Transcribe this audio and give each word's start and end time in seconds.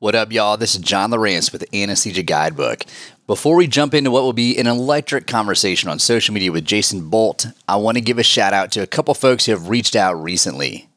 What 0.00 0.14
up, 0.14 0.30
y'all? 0.30 0.56
This 0.56 0.76
is 0.76 0.80
John 0.80 1.10
Lawrence 1.10 1.50
with 1.50 1.60
the 1.60 1.82
Anesthesia 1.82 2.22
Guidebook. 2.22 2.84
Before 3.26 3.56
we 3.56 3.66
jump 3.66 3.94
into 3.94 4.12
what 4.12 4.22
will 4.22 4.32
be 4.32 4.56
an 4.56 4.68
electric 4.68 5.26
conversation 5.26 5.88
on 5.88 5.98
social 5.98 6.32
media 6.32 6.52
with 6.52 6.64
Jason 6.64 7.10
Bolt, 7.10 7.46
I 7.66 7.74
want 7.78 7.96
to 7.96 8.00
give 8.00 8.16
a 8.16 8.22
shout 8.22 8.52
out 8.52 8.70
to 8.72 8.80
a 8.80 8.86
couple 8.86 9.12
folks 9.14 9.46
who 9.46 9.50
have 9.50 9.68
reached 9.68 9.96
out 9.96 10.14
recently. 10.14 10.88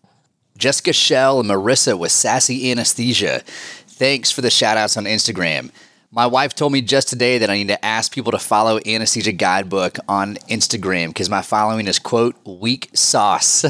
Jessica 0.55 0.93
Shell 0.93 1.39
and 1.39 1.49
Marissa 1.49 1.97
with 1.97 2.11
Sassy 2.11 2.71
Anesthesia. 2.71 3.39
Thanks 3.87 4.29
for 4.29 4.41
the 4.41 4.51
shout 4.51 4.77
outs 4.77 4.95
on 4.98 5.05
Instagram. 5.05 5.71
My 6.11 6.27
wife 6.27 6.54
told 6.54 6.71
me 6.71 6.81
just 6.81 7.07
today 7.07 7.39
that 7.39 7.49
I 7.49 7.55
need 7.55 7.70
to 7.70 7.83
ask 7.83 8.13
people 8.13 8.33
to 8.33 8.38
follow 8.38 8.79
Anesthesia 8.86 9.31
Guidebook 9.31 9.97
on 10.07 10.36
Instagram 10.47 11.07
because 11.07 11.27
my 11.27 11.41
following 11.41 11.88
is, 11.88 11.97
quote, 11.97 12.36
weak 12.45 12.91
sauce. 12.93 13.65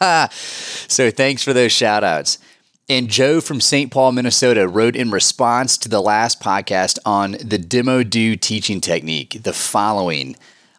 so 0.88 1.10
thanks 1.10 1.42
for 1.42 1.52
those 1.52 1.70
shout 1.70 2.02
outs. 2.02 2.38
And 2.90 3.10
Joe 3.10 3.42
from 3.42 3.60
St. 3.60 3.92
Paul, 3.92 4.12
Minnesota 4.12 4.66
wrote 4.66 4.96
in 4.96 5.10
response 5.10 5.76
to 5.76 5.90
the 5.90 6.00
last 6.00 6.40
podcast 6.40 6.98
on 7.04 7.32
the 7.32 7.58
demo 7.58 8.02
do 8.02 8.34
teaching 8.34 8.80
technique 8.80 9.42
the 9.42 9.52
following. 9.52 10.36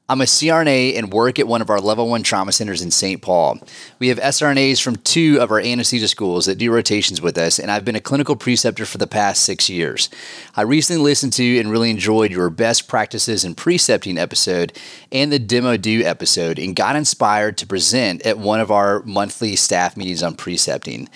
I'm 0.09 0.22
a 0.22 0.23
CRNA 0.23 0.98
and 0.98 1.14
work 1.14 1.38
at 1.38 1.48
one 1.48 1.62
of 1.62 1.70
our 1.70 1.80
level 1.80 2.09
one 2.09 2.23
trauma 2.23 2.52
centers 2.52 2.81
in 2.81 2.90
St. 2.90 3.22
Paul. 3.22 3.59
We 4.00 4.08
have 4.08 4.17
SRNAs 4.17 4.81
from 4.81 4.95
two 4.95 5.38
of 5.40 5.52
our 5.52 5.59
anesthesia 5.59 6.08
schools 6.08 6.48
that 6.48 6.58
do 6.58 6.72
rotations 6.72 7.22
with 7.22 7.38
us, 7.38 7.59
and 7.59 7.70
I've 7.70 7.86
been 7.86 7.95
a 7.95 8.02
clinical 8.02 8.36
preceptor 8.36 8.88
for 8.88 8.98
the 8.98 9.05
past 9.05 9.44
six 9.44 9.70
years. 9.70 10.09
I 10.55 10.64
recently 10.64 11.03
listened 11.03 11.34
to 11.34 11.59
and 11.59 11.70
really 11.70 11.91
enjoyed 11.91 12.31
your 12.31 12.50
best 12.50 12.88
practices 12.88 13.45
in 13.45 13.53
precepting 13.53 14.17
episode 14.17 14.76
and 15.12 15.31
the 15.31 15.38
demo 15.38 15.78
do 15.78 16.02
episode, 16.03 16.58
and 16.58 16.76
got 16.76 16.95
inspired 16.95 17.59
to 17.59 17.67
present 17.67 18.26
at 18.26 18.39
one 18.39 18.62
of 18.62 18.72
our 18.72 19.03
monthly 19.03 19.55
staff 19.55 19.95
meetings 19.95 20.23
on 20.23 20.34
precepting. 20.34 21.08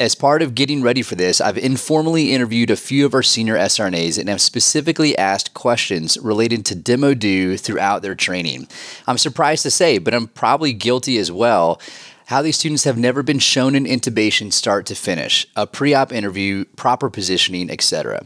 As 0.00 0.14
part 0.14 0.40
of 0.40 0.54
getting 0.54 0.80
ready 0.80 1.02
for 1.02 1.14
this, 1.14 1.42
I've 1.42 1.58
informally 1.58 2.32
interviewed 2.32 2.70
a 2.70 2.76
few 2.76 3.04
of 3.04 3.12
our 3.12 3.22
senior 3.22 3.56
SRNAs 3.56 4.18
and 4.18 4.30
have 4.30 4.40
specifically 4.40 5.16
asked 5.18 5.52
questions 5.52 6.16
related 6.16 6.64
to 6.64 6.74
demo 6.74 7.12
do 7.12 7.58
throughout 7.58 8.00
their 8.00 8.14
training. 8.14 8.66
I'm 9.06 9.18
surprised 9.18 9.62
to 9.64 9.70
say, 9.70 9.98
but 9.98 10.14
I'm 10.14 10.28
probably 10.28 10.72
guilty 10.72 11.18
as 11.18 11.30
well 11.30 11.82
how 12.30 12.40
these 12.42 12.56
students 12.56 12.84
have 12.84 12.96
never 12.96 13.24
been 13.24 13.40
shown 13.40 13.74
an 13.74 13.84
intubation 13.84 14.52
start 14.52 14.86
to 14.86 14.94
finish, 14.94 15.48
a 15.56 15.66
pre-op 15.66 16.12
interview, 16.12 16.64
proper 16.76 17.10
positioning, 17.10 17.68
etc. 17.68 18.24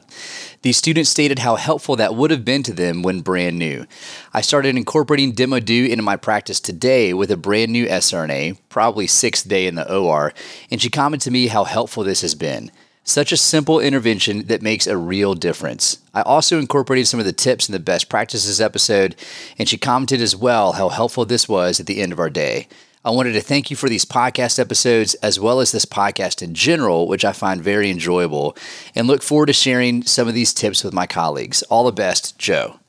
These 0.61 0.77
students 0.77 1.09
stated 1.09 1.39
how 1.39 1.57
helpful 1.57 1.97
that 1.97 2.15
would 2.15 2.31
have 2.31 2.45
been 2.45 2.63
to 2.65 2.75
them 2.75 3.03
when 3.03 3.23
brand 3.23 3.59
new. 3.59 3.87
I 4.35 4.43
started 4.43 4.77
incorporating 4.77 5.33
demo 5.33 5.59
do 5.59 5.87
into 5.87 6.03
my 6.03 6.17
practice 6.17 6.61
today 6.61 7.15
with 7.15 7.31
a 7.31 7.39
brand 7.39 7.73
new 7.73 7.87
SRNA, 7.87 8.59
probably 8.69 9.07
sixth 9.07 9.49
day 9.49 9.67
in 9.67 9.75
the 9.75 9.91
OR, 9.91 10.35
and 10.71 10.83
she 10.83 10.91
commented 10.91 11.25
to 11.25 11.31
me 11.31 11.47
how 11.47 11.65
helpful 11.65 12.05
this 12.05 12.21
has 12.21 12.35
been. 12.35 12.71
Such 13.05 13.33
a 13.33 13.39
simple 13.39 13.81
intervention 13.81 14.49
that 14.49 14.61
makes 14.61 14.87
a 14.87 14.99
real 14.99 15.33
difference. 15.33 15.97
I 16.13 16.21
also 16.21 16.59
incorporated 16.59 17.07
some 17.07 17.21
of 17.21 17.27
the 17.27 17.33
tips 17.33 17.71
in 17.71 17.73
the 17.73 17.79
best 17.79 18.11
practices 18.11 18.61
episode, 18.61 19.17
and 19.59 19.67
she 19.67 19.79
commented 19.79 20.21
as 20.21 20.37
well 20.37 20.73
how 20.73 20.91
helpful 20.91 21.25
this 21.25 21.49
was 21.49 21.81
at 21.81 21.87
the 21.87 22.03
end 22.03 22.13
of 22.13 22.19
our 22.19 22.29
day. 22.29 22.69
I 23.07 23.11
wanted 23.11 23.33
to 23.33 23.43
thank 23.43 23.71
you 23.71 23.77
for 23.77 23.91
these 23.91 24.07
podcast 24.07 24.59
episodes 24.59 25.13
as 25.17 25.39
well 25.39 25.61
as 25.61 25.73
this 25.73 25.85
podcast 25.85 26.41
in 26.41 26.55
general, 26.55 27.07
which 27.07 27.23
I 27.23 27.33
find 27.33 27.61
very 27.63 27.91
enjoyable, 27.91 28.57
and 28.95 29.07
look 29.07 29.23
forward 29.23 29.47
to 29.47 29.53
sharing 29.53 30.03
some 30.05 30.27
of 30.27 30.33
these 30.33 30.55
tips 30.55 30.83
with 30.83 30.95
my 30.95 31.07
colleagues. 31.07 31.63
All 31.65 31.85
the 31.85 31.93
best, 31.93 32.39
Joe. 32.39 32.81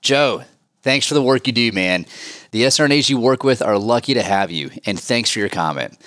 Joe, 0.00 0.44
thanks 0.82 1.06
for 1.08 1.14
the 1.14 1.22
work 1.22 1.48
you 1.48 1.52
do, 1.52 1.72
man. 1.72 2.06
The 2.50 2.62
SRNAs 2.62 3.10
you 3.10 3.20
work 3.20 3.44
with 3.44 3.60
are 3.60 3.78
lucky 3.78 4.14
to 4.14 4.22
have 4.22 4.50
you, 4.50 4.70
and 4.86 4.98
thanks 4.98 5.30
for 5.30 5.38
your 5.38 5.50
comment. 5.50 5.98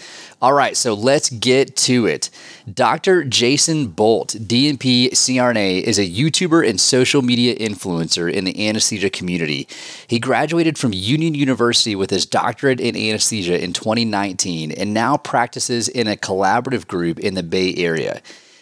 All 0.41 0.53
right, 0.53 0.75
so 0.75 0.95
let's 0.95 1.29
get 1.29 1.75
to 1.77 2.07
it. 2.07 2.31
Dr. 2.73 3.23
Jason 3.23 3.89
Bolt, 3.89 4.29
DNP 4.29 5.11
CRNA, 5.11 5.83
is 5.83 5.99
a 5.99 6.09
YouTuber 6.09 6.67
and 6.67 6.81
social 6.81 7.21
media 7.21 7.55
influencer 7.55 8.31
in 8.31 8.45
the 8.45 8.67
anesthesia 8.67 9.11
community. 9.11 9.67
He 10.07 10.17
graduated 10.17 10.79
from 10.79 10.93
Union 10.93 11.35
University 11.35 11.95
with 11.95 12.09
his 12.09 12.25
doctorate 12.25 12.79
in 12.79 12.95
anesthesia 12.95 13.63
in 13.63 13.71
2019 13.71 14.71
and 14.71 14.95
now 14.95 15.17
practices 15.17 15.87
in 15.87 16.07
a 16.07 16.15
collaborative 16.15 16.87
group 16.87 17.19
in 17.19 17.35
the 17.35 17.43
Bay 17.43 17.75
Area. 17.75 18.19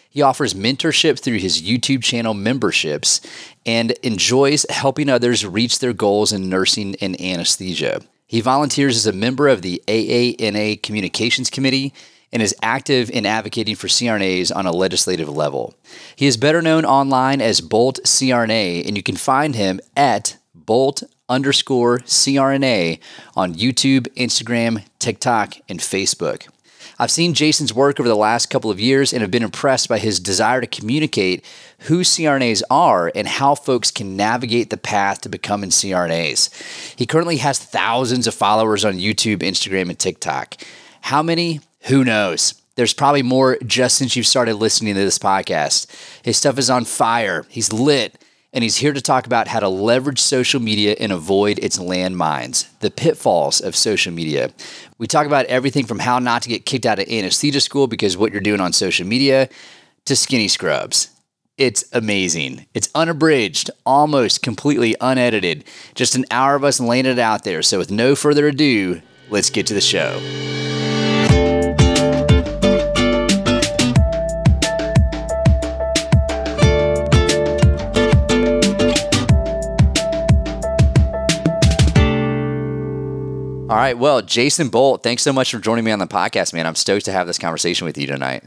He 0.09 0.23
offers 0.23 0.55
mentorship 0.55 1.19
through 1.19 1.37
his 1.37 1.61
YouTube 1.61 2.03
channel 2.03 2.33
memberships 2.33 3.21
and 3.65 3.91
enjoys 4.03 4.65
helping 4.69 5.07
others 5.07 5.45
reach 5.45 5.79
their 5.79 5.93
goals 5.93 6.33
in 6.33 6.49
nursing 6.49 6.95
and 6.99 7.19
anesthesia. 7.21 8.01
He 8.25 8.41
volunteers 8.41 8.95
as 8.95 9.05
a 9.05 9.13
member 9.13 9.47
of 9.47 9.61
the 9.61 9.81
AANA 9.87 10.81
Communications 10.81 11.49
Committee 11.49 11.93
and 12.31 12.41
is 12.41 12.55
active 12.61 13.09
in 13.09 13.25
advocating 13.25 13.75
for 13.75 13.87
CRNAs 13.87 14.55
on 14.55 14.65
a 14.65 14.71
legislative 14.71 15.29
level. 15.29 15.75
He 16.15 16.27
is 16.27 16.37
better 16.37 16.61
known 16.61 16.85
online 16.85 17.41
as 17.41 17.61
Bolt 17.61 17.99
CRNA, 18.03 18.87
and 18.87 18.95
you 18.95 19.03
can 19.03 19.15
find 19.15 19.55
him 19.55 19.79
at 19.95 20.37
Bolt 20.53 21.03
underscore 21.27 21.99
CRNA 21.99 22.99
on 23.35 23.55
YouTube, 23.55 24.07
Instagram, 24.15 24.83
TikTok, 24.99 25.55
and 25.67 25.79
Facebook. 25.79 26.47
I've 27.01 27.11
seen 27.11 27.33
Jason's 27.33 27.73
work 27.73 27.97
over 27.97 28.09
the 28.09 28.15
last 28.15 28.47
couple 28.47 28.69
of 28.69 28.79
years 28.79 29.13
and 29.13 29.21
have 29.21 29.31
been 29.31 29.41
impressed 29.41 29.87
by 29.87 29.99
his 29.99 30.19
desire 30.19 30.59
to 30.59 30.67
communicate 30.67 31.45
who 31.83 32.01
CRNAs 32.01 32.61
are 32.69 33.09
and 33.15 33.25
how 33.25 33.55
folks 33.55 33.89
can 33.89 34.17
navigate 34.17 34.69
the 34.69 34.75
path 34.75 35.21
to 35.21 35.29
becoming 35.29 35.69
CRNAs. 35.69 36.49
He 36.97 37.05
currently 37.05 37.37
has 37.37 37.57
thousands 37.57 38.27
of 38.27 38.33
followers 38.33 38.83
on 38.83 38.95
YouTube, 38.95 39.37
Instagram, 39.37 39.89
and 39.89 39.97
TikTok. 39.97 40.55
How 41.01 41.23
many? 41.23 41.61
Who 41.83 42.03
knows? 42.03 42.55
There's 42.75 42.93
probably 42.93 43.23
more 43.23 43.57
just 43.65 43.97
since 43.97 44.17
you've 44.17 44.27
started 44.27 44.55
listening 44.55 44.95
to 44.95 44.99
this 44.99 45.17
podcast. 45.19 45.87
His 46.21 46.37
stuff 46.37 46.57
is 46.57 46.69
on 46.69 46.83
fire. 46.83 47.45
He's 47.49 47.71
lit 47.71 48.21
and 48.53 48.63
he's 48.63 48.77
here 48.77 48.93
to 48.93 49.01
talk 49.01 49.25
about 49.25 49.47
how 49.47 49.59
to 49.59 49.69
leverage 49.69 50.19
social 50.19 50.59
media 50.59 50.95
and 50.99 51.11
avoid 51.11 51.59
its 51.59 51.77
landmines, 51.77 52.67
the 52.79 52.89
pitfalls 52.89 53.61
of 53.61 53.75
social 53.75 54.11
media. 54.11 54.51
We 54.97 55.07
talk 55.07 55.27
about 55.27 55.45
everything 55.45 55.85
from 55.85 55.99
how 55.99 56.19
not 56.19 56.41
to 56.43 56.49
get 56.49 56.65
kicked 56.65 56.85
out 56.85 56.99
of 56.99 57.07
anesthesia 57.07 57.61
school 57.61 57.87
because 57.87 58.17
what 58.17 58.31
you're 58.31 58.41
doing 58.41 58.61
on 58.61 58.73
social 58.73 59.05
media 59.05 59.49
to 60.05 60.15
skinny 60.15 60.47
scrubs. 60.47 61.11
It's 61.57 61.83
amazing. 61.91 62.65
It's 62.73 62.89
unabridged, 62.95 63.69
almost 63.85 64.41
completely 64.41 64.95
unedited. 65.01 65.65
Just 65.93 66.15
an 66.15 66.25
hour 66.31 66.55
of 66.55 66.63
us 66.63 66.79
laying 66.79 67.05
it 67.05 67.19
out 67.19 67.43
there. 67.43 67.61
So, 67.61 67.77
with 67.77 67.91
no 67.91 68.15
further 68.15 68.47
ado, 68.47 69.01
let's 69.29 69.49
get 69.49 69.67
to 69.67 69.73
the 69.73 69.81
show. 69.81 70.19
All 83.69 83.75
right. 83.75 83.95
Well, 83.95 84.23
Jason 84.23 84.69
Bolt, 84.69 85.03
thanks 85.03 85.21
so 85.21 85.31
much 85.31 85.51
for 85.51 85.59
joining 85.59 85.85
me 85.85 85.91
on 85.91 85.99
the 85.99 86.07
podcast, 86.07 86.55
man. 86.55 86.65
I'm 86.65 86.73
stoked 86.73 87.05
to 87.05 87.11
have 87.11 87.27
this 87.27 87.37
conversation 87.37 87.85
with 87.85 87.99
you 87.99 88.07
tonight. 88.07 88.43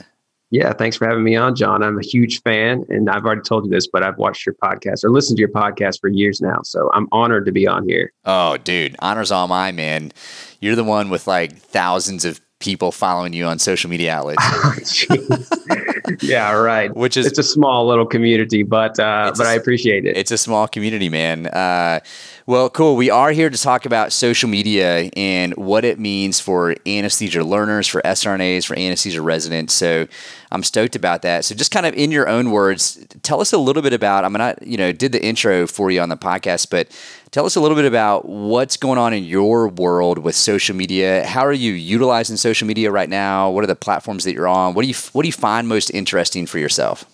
Yeah, 0.51 0.73
thanks 0.73 0.97
for 0.97 1.07
having 1.07 1.23
me 1.23 1.37
on, 1.37 1.55
John. 1.55 1.81
I'm 1.85 1.97
a 1.97 2.03
huge 2.03 2.43
fan, 2.43 2.85
and 2.89 3.09
I've 3.09 3.25
already 3.25 3.43
told 3.43 3.65
you 3.65 3.71
this, 3.71 3.87
but 3.87 4.03
I've 4.03 4.19
watched 4.19 4.45
your 4.45 4.57
podcast 4.57 5.05
or 5.05 5.11
listened 5.11 5.37
to 5.37 5.41
your 5.41 5.49
podcast 5.49 6.01
for 6.01 6.09
years 6.09 6.41
now. 6.41 6.59
So 6.65 6.91
I'm 6.93 7.07
honored 7.13 7.47
to 7.47 7.53
be 7.53 7.69
on 7.69 7.89
here. 7.89 8.13
Oh, 8.25 8.57
dude, 8.57 8.97
honors 8.99 9.31
all 9.31 9.47
mine, 9.47 9.77
man. 9.77 10.11
You're 10.59 10.75
the 10.75 10.83
one 10.83 11.09
with 11.09 11.29
like 11.29 11.57
thousands 11.57 12.25
of 12.25 12.41
people 12.59 12.91
following 12.91 13.33
you 13.33 13.45
on 13.45 13.61
social 13.61 13.91
media 13.91 14.13
outlets. 14.13 15.07
yeah, 16.23 16.53
right. 16.53 16.95
Which 16.97 17.17
is 17.17 17.27
it's 17.27 17.39
a 17.39 17.43
small 17.43 17.87
little 17.87 18.07
community, 18.07 18.63
but 18.63 18.99
uh, 18.99 19.33
but 19.37 19.47
a, 19.47 19.51
I 19.51 19.55
appreciate 19.55 20.05
it. 20.05 20.17
It's 20.17 20.33
a 20.33 20.39
small 20.39 20.67
community, 20.67 21.09
man. 21.09 21.47
Uh, 21.47 22.01
well, 22.47 22.69
cool. 22.69 22.97
We 22.97 23.09
are 23.09 23.31
here 23.31 23.51
to 23.51 23.59
talk 23.59 23.87
about 23.87 24.13
social 24.13 24.49
media 24.49 25.11
and 25.17 25.55
what 25.55 25.85
it 25.85 25.99
means 25.99 26.41
for 26.41 26.75
anesthesia 26.87 27.45
learners, 27.45 27.87
for 27.87 28.03
SRNAs, 28.03 28.67
for 28.67 28.77
anesthesia 28.77 29.23
residents. 29.23 29.75
So 29.75 30.09
I'm 30.51 30.65
stoked 30.65 30.97
about 30.97 31.23
that. 31.23 31.45
So 31.45 31.55
just 31.55 31.71
kind 31.71 31.87
of 31.87 31.95
in 31.95 32.11
your 32.11 32.29
own 32.29 32.51
words, 32.51 33.05
tell 33.23 33.41
us 33.41 33.53
a 33.53 33.59
little 33.59 33.83
bit 33.83 33.93
about. 33.93 34.25
I 34.25 34.29
mean, 34.29 34.41
I 34.41 34.57
you 34.61 34.77
know 34.77 34.91
did 34.91 35.13
the 35.13 35.25
intro 35.25 35.67
for 35.69 35.91
you 35.91 36.01
on 36.01 36.09
the 36.09 36.17
podcast, 36.17 36.69
but 36.69 36.89
tell 37.31 37.47
us 37.47 37.55
a 37.55 37.61
little 37.61 37.77
bit 37.77 37.85
about 37.85 38.29
what's 38.29 38.77
going 38.77 38.99
on 38.99 39.15
in 39.15 39.25
your 39.25 39.69
world 39.69 40.19
with 40.19 40.35
social 40.35 40.75
media. 40.75 41.25
How 41.25 41.47
are 41.47 41.53
you 41.53 41.73
utilizing 41.73 42.37
social 42.37 42.67
media 42.67 42.91
right 42.91 43.09
now? 43.09 43.51
What 43.51 43.63
are 43.63 43.69
the 43.69 43.77
platforms 43.77 44.25
that 44.25 44.35
you're 44.35 44.49
on? 44.49 44.75
What 44.75 44.83
do 44.83 44.89
you 44.89 44.95
what 45.13 45.23
do 45.23 45.29
you 45.29 45.33
find 45.33 45.69
most 45.69 45.91
interesting 45.91 46.47
for 46.47 46.59
yourself? 46.59 47.05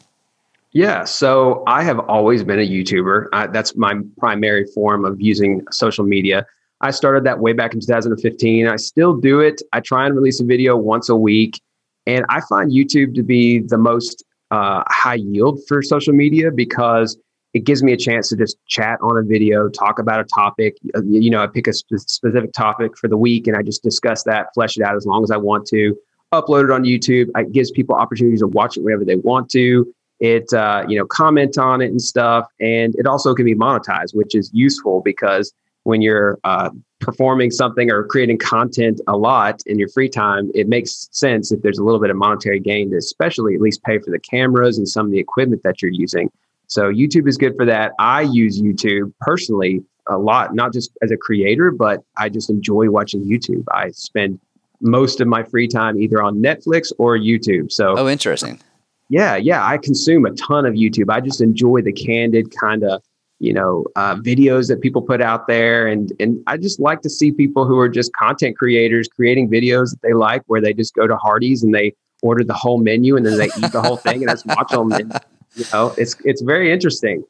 Yeah, 0.73 1.05
so 1.05 1.63
I 1.67 1.83
have 1.83 1.99
always 2.01 2.45
been 2.45 2.59
a 2.59 2.69
YouTuber. 2.69 3.29
I, 3.33 3.47
that's 3.47 3.75
my 3.77 3.95
primary 4.19 4.67
form 4.75 5.05
of 5.05 5.21
using 5.21 5.63
social 5.71 6.05
media. 6.05 6.47
I 6.81 6.91
started 6.91 7.25
that 7.25 7.41
way 7.41 7.55
back 7.55 7.75
in 7.75 7.81
2015. 7.81 8.69
I 8.69 8.77
still 8.77 9.17
do 9.17 9.41
it. 9.41 9.63
I 9.73 9.81
try 9.81 10.07
and 10.07 10.15
release 10.15 10.41
a 10.41 10.45
video 10.45 10.77
once 10.77 11.09
a 11.09 11.17
week. 11.17 11.61
And 12.07 12.25
I 12.29 12.41
find 12.49 12.71
YouTube 12.71 13.15
to 13.17 13.23
be 13.23 13.61
the 13.61 13.79
most 13.79 14.25
uh, 14.51 14.83
high 14.89 15.17
yield 15.17 15.61
for 15.67 15.83
social 15.83 16.15
media 16.15 16.51
because 16.51 17.19
it 17.55 17.65
gives 17.65 17.83
me 17.83 17.93
a 17.93 17.97
chance 17.97 18.29
to 18.29 18.37
just 18.37 18.57
chat 18.67 18.99
on 19.03 19.17
a 19.17 19.23
video, 19.23 19.69
talk 19.69 19.99
about 19.99 20.21
a 20.21 20.25
topic. 20.25 20.77
Uh, 20.95 21.03
you 21.05 21.31
know, 21.31 21.43
I 21.43 21.47
pick 21.47 21.67
a 21.67 21.73
sp- 21.73 21.97
specific 21.97 22.53
topic 22.53 22.97
for 22.97 23.09
the 23.09 23.17
week 23.17 23.47
and 23.47 23.57
I 23.57 23.63
just 23.63 23.83
discuss 23.83 24.23
that, 24.25 24.49
flesh 24.55 24.77
it 24.77 24.83
out 24.83 24.97
as 24.97 25.07
long 25.07 25.23
as 25.23 25.31
I 25.31 25.39
want 25.39 25.67
to. 25.69 25.97
upload 26.33 26.65
it 26.65 26.71
on 26.71 26.85
YouTube. 26.85 27.29
It 27.37 27.53
gives 27.53 27.71
people 27.71 27.95
opportunities 27.97 28.41
to 28.41 28.47
watch 28.47 28.77
it 28.77 28.83
wherever 28.83 29.05
they 29.05 29.17
want 29.17 29.51
to. 29.51 29.93
It 30.21 30.53
uh, 30.53 30.85
you 30.89 30.99
know 30.99 31.07
comment 31.07 31.59
on 31.59 31.81
it 31.81 31.91
and 31.91 32.03
stuff, 32.03 32.47
and 32.61 32.95
it 32.97 33.07
also 33.07 33.35
can 33.35 33.45
be 33.45 33.55
monetized, 33.55 34.15
which 34.15 34.35
is 34.35 34.51
useful 34.53 35.01
because 35.05 35.53
when 35.85 36.03
you're 36.03 36.39
uh, 36.45 36.71
performing 37.01 37.51
something 37.51 37.91
or 37.91 38.05
creating 38.05 38.39
content 38.39 39.01
a 39.07 39.17
lot 39.17 39.63
in 39.67 39.79
your 39.79 39.89
free 39.89 40.09
time, 40.09 40.51
it 40.55 40.69
makes 40.69 41.09
sense 41.13 41.53
if 41.53 41.63
there's 41.63 41.79
a 41.79 41.85
little 41.85 42.01
bit 42.01 42.11
of 42.11 42.17
monetary 42.17 42.61
gain 42.61 42.91
to 42.91 42.97
especially 42.97 43.55
at 43.55 43.61
least 43.61 43.83
pay 43.85 43.99
for 43.99 44.11
the 44.11 44.19
cameras 44.19 44.77
and 44.77 44.89
some 44.89 45.07
of 45.07 45.13
the 45.13 45.19
equipment 45.19 45.63
that 45.63 45.81
you're 45.81 45.93
using. 45.93 46.31
So 46.67 46.93
YouTube 46.93 47.27
is 47.29 47.39
good 47.39 47.55
for 47.57 47.65
that. 47.65 47.93
I 47.99 48.23
use 48.23 48.61
YouTube 48.61 49.15
personally 49.21 49.83
a 50.09 50.19
lot, 50.19 50.55
not 50.55 50.73
just 50.73 50.91
as 51.03 51.11
a 51.11 51.17
creator, 51.17 51.71
but 51.71 52.03
I 52.17 52.29
just 52.29 52.51
enjoy 52.51 52.91
watching 52.91 53.25
YouTube. 53.25 53.65
I 53.73 53.91
spend 53.93 54.39
most 54.81 55.21
of 55.21 55.29
my 55.29 55.43
free 55.43 55.69
time 55.69 55.99
either 55.99 56.23
on 56.23 56.43
Netflix 56.43 56.93
or 56.99 57.17
YouTube. 57.17 57.73
So 57.73 57.97
Oh, 57.97 58.09
interesting. 58.09 58.61
Yeah, 59.09 59.37
yeah, 59.37 59.67
I 59.67 59.79
consume 59.79 60.27
a 60.27 60.33
ton 60.33 60.67
of 60.67 60.75
YouTube. 60.75 61.11
I 61.11 61.21
just 61.21 61.41
enjoy 61.41 61.83
the 61.83 61.93
candid 61.93 62.55
kind 62.55 62.85
of 62.85 63.03
you 63.41 63.53
know 63.53 63.85
uh, 63.97 64.17
videos 64.17 64.69
that 64.69 64.81
people 64.81 65.01
put 65.01 65.23
out 65.23 65.47
there 65.47 65.87
and 65.87 66.13
and 66.19 66.43
i 66.49 66.57
just 66.57 66.81
like 66.81 67.03
to 67.03 67.09
see 67.09 67.31
people 67.31 67.65
who 67.65 67.79
are 67.79 67.89
just 67.89 68.13
content 68.13 68.59
creators 68.59 69.07
creating 69.07 69.49
videos 69.49 69.91
that 69.91 70.03
they 70.03 70.13
like 70.13 70.43
where 70.47 70.61
they 70.61 70.73
just 70.73 70.93
go 70.93 71.07
to 71.07 71.17
hardee's 71.17 71.63
and 71.63 71.73
they 71.73 71.95
order 72.23 72.45
the 72.45 72.55
whole 72.55 72.79
menu 72.79 73.17
and 73.17 73.25
then 73.25 73.39
they 73.39 73.47
eat 73.47 73.73
the 73.73 73.83
whole 73.83 73.97
thing 73.97 74.23
and 74.23 74.31
just 74.31 74.47
watch 74.47 74.71
them 74.71 74.93
and, 74.93 75.13
you 75.55 75.65
know 75.73 75.95
it's 75.97 76.17
it's 76.25 76.43
very 76.43 76.73
interesting. 76.73 77.25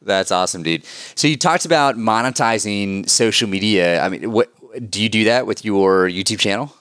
That's 0.00 0.30
awesome 0.30 0.62
dude. 0.62 0.84
So 1.16 1.26
you 1.26 1.36
talked 1.36 1.64
about 1.64 1.96
monetizing 1.96 3.08
social 3.08 3.48
media. 3.48 4.00
I 4.02 4.08
mean 4.08 4.30
what 4.32 4.52
do 4.90 5.02
you 5.02 5.08
do 5.08 5.24
that 5.24 5.46
with 5.46 5.64
your 5.64 6.08
youtube 6.08 6.38
channel 6.38 6.72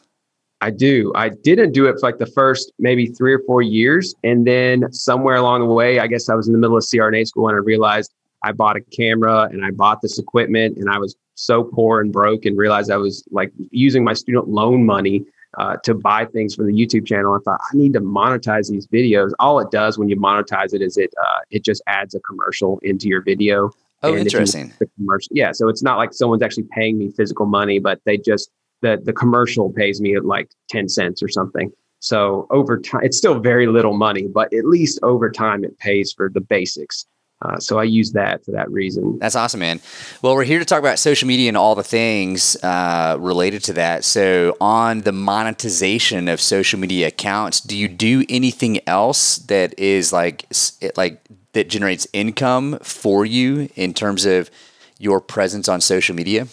I 0.61 0.71
do. 0.71 1.11
I 1.15 1.29
didn't 1.29 1.71
do 1.71 1.85
it 1.85 1.93
for 1.93 2.01
like 2.01 2.17
the 2.17 2.25
first 2.25 2.71
maybe 2.79 3.07
three 3.07 3.33
or 3.33 3.39
four 3.45 3.61
years. 3.61 4.15
And 4.23 4.45
then 4.45 4.91
somewhere 4.91 5.35
along 5.35 5.59
the 5.61 5.73
way, 5.73 5.99
I 5.99 6.07
guess 6.07 6.29
I 6.29 6.35
was 6.35 6.47
in 6.47 6.53
the 6.53 6.59
middle 6.59 6.77
of 6.77 6.83
CRNA 6.83 7.27
school 7.27 7.47
and 7.47 7.55
I 7.55 7.59
realized 7.59 8.13
I 8.43 8.51
bought 8.53 8.75
a 8.75 8.81
camera 8.81 9.43
and 9.51 9.63
I 9.63 9.71
bought 9.71 10.01
this 10.01 10.17
equipment 10.17 10.77
and 10.77 10.89
I 10.89 10.97
was 10.97 11.15
so 11.35 11.63
poor 11.63 12.01
and 12.01 12.11
broke 12.11 12.45
and 12.45 12.57
realized 12.57 12.89
I 12.89 12.97
was 12.97 13.23
like 13.29 13.51
using 13.69 14.03
my 14.03 14.13
student 14.13 14.47
loan 14.47 14.85
money 14.85 15.25
uh, 15.57 15.77
to 15.83 15.93
buy 15.93 16.25
things 16.25 16.55
for 16.55 16.63
the 16.63 16.71
YouTube 16.71 17.05
channel. 17.05 17.33
I 17.33 17.39
thought 17.43 17.59
I 17.71 17.77
need 17.77 17.93
to 17.93 18.01
monetize 18.01 18.69
these 18.69 18.87
videos. 18.87 19.31
All 19.39 19.59
it 19.59 19.71
does 19.71 19.97
when 19.97 20.09
you 20.09 20.15
monetize 20.15 20.73
it 20.73 20.81
is 20.81 20.97
it 20.97 21.13
uh, 21.21 21.39
it 21.51 21.63
just 21.63 21.81
adds 21.87 22.15
a 22.15 22.19
commercial 22.21 22.79
into 22.83 23.07
your 23.07 23.21
video. 23.21 23.71
Oh, 24.03 24.15
interesting. 24.15 24.73
The 24.77 24.87
commercial, 24.95 25.29
yeah. 25.31 25.51
So 25.51 25.69
it's 25.69 25.81
not 25.81 25.97
like 25.97 26.13
someone's 26.13 26.43
actually 26.43 26.67
paying 26.71 26.99
me 26.99 27.11
physical 27.11 27.47
money, 27.47 27.79
but 27.79 27.99
they 28.05 28.17
just 28.17 28.51
the 28.81 28.99
the 29.03 29.13
commercial 29.13 29.71
pays 29.71 30.01
me 30.01 30.19
like 30.19 30.49
ten 30.69 30.89
cents 30.89 31.21
or 31.21 31.27
something. 31.27 31.71
So 31.99 32.47
over 32.51 32.79
time, 32.79 33.01
it's 33.03 33.17
still 33.17 33.39
very 33.39 33.67
little 33.67 33.97
money, 33.97 34.27
but 34.27 34.53
at 34.53 34.65
least 34.65 34.99
over 35.01 35.31
time, 35.31 35.63
it 35.63 35.77
pays 35.79 36.13
for 36.13 36.29
the 36.29 36.41
basics. 36.41 37.05
Uh, 37.43 37.59
so 37.59 37.77
I 37.77 37.83
use 37.83 38.13
that 38.13 38.43
for 38.43 38.51
that 38.51 38.69
reason. 38.71 39.19
That's 39.19 39.35
awesome, 39.35 39.59
man. 39.59 39.79
Well, 40.23 40.33
we're 40.33 40.43
here 40.43 40.57
to 40.57 40.65
talk 40.65 40.79
about 40.79 40.97
social 40.97 41.27
media 41.27 41.49
and 41.49 41.57
all 41.57 41.75
the 41.75 41.83
things 41.83 42.55
uh, 42.63 43.15
related 43.19 43.63
to 43.65 43.73
that. 43.73 44.03
So, 44.03 44.57
on 44.59 45.01
the 45.01 45.11
monetization 45.11 46.27
of 46.29 46.41
social 46.41 46.79
media 46.79 47.07
accounts, 47.07 47.59
do 47.59 47.77
you 47.77 47.87
do 47.87 48.25
anything 48.27 48.79
else 48.87 49.37
that 49.37 49.77
is 49.77 50.11
like 50.11 50.47
like 50.95 51.21
that 51.53 51.69
generates 51.69 52.07
income 52.11 52.79
for 52.81 53.23
you 53.23 53.69
in 53.75 53.93
terms 53.93 54.25
of 54.25 54.49
your 54.97 55.21
presence 55.21 55.69
on 55.69 55.79
social 55.79 56.15
media? 56.15 56.47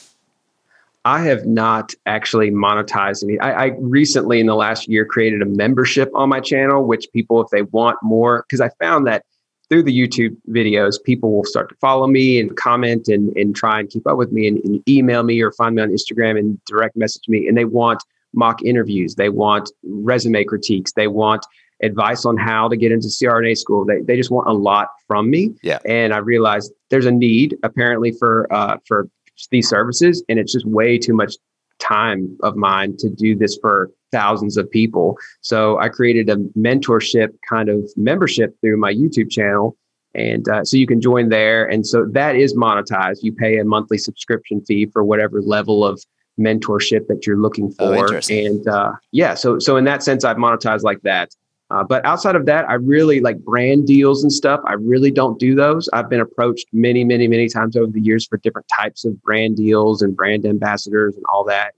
I 1.04 1.20
have 1.22 1.44
not 1.44 1.92
actually 2.06 2.50
monetized 2.50 3.22
any. 3.24 3.38
I, 3.38 3.64
I, 3.64 3.66
recently, 3.78 4.40
in 4.40 4.46
the 4.46 4.54
last 4.54 4.88
year, 4.88 5.04
created 5.04 5.42
a 5.42 5.46
membership 5.46 6.10
on 6.14 6.30
my 6.30 6.40
channel, 6.40 6.86
which 6.86 7.06
people, 7.12 7.42
if 7.42 7.50
they 7.50 7.62
want 7.62 7.98
more, 8.02 8.44
because 8.48 8.60
I 8.60 8.70
found 8.80 9.06
that 9.06 9.24
through 9.68 9.82
the 9.82 9.98
YouTube 9.98 10.36
videos, 10.48 11.02
people 11.02 11.34
will 11.34 11.44
start 11.44 11.68
to 11.70 11.74
follow 11.76 12.06
me 12.06 12.38
and 12.40 12.56
comment 12.56 13.08
and, 13.08 13.36
and 13.36 13.54
try 13.54 13.80
and 13.80 13.90
keep 13.90 14.06
up 14.06 14.16
with 14.16 14.32
me 14.32 14.48
and, 14.48 14.58
and 14.64 14.82
email 14.88 15.22
me 15.22 15.40
or 15.42 15.52
find 15.52 15.74
me 15.74 15.82
on 15.82 15.90
Instagram 15.90 16.38
and 16.38 16.58
direct 16.64 16.96
message 16.96 17.24
me. 17.28 17.48
And 17.48 17.56
they 17.56 17.64
want 17.64 18.02
mock 18.32 18.62
interviews, 18.62 19.14
they 19.14 19.28
want 19.28 19.70
resume 19.82 20.44
critiques, 20.44 20.92
they 20.92 21.06
want 21.06 21.46
advice 21.82 22.24
on 22.24 22.36
how 22.36 22.68
to 22.68 22.76
get 22.76 22.92
into 22.92 23.08
CRNA 23.08 23.58
school. 23.58 23.84
They, 23.84 24.00
they 24.00 24.16
just 24.16 24.30
want 24.30 24.48
a 24.48 24.52
lot 24.52 24.88
from 25.06 25.30
me. 25.30 25.54
Yeah. 25.62 25.78
And 25.84 26.14
I 26.14 26.18
realized 26.18 26.72
there's 26.90 27.06
a 27.06 27.12
need 27.12 27.56
apparently 27.62 28.12
for 28.12 28.52
uh, 28.52 28.78
for 28.86 29.08
these 29.50 29.68
services, 29.68 30.22
and 30.28 30.38
it's 30.38 30.52
just 30.52 30.66
way 30.66 30.98
too 30.98 31.14
much 31.14 31.34
time 31.78 32.36
of 32.42 32.56
mine 32.56 32.96
to 32.98 33.10
do 33.10 33.36
this 33.36 33.58
for 33.60 33.90
thousands 34.12 34.56
of 34.56 34.70
people. 34.70 35.18
So 35.40 35.78
I 35.78 35.88
created 35.88 36.30
a 36.30 36.36
mentorship 36.56 37.28
kind 37.48 37.68
of 37.68 37.90
membership 37.96 38.56
through 38.60 38.76
my 38.76 38.92
YouTube 38.92 39.30
channel. 39.30 39.76
And 40.14 40.48
uh, 40.48 40.64
so 40.64 40.76
you 40.76 40.86
can 40.86 41.00
join 41.00 41.28
there. 41.28 41.66
And 41.66 41.84
so 41.84 42.06
that 42.12 42.36
is 42.36 42.54
monetized. 42.54 43.18
You 43.22 43.32
pay 43.32 43.58
a 43.58 43.64
monthly 43.64 43.98
subscription 43.98 44.64
fee 44.64 44.86
for 44.86 45.02
whatever 45.02 45.42
level 45.42 45.84
of 45.84 46.00
mentorship 46.38 47.06
that 47.08 47.26
you're 47.26 47.40
looking 47.40 47.74
oh, 47.80 47.96
for. 47.96 48.14
Oh, 48.14 48.20
and 48.30 48.66
uh, 48.68 48.92
yeah, 49.12 49.34
so 49.34 49.58
so 49.58 49.76
in 49.76 49.84
that 49.84 50.02
sense, 50.02 50.24
I've 50.24 50.36
monetized 50.36 50.82
like 50.82 51.02
that. 51.02 51.30
Uh, 51.70 51.82
but 51.82 52.04
outside 52.04 52.36
of 52.36 52.46
that, 52.46 52.68
I 52.68 52.74
really 52.74 53.20
like 53.20 53.38
brand 53.38 53.86
deals 53.86 54.22
and 54.22 54.32
stuff. 54.32 54.60
I 54.66 54.74
really 54.74 55.10
don't 55.10 55.38
do 55.38 55.54
those. 55.54 55.88
I've 55.92 56.10
been 56.10 56.20
approached 56.20 56.66
many, 56.72 57.04
many, 57.04 57.26
many 57.26 57.48
times 57.48 57.76
over 57.76 57.90
the 57.90 58.00
years 58.00 58.26
for 58.26 58.36
different 58.38 58.66
types 58.78 59.04
of 59.04 59.20
brand 59.22 59.56
deals 59.56 60.02
and 60.02 60.14
brand 60.14 60.44
ambassadors 60.44 61.16
and 61.16 61.24
all 61.32 61.44
that. 61.44 61.72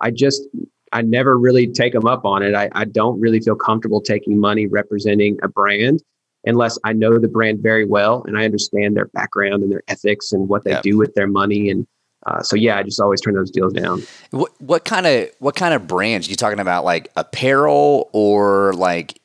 I 0.00 0.10
just, 0.10 0.42
I 0.92 1.02
never 1.02 1.38
really 1.38 1.66
take 1.66 1.94
them 1.94 2.06
up 2.06 2.24
on 2.24 2.42
it. 2.42 2.54
I, 2.54 2.68
I 2.72 2.84
don't 2.84 3.18
really 3.18 3.40
feel 3.40 3.56
comfortable 3.56 4.00
taking 4.00 4.38
money 4.38 4.66
representing 4.66 5.38
a 5.42 5.48
brand 5.48 6.02
unless 6.44 6.78
I 6.84 6.92
know 6.92 7.18
the 7.18 7.28
brand 7.28 7.62
very 7.62 7.86
well 7.86 8.24
and 8.26 8.36
I 8.36 8.44
understand 8.44 8.96
their 8.96 9.06
background 9.06 9.62
and 9.62 9.72
their 9.72 9.82
ethics 9.88 10.32
and 10.32 10.48
what 10.48 10.64
they 10.64 10.72
yep. 10.72 10.82
do 10.82 10.98
with 10.98 11.14
their 11.14 11.28
money. 11.28 11.70
And 11.70 11.86
uh, 12.26 12.42
so 12.42 12.56
yeah, 12.56 12.76
I 12.76 12.82
just 12.82 13.00
always 13.00 13.20
turn 13.20 13.34
those 13.34 13.50
deals 13.50 13.72
down. 13.72 14.02
What 14.30 14.52
what 14.60 14.84
kind 14.84 15.06
of 15.06 15.30
what 15.38 15.56
kind 15.56 15.74
of 15.74 15.88
brands 15.88 16.28
you 16.28 16.36
talking 16.36 16.60
about? 16.60 16.84
Like 16.84 17.10
apparel 17.16 18.10
or 18.12 18.72
like 18.74 19.18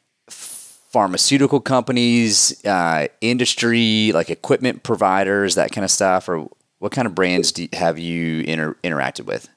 pharmaceutical 0.98 1.60
companies, 1.60 2.66
uh, 2.66 3.08
industry, 3.22 4.12
like 4.16 4.32
equipment 4.32 4.82
providers, 4.82 5.54
that 5.54 5.72
kind 5.72 5.86
of 5.86 5.92
stuff? 5.92 6.28
Or 6.28 6.50
what 6.80 6.92
kind 6.92 7.06
of 7.06 7.14
brands 7.14 7.52
do, 7.52 7.68
have 7.74 8.00
you 8.00 8.42
inter- 8.42 8.76
interacted 8.84 9.28
with? 9.28 9.48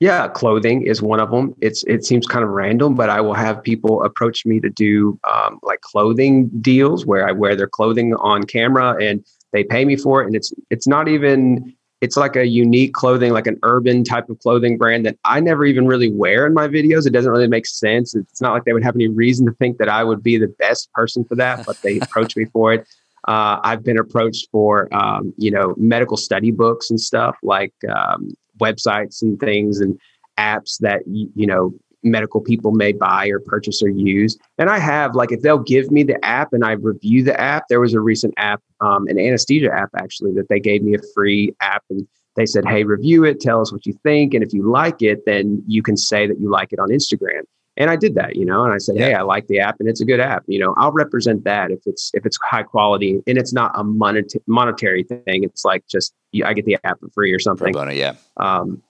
Yeah, 0.00 0.26
clothing 0.26 0.82
is 0.84 1.00
one 1.00 1.20
of 1.20 1.30
them. 1.30 1.54
It's 1.60 1.84
it 1.84 2.04
seems 2.04 2.26
kind 2.26 2.44
of 2.44 2.50
random, 2.50 2.96
but 2.96 3.08
I 3.08 3.20
will 3.20 3.34
have 3.34 3.62
people 3.62 4.02
approach 4.02 4.44
me 4.44 4.58
to 4.58 4.68
do 4.68 5.16
um, 5.32 5.60
like 5.62 5.80
clothing 5.82 6.48
deals 6.60 7.06
where 7.06 7.28
I 7.28 7.30
wear 7.30 7.54
their 7.54 7.68
clothing 7.68 8.12
on 8.16 8.42
camera 8.42 8.96
and 9.00 9.24
they 9.52 9.62
pay 9.62 9.84
me 9.84 9.94
for 9.94 10.22
it, 10.22 10.26
and 10.26 10.34
it's 10.34 10.52
it's 10.70 10.88
not 10.88 11.06
even 11.06 11.72
it's 12.04 12.18
like 12.18 12.36
a 12.36 12.46
unique 12.46 12.92
clothing, 12.92 13.32
like 13.32 13.46
an 13.46 13.58
urban 13.62 14.04
type 14.04 14.28
of 14.28 14.38
clothing 14.40 14.76
brand 14.76 15.06
that 15.06 15.16
I 15.24 15.40
never 15.40 15.64
even 15.64 15.86
really 15.86 16.12
wear 16.12 16.46
in 16.46 16.52
my 16.52 16.68
videos. 16.68 17.06
It 17.06 17.14
doesn't 17.14 17.32
really 17.32 17.48
make 17.48 17.64
sense. 17.64 18.14
It's 18.14 18.42
not 18.42 18.52
like 18.52 18.64
they 18.64 18.74
would 18.74 18.84
have 18.84 18.94
any 18.94 19.08
reason 19.08 19.46
to 19.46 19.52
think 19.52 19.78
that 19.78 19.88
I 19.88 20.04
would 20.04 20.22
be 20.22 20.36
the 20.36 20.54
best 20.58 20.92
person 20.92 21.24
for 21.24 21.34
that, 21.36 21.64
but 21.64 21.80
they 21.80 21.98
approach 22.02 22.36
me 22.36 22.44
for 22.44 22.74
it. 22.74 22.86
Uh, 23.26 23.58
I've 23.64 23.82
been 23.82 23.98
approached 23.98 24.48
for, 24.52 24.94
um, 24.94 25.32
you 25.38 25.50
know, 25.50 25.74
medical 25.78 26.18
study 26.18 26.50
books 26.50 26.90
and 26.90 27.00
stuff 27.00 27.36
like 27.42 27.72
um, 27.88 28.34
websites 28.60 29.22
and 29.22 29.40
things 29.40 29.80
and 29.80 29.98
apps 30.38 30.76
that, 30.80 31.00
you 31.06 31.46
know, 31.46 31.72
medical 32.04 32.40
people 32.40 32.72
may 32.72 32.92
buy 32.92 33.26
or 33.28 33.40
purchase 33.40 33.82
or 33.82 33.88
use. 33.88 34.38
And 34.58 34.70
I 34.70 34.78
have, 34.78 35.14
like, 35.14 35.32
if 35.32 35.42
they'll 35.42 35.58
give 35.58 35.90
me 35.90 36.02
the 36.02 36.22
app 36.24 36.52
and 36.52 36.64
I 36.64 36.72
review 36.72 37.22
the 37.22 37.38
app, 37.40 37.64
there 37.68 37.80
was 37.80 37.94
a 37.94 38.00
recent 38.00 38.34
app, 38.36 38.62
um, 38.80 39.06
an 39.08 39.18
anesthesia 39.18 39.72
app 39.72 39.90
actually, 39.96 40.32
that 40.34 40.48
they 40.48 40.60
gave 40.60 40.82
me 40.82 40.94
a 40.94 41.00
free 41.14 41.54
app 41.60 41.82
and 41.90 42.06
they 42.36 42.46
said, 42.46 42.64
hey, 42.66 42.84
review 42.84 43.24
it, 43.24 43.40
tell 43.40 43.60
us 43.60 43.72
what 43.72 43.86
you 43.86 43.94
think. 44.02 44.34
And 44.34 44.42
if 44.42 44.52
you 44.52 44.68
like 44.68 45.02
it, 45.02 45.24
then 45.24 45.62
you 45.66 45.82
can 45.82 45.96
say 45.96 46.26
that 46.26 46.40
you 46.40 46.50
like 46.50 46.72
it 46.72 46.78
on 46.78 46.88
Instagram. 46.88 47.42
And 47.76 47.90
I 47.90 47.96
did 47.96 48.14
that, 48.14 48.36
you 48.36 48.44
know, 48.44 48.64
and 48.64 48.72
I 48.72 48.78
said, 48.78 48.96
yeah. 48.96 49.06
hey, 49.06 49.14
I 49.14 49.22
like 49.22 49.48
the 49.48 49.58
app 49.58 49.80
and 49.80 49.88
it's 49.88 50.00
a 50.00 50.04
good 50.04 50.20
app. 50.20 50.44
You 50.46 50.60
know, 50.60 50.74
I'll 50.76 50.92
represent 50.92 51.42
that 51.44 51.72
if 51.72 51.80
it's 51.86 52.12
if 52.14 52.24
it's 52.24 52.38
high 52.40 52.62
quality 52.62 53.20
and 53.26 53.36
it's 53.36 53.52
not 53.52 53.72
a 53.74 53.82
monetary 53.82 54.42
monetary 54.46 55.02
thing. 55.02 55.42
It's 55.42 55.64
like 55.64 55.84
just 55.88 56.14
I 56.44 56.52
get 56.54 56.66
the 56.66 56.78
app 56.84 57.00
for 57.00 57.08
free 57.10 57.32
or 57.32 57.40
something. 57.40 57.72
Bono, 57.72 57.90
yeah. 57.90 58.14
Um, 58.36 58.80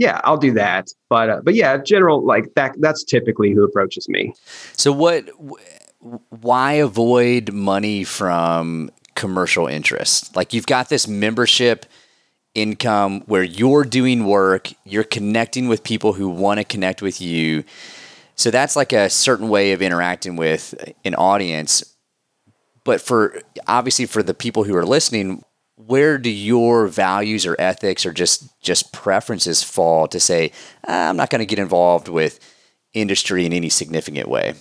yeah, 0.00 0.18
I'll 0.24 0.38
do 0.38 0.52
that. 0.54 0.88
But 1.10 1.28
uh, 1.28 1.40
but 1.44 1.54
yeah, 1.54 1.76
general 1.76 2.24
like 2.24 2.54
that. 2.54 2.74
That's 2.78 3.04
typically 3.04 3.52
who 3.52 3.62
approaches 3.62 4.08
me. 4.08 4.32
So 4.72 4.92
what? 4.92 5.28
Why 6.30 6.72
avoid 6.72 7.52
money 7.52 8.04
from 8.04 8.90
commercial 9.14 9.66
interest? 9.66 10.34
Like 10.34 10.54
you've 10.54 10.66
got 10.66 10.88
this 10.88 11.06
membership 11.06 11.84
income 12.54 13.20
where 13.26 13.42
you're 13.42 13.84
doing 13.84 14.24
work, 14.24 14.72
you're 14.84 15.04
connecting 15.04 15.68
with 15.68 15.84
people 15.84 16.14
who 16.14 16.30
want 16.30 16.58
to 16.58 16.64
connect 16.64 17.02
with 17.02 17.20
you. 17.20 17.62
So 18.36 18.50
that's 18.50 18.76
like 18.76 18.94
a 18.94 19.10
certain 19.10 19.50
way 19.50 19.72
of 19.72 19.82
interacting 19.82 20.36
with 20.36 20.74
an 21.04 21.14
audience. 21.14 21.84
But 22.84 23.02
for 23.02 23.42
obviously 23.68 24.06
for 24.06 24.22
the 24.22 24.32
people 24.32 24.64
who 24.64 24.74
are 24.74 24.86
listening, 24.86 25.44
where 25.90 26.18
do 26.18 26.30
your 26.30 26.86
values 26.86 27.44
or 27.44 27.56
ethics 27.58 28.06
or 28.06 28.12
just 28.12 28.60
just 28.60 28.92
preferences 28.92 29.62
fall 29.62 30.06
to 30.06 30.20
say 30.20 30.52
ah, 30.86 31.08
i'm 31.08 31.16
not 31.16 31.30
going 31.30 31.40
to 31.40 31.46
get 31.46 31.58
involved 31.58 32.08
with 32.08 32.38
industry 32.94 33.46
in 33.46 33.52
any 33.52 33.68
significant 33.68 34.28
way? 34.28 34.54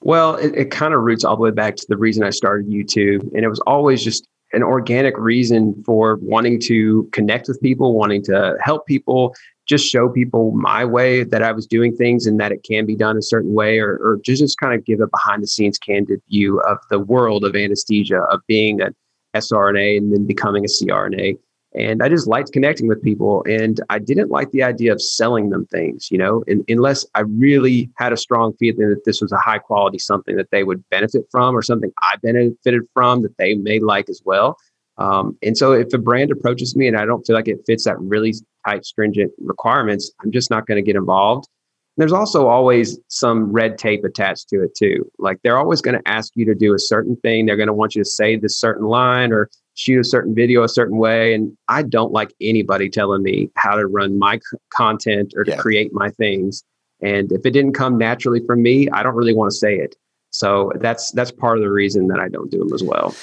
Well, 0.00 0.36
it, 0.36 0.54
it 0.54 0.70
kind 0.70 0.92
of 0.92 1.00
roots 1.00 1.24
all 1.24 1.36
the 1.36 1.42
way 1.42 1.50
back 1.50 1.76
to 1.76 1.86
the 1.88 1.96
reason 1.96 2.24
I 2.24 2.30
started 2.30 2.68
YouTube. 2.68 3.22
And 3.34 3.44
it 3.44 3.48
was 3.48 3.60
always 3.60 4.04
just 4.04 4.28
an 4.52 4.62
organic 4.62 5.16
reason 5.18 5.82
for 5.84 6.16
wanting 6.16 6.60
to 6.60 7.08
connect 7.12 7.48
with 7.48 7.60
people, 7.60 7.94
wanting 7.94 8.22
to 8.24 8.56
help 8.60 8.86
people, 8.86 9.34
just 9.66 9.86
show 9.86 10.08
people 10.10 10.52
my 10.52 10.84
way 10.84 11.24
that 11.24 11.42
I 11.42 11.52
was 11.52 11.66
doing 11.66 11.96
things 11.96 12.26
and 12.26 12.38
that 12.38 12.52
it 12.52 12.62
can 12.64 12.84
be 12.84 12.94
done 12.94 13.16
a 13.16 13.22
certain 13.22 13.54
way, 13.54 13.78
or, 13.78 13.96
or 13.96 14.20
just, 14.22 14.42
just 14.42 14.58
kind 14.58 14.74
of 14.74 14.84
give 14.84 15.00
a 15.00 15.06
behind 15.06 15.42
the 15.42 15.46
scenes 15.46 15.78
candid 15.78 16.20
view 16.28 16.60
of 16.60 16.78
the 16.90 16.98
world 16.98 17.44
of 17.44 17.56
anesthesia, 17.56 18.20
of 18.30 18.40
being 18.46 18.82
an 18.82 18.94
sRNA 19.34 19.98
and 19.98 20.12
then 20.12 20.26
becoming 20.26 20.64
a 20.64 20.68
CRNA. 20.68 21.38
And 21.76 22.04
I 22.04 22.08
just 22.08 22.28
liked 22.28 22.52
connecting 22.52 22.86
with 22.86 23.02
people. 23.02 23.44
And 23.48 23.80
I 23.90 23.98
didn't 23.98 24.30
like 24.30 24.52
the 24.52 24.62
idea 24.62 24.92
of 24.92 25.02
selling 25.02 25.50
them 25.50 25.66
things, 25.66 26.08
you 26.10 26.18
know, 26.18 26.44
and, 26.46 26.64
unless 26.68 27.04
I 27.16 27.20
really 27.20 27.90
had 27.96 28.12
a 28.12 28.16
strong 28.16 28.54
feeling 28.58 28.88
that 28.90 29.04
this 29.04 29.20
was 29.20 29.32
a 29.32 29.38
high 29.38 29.58
quality 29.58 29.98
something 29.98 30.36
that 30.36 30.50
they 30.52 30.62
would 30.62 30.88
benefit 30.90 31.26
from 31.32 31.56
or 31.56 31.62
something 31.62 31.92
I 32.00 32.16
benefited 32.22 32.82
from 32.94 33.22
that 33.22 33.36
they 33.38 33.54
may 33.54 33.80
like 33.80 34.08
as 34.08 34.22
well. 34.24 34.56
Um, 34.98 35.36
and 35.42 35.58
so 35.58 35.72
if 35.72 35.92
a 35.92 35.98
brand 35.98 36.30
approaches 36.30 36.76
me 36.76 36.86
and 36.86 36.96
I 36.96 37.04
don't 37.04 37.26
feel 37.26 37.34
like 37.34 37.48
it 37.48 37.58
fits 37.66 37.84
that 37.84 37.98
really 37.98 38.34
tight, 38.64 38.84
stringent 38.84 39.32
requirements, 39.38 40.12
I'm 40.22 40.30
just 40.30 40.50
not 40.50 40.66
going 40.66 40.76
to 40.76 40.82
get 40.82 40.94
involved. 40.96 41.48
There's 41.96 42.12
also 42.12 42.48
always 42.48 42.98
some 43.08 43.52
red 43.52 43.78
tape 43.78 44.04
attached 44.04 44.48
to 44.48 44.62
it 44.62 44.74
too. 44.74 45.10
Like 45.18 45.38
they're 45.42 45.58
always 45.58 45.80
going 45.80 45.96
to 45.96 46.08
ask 46.08 46.32
you 46.34 46.44
to 46.46 46.54
do 46.54 46.74
a 46.74 46.78
certain 46.78 47.16
thing. 47.16 47.46
They're 47.46 47.56
going 47.56 47.68
to 47.68 47.72
want 47.72 47.94
you 47.94 48.02
to 48.02 48.08
say 48.08 48.36
this 48.36 48.58
certain 48.58 48.86
line 48.86 49.32
or 49.32 49.48
shoot 49.74 50.00
a 50.00 50.04
certain 50.04 50.34
video 50.34 50.62
a 50.64 50.68
certain 50.68 50.96
way. 50.98 51.34
And 51.34 51.56
I 51.68 51.82
don't 51.82 52.12
like 52.12 52.34
anybody 52.40 52.88
telling 52.88 53.22
me 53.22 53.50
how 53.56 53.76
to 53.76 53.86
run 53.86 54.18
my 54.18 54.40
content 54.72 55.34
or 55.36 55.44
to 55.44 55.52
yeah. 55.52 55.56
create 55.56 55.92
my 55.92 56.10
things. 56.10 56.64
And 57.00 57.30
if 57.32 57.44
it 57.44 57.50
didn't 57.50 57.74
come 57.74 57.98
naturally 57.98 58.40
from 58.46 58.62
me, 58.62 58.88
I 58.90 59.02
don't 59.02 59.14
really 59.14 59.34
want 59.34 59.50
to 59.52 59.56
say 59.56 59.76
it. 59.76 59.94
So 60.30 60.72
that's 60.80 61.12
that's 61.12 61.30
part 61.30 61.58
of 61.58 61.62
the 61.62 61.70
reason 61.70 62.08
that 62.08 62.18
I 62.18 62.28
don't 62.28 62.50
do 62.50 62.58
them 62.58 62.72
as 62.72 62.82
well. 62.82 63.14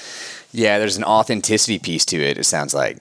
Yeah, 0.54 0.80
there's 0.80 0.98
an 0.98 1.04
authenticity 1.04 1.78
piece 1.78 2.06
to 2.06 2.18
it. 2.18 2.38
It 2.38 2.46
sounds 2.46 2.74
like 2.74 3.00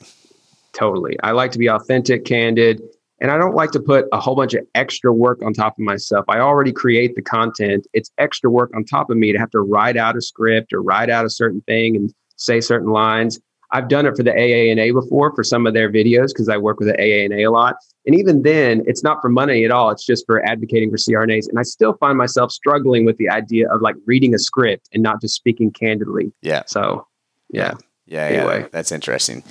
totally. 0.73 1.17
I 1.23 1.33
like 1.33 1.53
to 1.53 1.59
be 1.59 1.69
authentic, 1.69 2.25
candid, 2.25 2.83
and 3.21 3.31
I 3.31 3.39
don't 3.39 3.55
like 3.55 3.71
to 3.73 3.81
put 3.81 4.07
a 4.13 4.21
whole 4.21 4.35
bunch 4.35 4.55
of 4.55 4.67
extra 4.75 5.13
work 5.13 5.43
on 5.45 5.53
top 5.53 5.75
of 5.75 5.81
myself. 5.81 6.25
I 6.29 6.39
already 6.39 6.73
create 6.73 7.15
the 7.15 7.23
content. 7.23 7.87
It's 7.93 8.11
extra 8.19 8.51
work 8.51 8.71
on 8.75 8.85
top 8.85 9.11
of 9.11 9.17
me 9.17 9.33
to 9.33 9.39
have 9.39 9.51
to 9.51 9.61
write 9.61 9.97
out 9.97 10.17
a 10.17 10.23
script 10.23 10.73
or 10.73 10.83
write 10.83 11.11
out 11.11 11.25
a 11.25 11.31
certain 11.31 11.61
thing 11.63 11.97
and 11.97 12.15
say 12.37 12.61
certain 12.61 12.91
lines. 12.91 13.39
I've 13.73 13.89
done 13.89 14.07
it 14.07 14.17
for 14.17 14.23
the 14.23 14.33
AANA 14.33 14.93
before 14.93 15.35
for 15.35 15.45
some 15.45 15.67
of 15.67 15.75
their 15.75 15.93
videos 15.93 16.29
because 16.29 16.49
I 16.49 16.57
work 16.57 16.81
with 16.81 16.89
the 16.89 16.95
AANA 16.95 17.47
a 17.47 17.51
lot. 17.51 17.77
And 18.07 18.19
even 18.19 18.43
then, 18.43 18.83
it's 18.87 19.05
not 19.05 19.21
for 19.21 19.29
money 19.29 19.65
at 19.65 19.71
all. 19.71 19.91
It's 19.91 20.05
just 20.05 20.27
for 20.27 20.45
advocating 20.45 20.91
for 20.91 20.97
CRNAs. 20.97 21.49
And 21.49 21.59
I 21.59 21.63
still 21.63 21.93
find 21.95 22.19
myself 22.19 22.51
struggling 22.51 23.05
with 23.05 23.17
the 23.19 23.29
idea 23.29 23.71
of 23.71 23.81
like 23.81 23.95
reading 24.07 24.35
a 24.35 24.39
script 24.39 24.89
and 24.93 25.03
not 25.03 25.21
just 25.21 25.35
speaking 25.35 25.71
candidly. 25.71 26.33
Yeah. 26.43 26.63
So, 26.67 27.07
yeah. 27.51 27.75
Yeah. 28.07 28.25
Anyway. 28.25 28.61
Yeah. 28.63 28.69
That's 28.73 28.91
interesting. 28.91 29.45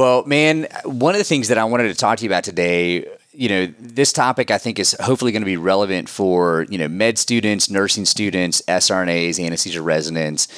Well, 0.00 0.24
man, 0.24 0.66
one 0.86 1.14
of 1.14 1.18
the 1.18 1.24
things 1.24 1.48
that 1.48 1.58
I 1.58 1.64
wanted 1.64 1.88
to 1.88 1.94
talk 1.94 2.16
to 2.16 2.24
you 2.24 2.30
about 2.30 2.42
today, 2.42 3.06
you 3.32 3.50
know, 3.50 3.66
this 3.78 4.14
topic 4.14 4.50
I 4.50 4.56
think 4.56 4.78
is 4.78 4.96
hopefully 4.98 5.30
going 5.30 5.42
to 5.42 5.46
be 5.46 5.58
relevant 5.58 6.08
for, 6.08 6.64
you 6.70 6.78
know, 6.78 6.88
med 6.88 7.18
students, 7.18 7.68
nursing 7.68 8.06
students, 8.06 8.62
SRNAs, 8.66 9.38
anesthesia 9.38 9.82
residents 9.82 10.48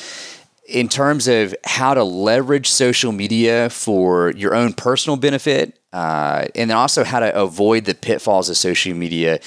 in 0.68 0.88
terms 0.88 1.26
of 1.26 1.56
how 1.64 1.92
to 1.92 2.04
leverage 2.04 2.68
social 2.68 3.10
media 3.10 3.68
for 3.68 4.30
your 4.36 4.54
own 4.54 4.74
personal 4.74 5.16
benefit, 5.16 5.76
uh, 5.92 6.46
and 6.54 6.70
then 6.70 6.76
also 6.76 7.02
how 7.02 7.18
to 7.18 7.34
avoid 7.34 7.84
the 7.84 7.94
pitfalls 7.94 8.48
of 8.48 8.56
social 8.56 8.94
media, 8.94 9.40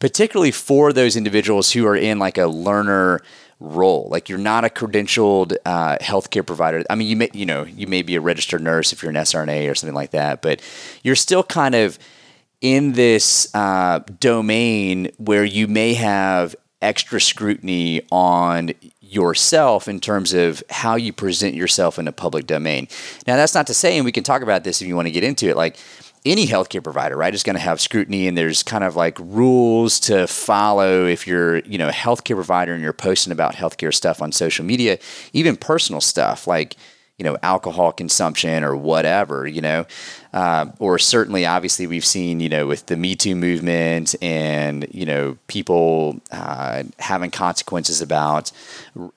particularly 0.00 0.50
for 0.50 0.92
those 0.92 1.14
individuals 1.14 1.70
who 1.70 1.86
are 1.86 1.94
in 1.94 2.18
like 2.18 2.36
a 2.36 2.48
learner 2.48 3.22
role. 3.60 4.08
Like 4.10 4.28
you're 4.28 4.38
not 4.38 4.64
a 4.64 4.68
credentialed 4.68 5.56
uh, 5.64 5.98
healthcare 5.98 6.46
provider. 6.46 6.84
I 6.90 6.94
mean, 6.94 7.08
you 7.08 7.16
may 7.16 7.30
you 7.32 7.46
know 7.46 7.64
you 7.64 7.86
may 7.86 8.02
be 8.02 8.16
a 8.16 8.20
registered 8.20 8.62
nurse 8.62 8.92
if 8.92 9.02
you're 9.02 9.10
an 9.10 9.16
SRNA 9.16 9.70
or 9.70 9.74
something 9.74 9.94
like 9.94 10.10
that, 10.10 10.42
but 10.42 10.60
you're 11.02 11.16
still 11.16 11.42
kind 11.42 11.74
of 11.74 11.98
in 12.60 12.92
this 12.92 13.54
uh, 13.54 14.00
domain 14.20 15.10
where 15.18 15.44
you 15.44 15.68
may 15.68 15.94
have 15.94 16.56
extra 16.82 17.20
scrutiny 17.20 18.02
on 18.10 18.70
yourself 19.00 19.88
in 19.88 20.00
terms 20.00 20.32
of 20.34 20.62
how 20.70 20.94
you 20.96 21.12
present 21.12 21.54
yourself 21.54 21.98
in 21.98 22.06
a 22.08 22.12
public 22.12 22.46
domain. 22.46 22.88
Now, 23.26 23.36
that's 23.36 23.54
not 23.54 23.66
to 23.68 23.74
say, 23.74 23.96
and 23.96 24.04
we 24.04 24.12
can 24.12 24.24
talk 24.24 24.42
about 24.42 24.64
this 24.64 24.82
if 24.82 24.88
you 24.88 24.96
want 24.96 25.06
to 25.06 25.12
get 25.12 25.24
into 25.24 25.48
it, 25.48 25.56
like 25.56 25.76
any 26.26 26.46
healthcare 26.46 26.82
provider, 26.82 27.16
right, 27.16 27.32
is 27.32 27.42
going 27.42 27.54
to 27.54 27.62
have 27.62 27.80
scrutiny 27.80 28.26
and 28.26 28.36
there's 28.36 28.62
kind 28.62 28.84
of 28.84 28.96
like 28.96 29.18
rules 29.20 30.00
to 30.00 30.26
follow 30.26 31.06
if 31.06 31.26
you're, 31.26 31.58
you 31.60 31.78
know, 31.78 31.88
a 31.88 31.92
healthcare 31.92 32.34
provider 32.34 32.74
and 32.74 32.82
you're 32.82 32.92
posting 32.92 33.32
about 33.32 33.54
healthcare 33.54 33.94
stuff 33.94 34.20
on 34.20 34.32
social 34.32 34.64
media, 34.64 34.98
even 35.32 35.56
personal 35.56 36.00
stuff 36.00 36.46
like, 36.46 36.76
you 37.16 37.24
know, 37.24 37.38
alcohol 37.42 37.92
consumption 37.92 38.62
or 38.62 38.76
whatever, 38.76 39.46
you 39.46 39.60
know, 39.60 39.86
uh, 40.32 40.66
or 40.78 40.98
certainly, 40.98 41.46
obviously, 41.46 41.86
we've 41.86 42.04
seen, 42.04 42.40
you 42.40 42.48
know, 42.48 42.66
with 42.66 42.86
the 42.86 42.96
Me 42.96 43.14
Too 43.14 43.34
movement 43.34 44.14
and, 44.22 44.86
you 44.90 45.06
know, 45.06 45.38
people 45.46 46.20
uh, 46.30 46.84
having 46.98 47.30
consequences 47.30 48.02
about 48.02 48.52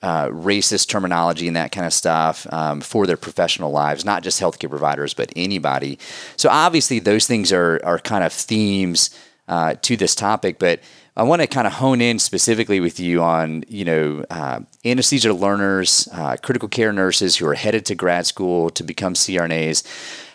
uh, 0.02 0.26
racist 0.28 0.88
terminology 0.88 1.46
and 1.46 1.56
that 1.56 1.72
kind 1.72 1.86
of 1.86 1.92
stuff 1.92 2.46
um, 2.52 2.80
for 2.80 3.06
their 3.06 3.16
professional 3.16 3.70
lives, 3.70 4.04
not 4.04 4.22
just 4.22 4.40
healthcare 4.40 4.70
providers, 4.70 5.14
but 5.14 5.32
anybody. 5.36 5.98
So 6.36 6.48
obviously, 6.48 6.98
those 6.98 7.26
things 7.26 7.52
are, 7.52 7.80
are 7.84 7.98
kind 7.98 8.24
of 8.24 8.32
themes 8.32 9.10
uh, 9.48 9.74
to 9.82 9.96
this 9.96 10.14
topic, 10.14 10.58
but 10.58 10.80
I 11.16 11.24
want 11.24 11.42
to 11.42 11.46
kind 11.46 11.66
of 11.66 11.74
hone 11.74 12.00
in 12.00 12.18
specifically 12.18 12.80
with 12.80 13.00
you 13.00 13.22
on, 13.22 13.64
you 13.68 13.84
know, 13.84 14.24
uh, 14.30 14.60
anesthesia 14.84 15.34
learners, 15.34 16.08
uh, 16.12 16.36
critical 16.42 16.68
care 16.68 16.92
nurses 16.92 17.36
who 17.36 17.46
are 17.46 17.54
headed 17.54 17.84
to 17.86 17.94
grad 17.94 18.26
school 18.26 18.70
to 18.70 18.82
become 18.84 19.14
CRNAs. 19.14 19.84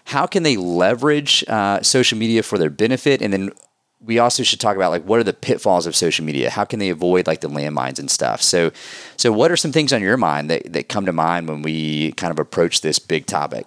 How 0.06 0.26
can 0.28 0.44
they 0.44 0.58
leverage 0.58 1.44
uh, 1.48 1.82
social 1.82 2.18
media 2.18 2.44
for 2.44 2.58
their 2.58 2.70
benefit? 2.70 3.22
And 3.22 3.34
then 3.34 3.52
we 4.00 4.20
also 4.20 4.44
should 4.44 4.60
talk 4.60 4.76
about 4.76 4.92
like 4.92 5.04
what 5.04 5.20
are 5.20 5.24
the 5.24 5.34
pitfalls 5.34 5.88
of 5.88 5.96
social 5.96 6.24
media? 6.24 6.50
How 6.50 6.64
can 6.64 6.80
they 6.80 6.90
avoid 6.90 7.28
like 7.28 7.42
the 7.42 7.50
landmines 7.50 8.00
and 8.00 8.10
stuff? 8.10 8.42
So, 8.42 8.72
so 9.18 9.32
what 9.32 9.52
are 9.52 9.58
some 9.58 9.72
things 9.72 9.92
on 9.92 10.02
your 10.02 10.18
mind 10.18 10.50
that, 10.50 10.74
that 10.74 10.90
come 10.90 11.06
to 11.06 11.14
mind 11.14 11.48
when 11.48 11.62
we 11.62 12.12
kind 12.14 12.32
of 12.32 12.40
approach 12.40 12.82
this 12.82 13.00
big 13.00 13.26
topic? 13.26 13.66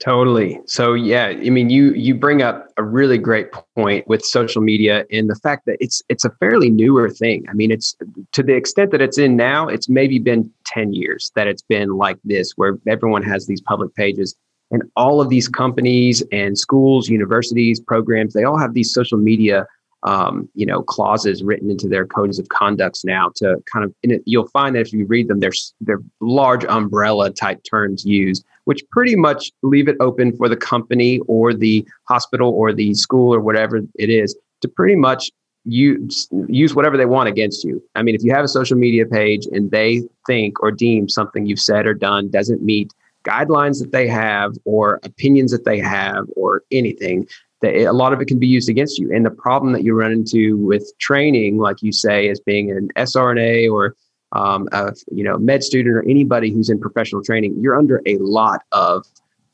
Totally. 0.00 0.60
So 0.66 0.92
yeah, 0.92 1.26
I 1.26 1.50
mean 1.50 1.70
you 1.70 1.94
you 1.94 2.14
bring 2.14 2.42
up 2.42 2.68
a 2.76 2.82
really 2.82 3.16
great 3.16 3.46
point 3.76 4.06
with 4.08 4.24
social 4.24 4.60
media 4.60 5.06
and 5.10 5.30
the 5.30 5.36
fact 5.36 5.66
that 5.66 5.76
it's 5.80 6.02
it's 6.08 6.24
a 6.24 6.30
fairly 6.40 6.68
newer 6.68 7.08
thing. 7.08 7.44
I 7.48 7.54
mean 7.54 7.70
it's 7.70 7.96
to 8.32 8.42
the 8.42 8.54
extent 8.54 8.90
that 8.90 9.00
it's 9.00 9.18
in 9.18 9.36
now, 9.36 9.68
it's 9.68 9.88
maybe 9.88 10.18
been 10.18 10.50
10 10.66 10.92
years 10.92 11.30
that 11.36 11.46
it's 11.46 11.62
been 11.62 11.96
like 11.96 12.18
this 12.24 12.52
where 12.56 12.76
everyone 12.86 13.22
has 13.22 13.46
these 13.46 13.60
public 13.60 13.94
pages 13.94 14.34
and 14.70 14.82
all 14.96 15.20
of 15.20 15.28
these 15.28 15.48
companies 15.48 16.22
and 16.32 16.58
schools, 16.58 17.08
universities, 17.08 17.80
programs, 17.80 18.34
they 18.34 18.44
all 18.44 18.58
have 18.58 18.74
these 18.74 18.92
social 18.92 19.18
media 19.18 19.66
um, 20.02 20.50
you 20.54 20.66
know, 20.66 20.82
clauses 20.82 21.42
written 21.42 21.70
into 21.70 21.88
their 21.88 22.06
codes 22.06 22.38
of 22.38 22.50
conducts 22.50 23.06
now 23.06 23.30
to 23.36 23.56
kind 23.72 23.86
of, 23.86 23.94
it, 24.02 24.22
you'll 24.26 24.48
find 24.48 24.74
that 24.76 24.80
if 24.80 24.92
you 24.92 25.06
read 25.06 25.28
them, 25.28 25.40
there's 25.40 25.74
they're 25.80 26.02
large 26.20 26.62
umbrella 26.66 27.30
type 27.30 27.62
terms 27.64 28.04
used 28.04 28.44
which 28.64 28.82
pretty 28.90 29.16
much 29.16 29.52
leave 29.62 29.88
it 29.88 29.96
open 30.00 30.36
for 30.36 30.48
the 30.48 30.56
company 30.56 31.20
or 31.26 31.54
the 31.54 31.86
hospital 32.08 32.50
or 32.50 32.72
the 32.72 32.94
school 32.94 33.34
or 33.34 33.40
whatever 33.40 33.80
it 33.94 34.10
is 34.10 34.36
to 34.60 34.68
pretty 34.68 34.96
much 34.96 35.30
use 35.64 36.28
use 36.48 36.74
whatever 36.74 36.96
they 36.96 37.06
want 37.06 37.28
against 37.28 37.64
you. 37.64 37.82
I 37.94 38.02
mean, 38.02 38.14
if 38.14 38.22
you 38.22 38.32
have 38.32 38.44
a 38.44 38.48
social 38.48 38.76
media 38.76 39.06
page 39.06 39.46
and 39.52 39.70
they 39.70 40.02
think 40.26 40.62
or 40.62 40.70
deem 40.70 41.08
something 41.08 41.46
you've 41.46 41.60
said 41.60 41.86
or 41.86 41.94
done 41.94 42.30
doesn't 42.30 42.62
meet 42.62 42.92
guidelines 43.24 43.80
that 43.80 43.92
they 43.92 44.06
have 44.08 44.52
or 44.64 45.00
opinions 45.02 45.50
that 45.50 45.64
they 45.64 45.78
have 45.78 46.26
or 46.36 46.62
anything, 46.70 47.26
that 47.62 47.74
a 47.74 47.92
lot 47.92 48.12
of 48.12 48.20
it 48.20 48.26
can 48.26 48.38
be 48.38 48.46
used 48.46 48.68
against 48.68 48.98
you. 48.98 49.12
And 49.12 49.24
the 49.24 49.30
problem 49.30 49.72
that 49.72 49.82
you 49.82 49.94
run 49.94 50.12
into 50.12 50.56
with 50.58 50.92
training, 50.98 51.58
like 51.58 51.82
you 51.82 51.92
say, 51.92 52.28
as 52.28 52.40
being 52.40 52.70
an 52.70 52.88
SRNA 52.96 53.72
or 53.72 53.96
um, 54.32 54.68
a 54.72 54.92
you 55.10 55.24
know 55.24 55.38
med 55.38 55.62
student 55.62 55.94
or 55.94 56.02
anybody 56.08 56.50
who's 56.50 56.68
in 56.68 56.80
professional 56.80 57.22
training, 57.22 57.56
you're 57.60 57.78
under 57.78 58.02
a 58.06 58.18
lot 58.18 58.62
of 58.72 59.04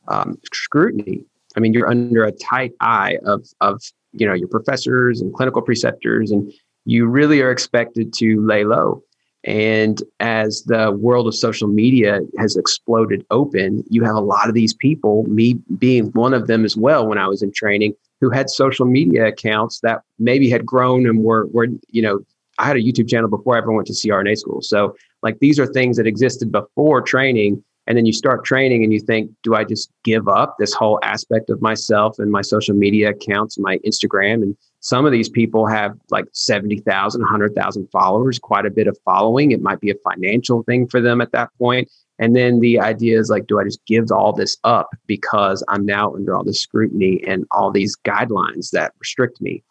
um, 0.07 0.37
scrutiny. 0.53 1.23
I 1.55 1.59
mean, 1.59 1.73
you're 1.73 1.89
under 1.89 2.23
a 2.23 2.31
tight 2.31 2.73
eye 2.79 3.17
of 3.25 3.47
of 3.61 3.81
you 4.13 4.27
know 4.27 4.33
your 4.33 4.47
professors 4.47 5.21
and 5.21 5.33
clinical 5.33 5.61
preceptors, 5.61 6.31
and 6.31 6.51
you 6.85 7.07
really 7.07 7.41
are 7.41 7.51
expected 7.51 8.13
to 8.13 8.41
lay 8.45 8.63
low. 8.63 9.03
And 9.43 10.01
as 10.19 10.63
the 10.67 10.91
world 10.91 11.27
of 11.27 11.35
social 11.35 11.67
media 11.67 12.19
has 12.37 12.55
exploded 12.55 13.25
open, 13.31 13.83
you 13.89 14.03
have 14.03 14.15
a 14.15 14.21
lot 14.21 14.47
of 14.47 14.53
these 14.53 14.73
people, 14.73 15.23
me 15.23 15.55
being 15.77 16.07
one 16.11 16.33
of 16.33 16.47
them 16.47 16.63
as 16.63 16.77
well 16.77 17.07
when 17.07 17.17
I 17.17 17.27
was 17.27 17.41
in 17.41 17.51
training, 17.51 17.95
who 18.19 18.29
had 18.29 18.49
social 18.49 18.85
media 18.85 19.27
accounts 19.27 19.79
that 19.81 20.01
maybe 20.19 20.49
had 20.49 20.65
grown 20.65 21.07
and 21.07 21.23
were, 21.23 21.47
were 21.47 21.67
you 21.89 22.03
know, 22.03 22.19
I 22.59 22.67
had 22.67 22.77
a 22.77 22.81
YouTube 22.81 23.09
channel 23.09 23.29
before 23.29 23.55
I 23.55 23.59
ever 23.59 23.71
went 23.71 23.87
to 23.87 23.93
CRNA 23.93 24.37
school. 24.37 24.61
So 24.61 24.95
like 25.23 25.39
these 25.39 25.59
are 25.59 25.65
things 25.65 25.97
that 25.97 26.05
existed 26.05 26.51
before 26.51 27.01
training. 27.01 27.63
And 27.87 27.97
then 27.97 28.05
you 28.05 28.13
start 28.13 28.45
training 28.45 28.83
and 28.83 28.93
you 28.93 28.99
think, 28.99 29.31
do 29.41 29.55
I 29.55 29.63
just 29.63 29.91
give 30.03 30.27
up 30.27 30.57
this 30.59 30.71
whole 30.71 30.99
aspect 31.01 31.49
of 31.49 31.63
myself 31.63 32.19
and 32.19 32.31
my 32.31 32.43
social 32.43 32.75
media 32.75 33.09
accounts, 33.09 33.57
my 33.57 33.79
Instagram? 33.79 34.43
And 34.43 34.55
some 34.81 35.05
of 35.05 35.11
these 35.11 35.29
people 35.29 35.67
have 35.67 35.95
like 36.09 36.25
70,000, 36.33 37.21
100,000 37.21 37.87
followers, 37.91 38.39
quite 38.39 38.65
a 38.65 38.71
bit 38.71 38.87
of 38.87 38.97
following. 39.05 39.51
It 39.51 39.61
might 39.61 39.79
be 39.79 39.91
a 39.91 39.95
financial 40.03 40.63
thing 40.63 40.87
for 40.87 40.99
them 40.99 41.21
at 41.21 41.31
that 41.33 41.49
point. 41.59 41.89
And 42.17 42.35
then 42.35 42.59
the 42.59 42.79
idea 42.79 43.19
is 43.19 43.29
like, 43.29 43.45
do 43.45 43.59
I 43.59 43.63
just 43.63 43.85
give 43.85 44.11
all 44.11 44.33
this 44.33 44.57
up 44.63 44.89
because 45.05 45.63
I'm 45.67 45.85
now 45.85 46.13
under 46.13 46.35
all 46.35 46.43
this 46.43 46.61
scrutiny 46.61 47.23
and 47.27 47.45
all 47.51 47.71
these 47.71 47.95
guidelines 48.05 48.71
that 48.71 48.93
restrict 48.99 49.39
me? 49.39 49.63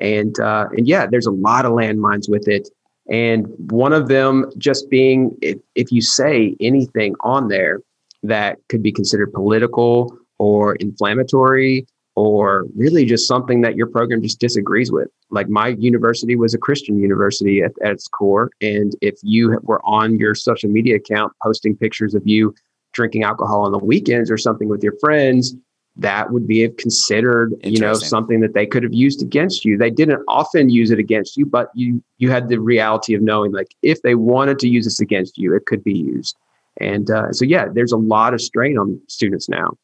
And 0.00 0.38
uh, 0.40 0.66
and 0.76 0.86
yeah, 0.86 1.06
there's 1.06 1.26
a 1.26 1.32
lot 1.32 1.64
of 1.64 1.72
landmines 1.72 2.28
with 2.28 2.48
it. 2.48 2.68
And 3.08 3.46
one 3.70 3.92
of 3.92 4.08
them 4.08 4.50
just 4.58 4.90
being 4.90 5.36
if, 5.40 5.58
if 5.76 5.92
you 5.92 6.02
say 6.02 6.56
anything 6.60 7.14
on 7.20 7.48
there 7.48 7.80
that 8.24 8.58
could 8.68 8.82
be 8.82 8.92
considered 8.92 9.32
political 9.32 10.16
or 10.38 10.74
inflammatory 10.76 11.86
or 12.18 12.66
really 12.74 13.04
just 13.04 13.28
something 13.28 13.60
that 13.60 13.76
your 13.76 13.86
program 13.86 14.20
just 14.20 14.40
disagrees 14.40 14.90
with. 14.90 15.06
Like 15.30 15.48
my 15.48 15.68
university 15.68 16.34
was 16.34 16.52
a 16.52 16.58
Christian 16.58 16.98
university 16.98 17.62
at, 17.62 17.70
at, 17.80 17.92
its 17.92 18.08
core. 18.08 18.50
And 18.60 18.92
if 19.00 19.14
you 19.22 19.60
were 19.62 19.80
on 19.84 20.18
your 20.18 20.34
social 20.34 20.68
media 20.68 20.96
account 20.96 21.32
posting 21.40 21.76
pictures 21.76 22.16
of 22.16 22.26
you 22.26 22.52
drinking 22.92 23.22
alcohol 23.22 23.60
on 23.60 23.70
the 23.70 23.78
weekends 23.78 24.32
or 24.32 24.36
something 24.36 24.68
with 24.68 24.82
your 24.82 24.94
friends, 24.98 25.54
that 25.94 26.32
would 26.32 26.48
be 26.48 26.68
considered 26.70 27.54
you 27.64 27.80
know 27.80 27.94
something 27.94 28.40
that 28.40 28.54
they 28.54 28.64
could 28.66 28.84
have 28.84 28.94
used 28.94 29.20
against 29.20 29.64
you 29.64 29.76
they 29.76 29.90
didn't 29.90 30.22
often 30.28 30.68
use 30.70 30.92
it 30.92 30.98
against 31.00 31.36
you 31.36 31.44
but 31.44 31.70
you 31.74 32.00
you 32.18 32.30
had 32.30 32.48
the 32.48 32.60
reality 32.60 33.14
of 33.14 33.20
knowing 33.20 33.50
like 33.50 33.74
if 33.82 34.00
they 34.02 34.14
wanted 34.14 34.60
to 34.60 34.68
use 34.68 34.84
this 34.84 35.00
against 35.00 35.36
you 35.36 35.56
it 35.56 35.66
could 35.66 35.82
be 35.82 35.92
used 35.92 36.36
and 36.80 37.10
uh, 37.10 37.32
so 37.32 37.44
yeah 37.44 37.66
there's 37.74 37.90
a 37.90 37.96
lot 37.96 38.32
of 38.32 38.40
strain 38.40 38.78
on 38.78 39.00
students 39.08 39.48
now 39.48 39.76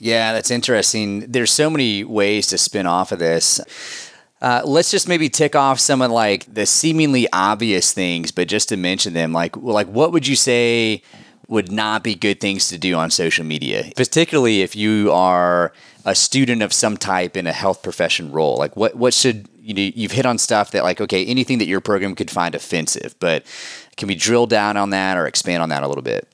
yeah 0.00 0.32
that's 0.32 0.50
interesting 0.50 1.20
there's 1.30 1.52
so 1.52 1.70
many 1.70 2.02
ways 2.02 2.48
to 2.48 2.58
spin 2.58 2.86
off 2.86 3.12
of 3.12 3.20
this 3.20 3.60
uh, 4.40 4.62
let's 4.64 4.90
just 4.90 5.06
maybe 5.06 5.28
tick 5.28 5.54
off 5.54 5.78
some 5.78 6.00
of 6.00 6.10
like 6.10 6.52
the 6.52 6.64
seemingly 6.64 7.30
obvious 7.32 7.92
things, 7.92 8.30
but 8.30 8.48
just 8.48 8.70
to 8.70 8.76
mention 8.76 9.12
them, 9.12 9.32
like 9.32 9.56
like 9.56 9.86
what 9.88 10.12
would 10.12 10.26
you 10.26 10.34
say 10.36 11.02
would 11.48 11.70
not 11.70 12.02
be 12.02 12.14
good 12.14 12.40
things 12.40 12.68
to 12.68 12.78
do 12.78 12.94
on 12.94 13.10
social 13.10 13.44
media, 13.44 13.90
particularly 13.96 14.62
if 14.62 14.74
you 14.74 15.12
are 15.12 15.72
a 16.06 16.14
student 16.14 16.62
of 16.62 16.72
some 16.72 16.96
type 16.96 17.36
in 17.36 17.46
a 17.46 17.52
health 17.52 17.82
profession 17.82 18.32
role. 18.32 18.56
Like 18.56 18.76
what 18.76 18.94
what 18.94 19.12
should 19.12 19.46
you 19.60 19.74
know, 19.74 19.92
you've 19.94 20.12
hit 20.12 20.24
on 20.24 20.38
stuff 20.38 20.70
that 20.70 20.84
like 20.84 21.02
okay, 21.02 21.26
anything 21.26 21.58
that 21.58 21.66
your 21.66 21.82
program 21.82 22.14
could 22.14 22.30
find 22.30 22.54
offensive, 22.54 23.14
but 23.20 23.44
can 23.98 24.08
we 24.08 24.14
drill 24.14 24.46
down 24.46 24.78
on 24.78 24.88
that 24.90 25.18
or 25.18 25.26
expand 25.26 25.62
on 25.62 25.68
that 25.68 25.82
a 25.82 25.88
little 25.88 26.02
bit? 26.02 26.26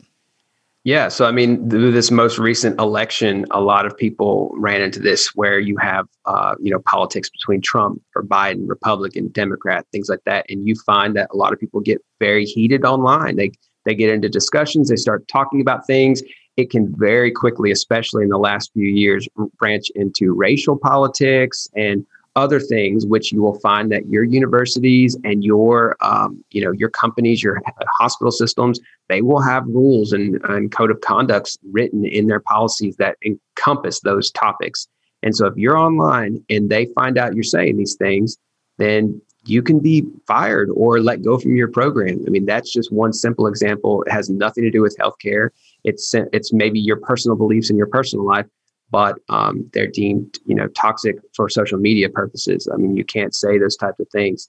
Yeah, 0.86 1.08
so 1.08 1.24
I 1.24 1.32
mean, 1.32 1.68
this 1.68 2.12
most 2.12 2.38
recent 2.38 2.78
election, 2.78 3.44
a 3.50 3.60
lot 3.60 3.86
of 3.86 3.96
people 3.96 4.52
ran 4.56 4.80
into 4.80 5.00
this 5.00 5.34
where 5.34 5.58
you 5.58 5.76
have, 5.78 6.06
uh, 6.26 6.54
you 6.60 6.70
know, 6.70 6.78
politics 6.78 7.28
between 7.28 7.60
Trump 7.60 8.00
or 8.14 8.22
Biden, 8.22 8.68
Republican, 8.68 9.26
Democrat, 9.32 9.84
things 9.90 10.08
like 10.08 10.22
that, 10.26 10.46
and 10.48 10.64
you 10.64 10.76
find 10.86 11.16
that 11.16 11.28
a 11.32 11.36
lot 11.36 11.52
of 11.52 11.58
people 11.58 11.80
get 11.80 11.98
very 12.20 12.44
heated 12.44 12.84
online. 12.84 13.34
They 13.34 13.50
they 13.84 13.96
get 13.96 14.10
into 14.10 14.28
discussions, 14.28 14.88
they 14.88 14.94
start 14.94 15.26
talking 15.26 15.60
about 15.60 15.88
things. 15.88 16.22
It 16.56 16.70
can 16.70 16.94
very 16.96 17.32
quickly, 17.32 17.72
especially 17.72 18.22
in 18.22 18.28
the 18.28 18.38
last 18.38 18.70
few 18.72 18.86
years, 18.86 19.26
branch 19.58 19.90
into 19.96 20.34
racial 20.34 20.78
politics 20.78 21.66
and 21.74 22.06
other 22.36 22.60
things, 22.60 23.06
which 23.06 23.32
you 23.32 23.42
will 23.42 23.58
find 23.60 23.90
that 23.90 24.06
your 24.08 24.22
universities 24.22 25.16
and 25.24 25.42
your, 25.42 25.96
um, 26.02 26.44
you 26.50 26.62
know, 26.62 26.70
your 26.70 26.90
companies, 26.90 27.42
your 27.42 27.60
hospital 27.98 28.30
systems, 28.30 28.78
they 29.08 29.22
will 29.22 29.40
have 29.40 29.66
rules 29.66 30.12
and, 30.12 30.38
and 30.44 30.70
code 30.70 30.90
of 30.90 31.00
conducts 31.00 31.56
written 31.72 32.04
in 32.04 32.26
their 32.26 32.40
policies 32.40 32.96
that 32.96 33.16
encompass 33.24 34.00
those 34.00 34.30
topics. 34.30 34.86
And 35.22 35.34
so, 35.34 35.46
if 35.46 35.56
you're 35.56 35.78
online 35.78 36.44
and 36.50 36.70
they 36.70 36.86
find 36.94 37.18
out 37.18 37.34
you're 37.34 37.42
saying 37.42 37.78
these 37.78 37.96
things, 37.96 38.36
then 38.78 39.20
you 39.46 39.62
can 39.62 39.78
be 39.78 40.04
fired 40.26 40.68
or 40.74 41.00
let 41.00 41.22
go 41.22 41.38
from 41.38 41.56
your 41.56 41.68
program. 41.68 42.22
I 42.26 42.30
mean, 42.30 42.46
that's 42.46 42.72
just 42.72 42.92
one 42.92 43.12
simple 43.12 43.46
example. 43.46 44.02
It 44.02 44.12
has 44.12 44.28
nothing 44.28 44.64
to 44.64 44.70
do 44.70 44.82
with 44.82 44.96
healthcare. 44.98 45.50
It's 45.84 46.14
it's 46.32 46.52
maybe 46.52 46.80
your 46.80 46.98
personal 46.98 47.36
beliefs 47.36 47.70
in 47.70 47.76
your 47.76 47.86
personal 47.86 48.26
life, 48.26 48.46
but 48.90 49.18
um, 49.28 49.68
they're 49.72 49.86
deemed 49.86 50.38
you 50.46 50.54
know 50.54 50.68
toxic 50.68 51.16
for 51.34 51.48
social 51.48 51.78
media 51.78 52.08
purposes. 52.08 52.68
I 52.72 52.76
mean, 52.76 52.96
you 52.96 53.04
can't 53.04 53.34
say 53.34 53.58
those 53.58 53.76
types 53.76 54.00
of 54.00 54.08
things. 54.10 54.48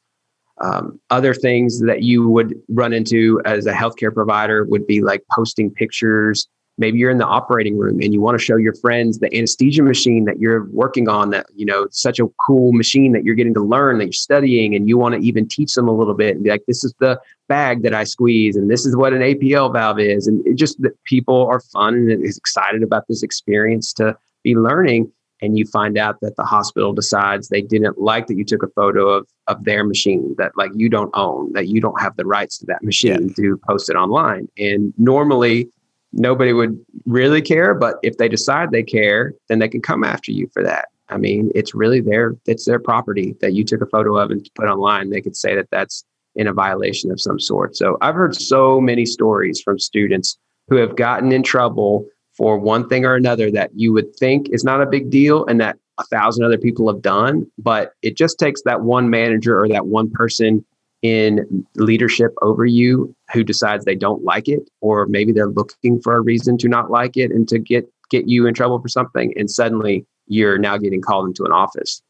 Um, 0.59 0.99
other 1.11 1.35
things 1.35 1.81
that 1.81 2.01
you 2.01 2.27
would 2.27 2.55
run 2.69 2.91
into 2.91 3.39
as 3.45 3.67
a 3.67 3.73
healthcare 3.73 4.13
provider 4.13 4.65
would 4.65 4.87
be 4.87 5.01
like 5.01 5.23
posting 5.31 5.69
pictures 5.71 6.47
maybe 6.77 6.97
you're 6.97 7.11
in 7.11 7.17
the 7.17 7.25
operating 7.25 7.77
room 7.77 7.99
and 8.01 8.13
you 8.13 8.21
want 8.21 8.37
to 8.37 8.43
show 8.43 8.55
your 8.55 8.73
friends 8.75 9.19
the 9.19 9.35
anesthesia 9.35 9.83
machine 9.83 10.25
that 10.25 10.39
you're 10.39 10.65
working 10.71 11.07
on 11.07 11.29
that 11.29 11.45
you 11.55 11.65
know 11.65 11.87
such 11.91 12.19
a 12.19 12.27
cool 12.45 12.73
machine 12.73 13.11
that 13.11 13.23
you're 13.23 13.35
getting 13.35 13.53
to 13.53 13.63
learn 13.63 13.97
that 13.97 14.05
you're 14.05 14.13
studying 14.13 14.75
and 14.75 14.87
you 14.87 14.97
want 14.97 15.15
to 15.15 15.21
even 15.21 15.47
teach 15.47 15.73
them 15.73 15.87
a 15.87 15.95
little 15.95 16.13
bit 16.13 16.35
and 16.35 16.43
be 16.43 16.49
like 16.49 16.63
this 16.67 16.83
is 16.83 16.93
the 16.99 17.19
bag 17.47 17.81
that 17.83 17.93
i 17.93 18.03
squeeze 18.03 18.55
and 18.55 18.69
this 18.69 18.85
is 18.85 18.95
what 18.95 19.13
an 19.13 19.21
apl 19.21 19.71
valve 19.71 19.99
is. 19.99 20.27
And 20.27 20.45
it 20.45 20.55
just 20.55 20.81
that 20.81 21.01
people 21.03 21.45
are 21.47 21.59
fun 21.59 22.09
and 22.09 22.25
is 22.25 22.37
excited 22.37 22.83
about 22.83 23.07
this 23.07 23.23
experience 23.23 23.93
to 23.93 24.17
be 24.43 24.55
learning. 24.55 25.11
And 25.39 25.55
you 25.55 25.67
find 25.67 25.99
out 25.99 26.19
that 26.21 26.35
the 26.35 26.43
hospital 26.43 26.93
decides 26.93 27.49
they 27.49 27.61
didn't 27.61 27.99
like 27.99 28.25
that 28.25 28.37
you 28.37 28.43
took 28.43 28.63
a 28.63 28.67
photo 28.69 29.07
of 29.09 29.27
of 29.45 29.63
their 29.65 29.83
machine 29.83 30.33
that 30.39 30.51
like 30.57 30.71
you 30.73 30.89
don't 30.89 31.11
own 31.13 31.53
that 31.53 31.67
you 31.67 31.79
don't 31.79 32.01
have 32.01 32.15
the 32.15 32.25
rights 32.25 32.57
to 32.57 32.65
that 32.65 32.83
machine 32.83 33.27
yeah. 33.27 33.33
to 33.35 33.61
post 33.67 33.89
it 33.89 33.95
online. 33.95 34.47
And 34.57 34.93
normally 34.97 35.69
nobody 36.17 36.51
would 36.51 36.77
really 37.05 37.41
care. 37.41 37.73
But 37.73 37.95
if 38.03 38.17
they 38.17 38.27
decide 38.27 38.71
they 38.71 38.83
care, 38.83 39.33
then 39.47 39.59
they 39.59 39.69
can 39.69 39.81
come 39.81 40.03
after 40.03 40.31
you 40.31 40.49
for 40.53 40.63
that. 40.63 40.89
I 41.09 41.17
mean, 41.17 41.51
it's 41.55 41.73
really 41.73 42.01
their 42.01 42.35
it's 42.45 42.65
their 42.65 42.79
property 42.79 43.35
that 43.39 43.53
you 43.53 43.63
took 43.63 43.81
a 43.81 43.85
photo 43.85 44.17
of 44.17 44.29
and 44.31 44.47
put 44.55 44.67
online. 44.67 45.09
They 45.09 45.21
could 45.21 45.37
say 45.37 45.55
that 45.55 45.69
that's 45.71 46.03
in 46.35 46.47
a 46.47 46.53
violation 46.53 47.11
of 47.11 47.21
some 47.21 47.39
sort. 47.39 47.77
So 47.77 47.97
I've 48.01 48.15
heard 48.15 48.35
so 48.35 48.81
many 48.81 49.05
stories 49.05 49.61
from 49.61 49.79
students 49.79 50.37
who 50.67 50.75
have 50.75 50.95
gotten 50.95 51.31
in 51.31 51.43
trouble 51.43 52.05
for 52.35 52.59
one 52.59 52.87
thing 52.87 53.05
or 53.05 53.15
another 53.15 53.49
that 53.51 53.71
you 53.73 53.93
would 53.93 54.15
think 54.15 54.49
is 54.49 54.63
not 54.63 54.81
a 54.81 54.85
big 54.85 55.09
deal 55.09 55.45
and 55.45 55.59
that 55.61 55.77
a 55.97 56.03
thousand 56.03 56.45
other 56.45 56.57
people 56.57 56.91
have 56.91 57.01
done, 57.01 57.49
but 57.57 57.93
it 58.03 58.15
just 58.15 58.37
takes 58.37 58.61
that 58.63 58.81
one 58.81 59.09
manager 59.09 59.59
or 59.59 59.67
that 59.69 59.87
one 59.87 60.11
person 60.11 60.63
in 61.01 61.65
leadership 61.75 62.33
over 62.41 62.65
you 62.65 63.15
who 63.31 63.43
decides 63.43 63.85
they 63.85 63.95
don't 63.95 64.23
like 64.23 64.47
it 64.47 64.69
or 64.81 65.05
maybe 65.05 65.31
they're 65.31 65.47
looking 65.47 66.01
for 66.01 66.15
a 66.15 66.21
reason 66.21 66.57
to 66.57 66.67
not 66.67 66.89
like 66.89 67.15
it 67.15 67.31
and 67.31 67.47
to 67.47 67.59
get 67.59 67.87
get 68.09 68.27
you 68.27 68.47
in 68.47 68.53
trouble 68.53 68.79
for 68.81 68.87
something 68.87 69.33
and 69.37 69.51
suddenly 69.51 70.05
you're 70.27 70.57
now 70.57 70.77
getting 70.77 71.01
called 71.01 71.27
into 71.27 71.43
an 71.43 71.51
office 71.51 72.01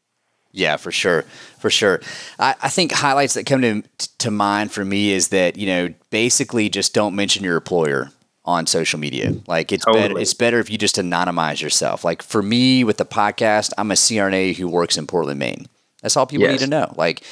yeah, 0.50 0.76
for 0.76 0.90
sure, 0.90 1.22
for 1.58 1.68
sure. 1.68 2.00
I, 2.38 2.54
I 2.62 2.68
think 2.68 2.92
highlights 2.92 3.34
that 3.34 3.44
come 3.44 3.60
to 3.62 3.82
to 4.18 4.30
mind 4.30 4.72
for 4.72 4.84
me 4.84 5.12
is 5.12 5.28
that 5.28 5.56
you 5.56 5.66
know 5.66 5.94
basically 6.10 6.68
just 6.68 6.94
don't 6.94 7.14
mention 7.14 7.44
your 7.44 7.56
employer 7.56 8.10
on 8.44 8.66
social 8.66 8.98
media. 8.98 9.34
Like 9.46 9.72
it's 9.72 9.84
totally. 9.84 10.08
better 10.08 10.18
it's 10.18 10.34
better 10.34 10.58
if 10.58 10.70
you 10.70 10.78
just 10.78 10.96
anonymize 10.96 11.60
yourself. 11.60 12.02
Like 12.02 12.22
for 12.22 12.42
me 12.42 12.82
with 12.82 12.96
the 12.96 13.04
podcast, 13.04 13.72
I'm 13.76 13.90
a 13.90 13.94
CRNA 13.94 14.56
who 14.56 14.68
works 14.68 14.96
in 14.96 15.06
Portland, 15.06 15.38
Maine. 15.38 15.66
That's 16.02 16.16
all 16.16 16.26
people 16.26 16.46
yes. 16.46 16.60
need 16.60 16.66
to 16.66 16.70
know. 16.70 16.92
Like, 16.96 17.24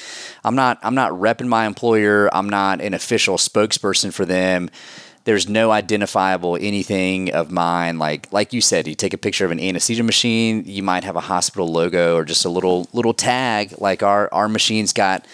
I'm 0.44 0.56
not 0.56 0.78
I'm 0.82 0.94
not 0.94 1.12
repping 1.12 1.46
my 1.46 1.66
employer. 1.66 2.28
I'm 2.34 2.48
not 2.48 2.80
an 2.80 2.94
official 2.94 3.36
spokesperson 3.36 4.12
for 4.12 4.24
them. 4.24 4.70
There's 5.24 5.48
no 5.48 5.72
identifiable 5.72 6.56
anything 6.56 7.32
of 7.32 7.50
mine. 7.50 7.98
Like 7.98 8.32
like 8.32 8.52
you 8.52 8.60
said, 8.60 8.86
you 8.86 8.94
take 8.94 9.12
a 9.12 9.18
picture 9.18 9.44
of 9.44 9.50
an 9.50 9.60
anesthesia 9.60 10.02
machine. 10.02 10.64
You 10.66 10.82
might 10.82 11.04
have 11.04 11.16
a 11.16 11.20
hospital 11.20 11.68
logo 11.68 12.16
or 12.16 12.24
just 12.24 12.44
a 12.44 12.48
little 12.48 12.88
little 12.92 13.14
tag. 13.14 13.74
Like 13.78 14.02
our 14.02 14.32
our 14.32 14.48
machine's 14.48 14.92
got, 14.92 15.26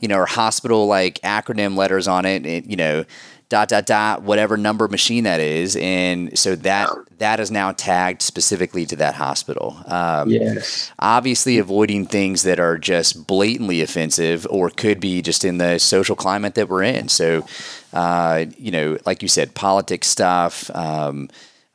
you 0.00 0.08
know, 0.08 0.16
our 0.16 0.26
hospital 0.26 0.86
like 0.86 1.20
acronym 1.20 1.76
letters 1.76 2.08
on 2.08 2.24
it. 2.24 2.46
it 2.46 2.66
you 2.66 2.76
know, 2.76 3.04
dot 3.48 3.68
dot 3.68 3.86
dot 3.86 4.22
whatever 4.22 4.56
number 4.56 4.88
machine 4.88 5.24
that 5.24 5.40
is. 5.40 5.76
And 5.76 6.38
so 6.38 6.54
that 6.56 6.90
that 7.18 7.40
is 7.40 7.50
now 7.50 7.72
tagged 7.72 8.22
specifically 8.22 8.84
to 8.86 8.96
that 8.96 9.14
hospital. 9.14 9.76
Um, 9.86 10.30
yes. 10.30 10.92
obviously 10.98 11.58
avoiding 11.58 12.06
things 12.06 12.42
that 12.42 12.60
are 12.60 12.78
just 12.78 13.26
blatantly 13.26 13.80
offensive 13.80 14.46
or 14.50 14.70
could 14.70 15.00
be 15.00 15.22
just 15.22 15.44
in 15.44 15.58
the 15.58 15.78
social 15.78 16.14
climate 16.14 16.54
that 16.56 16.68
we're 16.68 16.82
in. 16.82 17.08
So 17.08 17.46
uh, 17.92 18.46
you 18.58 18.70
know 18.70 18.98
like 19.06 19.22
you 19.22 19.28
said 19.28 19.54
politics 19.54 20.08
stuff 20.08 20.70
um, 20.74 21.28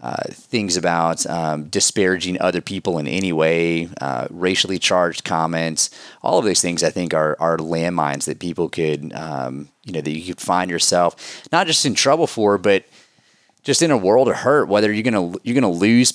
uh, 0.04 0.24
things 0.30 0.76
about 0.76 1.26
um, 1.28 1.64
disparaging 1.70 2.40
other 2.42 2.60
people 2.60 2.98
in 3.00 3.08
any 3.08 3.32
way, 3.32 3.88
uh, 4.02 4.28
racially 4.30 4.78
charged 4.78 5.24
comments, 5.24 5.90
all 6.22 6.38
of 6.38 6.44
those 6.44 6.60
things 6.62 6.84
I 6.84 6.90
think 6.90 7.14
are 7.14 7.38
are 7.40 7.58
landmines 7.58 8.26
that 8.26 8.40
people 8.40 8.68
could, 8.68 9.14
um, 9.14 9.70
you 9.86 9.94
know, 9.94 10.02
that 10.02 10.12
you 10.12 10.34
could 10.34 10.42
find 10.42 10.70
yourself 10.70 11.48
not 11.54 11.68
just 11.68 11.86
in 11.86 11.94
trouble 11.94 12.28
for, 12.28 12.58
but 12.58 12.84
just 13.64 13.82
in 13.82 13.92
a 13.92 13.98
world 13.98 14.28
of 14.28 14.36
hurt. 14.36 14.68
Whether 14.68 14.92
you're 14.92 15.10
gonna 15.10 15.38
you're 15.42 15.56
gonna 15.56 15.72
lose 15.72 16.12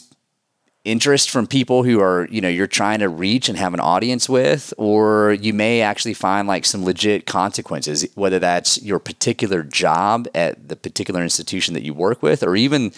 interest 0.85 1.29
from 1.29 1.47
people 1.47 1.83
who 1.83 2.01
are 2.01 2.27
you 2.31 2.41
know 2.41 2.49
you're 2.49 2.67
trying 2.67 3.01
to 3.01 3.09
reach 3.09 3.49
and 3.49 3.59
have 3.59 3.75
an 3.75 3.81
audience 3.81 4.29
with 4.29 4.73
or 4.79 5.33
you 5.33 5.53
may 5.53 5.83
actually 5.83 6.15
find 6.15 6.49
like 6.49 6.65
some 6.65 6.85
legit 6.85 7.27
consequences 7.27 8.07
whether 8.15 8.39
that's 8.39 8.81
your 8.83 8.99
particular 8.99 9.63
job 9.63 10.29
at 10.35 10.69
the 10.69 10.77
particular 10.77 11.23
institution 11.23 11.75
that 11.75 11.83
you 11.83 11.93
work 11.93 12.23
with 12.23 12.43
or 12.43 12.57
even 12.57 12.93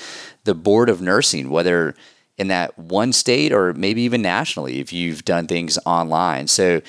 the 0.44 0.54
board 0.54 0.88
of 0.88 1.00
nursing 1.00 1.50
whether 1.50 1.94
in 2.40 2.48
that 2.48 2.76
one 2.78 3.12
state 3.12 3.52
or 3.52 3.74
maybe 3.74 4.00
even 4.00 4.22
nationally 4.22 4.80
if 4.80 4.94
you've 4.94 5.26
done 5.26 5.46
things 5.46 5.78
online. 5.84 6.48
So 6.48 6.80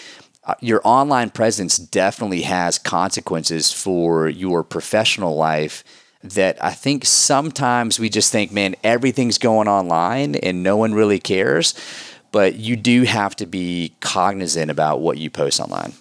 uh, 0.45 0.55
your 0.61 0.79
online 0.85 1.29
presence 1.29 1.77
definitely 1.77 2.43
has 2.43 2.79
consequences 2.79 3.69
for 3.69 4.29
your 4.29 4.63
professional 4.63 5.35
life 5.35 5.83
that 6.23 6.63
I 6.63 6.71
think 6.71 7.05
sometimes 7.05 7.99
we 7.99 8.09
just 8.09 8.31
think, 8.31 8.51
man, 8.51 8.75
everything's 8.83 9.37
going 9.37 9.67
online 9.67 10.35
and 10.35 10.63
no 10.63 10.77
one 10.77 10.93
really 10.93 11.19
cares. 11.19 11.73
But 12.31 12.55
you 12.55 12.75
do 12.75 13.03
have 13.03 13.35
to 13.37 13.45
be 13.45 13.93
cognizant 13.99 14.71
about 14.71 15.01
what 15.01 15.17
you 15.17 15.29
post 15.29 15.59
online. 15.59 15.93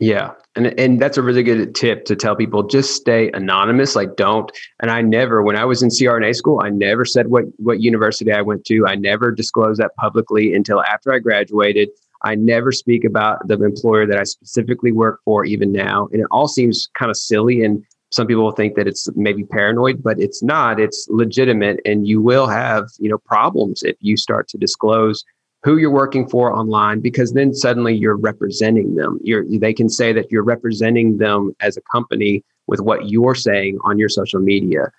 Yeah. 0.00 0.32
And 0.56 0.78
and 0.78 1.00
that's 1.00 1.16
a 1.16 1.22
really 1.22 1.44
good 1.44 1.76
tip 1.76 2.04
to 2.06 2.16
tell 2.16 2.34
people 2.34 2.64
just 2.64 2.96
stay 2.96 3.30
anonymous. 3.32 3.94
Like 3.94 4.16
don't 4.16 4.50
and 4.80 4.90
I 4.90 5.00
never 5.00 5.42
when 5.42 5.56
I 5.56 5.64
was 5.64 5.82
in 5.82 5.90
CRNA 5.90 6.34
school, 6.34 6.60
I 6.62 6.70
never 6.70 7.04
said 7.04 7.28
what 7.28 7.44
what 7.58 7.80
university 7.80 8.32
I 8.32 8.42
went 8.42 8.64
to. 8.66 8.84
I 8.86 8.96
never 8.96 9.30
disclosed 9.30 9.80
that 9.80 9.94
publicly 9.94 10.54
until 10.54 10.82
after 10.82 11.12
I 11.12 11.20
graduated. 11.20 11.88
I 12.24 12.34
never 12.34 12.72
speak 12.72 13.04
about 13.04 13.46
the 13.46 13.54
employer 13.62 14.06
that 14.06 14.18
I 14.18 14.24
specifically 14.24 14.92
work 14.92 15.20
for 15.24 15.44
even 15.44 15.72
now. 15.72 16.08
And 16.12 16.20
it 16.20 16.26
all 16.30 16.48
seems 16.48 16.88
kind 16.98 17.10
of 17.10 17.16
silly 17.16 17.64
and 17.64 17.84
some 18.12 18.26
people 18.26 18.50
think 18.52 18.74
that 18.76 18.86
it's 18.86 19.08
maybe 19.16 19.44
paranoid 19.44 20.02
but 20.02 20.20
it's 20.20 20.42
not. 20.42 20.78
It's 20.78 21.06
legitimate 21.10 21.80
and 21.84 22.06
you 22.06 22.20
will 22.20 22.46
have 22.46 22.88
you 22.98 23.08
know 23.08 23.18
problems 23.18 23.82
if 23.82 23.96
you 24.00 24.16
start 24.16 24.48
to 24.48 24.58
disclose 24.58 25.24
who 25.64 25.76
you're 25.76 25.90
working 25.90 26.28
for 26.28 26.54
online 26.54 27.00
because 27.00 27.32
then 27.32 27.54
suddenly 27.54 27.94
you're 27.94 28.16
representing 28.16 28.96
them. 28.96 29.18
You're 29.22 29.44
they 29.48 29.72
can 29.72 29.88
say 29.88 30.12
that 30.12 30.30
you're 30.30 30.42
representing 30.42 31.18
them 31.18 31.54
as 31.60 31.76
a 31.76 31.82
company 31.92 32.44
with 32.66 32.80
what 32.80 33.08
you're 33.08 33.34
saying 33.34 33.78
on 33.84 33.98
your 33.98 34.08
social 34.08 34.40
media. 34.40 34.90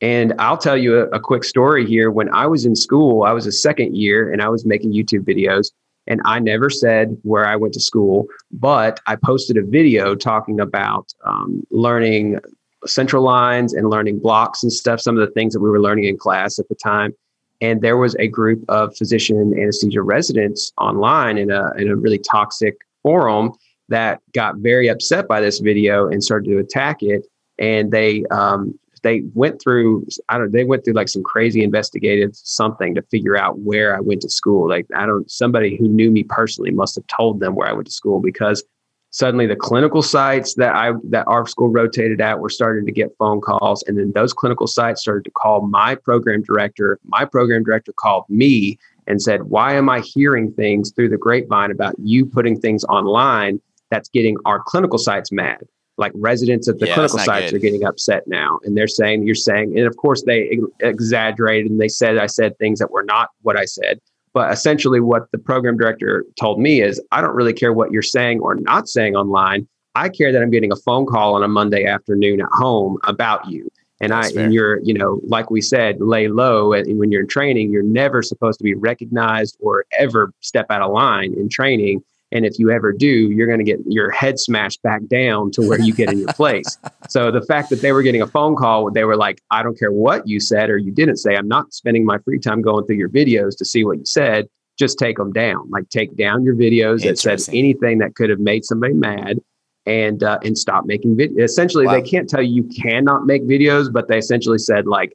And 0.00 0.34
i'll 0.40 0.58
tell 0.58 0.76
you 0.76 0.98
a, 0.98 1.04
a 1.10 1.20
quick 1.20 1.44
story 1.44 1.86
here. 1.86 2.10
When 2.10 2.28
i 2.34 2.46
was 2.46 2.64
in 2.64 2.74
school 2.74 3.22
i 3.22 3.32
was 3.32 3.46
a 3.46 3.52
second 3.52 3.96
year 3.96 4.32
and 4.32 4.42
i 4.42 4.48
was 4.48 4.66
making 4.66 4.92
youtube 4.92 5.24
videos 5.24 5.70
and 6.06 6.20
I 6.24 6.38
never 6.38 6.68
said 6.70 7.16
where 7.22 7.46
I 7.46 7.56
went 7.56 7.74
to 7.74 7.80
school, 7.80 8.26
but 8.50 9.00
I 9.06 9.16
posted 9.16 9.56
a 9.56 9.62
video 9.62 10.14
talking 10.14 10.60
about 10.60 11.12
um, 11.24 11.64
learning 11.70 12.38
central 12.86 13.22
lines 13.22 13.72
and 13.72 13.88
learning 13.88 14.18
blocks 14.18 14.62
and 14.62 14.72
stuff, 14.72 15.00
some 15.00 15.16
of 15.16 15.26
the 15.26 15.32
things 15.32 15.52
that 15.54 15.60
we 15.60 15.70
were 15.70 15.80
learning 15.80 16.04
in 16.04 16.18
class 16.18 16.58
at 16.58 16.68
the 16.68 16.74
time. 16.74 17.14
And 17.60 17.80
there 17.80 17.96
was 17.96 18.16
a 18.16 18.26
group 18.26 18.64
of 18.68 18.96
physician 18.96 19.54
anesthesia 19.56 20.02
residents 20.02 20.72
online 20.78 21.38
in 21.38 21.52
a, 21.52 21.72
in 21.76 21.88
a 21.88 21.94
really 21.94 22.18
toxic 22.18 22.76
forum 23.02 23.52
that 23.88 24.20
got 24.32 24.56
very 24.56 24.88
upset 24.88 25.28
by 25.28 25.40
this 25.40 25.60
video 25.60 26.08
and 26.08 26.24
started 26.24 26.50
to 26.50 26.58
attack 26.58 27.02
it. 27.02 27.26
And 27.58 27.92
they 27.92 28.24
um, 28.32 28.78
they 29.02 29.22
went 29.34 29.60
through 29.60 30.06
I 30.28 30.38
don't 30.38 30.52
they 30.52 30.64
went 30.64 30.84
through 30.84 30.94
like 30.94 31.08
some 31.08 31.22
crazy 31.22 31.62
investigative 31.62 32.34
something 32.34 32.94
to 32.94 33.02
figure 33.02 33.36
out 33.36 33.58
where 33.58 33.96
I 33.96 34.00
went 34.00 34.22
to 34.22 34.30
school. 34.30 34.68
Like 34.68 34.86
I 34.94 35.06
don't 35.06 35.30
somebody 35.30 35.76
who 35.76 35.88
knew 35.88 36.10
me 36.10 36.22
personally 36.22 36.70
must 36.70 36.94
have 36.94 37.06
told 37.06 37.40
them 37.40 37.54
where 37.54 37.68
I 37.68 37.72
went 37.72 37.86
to 37.86 37.92
school 37.92 38.20
because 38.20 38.64
suddenly 39.10 39.46
the 39.46 39.56
clinical 39.56 40.02
sites 40.02 40.54
that 40.54 40.74
I 40.74 40.92
that 41.10 41.26
our 41.26 41.46
school 41.46 41.68
rotated 41.68 42.20
at 42.20 42.40
were 42.40 42.48
starting 42.48 42.86
to 42.86 42.92
get 42.92 43.14
phone 43.18 43.40
calls 43.40 43.82
and 43.86 43.98
then 43.98 44.12
those 44.14 44.32
clinical 44.32 44.66
sites 44.66 45.02
started 45.02 45.24
to 45.24 45.30
call 45.30 45.66
my 45.66 45.94
program 45.94 46.42
director. 46.42 46.98
My 47.04 47.24
program 47.24 47.64
director 47.64 47.92
called 47.92 48.24
me 48.28 48.78
and 49.06 49.20
said, 49.20 49.44
"Why 49.44 49.74
am 49.74 49.88
I 49.88 50.00
hearing 50.00 50.52
things 50.52 50.92
through 50.92 51.08
the 51.08 51.18
grapevine 51.18 51.70
about 51.70 51.94
you 51.98 52.24
putting 52.24 52.58
things 52.58 52.84
online 52.84 53.60
that's 53.90 54.08
getting 54.08 54.36
our 54.44 54.60
clinical 54.60 54.98
sites 54.98 55.32
mad?" 55.32 55.64
Like 55.98 56.12
residents 56.14 56.68
at 56.68 56.78
the 56.78 56.86
yeah, 56.86 56.94
clinical 56.94 57.18
sites 57.18 57.50
good. 57.50 57.56
are 57.56 57.60
getting 57.60 57.84
upset 57.84 58.22
now 58.26 58.58
and 58.64 58.76
they're 58.76 58.88
saying 58.88 59.26
you're 59.26 59.34
saying 59.34 59.76
and 59.76 59.86
of 59.86 59.96
course 59.96 60.22
they 60.24 60.58
exaggerated 60.80 61.70
and 61.70 61.80
they 61.80 61.88
said 61.88 62.18
i 62.18 62.26
said 62.26 62.56
things 62.58 62.78
that 62.78 62.90
were 62.90 63.02
not 63.02 63.28
what 63.42 63.56
i 63.56 63.64
said 63.64 64.00
but 64.32 64.50
essentially 64.50 65.00
what 65.00 65.30
the 65.32 65.38
program 65.38 65.76
director 65.76 66.24
told 66.38 66.58
me 66.60 66.80
is 66.80 67.00
i 67.12 67.20
don't 67.20 67.34
really 67.34 67.52
care 67.52 67.72
what 67.72 67.92
you're 67.92 68.02
saying 68.02 68.40
or 68.40 68.54
not 68.54 68.88
saying 68.88 69.14
online 69.14 69.66
i 69.94 70.08
care 70.08 70.32
that 70.32 70.42
i'm 70.42 70.50
getting 70.50 70.72
a 70.72 70.76
phone 70.76 71.04
call 71.06 71.34
on 71.34 71.42
a 71.42 71.48
monday 71.48 71.84
afternoon 71.84 72.40
at 72.40 72.48
home 72.52 72.96
about 73.04 73.46
you 73.48 73.68
and 74.00 74.10
That's 74.10 74.28
I 74.28 74.32
fair. 74.32 74.44
and 74.44 74.54
you're 74.54 74.80
you 74.82 74.94
know 74.94 75.20
like 75.26 75.50
we 75.50 75.60
said 75.60 76.00
lay 76.00 76.28
low 76.28 76.72
and 76.72 76.98
when 76.98 77.12
you're 77.12 77.22
in 77.22 77.28
training 77.28 77.70
you're 77.70 77.82
never 77.82 78.22
supposed 78.22 78.58
to 78.58 78.64
be 78.64 78.74
recognized 78.74 79.56
or 79.60 79.84
ever 79.98 80.32
step 80.40 80.66
out 80.70 80.82
of 80.82 80.90
line 80.90 81.34
in 81.34 81.48
training 81.48 82.02
and 82.32 82.46
if 82.46 82.58
you 82.58 82.70
ever 82.70 82.92
do, 82.92 83.06
you're 83.06 83.46
going 83.46 83.58
to 83.58 83.64
get 83.64 83.78
your 83.86 84.10
head 84.10 84.38
smashed 84.38 84.82
back 84.82 85.06
down 85.06 85.50
to 85.52 85.62
where 85.68 85.80
you 85.80 85.92
get 85.92 86.10
in 86.10 86.18
your 86.18 86.32
place. 86.34 86.78
So 87.08 87.30
the 87.30 87.42
fact 87.42 87.70
that 87.70 87.82
they 87.82 87.92
were 87.92 88.02
getting 88.02 88.22
a 88.22 88.26
phone 88.26 88.56
call, 88.56 88.90
they 88.90 89.04
were 89.04 89.16
like, 89.16 89.40
I 89.50 89.62
don't 89.62 89.78
care 89.78 89.92
what 89.92 90.26
you 90.26 90.40
said 90.40 90.70
or 90.70 90.78
you 90.78 90.90
didn't 90.90 91.16
say. 91.18 91.36
I'm 91.36 91.48
not 91.48 91.72
spending 91.72 92.04
my 92.04 92.18
free 92.18 92.38
time 92.38 92.62
going 92.62 92.86
through 92.86 92.96
your 92.96 93.10
videos 93.10 93.56
to 93.58 93.64
see 93.64 93.84
what 93.84 93.98
you 93.98 94.06
said. 94.06 94.48
Just 94.78 94.98
take 94.98 95.18
them 95.18 95.32
down. 95.32 95.68
Like 95.70 95.88
take 95.90 96.16
down 96.16 96.42
your 96.42 96.54
videos 96.54 97.02
that 97.04 97.18
said 97.18 97.40
anything 97.54 97.98
that 97.98 98.14
could 98.14 98.30
have 98.30 98.40
made 98.40 98.64
somebody 98.64 98.94
mad 98.94 99.38
and 99.84 100.22
uh, 100.22 100.38
and 100.42 100.56
stop 100.56 100.86
making 100.86 101.16
videos. 101.16 101.42
Essentially, 101.42 101.86
wow. 101.86 101.92
they 101.92 102.02
can't 102.02 102.28
tell 102.28 102.42
you 102.42 102.54
you 102.54 102.82
cannot 102.82 103.26
make 103.26 103.42
videos, 103.42 103.92
but 103.92 104.08
they 104.08 104.16
essentially 104.16 104.58
said 104.58 104.86
like 104.86 105.12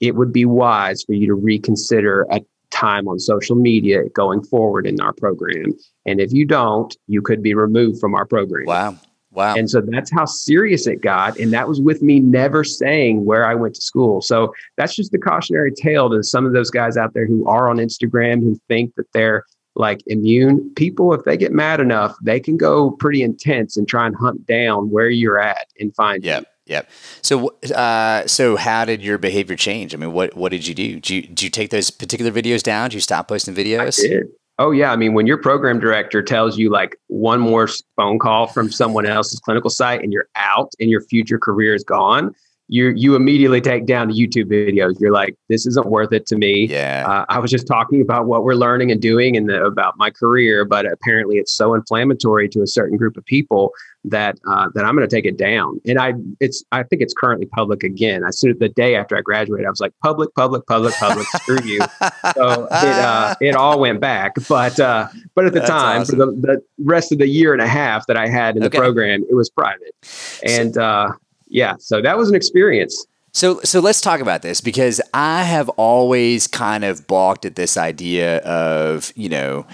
it 0.00 0.14
would 0.14 0.32
be 0.32 0.44
wise 0.44 1.02
for 1.02 1.12
you 1.12 1.26
to 1.26 1.34
reconsider 1.34 2.26
a 2.30 2.40
time 2.70 3.08
on 3.08 3.18
social 3.18 3.56
media 3.56 4.08
going 4.10 4.42
forward 4.42 4.86
in 4.86 5.00
our 5.00 5.12
program. 5.12 5.74
And 6.06 6.20
if 6.20 6.32
you 6.32 6.44
don't, 6.44 6.96
you 7.06 7.22
could 7.22 7.42
be 7.42 7.54
removed 7.54 8.00
from 8.00 8.14
our 8.14 8.26
program. 8.26 8.66
Wow. 8.66 8.96
Wow. 9.32 9.54
And 9.54 9.70
so 9.70 9.80
that's 9.80 10.10
how 10.10 10.24
serious 10.24 10.88
it 10.88 11.02
got. 11.02 11.38
And 11.38 11.52
that 11.52 11.68
was 11.68 11.80
with 11.80 12.02
me 12.02 12.18
never 12.18 12.64
saying 12.64 13.24
where 13.24 13.46
I 13.46 13.54
went 13.54 13.76
to 13.76 13.80
school. 13.80 14.20
So 14.22 14.52
that's 14.76 14.94
just 14.94 15.12
the 15.12 15.18
cautionary 15.18 15.72
tale 15.72 16.10
to 16.10 16.24
some 16.24 16.44
of 16.44 16.52
those 16.52 16.70
guys 16.70 16.96
out 16.96 17.14
there 17.14 17.26
who 17.26 17.46
are 17.46 17.68
on 17.68 17.76
Instagram 17.76 18.40
who 18.40 18.60
think 18.66 18.94
that 18.96 19.06
they're 19.12 19.44
like 19.76 20.02
immune. 20.06 20.72
People, 20.74 21.14
if 21.14 21.24
they 21.24 21.36
get 21.36 21.52
mad 21.52 21.78
enough, 21.78 22.16
they 22.22 22.40
can 22.40 22.56
go 22.56 22.90
pretty 22.90 23.22
intense 23.22 23.76
and 23.76 23.86
try 23.86 24.04
and 24.04 24.16
hunt 24.16 24.46
down 24.46 24.90
where 24.90 25.08
you're 25.08 25.38
at 25.38 25.68
and 25.78 25.94
find 25.94 26.24
yep. 26.24 26.40
you. 26.40 26.46
Yep. 26.70 26.88
So, 27.20 27.48
uh, 27.74 28.26
so 28.28 28.56
how 28.56 28.84
did 28.84 29.02
your 29.02 29.18
behavior 29.18 29.56
change? 29.56 29.92
I 29.92 29.98
mean, 29.98 30.12
what 30.12 30.36
what 30.36 30.52
did 30.52 30.66
you 30.66 30.74
do? 30.74 30.94
Did 30.94 31.10
you, 31.10 31.22
did 31.22 31.42
you 31.42 31.50
take 31.50 31.70
those 31.70 31.90
particular 31.90 32.30
videos 32.30 32.62
down? 32.62 32.90
Did 32.90 32.94
you 32.94 33.00
stop 33.00 33.26
posting 33.26 33.54
videos? 33.54 33.98
I 33.98 34.08
did. 34.08 34.28
Oh 34.60 34.70
yeah. 34.70 34.92
I 34.92 34.96
mean, 34.96 35.12
when 35.12 35.26
your 35.26 35.38
program 35.38 35.80
director 35.80 36.22
tells 36.22 36.56
you 36.56 36.70
like 36.70 36.96
one 37.08 37.40
more 37.40 37.68
phone 37.96 38.20
call 38.20 38.46
from 38.46 38.70
someone 38.70 39.04
else's 39.04 39.40
clinical 39.40 39.68
site 39.68 40.02
and 40.02 40.12
you're 40.12 40.28
out 40.36 40.72
and 40.78 40.90
your 40.90 41.00
future 41.00 41.38
career 41.38 41.74
is 41.74 41.82
gone, 41.82 42.34
you 42.70 42.92
you 42.94 43.16
immediately 43.16 43.60
take 43.60 43.84
down 43.84 44.08
the 44.08 44.14
YouTube 44.14 44.44
videos. 44.44 45.00
You're 45.00 45.12
like, 45.12 45.36
this 45.48 45.66
isn't 45.66 45.86
worth 45.86 46.12
it 46.12 46.24
to 46.26 46.36
me. 46.36 46.68
Yeah. 46.70 47.04
Uh, 47.06 47.24
I 47.28 47.40
was 47.40 47.50
just 47.50 47.66
talking 47.66 48.00
about 48.00 48.26
what 48.26 48.44
we're 48.44 48.54
learning 48.54 48.92
and 48.92 49.02
doing 49.02 49.36
and 49.36 49.48
the, 49.48 49.64
about 49.64 49.98
my 49.98 50.08
career, 50.10 50.64
but 50.64 50.86
apparently 50.86 51.36
it's 51.36 51.52
so 51.52 51.74
inflammatory 51.74 52.48
to 52.50 52.62
a 52.62 52.68
certain 52.68 52.96
group 52.96 53.16
of 53.16 53.24
people 53.24 53.72
that 54.04 54.38
uh, 54.48 54.68
that 54.74 54.84
I'm 54.84 54.94
going 54.94 55.06
to 55.06 55.14
take 55.14 55.24
it 55.24 55.36
down. 55.36 55.80
And 55.84 55.98
I 55.98 56.12
it's 56.38 56.62
I 56.70 56.84
think 56.84 57.02
it's 57.02 57.12
currently 57.12 57.46
public 57.46 57.82
again. 57.82 58.22
I 58.24 58.30
soon 58.30 58.56
the 58.60 58.68
day 58.68 58.94
after 58.94 59.16
I 59.16 59.20
graduated, 59.20 59.66
I 59.66 59.70
was 59.70 59.80
like 59.80 59.92
public, 60.00 60.32
public, 60.36 60.64
public, 60.68 60.94
public. 60.94 61.26
screw 61.42 61.58
you. 61.64 61.80
So 62.36 62.68
it 62.70 62.70
uh, 62.70 63.34
it 63.40 63.56
all 63.56 63.80
went 63.80 64.00
back. 64.00 64.34
But 64.48 64.78
uh, 64.78 65.08
but 65.34 65.44
at 65.44 65.54
the 65.54 65.58
That's 65.58 65.70
time, 65.70 66.00
awesome. 66.02 66.18
for 66.18 66.26
the, 66.26 66.32
the 66.32 66.62
rest 66.84 67.10
of 67.10 67.18
the 67.18 67.26
year 67.26 67.52
and 67.52 67.60
a 67.60 67.68
half 67.68 68.06
that 68.06 68.16
I 68.16 68.28
had 68.28 68.56
in 68.56 68.62
okay. 68.62 68.78
the 68.78 68.80
program, 68.80 69.24
it 69.28 69.34
was 69.34 69.50
private. 69.50 69.92
And 70.44 70.74
so, 70.74 70.82
uh, 70.82 71.12
yeah, 71.50 71.74
so 71.78 72.00
that 72.00 72.16
was 72.16 72.28
an 72.28 72.34
experience. 72.34 73.06
So, 73.32 73.60
so 73.62 73.80
let's 73.80 74.00
talk 74.00 74.20
about 74.20 74.42
this 74.42 74.60
because 74.60 75.00
I 75.14 75.44
have 75.44 75.68
always 75.70 76.46
kind 76.46 76.84
of 76.84 77.06
balked 77.06 77.44
at 77.44 77.54
this 77.54 77.76
idea 77.76 78.38
of, 78.38 79.12
you 79.14 79.28
know, 79.28 79.66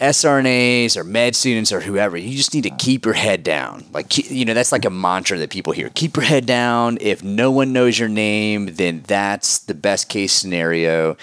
SRNAs 0.00 0.96
or 0.96 1.04
med 1.04 1.36
students 1.36 1.70
or 1.70 1.80
whoever, 1.80 2.16
you 2.16 2.36
just 2.36 2.54
need 2.54 2.64
to 2.64 2.70
keep 2.70 3.04
your 3.04 3.14
head 3.14 3.44
down. 3.44 3.84
Like, 3.92 4.30
you 4.30 4.44
know, 4.44 4.52
that's 4.52 4.72
like 4.72 4.84
a 4.84 4.90
mantra 4.90 5.38
that 5.38 5.50
people 5.50 5.72
hear. 5.72 5.90
Keep 5.90 6.16
your 6.16 6.24
head 6.24 6.44
down. 6.44 6.98
If 7.00 7.22
no 7.22 7.52
one 7.52 7.72
knows 7.72 7.98
your 7.98 8.08
name, 8.08 8.74
then 8.74 9.04
that's 9.06 9.58
the 9.58 9.74
best 9.74 10.08
case 10.08 10.32
scenario. 10.32 11.16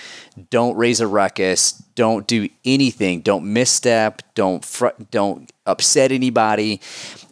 Don't 0.49 0.77
raise 0.77 1.01
a 1.01 1.07
ruckus. 1.07 1.73
Don't 1.95 2.25
do 2.25 2.47
anything. 2.63 3.19
Don't 3.19 3.51
misstep. 3.51 4.21
Don't 4.33 4.63
fr- 4.63 4.87
don't 5.11 5.51
upset 5.65 6.13
anybody 6.13 6.79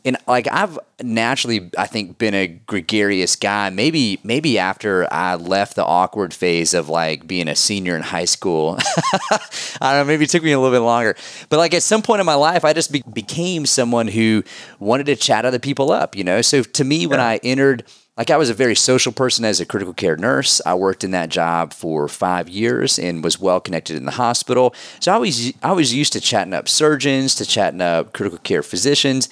and 0.08 0.18
like 0.26 0.48
I've 0.50 0.80
naturally, 1.04 1.70
I 1.78 1.86
think, 1.86 2.18
been 2.18 2.34
a 2.34 2.48
gregarious 2.48 3.36
guy. 3.36 3.70
Maybe, 3.70 4.20
maybe 4.24 4.58
after 4.58 5.12
I 5.12 5.36
left 5.36 5.76
the 5.76 5.86
awkward 5.86 6.34
phase 6.34 6.74
of 6.74 6.88
like 6.88 7.28
being 7.28 7.50
a 7.50 7.56
senior 7.56 7.96
in 7.96 8.04
high 8.04 8.26
school, 8.26 8.78
I 9.32 9.40
don't 9.82 10.00
know. 10.00 10.06
Maybe 10.06 10.24
it 10.24 10.30
took 10.30 10.44
me 10.44 10.54
a 10.54 10.60
little 10.60 10.76
bit 10.76 10.84
longer, 10.84 11.16
but 11.50 11.58
like 11.58 11.74
at 11.74 11.84
some 11.84 12.02
point 12.02 12.22
in 12.22 12.26
my 12.26 12.36
life, 12.36 12.64
I 12.64 12.72
just 12.72 12.92
be- 12.92 13.04
became 13.12 13.66
someone 13.66 14.08
who 14.08 14.44
wanted 14.80 15.08
to 15.08 15.18
chat 15.18 15.44
other 15.44 15.60
people 15.60 15.92
up. 15.92 16.16
You 16.16 16.24
know, 16.24 16.42
so 16.42 16.64
to 16.64 16.84
me, 16.86 17.02
yeah. 17.02 17.08
when 17.08 17.20
I 17.20 17.38
entered 17.44 17.84
like 18.18 18.32
I 18.32 18.38
was 18.38 18.50
a 18.50 18.54
very 18.54 18.76
social 18.76 19.12
person 19.12 19.46
as 19.46 19.60
a 19.60 19.66
critical 19.66 19.94
care 19.94 20.18
nurse. 20.18 20.60
I 20.66 20.74
worked 20.74 21.04
in 21.04 21.12
that 21.12 21.30
job 21.30 21.72
for 21.72 22.08
five 22.08 22.50
years 22.50 22.98
and 22.98 23.24
was 23.24 23.40
well 23.40 23.60
connected 23.60 23.96
in 23.96 24.06
the 24.06 24.12
hospital. 24.12 24.74
So 25.00 25.14
I 25.14 25.18
was 25.18 25.54
I 25.62 25.74
was 25.74 25.94
used 25.94 26.14
to 26.14 26.20
chatting 26.20 26.54
up 26.54 26.68
surgeons, 26.68 27.36
to 27.36 27.46
chatting 27.46 27.82
up 27.82 28.14
critical 28.14 28.40
care 28.40 28.64
physicians. 28.64 29.30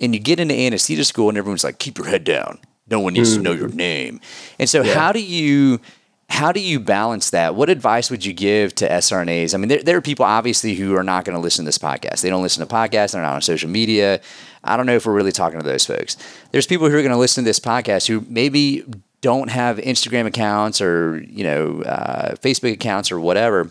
And 0.00 0.14
you 0.14 0.20
get 0.20 0.40
into 0.40 0.54
anesthesia 0.54 1.04
school 1.04 1.28
and 1.28 1.38
everyone's 1.38 1.64
like, 1.64 1.78
keep 1.78 1.98
your 1.98 2.06
head 2.06 2.24
down. 2.24 2.58
No 2.90 3.00
one 3.00 3.14
needs 3.14 3.32
mm. 3.32 3.36
to 3.36 3.42
know 3.42 3.52
your 3.52 3.68
name. 3.68 4.20
And 4.58 4.68
so 4.68 4.82
yeah. 4.82 4.94
how 4.94 5.12
do 5.12 5.22
you 5.22 5.80
how 6.28 6.52
do 6.52 6.60
you 6.60 6.80
balance 6.80 7.30
that? 7.30 7.54
What 7.54 7.68
advice 7.68 8.10
would 8.10 8.24
you 8.24 8.32
give 8.32 8.74
to 8.76 8.88
SRNAs? 8.88 9.54
I 9.54 9.58
mean, 9.58 9.68
there, 9.68 9.82
there 9.82 9.96
are 9.96 10.02
people 10.02 10.24
obviously 10.24 10.74
who 10.74 10.96
are 10.96 11.02
not 11.02 11.24
going 11.24 11.36
to 11.36 11.40
listen 11.40 11.64
to 11.64 11.68
this 11.68 11.78
podcast. 11.78 12.22
They 12.22 12.30
don't 12.30 12.42
listen 12.42 12.66
to 12.66 12.74
podcasts. 12.74 13.12
They're 13.12 13.22
not 13.22 13.34
on 13.34 13.42
social 13.42 13.68
media. 13.68 14.20
I 14.64 14.76
don't 14.76 14.86
know 14.86 14.96
if 14.96 15.06
we're 15.06 15.12
really 15.12 15.32
talking 15.32 15.60
to 15.60 15.64
those 15.64 15.84
folks. 15.84 16.16
There's 16.50 16.66
people 16.66 16.88
who 16.88 16.96
are 16.96 17.02
going 17.02 17.12
to 17.12 17.18
listen 17.18 17.44
to 17.44 17.48
this 17.48 17.60
podcast 17.60 18.08
who 18.08 18.24
maybe 18.28 18.84
don't 19.20 19.48
have 19.50 19.76
Instagram 19.78 20.26
accounts 20.26 20.80
or 20.80 21.22
you 21.28 21.44
know 21.44 21.82
uh, 21.82 22.34
Facebook 22.36 22.72
accounts 22.72 23.12
or 23.12 23.20
whatever. 23.20 23.70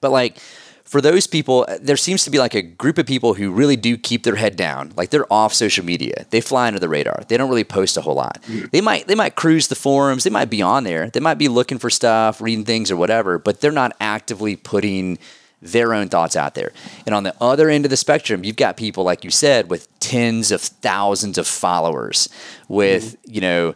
But 0.00 0.10
like 0.10 0.38
for 0.88 1.02
those 1.02 1.26
people, 1.26 1.66
there 1.82 1.98
seems 1.98 2.24
to 2.24 2.30
be 2.30 2.38
like 2.38 2.54
a 2.54 2.62
group 2.62 2.96
of 2.96 3.04
people 3.04 3.34
who 3.34 3.50
really 3.50 3.76
do 3.76 3.98
keep 3.98 4.22
their 4.22 4.36
head 4.36 4.56
down. 4.56 4.90
Like 4.96 5.10
they're 5.10 5.30
off 5.30 5.52
social 5.52 5.84
media. 5.84 6.24
They 6.30 6.40
fly 6.40 6.66
under 6.66 6.80
the 6.80 6.88
radar. 6.88 7.24
They 7.28 7.36
don't 7.36 7.50
really 7.50 7.62
post 7.62 7.98
a 7.98 8.00
whole 8.00 8.14
lot. 8.14 8.40
Mm-hmm. 8.44 8.66
They 8.72 8.80
might 8.80 9.06
they 9.06 9.14
might 9.14 9.36
cruise 9.36 9.68
the 9.68 9.74
forums. 9.74 10.24
They 10.24 10.30
might 10.30 10.48
be 10.48 10.62
on 10.62 10.84
there. 10.84 11.10
They 11.10 11.20
might 11.20 11.36
be 11.36 11.48
looking 11.48 11.76
for 11.76 11.90
stuff, 11.90 12.40
reading 12.40 12.64
things 12.64 12.90
or 12.90 12.96
whatever, 12.96 13.38
but 13.38 13.60
they're 13.60 13.70
not 13.70 13.94
actively 14.00 14.56
putting 14.56 15.18
their 15.60 15.92
own 15.92 16.08
thoughts 16.08 16.36
out 16.36 16.54
there. 16.54 16.72
And 17.04 17.14
on 17.14 17.24
the 17.24 17.34
other 17.38 17.68
end 17.68 17.84
of 17.84 17.90
the 17.90 17.96
spectrum, 17.98 18.42
you've 18.42 18.56
got 18.56 18.78
people 18.78 19.04
like 19.04 19.24
you 19.24 19.30
said 19.30 19.68
with 19.68 19.88
tens 20.00 20.50
of 20.50 20.62
thousands 20.62 21.36
of 21.36 21.46
followers 21.46 22.30
with, 22.66 23.20
mm-hmm. 23.20 23.34
you 23.34 23.40
know, 23.42 23.74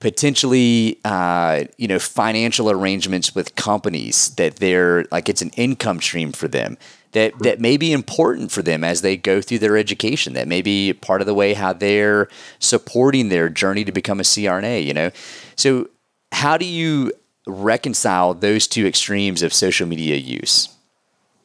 potentially 0.00 0.98
uh, 1.04 1.64
you 1.76 1.86
know 1.86 1.98
financial 1.98 2.70
arrangements 2.70 3.34
with 3.34 3.54
companies 3.54 4.30
that 4.36 4.56
they're 4.56 5.04
like 5.10 5.28
it's 5.28 5.42
an 5.42 5.50
income 5.56 6.00
stream 6.00 6.32
for 6.32 6.48
them 6.48 6.76
that 7.12 7.38
that 7.40 7.60
may 7.60 7.76
be 7.76 7.92
important 7.92 8.50
for 8.50 8.62
them 8.62 8.82
as 8.82 9.02
they 9.02 9.16
go 9.16 9.40
through 9.42 9.58
their 9.58 9.76
education 9.76 10.32
that 10.32 10.48
may 10.48 10.62
be 10.62 10.92
part 10.92 11.20
of 11.20 11.26
the 11.26 11.34
way 11.34 11.52
how 11.52 11.72
they're 11.72 12.28
supporting 12.58 13.28
their 13.28 13.48
journey 13.48 13.84
to 13.84 13.92
become 13.92 14.20
a 14.20 14.24
CRNA 14.24 14.84
you 14.84 14.94
know? 14.94 15.10
So 15.56 15.88
how 16.32 16.56
do 16.56 16.64
you 16.64 17.12
reconcile 17.46 18.32
those 18.32 18.66
two 18.66 18.86
extremes 18.86 19.42
of 19.42 19.52
social 19.52 19.86
media 19.86 20.16
use 20.16 20.68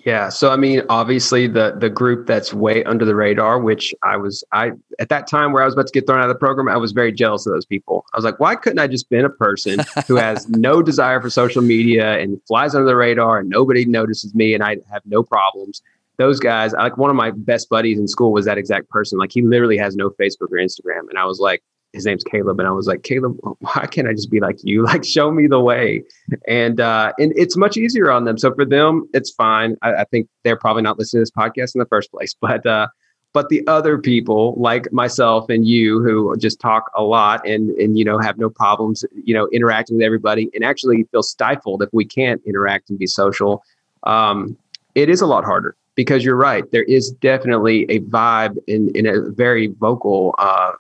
yeah. 0.06 0.30
So 0.30 0.52
I 0.52 0.56
mean, 0.56 0.84
obviously 0.88 1.48
the 1.48 1.76
the 1.80 1.90
group 1.90 2.28
that's 2.28 2.54
way 2.54 2.84
under 2.84 3.06
the 3.06 3.16
radar, 3.16 3.60
which 3.60 3.92
I 4.04 4.18
was 4.18 4.44
I 4.52 4.72
at 5.00 5.10
that 5.10 5.26
time 5.26 5.52
where 5.52 5.64
I 5.64 5.66
was 5.66 5.74
about 5.74 5.88
to 5.88 5.92
get 5.92 6.06
thrown 6.06 6.20
out 6.20 6.30
of 6.30 6.30
the 6.30 6.40
program, 6.40 6.70
I 6.70 6.78
was 6.78 6.92
very 6.92 7.12
jealous 7.12 7.48
of 7.48 7.54
those 7.54 7.66
people. 7.66 8.06
I 8.14 8.18
was 8.18 8.24
like, 8.24 8.40
why 8.40 8.56
couldn't 8.56 8.78
I 8.78 8.86
just 8.86 9.10
been 9.10 9.26
a 9.26 9.32
person 9.32 9.80
who 10.08 10.16
has 10.18 10.48
no 10.48 10.84
desire 10.84 11.20
for 11.20 11.32
social 11.32 11.64
media 11.64 12.20
and 12.20 12.40
flies 12.48 12.76
under 12.76 12.86
the 12.86 12.96
radar 12.96 13.40
and 13.40 13.50
nobody 13.50 13.84
notices 13.84 14.36
me 14.36 14.54
and 14.54 14.64
I 14.64 14.78
have 14.92 15.02
no 15.06 15.24
problems? 15.24 15.82
Those 16.18 16.40
guys, 16.40 16.74
like 16.74 16.98
one 16.98 17.10
of 17.10 17.16
my 17.16 17.32
best 17.32 17.68
buddies 17.68 17.98
in 17.98 18.08
school 18.08 18.32
was 18.32 18.46
that 18.46 18.60
exact 18.60 18.90
person. 18.90 19.18
Like 19.18 19.32
he 19.32 19.42
literally 19.42 19.78
has 19.78 19.96
no 19.96 20.12
Facebook 20.12 20.52
or 20.52 20.60
Instagram. 20.60 21.10
And 21.10 21.18
I 21.18 21.26
was 21.26 21.40
like, 21.40 21.64
his 21.96 22.06
name's 22.06 22.24
Caleb, 22.24 22.60
and 22.60 22.68
I 22.68 22.72
was 22.72 22.88
like, 22.88 23.04
Caleb, 23.04 23.38
why 23.60 23.88
can't 23.90 24.08
I 24.08 24.14
just 24.14 24.30
be 24.30 24.40
like 24.40 24.60
you? 24.64 24.86
Like, 24.96 25.04
show 25.04 25.32
me 25.32 25.48
the 25.48 25.60
way. 25.60 26.04
And 26.48 26.80
uh, 26.80 27.14
and 27.18 27.34
it's 27.36 27.58
much 27.58 27.76
easier 27.76 28.12
on 28.12 28.26
them. 28.26 28.38
So 28.38 28.54
for 28.54 28.66
them, 28.66 29.10
it's 29.14 29.32
fine. 29.32 29.76
I, 29.82 29.94
I 29.96 30.04
think 30.06 30.30
they're 30.44 30.56
probably 30.56 30.84
not 30.84 31.00
listening 31.00 31.20
to 31.20 31.22
this 31.24 31.32
podcast 31.32 31.74
in 31.74 31.80
the 31.80 31.88
first 31.88 32.12
place, 32.12 32.36
but 32.42 32.66
uh, 32.66 32.88
but 33.34 33.50
the 33.50 33.68
other 33.68 33.98
people 33.98 34.54
like 34.58 34.92
myself 34.94 35.50
and 35.50 35.68
you 35.68 36.02
who 36.02 36.38
just 36.38 36.60
talk 36.60 36.90
a 36.96 37.04
lot 37.04 37.46
and 37.46 37.72
and 37.72 37.98
you 37.98 38.06
know 38.06 38.18
have 38.18 38.38
no 38.38 38.50
problems 38.50 39.04
you 39.14 39.34
know 39.34 39.50
interacting 39.52 39.98
with 39.98 40.06
everybody 40.06 40.50
and 40.54 40.64
actually 40.64 41.04
feel 41.12 41.22
stifled 41.22 41.84
if 41.84 41.90
we 41.92 42.06
can't 42.06 42.42
interact 42.46 42.90
and 42.90 42.98
be 42.98 43.06
social 43.06 43.62
um, 44.04 44.58
it 44.96 45.10
is 45.10 45.20
a 45.20 45.26
lot 45.26 45.44
harder 45.44 45.76
because 45.96 46.24
you're 46.24 46.36
right. 46.36 46.70
There 46.72 46.84
is 46.84 47.12
definitely 47.12 47.86
a 47.90 48.00
vibe 48.02 48.58
in, 48.68 48.92
in 48.96 49.06
a 49.06 49.30
very 49.30 49.68
vocal, 49.68 50.36
uh, 50.38 50.74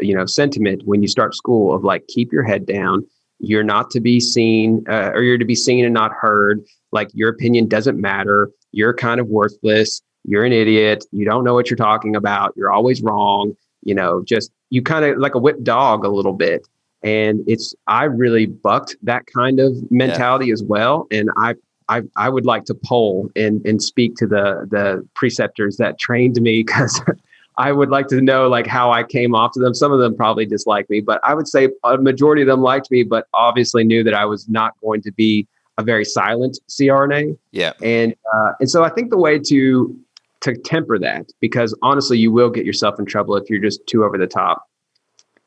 you 0.00 0.14
know, 0.14 0.26
sentiment 0.26 0.82
when 0.84 1.02
you 1.02 1.08
start 1.08 1.34
school 1.34 1.74
of 1.74 1.84
like, 1.84 2.06
keep 2.08 2.32
your 2.32 2.42
head 2.42 2.66
down. 2.66 3.06
You're 3.38 3.64
not 3.64 3.90
to 3.90 4.00
be 4.00 4.18
seen, 4.18 4.84
uh, 4.88 5.10
or 5.12 5.22
you're 5.22 5.38
to 5.38 5.44
be 5.44 5.54
seen 5.54 5.84
and 5.84 5.92
not 5.92 6.12
heard. 6.12 6.64
Like 6.90 7.10
your 7.12 7.28
opinion 7.28 7.68
doesn't 7.68 8.00
matter. 8.00 8.50
You're 8.72 8.94
kind 8.94 9.20
of 9.20 9.28
worthless. 9.28 10.00
You're 10.24 10.44
an 10.44 10.52
idiot. 10.52 11.04
You 11.12 11.26
don't 11.26 11.44
know 11.44 11.54
what 11.54 11.68
you're 11.68 11.76
talking 11.76 12.16
about. 12.16 12.54
You're 12.56 12.72
always 12.72 13.02
wrong. 13.02 13.54
You 13.82 13.94
know, 13.94 14.24
just 14.24 14.50
you 14.70 14.82
kind 14.82 15.04
of 15.04 15.18
like 15.18 15.34
a 15.34 15.38
whipped 15.38 15.64
dog 15.64 16.04
a 16.04 16.08
little 16.08 16.32
bit. 16.32 16.66
And 17.02 17.40
it's 17.46 17.74
I 17.86 18.04
really 18.04 18.46
bucked 18.46 18.96
that 19.02 19.26
kind 19.26 19.60
of 19.60 19.76
mentality 19.90 20.46
yeah. 20.46 20.54
as 20.54 20.62
well. 20.62 21.06
And 21.12 21.30
I 21.36 21.54
I, 21.88 22.02
I 22.16 22.28
would 22.28 22.46
like 22.46 22.64
to 22.64 22.74
poll 22.74 23.30
and, 23.36 23.64
and 23.66 23.82
speak 23.82 24.16
to 24.16 24.26
the 24.26 24.66
the 24.70 25.06
preceptors 25.14 25.76
that 25.76 25.98
trained 25.98 26.40
me 26.40 26.62
because 26.62 27.00
I 27.58 27.72
would 27.72 27.90
like 27.90 28.08
to 28.08 28.20
know 28.20 28.48
like 28.48 28.66
how 28.66 28.90
I 28.90 29.02
came 29.02 29.34
off 29.34 29.52
to 29.52 29.60
them. 29.60 29.72
Some 29.74 29.92
of 29.92 29.98
them 29.98 30.14
probably 30.14 30.46
disliked 30.46 30.90
me, 30.90 31.00
but 31.00 31.20
I 31.22 31.34
would 31.34 31.48
say 31.48 31.70
a 31.84 31.96
majority 31.96 32.42
of 32.42 32.48
them 32.48 32.60
liked 32.60 32.90
me, 32.90 33.02
but 33.02 33.26
obviously 33.34 33.84
knew 33.84 34.04
that 34.04 34.14
I 34.14 34.24
was 34.24 34.48
not 34.48 34.72
going 34.82 35.00
to 35.02 35.12
be 35.12 35.46
a 35.78 35.82
very 35.82 36.04
silent 36.04 36.58
CRNA. 36.68 37.36
Yeah, 37.52 37.72
and 37.82 38.14
uh, 38.34 38.52
and 38.60 38.70
so 38.70 38.82
I 38.82 38.90
think 38.90 39.10
the 39.10 39.18
way 39.18 39.38
to 39.38 39.96
to 40.40 40.54
temper 40.54 40.98
that, 40.98 41.30
because 41.40 41.76
honestly, 41.82 42.18
you 42.18 42.30
will 42.30 42.50
get 42.50 42.66
yourself 42.66 42.98
in 42.98 43.06
trouble 43.06 43.36
if 43.36 43.48
you're 43.48 43.60
just 43.60 43.86
too 43.86 44.04
over 44.04 44.18
the 44.18 44.26
top, 44.26 44.66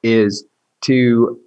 is 0.03 0.45
to 0.81 1.39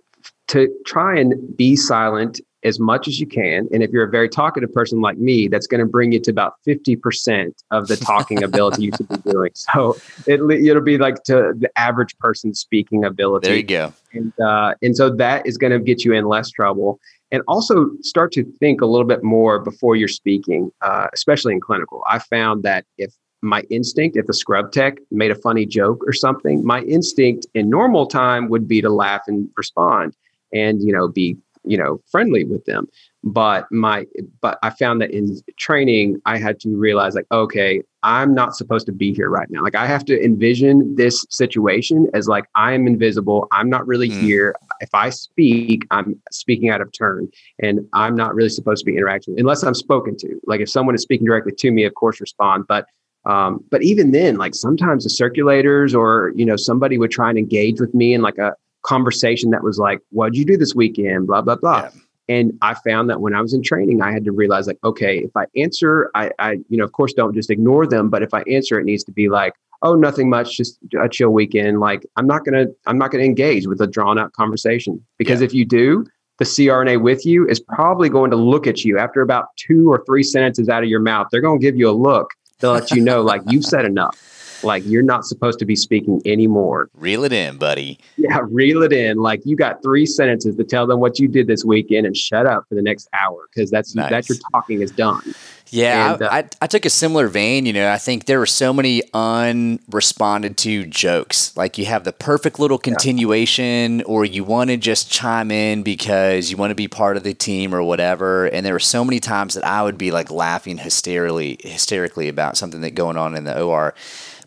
to 0.49 0.69
try 0.87 1.19
and 1.19 1.57
be 1.57 1.77
silent 1.77 2.41
as 2.65 2.79
much 2.79 3.09
as 3.09 3.19
you 3.19 3.27
can. 3.27 3.69
And 3.73 3.83
if 3.83 3.91
you're 3.91 4.05
a 4.05 4.11
very 4.11 4.29
talkative 4.29 4.73
person 4.73 5.01
like 5.01 5.19
me, 5.19 5.49
that's 5.49 5.67
going 5.67 5.81
to 5.81 5.87
bring 5.87 6.13
you 6.13 6.21
to 6.21 6.31
about 6.31 6.55
50% 6.67 7.53
of 7.71 7.89
the 7.89 7.97
talking 7.97 8.43
ability 8.45 8.85
you 8.85 8.93
should 8.97 9.09
be 9.09 9.31
doing. 9.31 9.51
So 9.55 9.97
it, 10.27 10.41
it'll 10.41 10.83
be 10.83 10.99
like 10.99 11.23
to 11.25 11.55
the 11.57 11.71
average 11.77 12.17
person 12.19 12.55
speaking 12.55 13.05
ability. 13.05 13.49
There 13.49 13.57
you 13.57 13.63
go. 13.63 13.93
And, 14.13 14.33
uh, 14.41 14.75
and 14.83 14.97
so 14.97 15.11
that 15.11 15.47
is 15.47 15.59
going 15.59 15.73
to 15.73 15.79
get 15.79 16.05
you 16.05 16.13
in 16.13 16.27
less 16.27 16.51
trouble. 16.51 17.01
And 17.31 17.43
also 17.49 17.91
start 18.03 18.31
to 18.33 18.45
think 18.61 18.81
a 18.81 18.87
little 18.87 19.07
bit 19.07 19.25
more 19.25 19.59
before 19.59 19.97
you're 19.97 20.09
speaking, 20.09 20.71
uh, 20.83 21.07
especially 21.15 21.55
in 21.55 21.61
clinical. 21.61 22.03
I 22.07 22.19
found 22.19 22.63
that 22.65 22.85
if 22.99 23.15
my 23.41 23.63
instinct, 23.71 24.17
if 24.17 24.27
the 24.27 24.35
scrub 24.35 24.71
tech 24.71 24.99
made 25.11 25.31
a 25.31 25.35
funny 25.35 25.67
joke 25.67 26.05
or 26.07 26.13
something, 26.13 26.65
my 26.65 26.83
instinct 26.83 27.47
in 27.55 27.69
normal 27.69 28.07
time 28.07 28.49
would 28.51 28.69
be 28.69 28.81
to 28.83 28.91
laugh 28.91 29.23
and 29.27 29.49
respond 29.57 30.15
and 30.53 30.83
you 30.83 30.93
know 30.93 31.09
be 31.09 31.37
you 31.65 31.77
know 31.77 32.01
friendly 32.11 32.45
with 32.45 32.65
them. 32.65 32.89
But 33.25 33.71
my 33.71 34.07
but 34.41 34.59
i 34.63 34.71
found 34.71 35.01
that 35.01 35.13
in 35.13 35.39
training 35.57 36.21
i 36.27 36.37
had 36.39 36.59
to 36.61 36.77
realize 36.77 37.15
like 37.15 37.27
okay 37.31 37.81
i'm 38.03 38.35
not 38.35 38.57
supposed 38.57 38.85
to 38.87 38.93
be 38.93 39.15
here 39.15 39.29
right 39.29 39.49
now. 39.51 39.63
Like 39.63 39.77
i 39.77 39.87
have 39.87 40.05
to 40.07 40.25
envision 40.25 40.97
this 40.97 41.25
situation 41.31 42.09
as 42.15 42.27
like 42.27 42.47
i'm 42.57 42.87
invisible. 42.87 43.47
I'm 43.53 43.71
not 43.71 43.87
really 43.87 44.09
mm. 44.09 44.21
here. 44.21 44.57
If 44.81 44.91
i 44.93 45.11
speak 45.11 45.87
i'm 45.91 46.21
speaking 46.31 46.69
out 46.69 46.81
of 46.81 46.91
turn 46.93 47.29
and 47.61 47.81
i'm 47.93 48.17
not 48.17 48.35
really 48.35 48.49
supposed 48.49 48.85
to 48.85 48.91
be 48.91 48.97
interacting 48.97 49.39
unless 49.39 49.63
i'm 49.63 49.75
spoken 49.75 50.17
to. 50.19 50.41
Like 50.47 50.61
if 50.61 50.69
someone 50.69 50.95
is 50.95 51.03
speaking 51.03 51.27
directly 51.27 51.53
to 51.59 51.71
me 51.71 51.85
of 51.85 51.95
course 51.95 52.21
respond. 52.21 52.65
But 52.67 52.87
um, 53.25 53.65
but 53.71 53.85
even 53.85 54.11
then 54.11 54.37
like 54.37 54.55
sometimes 54.55 55.05
the 55.05 55.11
circulators 55.11 55.95
or 55.95 56.33
you 56.35 56.45
know 56.45 56.57
somebody 56.57 56.99
would 56.99 57.13
try 57.13 57.29
and 57.29 57.39
engage 57.39 57.81
with 57.81 57.95
me 57.95 58.15
in 58.15 58.21
like 58.21 58.39
a 58.39 58.57
conversation 58.83 59.51
that 59.51 59.63
was 59.63 59.79
like, 59.79 60.01
what'd 60.11 60.37
you 60.37 60.45
do 60.45 60.57
this 60.57 60.75
weekend? 60.75 61.27
Blah, 61.27 61.43
blah, 61.43 61.57
blah. 61.57 61.83
Yeah. 61.83 61.91
And 62.29 62.53
I 62.63 62.75
found 62.75 63.11
that 63.11 63.21
when 63.21 63.35
I 63.35 63.41
was 63.41 63.53
in 63.53 63.63
training, 63.63 64.01
I 64.01 64.13
had 64.13 64.25
to 64.25 64.33
realize 64.33 64.67
like, 64.67 64.79
okay, 64.85 65.19
if 65.19 65.37
I 65.37 65.45
answer, 65.57 66.11
I, 66.15 66.31
I, 66.39 66.53
you 66.69 66.79
know, 66.79 66.85
of 66.85 66.93
course, 66.93 67.13
don't 67.13 67.35
just 67.35 67.51
ignore 67.51 67.87
them, 67.87 68.11
but 68.11 68.23
if 68.23 68.33
I 68.33 68.43
answer, 68.43 68.79
it 68.79 68.85
needs 68.85 69.05
to 69.05 69.13
be 69.13 69.29
like, 69.29 69.55
oh, 69.83 69.95
nothing 69.95 70.31
much, 70.31 70.57
just 70.57 70.79
a 71.01 71.09
chill 71.09 71.31
weekend. 71.31 71.81
Like 71.81 72.07
I'm 72.17 72.27
not 72.27 72.45
gonna, 72.45 72.67
I'm 72.87 72.97
not 72.97 73.11
gonna 73.11 73.25
engage 73.25 73.67
with 73.67 73.81
a 73.81 73.87
drawn 73.87 74.19
out 74.19 74.33
conversation 74.33 75.05
because 75.19 75.41
yeah. 75.41 75.47
if 75.47 75.55
you 75.55 75.65
do, 75.65 76.07
the 76.39 76.45
CRNA 76.45 77.03
with 77.03 77.27
you 77.27 77.47
is 77.49 77.61
probably 77.61 78.09
going 78.09 78.31
to 78.31 78.37
look 78.37 78.67
at 78.67 78.85
you 78.85 78.99
after 78.99 79.21
about 79.21 79.49
two 79.57 79.91
or 79.91 80.03
three 80.05 80.23
sentences 80.23 80.69
out 80.69 80.83
of 80.83 80.89
your 80.89 81.01
mouth. 81.01 81.29
They're 81.31 81.41
going 81.41 81.61
to 81.61 81.65
give 81.65 81.77
you 81.77 81.89
a 81.89 81.93
look 81.93 82.31
to 82.61 82.73
let 82.73 82.91
you 82.91 83.03
know, 83.03 83.23
like 83.23 83.43
you've 83.49 83.65
said 83.65 83.85
enough. 83.85 84.42
Like 84.65 84.83
you're 84.87 85.03
not 85.03 85.25
supposed 85.25 85.59
to 85.61 85.65
be 85.65 85.77
speaking 85.77 86.21
anymore. 86.25 86.91
Reel 86.95 87.25
it 87.25 87.33
in, 87.33 87.59
buddy. 87.59 87.99
Yeah, 88.17 88.41
reel 88.43 88.83
it 88.83 88.93
in. 88.93 89.19
Like 89.19 89.41
you 89.45 89.57
got 89.57 89.83
three 89.83 90.07
sentences 90.07 90.57
to 90.57 90.65
tell 90.65 90.87
them 90.87 91.01
what 91.01 91.19
you 91.19 91.29
did 91.29 91.47
this 91.47 91.65
weekend 91.65 92.07
and 92.07 92.17
shut 92.17 92.47
up 92.47 92.67
for 92.69 92.75
the 92.75 92.83
next 92.83 93.09
hour 93.13 93.49
because 93.53 93.71
that's 93.71 93.95
nice. 93.95 94.11
that 94.11 94.29
your 94.29 94.39
talking 94.53 94.81
is 94.83 94.91
done. 94.91 95.35
Yeah, 95.73 96.13
and, 96.13 96.23
uh, 96.23 96.29
I, 96.31 96.45
I 96.61 96.67
took 96.67 96.85
a 96.85 96.91
similar 96.91 97.29
vein. 97.29 97.65
You 97.65 97.73
know, 97.73 97.91
I 97.91 97.97
think 97.97 98.27
there 98.27 98.39
were 98.39 98.45
so 98.45 98.75
many 98.75 99.03
unresponded 99.15 100.57
to 100.59 100.85
jokes. 100.85 101.57
Like 101.57 101.79
you 101.79 101.87
have 101.87 102.05
the 102.05 102.13
perfect 102.13 102.59
little 102.59 102.77
continuation, 102.77 104.01
yeah. 104.01 104.05
or 104.05 104.27
you 104.27 104.45
want 104.45 104.69
to 104.69 104.77
just 104.77 105.11
chime 105.11 105.51
in 105.51 105.83
because 105.83 106.51
you 106.51 106.59
want 106.59 106.73
to 106.73 106.75
be 106.75 106.89
part 106.89 107.17
of 107.17 107.23
the 107.23 107.33
team 107.33 107.75
or 107.75 107.83
whatever. 107.83 108.45
And 108.47 108.67
there 108.67 108.75
were 108.75 108.79
so 108.81 109.03
many 109.03 109.19
times 109.19 109.55
that 109.55 109.65
I 109.65 109.83
would 109.83 109.97
be 109.97 110.11
like 110.11 110.31
laughing 110.31 110.77
hysterically, 110.77 111.57
hysterically 111.61 112.29
about 112.29 112.59
something 112.59 112.83
that 112.83 112.95
going 112.95 113.17
on 113.17 113.35
in 113.35 113.45
the 113.45 113.59
OR 113.59 113.95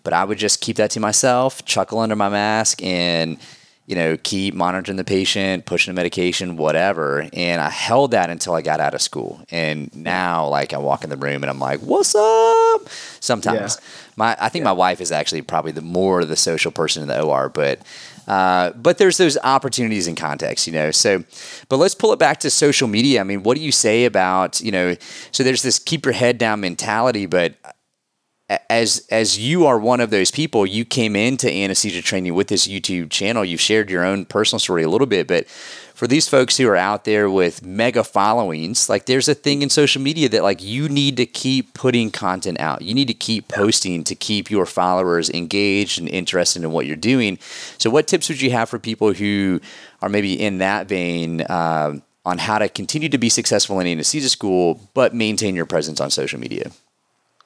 but 0.05 0.13
I 0.13 0.23
would 0.23 0.37
just 0.37 0.61
keep 0.61 0.77
that 0.77 0.91
to 0.91 1.01
myself, 1.01 1.65
chuckle 1.65 1.99
under 1.99 2.15
my 2.15 2.29
mask, 2.29 2.81
and 2.81 3.37
you 3.87 3.95
know, 3.95 4.17
keep 4.17 4.55
monitoring 4.55 4.95
the 4.95 5.03
patient, 5.03 5.65
pushing 5.65 5.93
the 5.93 5.95
medication, 5.95 6.57
whatever. 6.57 7.27
And 7.33 7.61
I 7.61 7.69
held 7.69 8.11
that 8.11 8.31
until 8.31 8.55
I 8.55 8.61
got 8.61 8.79
out 8.79 8.95
of 8.95 9.01
school. 9.01 9.41
And 9.51 9.95
now, 9.95 10.47
like, 10.47 10.73
I 10.73 10.79
walk 10.79 11.03
in 11.03 11.11
the 11.11 11.17
room 11.17 11.43
and 11.43 11.49
I'm 11.51 11.59
like, 11.59 11.81
"What's 11.81 12.15
up?" 12.15 12.89
Sometimes, 13.19 13.77
yeah. 13.79 13.87
my 14.15 14.37
I 14.39 14.49
think 14.49 14.61
yeah. 14.61 14.71
my 14.71 14.73
wife 14.73 15.01
is 15.01 15.11
actually 15.11 15.43
probably 15.43 15.71
the 15.71 15.81
more 15.81 16.21
of 16.21 16.29
the 16.29 16.35
social 16.35 16.71
person 16.71 17.01
in 17.01 17.07
the 17.07 17.21
OR, 17.21 17.49
but. 17.49 17.79
Uh, 18.27 18.71
but 18.71 18.97
there's 18.97 19.17
those 19.17 19.37
opportunities 19.43 20.07
in 20.07 20.15
context, 20.15 20.65
you 20.65 20.73
know. 20.73 20.89
So, 20.89 21.23
but 21.69 21.77
let's 21.77 21.93
pull 21.93 22.11
it 22.11 22.17
back 22.17 22.39
to 22.39 22.49
social 22.49 22.87
media. 22.87 23.21
I 23.21 23.23
mean, 23.23 23.43
what 23.43 23.55
do 23.55 23.61
you 23.61 23.71
say 23.71 24.05
about, 24.05 24.59
you 24.61 24.71
know, 24.71 24.95
so 25.31 25.43
there's 25.43 25.61
this 25.61 25.77
keep 25.77 26.05
your 26.05 26.13
head 26.15 26.39
down 26.39 26.59
mentality, 26.59 27.27
but 27.27 27.53
as 28.69 29.07
as 29.09 29.39
you 29.39 29.65
are 29.65 29.79
one 29.79 29.99
of 29.99 30.11
those 30.11 30.29
people, 30.29 30.67
you 30.67 30.85
came 30.85 31.15
into 31.15 31.51
anesthesia 31.51 32.01
training 32.03 32.35
with 32.35 32.47
this 32.47 32.67
YouTube 32.67 33.09
channel. 33.09 33.43
You've 33.43 33.61
shared 33.61 33.89
your 33.89 34.05
own 34.05 34.25
personal 34.25 34.59
story 34.59 34.83
a 34.83 34.89
little 34.89 35.07
bit, 35.07 35.27
but 35.27 35.47
for 35.95 36.05
these 36.05 36.27
folks 36.27 36.57
who 36.57 36.67
are 36.67 36.75
out 36.75 37.05
there 37.05 37.27
with 37.27 37.65
mega 37.65 38.03
followings, 38.03 38.87
like 38.87 39.07
there's 39.07 39.27
a 39.27 39.33
thing 39.33 39.63
in 39.63 39.69
social 39.71 39.99
media 39.99 40.29
that 40.29 40.43
like 40.43 40.61
you 40.61 40.87
need 40.89 41.17
to 41.17 41.25
keep 41.25 41.73
putting 41.73 42.11
content 42.11 42.59
out. 42.59 42.83
You 42.83 42.93
need 42.93 43.07
to 43.07 43.15
keep 43.15 43.47
posting 43.47 44.03
to 44.03 44.13
keep 44.13 44.51
your 44.51 44.67
followers 44.67 45.29
engaged 45.31 45.97
and 45.97 46.07
interested 46.07 46.63
in 46.63 46.71
what 46.71 46.85
you're 46.85 46.97
doing. 46.97 47.39
So, 47.79 47.89
what 47.89 48.07
tips 48.07 48.29
would 48.29 48.41
you 48.41 48.51
have 48.51 48.69
for 48.69 48.77
people 48.77 49.13
who 49.13 49.59
are 50.03 50.09
maybe 50.09 50.39
in 50.39 50.59
that 50.59 50.87
vein? 50.87 51.41
Uh, 51.41 51.99
on 52.27 52.39
how 52.39 52.57
to 52.57 52.67
continue 52.67 53.07
to 53.07 53.19
be 53.19 53.29
successful 53.29 53.79
in 53.79 53.85
anesthesia 53.85 54.29
school, 54.29 54.81
but 54.95 55.13
maintain 55.13 55.55
your 55.55 55.67
presence 55.67 56.01
on 56.01 56.09
social 56.09 56.39
media. 56.39 56.71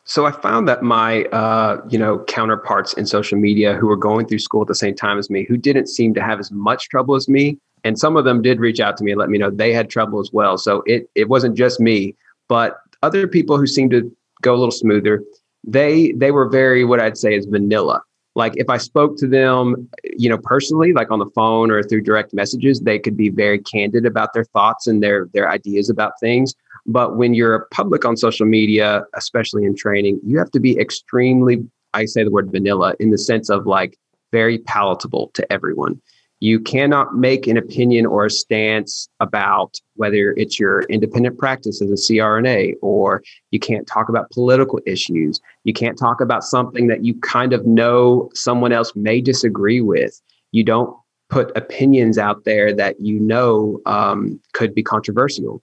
So 0.09 0.25
I 0.25 0.31
found 0.31 0.67
that 0.67 0.81
my, 0.81 1.25
uh, 1.25 1.81
you 1.87 1.99
know, 1.99 2.23
counterparts 2.23 2.93
in 2.93 3.05
social 3.05 3.37
media 3.37 3.75
who 3.75 3.85
were 3.85 3.95
going 3.95 4.25
through 4.25 4.39
school 4.39 4.63
at 4.63 4.67
the 4.67 4.73
same 4.73 4.95
time 4.95 5.19
as 5.19 5.29
me, 5.29 5.45
who 5.47 5.55
didn't 5.55 5.85
seem 5.85 6.15
to 6.15 6.21
have 6.21 6.39
as 6.39 6.51
much 6.51 6.89
trouble 6.89 7.13
as 7.13 7.29
me, 7.29 7.59
and 7.83 7.99
some 7.99 8.17
of 8.17 8.25
them 8.25 8.41
did 8.41 8.59
reach 8.59 8.79
out 8.79 8.97
to 8.97 9.03
me 9.03 9.11
and 9.11 9.19
let 9.19 9.29
me 9.29 9.37
know 9.37 9.51
they 9.51 9.71
had 9.71 9.87
trouble 9.87 10.19
as 10.19 10.31
well. 10.33 10.57
So 10.57 10.81
it 10.87 11.07
it 11.13 11.29
wasn't 11.29 11.55
just 11.55 11.79
me, 11.79 12.15
but 12.47 12.79
other 13.03 13.27
people 13.27 13.59
who 13.59 13.67
seemed 13.67 13.91
to 13.91 14.11
go 14.41 14.55
a 14.55 14.57
little 14.57 14.71
smoother. 14.71 15.23
They 15.63 16.11
they 16.13 16.31
were 16.31 16.49
very 16.49 16.83
what 16.83 16.99
I'd 16.99 17.15
say 17.17 17.35
is 17.35 17.45
vanilla. 17.45 18.01
Like 18.33 18.53
if 18.55 18.67
I 18.67 18.77
spoke 18.77 19.15
to 19.17 19.27
them, 19.27 19.87
you 20.17 20.27
know, 20.27 20.39
personally, 20.39 20.91
like 20.91 21.11
on 21.11 21.19
the 21.19 21.29
phone 21.35 21.69
or 21.69 21.83
through 21.83 22.01
direct 22.01 22.33
messages, 22.33 22.79
they 22.79 22.97
could 22.97 23.15
be 23.15 23.29
very 23.29 23.59
candid 23.59 24.07
about 24.07 24.33
their 24.33 24.45
thoughts 24.45 24.87
and 24.87 25.03
their 25.03 25.29
their 25.33 25.51
ideas 25.51 25.87
about 25.87 26.13
things. 26.19 26.55
But 26.89 27.17
when 27.17 27.35
you're 27.35 27.67
public 27.69 28.03
on 28.03 28.17
social 28.17 28.47
media, 28.47 29.03
especially 29.13 29.63
in 29.63 29.75
training, 29.75 30.19
you 30.25 30.39
have 30.39 30.49
to 30.51 30.59
be 30.59 30.77
extremely, 30.79 31.63
I 31.93 32.05
say 32.05 32.23
the 32.23 32.31
word 32.31 32.51
vanilla 32.51 32.95
in 32.99 33.11
the 33.11 33.17
sense 33.19 33.47
of 33.51 33.67
like 33.67 33.95
very 34.31 34.57
palatable 34.57 35.29
to 35.35 35.53
everyone. 35.53 36.01
You 36.39 36.59
cannot 36.59 37.15
make 37.15 37.45
an 37.45 37.57
opinion 37.57 38.07
or 38.07 38.25
a 38.25 38.31
stance 38.31 39.07
about 39.19 39.75
whether 39.97 40.31
it's 40.35 40.59
your 40.59 40.81
independent 40.83 41.37
practice 41.37 41.79
as 41.79 41.91
a 41.91 41.93
CRNA, 41.93 42.73
or 42.81 43.21
you 43.51 43.59
can't 43.59 43.85
talk 43.85 44.09
about 44.09 44.31
political 44.31 44.79
issues. 44.87 45.39
You 45.65 45.73
can't 45.73 45.97
talk 45.97 46.21
about 46.21 46.43
something 46.43 46.87
that 46.87 47.05
you 47.05 47.13
kind 47.19 47.53
of 47.53 47.67
know 47.67 48.31
someone 48.33 48.71
else 48.71 48.93
may 48.95 49.21
disagree 49.21 49.81
with. 49.81 50.19
You 50.53 50.63
don't 50.63 50.97
put 51.29 51.55
opinions 51.55 52.17
out 52.17 52.45
there 52.45 52.73
that 52.73 52.99
you 52.99 53.19
know 53.19 53.79
um, 53.85 54.39
could 54.53 54.73
be 54.73 54.81
controversial 54.81 55.61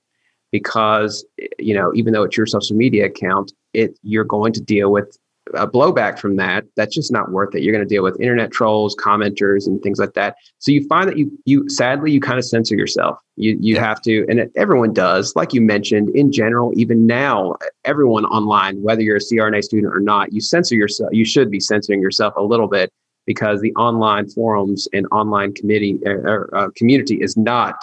because 0.52 1.24
you 1.58 1.74
know 1.74 1.92
even 1.94 2.12
though 2.12 2.22
it's 2.22 2.36
your 2.36 2.46
social 2.46 2.76
media 2.76 3.06
account 3.06 3.52
it 3.72 3.98
you're 4.02 4.24
going 4.24 4.52
to 4.52 4.60
deal 4.60 4.90
with 4.90 5.16
a 5.54 5.66
blowback 5.66 6.18
from 6.18 6.36
that. 6.36 6.64
That's 6.76 6.94
just 6.94 7.12
not 7.12 7.30
worth 7.30 7.54
it. 7.54 7.62
You're 7.62 7.72
going 7.72 7.86
to 7.86 7.94
deal 7.94 8.02
with 8.02 8.20
internet 8.20 8.50
trolls 8.50 8.96
commenters 8.96 9.66
and 9.66 9.80
things 9.82 9.98
like 9.98 10.14
that. 10.14 10.36
So 10.58 10.72
you 10.72 10.86
find 10.88 11.08
that 11.08 11.16
you 11.16 11.30
you 11.44 11.68
sadly 11.68 12.10
you 12.10 12.20
kind 12.20 12.38
of 12.38 12.44
censor 12.44 12.74
yourself. 12.74 13.18
You 13.36 13.56
you 13.60 13.74
yeah. 13.74 13.84
have 13.84 14.00
to 14.02 14.26
and 14.28 14.40
it, 14.40 14.52
everyone 14.56 14.92
does. 14.92 15.34
Like 15.36 15.52
you 15.52 15.60
mentioned 15.60 16.10
in 16.10 16.32
general 16.32 16.72
even 16.76 17.06
now 17.06 17.56
everyone 17.84 18.24
online 18.26 18.82
whether 18.82 19.02
you're 19.02 19.16
a 19.16 19.20
crna 19.20 19.62
student 19.62 19.94
or 19.94 20.00
not 20.00 20.32
you 20.32 20.40
censor 20.40 20.74
yourself 20.74 21.10
you 21.12 21.24
should 21.24 21.50
be 21.50 21.60
censoring 21.60 22.00
yourself 22.00 22.34
a 22.36 22.42
little 22.42 22.68
bit 22.68 22.90
because 23.26 23.60
the 23.60 23.74
online 23.74 24.28
forums 24.28 24.88
and 24.92 25.06
online 25.10 25.52
committee 25.52 25.98
or, 26.04 26.54
uh, 26.56 26.68
community 26.76 27.16
is 27.20 27.36
not 27.36 27.76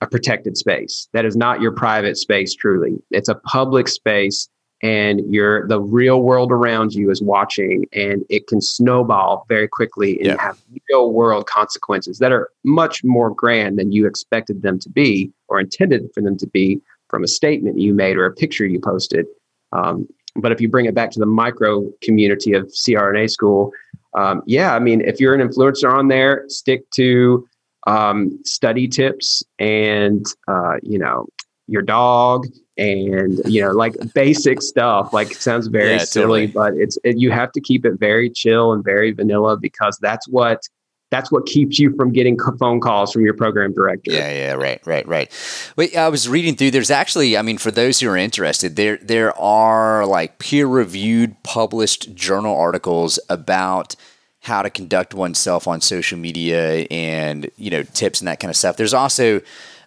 a 0.00 0.06
protected 0.06 0.56
space. 0.56 1.08
That 1.12 1.24
is 1.24 1.36
not 1.36 1.60
your 1.60 1.72
private 1.72 2.16
space 2.16 2.54
truly. 2.54 2.96
It's 3.10 3.28
a 3.28 3.34
public 3.34 3.88
space 3.88 4.48
and 4.82 5.20
you're 5.28 5.68
the 5.68 5.80
real 5.80 6.22
world 6.22 6.50
around 6.50 6.94
you 6.94 7.10
is 7.10 7.20
watching 7.20 7.84
and 7.92 8.24
it 8.30 8.46
can 8.46 8.60
snowball 8.60 9.44
very 9.48 9.68
quickly 9.68 10.16
and 10.18 10.26
yeah. 10.26 10.40
have 10.40 10.58
real 10.88 11.12
world 11.12 11.46
consequences 11.46 12.18
that 12.18 12.32
are 12.32 12.48
much 12.64 13.04
more 13.04 13.30
grand 13.30 13.78
than 13.78 13.92
you 13.92 14.06
expected 14.06 14.62
them 14.62 14.78
to 14.78 14.88
be 14.88 15.30
or 15.48 15.60
intended 15.60 16.08
for 16.14 16.22
them 16.22 16.38
to 16.38 16.46
be 16.46 16.80
from 17.08 17.24
a 17.24 17.28
statement 17.28 17.78
you 17.78 17.92
made 17.92 18.16
or 18.16 18.24
a 18.24 18.32
picture 18.32 18.66
you 18.66 18.80
posted. 18.80 19.26
Um, 19.72 20.08
but 20.36 20.52
if 20.52 20.60
you 20.60 20.68
bring 20.68 20.86
it 20.86 20.94
back 20.94 21.10
to 21.10 21.18
the 21.18 21.26
micro 21.26 21.90
community 22.02 22.54
of 22.54 22.66
CRNA 22.68 23.30
school, 23.30 23.72
um, 24.16 24.42
yeah, 24.46 24.74
I 24.74 24.78
mean, 24.78 25.00
if 25.02 25.20
you're 25.20 25.34
an 25.34 25.46
influencer 25.46 25.92
on 25.92 26.08
there, 26.08 26.44
stick 26.48 26.88
to 26.92 27.46
um, 27.86 28.38
study 28.44 28.88
tips 28.88 29.42
and 29.58 30.26
uh, 30.48 30.76
you 30.82 30.98
know 30.98 31.26
your 31.66 31.82
dog 31.82 32.46
and 32.76 33.40
you 33.44 33.62
know 33.62 33.70
like 33.70 33.94
basic 34.14 34.60
stuff 34.62 35.12
like 35.12 35.32
sounds 35.34 35.68
very 35.68 35.92
yeah, 35.92 35.98
silly 35.98 36.46
totally. 36.48 36.72
but 36.72 36.74
it's 36.80 36.98
it, 37.04 37.18
you 37.18 37.30
have 37.30 37.52
to 37.52 37.60
keep 37.60 37.84
it 37.84 37.98
very 37.98 38.28
chill 38.28 38.72
and 38.72 38.82
very 38.84 39.12
vanilla 39.12 39.56
because 39.56 39.98
that's 40.00 40.26
what 40.28 40.62
that's 41.10 41.30
what 41.30 41.44
keeps 41.46 41.78
you 41.78 41.94
from 41.96 42.12
getting 42.12 42.38
phone 42.58 42.80
calls 42.80 43.12
from 43.12 43.24
your 43.24 43.34
program 43.34 43.72
director. 43.74 44.12
Yeah, 44.12 44.30
yeah, 44.30 44.52
right, 44.52 44.80
right, 44.86 45.06
right. 45.08 45.72
Wait, 45.76 45.96
I 45.96 46.08
was 46.08 46.28
reading 46.28 46.54
through. 46.54 46.70
There's 46.70 46.90
actually, 46.90 47.36
I 47.36 47.42
mean, 47.42 47.58
for 47.58 47.72
those 47.72 47.98
who 47.98 48.08
are 48.08 48.16
interested, 48.16 48.76
there 48.76 48.96
there 48.98 49.36
are 49.38 50.06
like 50.06 50.38
peer 50.38 50.66
reviewed, 50.66 51.42
published 51.42 52.14
journal 52.14 52.56
articles 52.56 53.18
about 53.28 53.96
how 54.40 54.62
to 54.62 54.70
conduct 54.70 55.14
oneself 55.14 55.68
on 55.68 55.80
social 55.80 56.18
media 56.18 56.86
and 56.90 57.50
you 57.56 57.70
know 57.70 57.82
tips 57.82 58.20
and 58.20 58.28
that 58.28 58.40
kind 58.40 58.50
of 58.50 58.56
stuff. 58.56 58.76
There's 58.76 58.94
also 58.94 59.40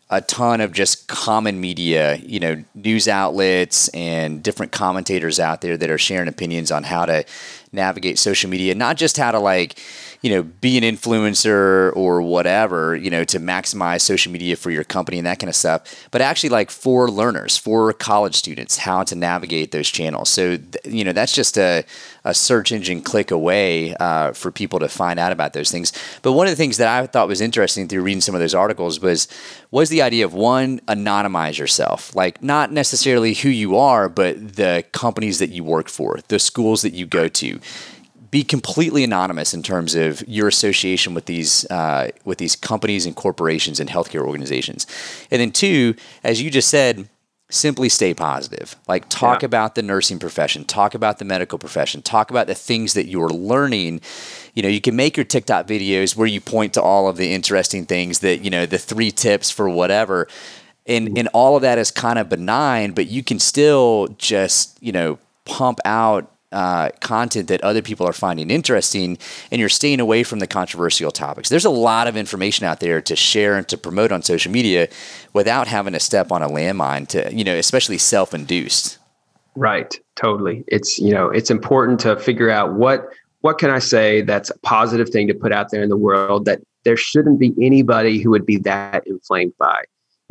a 0.09 0.21
ton 0.21 0.61
of 0.61 0.71
just 0.71 1.07
common 1.07 1.59
media, 1.59 2.17
you 2.17 2.39
know, 2.39 2.63
news 2.75 3.07
outlets 3.07 3.87
and 3.89 4.43
different 4.43 4.71
commentators 4.71 5.39
out 5.39 5.61
there 5.61 5.75
that 5.75 5.89
are 5.89 5.97
sharing 5.97 6.27
opinions 6.27 6.71
on 6.71 6.83
how 6.83 7.05
to 7.05 7.25
navigate 7.71 8.19
social 8.19 8.47
media, 8.49 8.75
not 8.75 8.95
just 8.95 9.17
how 9.17 9.31
to 9.31 9.39
like 9.39 9.79
you 10.23 10.29
know, 10.29 10.41
be 10.41 10.77
an 10.77 10.83
influencer 10.83 11.93
or 11.97 12.21
whatever, 12.21 12.95
you 12.95 13.09
know, 13.09 13.25
to 13.25 13.39
maximize 13.39 14.01
social 14.01 14.31
media 14.31 14.55
for 14.55 14.71
your 14.71 14.85
company 14.85 15.17
and 15.17 15.27
that 15.27 15.37
kind 15.37 15.49
of 15.49 15.55
stuff, 15.55 16.07
but 16.11 16.21
actually 16.21 16.49
like 16.49 16.71
for 16.71 17.11
learners, 17.11 17.57
for 17.57 17.91
college 17.91 18.33
students, 18.33 18.77
how 18.77 19.03
to 19.03 19.15
navigate 19.15 19.71
those 19.71 19.89
channels. 19.89 20.29
So, 20.29 20.57
you 20.85 21.03
know, 21.03 21.11
that's 21.11 21.35
just 21.35 21.57
a, 21.57 21.83
a 22.23 22.33
search 22.33 22.71
engine 22.71 23.01
click 23.01 23.31
away 23.31 23.95
uh, 23.95 24.31
for 24.31 24.49
people 24.49 24.79
to 24.79 24.87
find 24.87 25.19
out 25.19 25.33
about 25.33 25.51
those 25.51 25.69
things. 25.69 25.91
But 26.21 26.31
one 26.31 26.47
of 26.47 26.51
the 26.51 26.57
things 26.57 26.77
that 26.77 26.87
I 26.87 27.05
thought 27.05 27.27
was 27.27 27.41
interesting 27.41 27.89
through 27.89 28.03
reading 28.03 28.21
some 28.21 28.33
of 28.33 28.39
those 28.39 28.55
articles 28.55 29.01
was 29.01 29.27
was 29.71 29.89
the 29.89 30.03
idea 30.03 30.23
of 30.23 30.33
one 30.33 30.79
anonymize 30.81 31.57
yourself, 31.57 32.15
like 32.15 32.41
not 32.43 32.71
necessarily 32.71 33.33
who 33.33 33.49
you 33.49 33.75
are, 33.75 34.07
but 34.07 34.55
the 34.55 34.85
companies 34.91 35.39
that 35.39 35.49
you 35.49 35.63
work 35.63 35.89
for, 35.89 36.19
the 36.27 36.37
schools 36.37 36.83
that 36.83 36.93
you 36.93 37.07
go 37.07 37.27
to 37.27 37.59
be 38.33 38.43
completely 38.43 39.03
anonymous 39.03 39.53
in 39.53 39.61
terms 39.61 39.93
of 39.93 40.27
your 40.27 40.47
association 40.47 41.13
with 41.13 41.25
these 41.25 41.69
uh, 41.69 42.09
with 42.25 42.39
these 42.39 42.55
companies 42.55 43.05
and 43.05 43.15
corporations 43.15 43.79
and 43.79 43.87
healthcare 43.87 44.25
organizations. 44.25 44.87
And 45.29 45.39
then 45.39 45.51
two, 45.51 45.93
as 46.23 46.41
you 46.41 46.49
just 46.49 46.67
said, 46.67 47.07
simply 47.51 47.89
stay 47.89 48.11
positive. 48.15 48.75
Like 48.87 49.07
talk 49.07 49.43
yeah. 49.43 49.45
about 49.45 49.75
the 49.75 49.83
nursing 49.83 50.17
profession, 50.17 50.65
talk 50.65 50.95
about 50.95 51.19
the 51.19 51.25
medical 51.25 51.59
profession, 51.59 52.01
talk 52.01 52.31
about 52.31 52.47
the 52.47 52.55
things 52.55 52.95
that 52.95 53.05
you're 53.05 53.29
learning. 53.29 54.01
You 54.55 54.63
know, 54.63 54.69
you 54.69 54.81
can 54.81 54.95
make 54.95 55.15
your 55.15 55.25
TikTok 55.25 55.67
videos 55.67 56.15
where 56.15 56.25
you 56.25 56.41
point 56.41 56.73
to 56.73 56.81
all 56.81 57.07
of 57.07 57.17
the 57.17 57.31
interesting 57.31 57.85
things 57.85 58.19
that, 58.19 58.43
you 58.43 58.49
know, 58.49 58.65
the 58.65 58.79
three 58.79 59.11
tips 59.11 59.51
for 59.51 59.69
whatever. 59.69 60.27
And 60.87 61.15
and 61.19 61.27
all 61.33 61.55
of 61.55 61.61
that 61.61 61.77
is 61.77 61.91
kind 61.91 62.17
of 62.17 62.29
benign, 62.29 62.93
but 62.93 63.05
you 63.05 63.21
can 63.21 63.37
still 63.37 64.07
just, 64.17 64.81
you 64.81 64.91
know, 64.91 65.19
pump 65.45 65.77
out 65.85 66.32
uh, 66.53 66.89
content 66.99 67.47
that 67.49 67.61
other 67.61 67.81
people 67.81 68.07
are 68.07 68.13
finding 68.13 68.49
interesting 68.49 69.17
and 69.51 69.59
you're 69.59 69.69
staying 69.69 69.99
away 69.99 70.23
from 70.23 70.39
the 70.39 70.47
controversial 70.47 71.11
topics. 71.11 71.49
There's 71.49 71.65
a 71.65 71.69
lot 71.69 72.07
of 72.07 72.15
information 72.15 72.65
out 72.65 72.79
there 72.79 73.01
to 73.01 73.15
share 73.15 73.55
and 73.55 73.67
to 73.69 73.77
promote 73.77 74.11
on 74.11 74.21
social 74.21 74.51
media 74.51 74.87
without 75.33 75.67
having 75.67 75.93
to 75.93 75.99
step 75.99 76.31
on 76.31 76.41
a 76.41 76.47
landmine 76.47 77.07
to, 77.09 77.33
you 77.35 77.43
know, 77.43 77.55
especially 77.55 77.97
self 77.97 78.33
induced. 78.33 78.99
Right. 79.55 79.99
Totally. 80.15 80.63
It's, 80.67 80.99
you 80.99 81.13
know, 81.13 81.29
it's 81.29 81.51
important 81.51 81.99
to 82.01 82.17
figure 82.17 82.49
out 82.49 82.73
what, 82.73 83.09
what 83.41 83.57
can 83.57 83.69
I 83.69 83.79
say 83.79 84.21
that's 84.21 84.49
a 84.49 84.57
positive 84.59 85.09
thing 85.09 85.27
to 85.27 85.33
put 85.33 85.51
out 85.51 85.69
there 85.71 85.83
in 85.83 85.89
the 85.89 85.97
world 85.97 86.45
that 86.45 86.61
there 86.85 86.97
shouldn't 86.97 87.39
be 87.39 87.53
anybody 87.61 88.19
who 88.19 88.29
would 88.31 88.45
be 88.45 88.57
that 88.57 89.05
inflamed 89.07 89.53
by 89.57 89.83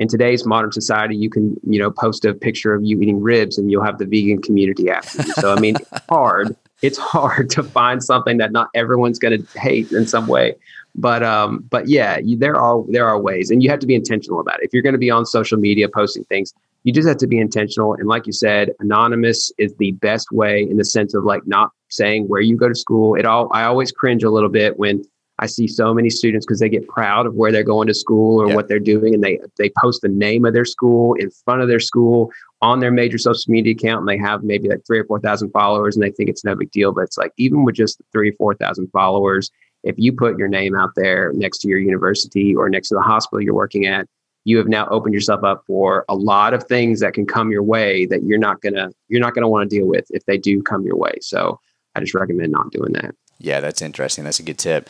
in 0.02 0.08
today's 0.08 0.44
modern 0.44 0.72
society, 0.72 1.16
you 1.16 1.30
can, 1.30 1.56
you 1.62 1.78
know, 1.78 1.90
post 1.90 2.24
a 2.24 2.34
picture 2.34 2.74
of 2.74 2.82
you 2.84 3.00
eating 3.00 3.22
ribs 3.22 3.56
and 3.56 3.70
you'll 3.70 3.84
have 3.84 3.98
the 3.98 4.04
vegan 4.04 4.42
community 4.42 4.90
after 4.90 5.22
you. 5.22 5.32
So, 5.34 5.54
I 5.54 5.60
mean, 5.60 5.76
it's 5.76 5.90
hard. 6.08 6.56
It's 6.82 6.98
hard 6.98 7.48
to 7.50 7.62
find 7.62 8.02
something 8.02 8.38
that 8.38 8.50
not 8.50 8.68
everyone's 8.74 9.20
going 9.20 9.40
to 9.40 9.58
hate 9.58 9.92
in 9.92 10.04
some 10.08 10.26
way. 10.26 10.56
but 10.96 11.22
um, 11.22 11.64
but 11.70 11.88
yeah, 11.88 12.18
you, 12.18 12.36
there 12.36 12.56
are 12.56 12.84
there 12.88 13.06
are 13.06 13.18
ways, 13.18 13.50
and 13.52 13.62
you 13.62 13.70
have 13.70 13.78
to 13.78 13.86
be 13.86 13.94
intentional 13.94 14.40
about 14.40 14.58
it. 14.60 14.64
If 14.64 14.72
you're 14.72 14.82
going 14.82 14.94
to 14.94 14.98
be 14.98 15.10
on 15.10 15.24
social 15.24 15.56
media 15.56 15.88
posting 15.88 16.24
things, 16.24 16.52
you 16.82 16.92
just 16.92 17.06
have 17.06 17.18
to 17.18 17.28
be 17.28 17.38
intentional. 17.38 17.94
And 17.94 18.08
like 18.08 18.26
you 18.26 18.32
said, 18.32 18.70
anonymous 18.80 19.52
is 19.56 19.72
the 19.76 19.92
best 19.92 20.32
way 20.32 20.62
in 20.68 20.76
the 20.78 20.84
sense 20.84 21.14
of 21.14 21.22
like 21.22 21.46
not 21.46 21.70
saying 21.88 22.26
where 22.26 22.40
you 22.40 22.56
go 22.56 22.68
to 22.68 22.74
school. 22.74 23.14
It 23.14 23.24
all 23.24 23.48
I 23.52 23.62
always 23.64 23.92
cringe 23.92 24.24
a 24.24 24.30
little 24.30 24.50
bit 24.50 24.78
when 24.78 25.04
I 25.42 25.46
see 25.46 25.66
so 25.66 25.92
many 25.92 26.08
students 26.08 26.46
because 26.46 26.60
they 26.60 26.68
get 26.68 26.86
proud 26.86 27.26
of 27.26 27.34
where 27.34 27.50
they're 27.50 27.64
going 27.64 27.88
to 27.88 27.94
school 27.94 28.40
or 28.40 28.46
yep. 28.46 28.54
what 28.54 28.68
they're 28.68 28.78
doing, 28.78 29.12
and 29.12 29.24
they 29.24 29.40
they 29.58 29.72
post 29.76 30.00
the 30.00 30.08
name 30.08 30.44
of 30.44 30.54
their 30.54 30.64
school 30.64 31.14
in 31.14 31.32
front 31.44 31.62
of 31.62 31.68
their 31.68 31.80
school 31.80 32.30
on 32.60 32.78
their 32.78 32.92
major 32.92 33.18
social 33.18 33.50
media 33.50 33.72
account, 33.72 33.98
and 33.98 34.08
they 34.08 34.16
have 34.16 34.44
maybe 34.44 34.68
like 34.68 34.86
three 34.86 35.00
or 35.00 35.04
four 35.04 35.18
thousand 35.18 35.50
followers, 35.50 35.96
and 35.96 36.02
they 36.04 36.12
think 36.12 36.30
it's 36.30 36.44
no 36.44 36.54
big 36.54 36.70
deal. 36.70 36.92
But 36.92 37.02
it's 37.02 37.18
like 37.18 37.32
even 37.38 37.64
with 37.64 37.74
just 37.74 38.00
three 38.12 38.30
or 38.30 38.34
four 38.34 38.54
thousand 38.54 38.86
followers, 38.92 39.50
if 39.82 39.96
you 39.98 40.12
put 40.12 40.38
your 40.38 40.46
name 40.46 40.76
out 40.76 40.90
there 40.94 41.32
next 41.34 41.58
to 41.58 41.68
your 41.68 41.78
university 41.78 42.54
or 42.54 42.70
next 42.70 42.90
to 42.90 42.94
the 42.94 43.02
hospital 43.02 43.42
you're 43.42 43.52
working 43.52 43.84
at, 43.84 44.06
you 44.44 44.58
have 44.58 44.68
now 44.68 44.86
opened 44.90 45.12
yourself 45.12 45.42
up 45.42 45.64
for 45.66 46.04
a 46.08 46.14
lot 46.14 46.54
of 46.54 46.62
things 46.68 47.00
that 47.00 47.14
can 47.14 47.26
come 47.26 47.50
your 47.50 47.64
way 47.64 48.06
that 48.06 48.22
you're 48.22 48.38
not 48.38 48.60
gonna 48.60 48.90
you're 49.08 49.20
not 49.20 49.34
gonna 49.34 49.48
want 49.48 49.68
to 49.68 49.76
deal 49.76 49.88
with 49.88 50.06
if 50.10 50.24
they 50.26 50.38
do 50.38 50.62
come 50.62 50.84
your 50.84 50.96
way. 50.96 51.14
So 51.20 51.58
I 51.96 52.00
just 52.00 52.14
recommend 52.14 52.52
not 52.52 52.70
doing 52.70 52.92
that. 52.92 53.16
Yeah, 53.42 53.58
that's 53.58 53.82
interesting. 53.82 54.22
That's 54.22 54.38
a 54.38 54.44
good 54.44 54.58
tip. 54.58 54.88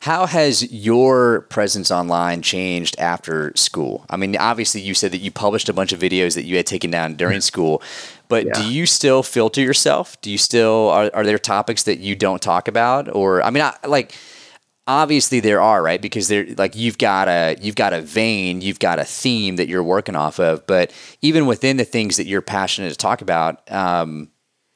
How 0.00 0.26
has 0.26 0.70
your 0.72 1.42
presence 1.42 1.92
online 1.92 2.42
changed 2.42 2.98
after 2.98 3.52
school? 3.54 4.04
I 4.10 4.16
mean, 4.16 4.36
obviously, 4.36 4.80
you 4.80 4.92
said 4.92 5.12
that 5.12 5.18
you 5.18 5.30
published 5.30 5.68
a 5.68 5.72
bunch 5.72 5.92
of 5.92 6.00
videos 6.00 6.34
that 6.34 6.44
you 6.44 6.56
had 6.56 6.66
taken 6.66 6.90
down 6.90 7.14
during 7.14 7.40
school, 7.40 7.80
but 8.28 8.44
yeah. 8.44 8.54
do 8.54 8.72
you 8.72 8.86
still 8.86 9.22
filter 9.22 9.60
yourself? 9.60 10.20
Do 10.20 10.32
you 10.32 10.38
still 10.38 10.88
are, 10.88 11.10
are 11.14 11.24
there 11.24 11.38
topics 11.38 11.84
that 11.84 12.00
you 12.00 12.16
don't 12.16 12.42
talk 12.42 12.66
about, 12.66 13.14
or 13.14 13.40
I 13.40 13.50
mean, 13.50 13.62
I, 13.62 13.76
like 13.86 14.14
obviously 14.88 15.38
there 15.38 15.60
are 15.60 15.80
right 15.80 16.02
because 16.02 16.26
there 16.26 16.44
like 16.58 16.74
you've 16.74 16.98
got 16.98 17.28
a 17.28 17.56
you've 17.60 17.76
got 17.76 17.92
a 17.92 18.00
vein 18.00 18.60
you've 18.60 18.80
got 18.80 18.98
a 18.98 19.04
theme 19.04 19.54
that 19.54 19.68
you're 19.68 19.82
working 19.82 20.16
off 20.16 20.40
of 20.40 20.66
but 20.66 20.92
even 21.20 21.46
within 21.46 21.76
the 21.76 21.84
things 21.84 22.16
that 22.16 22.26
you're 22.26 22.42
passionate 22.42 22.90
to 22.90 22.96
talk 22.96 23.22
about 23.22 23.70
um, 23.70 24.28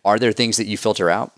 are 0.04 0.16
there 0.16 0.30
things 0.30 0.58
that 0.58 0.66
you 0.66 0.76
filter 0.76 1.10
out 1.10 1.32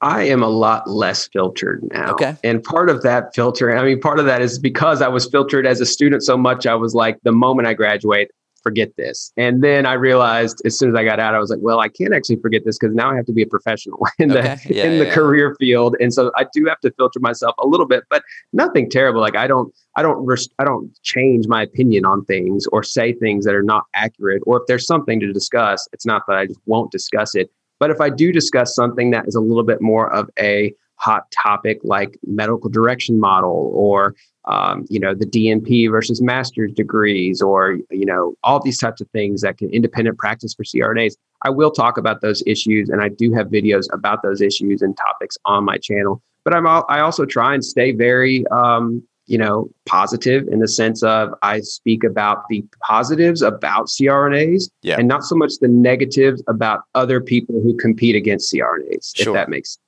I 0.00 0.24
am 0.24 0.42
a 0.42 0.48
lot 0.48 0.88
less 0.88 1.28
filtered 1.28 1.82
now. 1.92 2.12
Okay. 2.12 2.36
And 2.44 2.62
part 2.62 2.90
of 2.90 3.02
that 3.02 3.34
filter, 3.34 3.76
I 3.76 3.84
mean, 3.84 4.00
part 4.00 4.18
of 4.18 4.26
that 4.26 4.42
is 4.42 4.58
because 4.58 5.00
I 5.00 5.08
was 5.08 5.26
filtered 5.26 5.66
as 5.66 5.80
a 5.80 5.86
student 5.86 6.22
so 6.22 6.36
much, 6.36 6.66
I 6.66 6.74
was 6.74 6.94
like, 6.94 7.18
the 7.22 7.32
moment 7.32 7.68
I 7.68 7.74
graduate, 7.74 8.30
forget 8.64 8.96
this. 8.96 9.30
And 9.36 9.62
then 9.62 9.86
I 9.86 9.92
realized 9.92 10.60
as 10.64 10.76
soon 10.76 10.88
as 10.88 10.96
I 10.96 11.04
got 11.04 11.20
out, 11.20 11.34
I 11.34 11.38
was 11.38 11.50
like, 11.50 11.60
well, 11.62 11.78
I 11.78 11.88
can't 11.88 12.12
actually 12.12 12.36
forget 12.36 12.62
this 12.64 12.76
because 12.78 12.94
now 12.94 13.12
I 13.12 13.16
have 13.16 13.26
to 13.26 13.32
be 13.32 13.42
a 13.42 13.46
professional 13.46 14.00
in 14.18 14.32
okay. 14.32 14.56
the 14.66 14.74
yeah, 14.74 14.84
in 14.84 14.98
the 14.98 15.04
yeah. 15.04 15.14
career 15.14 15.54
field. 15.60 15.94
And 16.00 16.12
so 16.12 16.32
I 16.36 16.46
do 16.52 16.64
have 16.66 16.80
to 16.80 16.90
filter 16.92 17.20
myself 17.20 17.54
a 17.60 17.66
little 17.66 17.86
bit, 17.86 18.04
but 18.10 18.24
nothing 18.52 18.90
terrible. 18.90 19.20
Like 19.20 19.36
I 19.36 19.46
don't, 19.46 19.72
I 19.96 20.02
don't, 20.02 20.28
I 20.58 20.64
don't 20.64 20.90
change 21.02 21.46
my 21.46 21.62
opinion 21.62 22.04
on 22.04 22.24
things 22.24 22.66
or 22.72 22.82
say 22.82 23.12
things 23.12 23.44
that 23.44 23.54
are 23.54 23.62
not 23.62 23.84
accurate. 23.94 24.42
Or 24.46 24.60
if 24.60 24.66
there's 24.66 24.86
something 24.86 25.20
to 25.20 25.32
discuss, 25.32 25.86
it's 25.92 26.06
not 26.06 26.22
that 26.26 26.36
I 26.36 26.46
just 26.46 26.60
won't 26.66 26.90
discuss 26.90 27.36
it. 27.36 27.50
But 27.84 27.90
if 27.90 28.00
I 28.00 28.08
do 28.08 28.32
discuss 28.32 28.74
something 28.74 29.10
that 29.10 29.28
is 29.28 29.34
a 29.34 29.42
little 29.42 29.62
bit 29.62 29.82
more 29.82 30.10
of 30.10 30.30
a 30.38 30.72
hot 30.96 31.30
topic 31.30 31.80
like 31.84 32.18
medical 32.26 32.70
direction 32.70 33.20
model 33.20 33.70
or 33.74 34.14
um, 34.46 34.86
you 34.88 34.98
know 34.98 35.12
the 35.12 35.26
DNP 35.26 35.90
versus 35.90 36.22
master's 36.22 36.72
degrees 36.72 37.42
or 37.42 37.76
you 37.90 38.06
know 38.06 38.36
all 38.42 38.58
these 38.58 38.78
types 38.78 39.02
of 39.02 39.10
things 39.10 39.42
that 39.42 39.58
can 39.58 39.68
independent 39.68 40.16
practice 40.16 40.54
for 40.54 40.64
CRNAs. 40.64 41.16
I 41.42 41.50
will 41.50 41.70
talk 41.70 41.98
about 41.98 42.22
those 42.22 42.42
issues, 42.46 42.88
and 42.88 43.02
I 43.02 43.10
do 43.10 43.34
have 43.34 43.48
videos 43.48 43.84
about 43.92 44.22
those 44.22 44.40
issues 44.40 44.80
and 44.80 44.96
topics 44.96 45.36
on 45.44 45.66
my 45.66 45.76
channel. 45.76 46.22
But 46.42 46.54
I'm 46.54 46.66
I 46.66 47.00
also 47.00 47.26
try 47.26 47.52
and 47.52 47.62
stay 47.62 47.92
very 47.92 48.46
um, 48.46 49.06
you 49.26 49.38
know, 49.38 49.70
positive 49.86 50.46
in 50.48 50.58
the 50.58 50.68
sense 50.68 51.02
of 51.02 51.30
I 51.42 51.60
speak 51.60 52.04
about 52.04 52.44
the 52.48 52.64
positives 52.82 53.40
about 53.42 53.86
CRNAs 53.86 54.70
yeah. 54.82 54.96
and 54.98 55.08
not 55.08 55.24
so 55.24 55.34
much 55.34 55.52
the 55.60 55.68
negatives 55.68 56.42
about 56.46 56.80
other 56.94 57.20
people 57.20 57.60
who 57.62 57.74
compete 57.76 58.16
against 58.16 58.52
CRNAs, 58.52 59.16
sure. 59.16 59.28
if 59.28 59.34
that 59.34 59.48
makes 59.48 59.70
sense. 59.70 59.80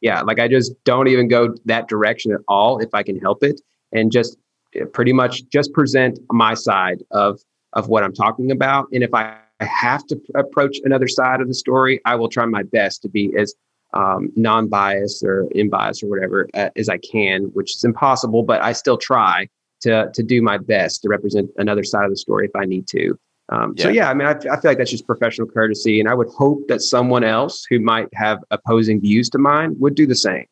Yeah, 0.00 0.20
like 0.20 0.38
I 0.38 0.48
just 0.48 0.72
don't 0.84 1.08
even 1.08 1.28
go 1.28 1.54
that 1.64 1.88
direction 1.88 2.32
at 2.32 2.40
all 2.46 2.78
if 2.78 2.90
I 2.92 3.02
can 3.02 3.18
help 3.18 3.42
it 3.42 3.60
and 3.92 4.12
just 4.12 4.36
eh, 4.74 4.84
pretty 4.92 5.14
much 5.14 5.48
just 5.48 5.72
present 5.72 6.18
my 6.30 6.54
side 6.54 7.02
of 7.10 7.40
of 7.72 7.88
what 7.88 8.04
I'm 8.04 8.12
talking 8.12 8.50
about. 8.50 8.86
And 8.92 9.02
if 9.02 9.14
I 9.14 9.36
have 9.60 10.06
to 10.08 10.20
approach 10.34 10.76
another 10.84 11.08
side 11.08 11.40
of 11.40 11.48
the 11.48 11.54
story, 11.54 12.00
I 12.04 12.14
will 12.16 12.28
try 12.28 12.44
my 12.44 12.62
best 12.62 13.02
to 13.02 13.08
be 13.08 13.32
as 13.36 13.54
um, 13.94 14.30
non-biased 14.36 15.22
or 15.24 15.48
unbiased 15.56 16.02
or 16.02 16.08
whatever 16.08 16.48
uh, 16.54 16.70
as 16.76 16.88
I 16.88 16.98
can, 16.98 17.44
which 17.54 17.76
is 17.76 17.84
impossible, 17.84 18.42
but 18.42 18.62
I 18.62 18.72
still 18.72 18.98
try 18.98 19.48
to 19.82 20.10
to 20.12 20.22
do 20.22 20.42
my 20.42 20.58
best 20.58 21.02
to 21.02 21.08
represent 21.08 21.50
another 21.56 21.84
side 21.84 22.04
of 22.04 22.10
the 22.10 22.16
story 22.16 22.46
if 22.46 22.56
I 22.56 22.64
need 22.64 22.86
to. 22.88 23.18
Um, 23.50 23.74
yeah. 23.76 23.82
So 23.82 23.88
yeah, 23.90 24.10
I 24.10 24.14
mean, 24.14 24.26
I, 24.26 24.32
I 24.32 24.60
feel 24.60 24.70
like 24.70 24.78
that's 24.78 24.90
just 24.90 25.06
professional 25.06 25.46
courtesy, 25.46 26.00
and 26.00 26.08
I 26.08 26.14
would 26.14 26.28
hope 26.28 26.66
that 26.68 26.82
someone 26.82 27.24
else 27.24 27.64
who 27.68 27.78
might 27.78 28.08
have 28.14 28.38
opposing 28.50 29.00
views 29.00 29.30
to 29.30 29.38
mine 29.38 29.76
would 29.78 29.94
do 29.94 30.06
the 30.06 30.14
same. 30.14 30.46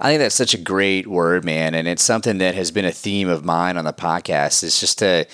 I 0.00 0.10
think 0.10 0.20
that's 0.20 0.34
such 0.34 0.52
a 0.52 0.58
great 0.58 1.06
word, 1.06 1.44
man, 1.44 1.74
and 1.74 1.88
it's 1.88 2.02
something 2.02 2.38
that 2.38 2.54
has 2.54 2.70
been 2.70 2.84
a 2.84 2.92
theme 2.92 3.28
of 3.28 3.44
mine 3.44 3.76
on 3.76 3.84
the 3.84 3.92
podcast. 3.92 4.62
It's 4.62 4.80
just 4.80 4.98
to 4.98 5.26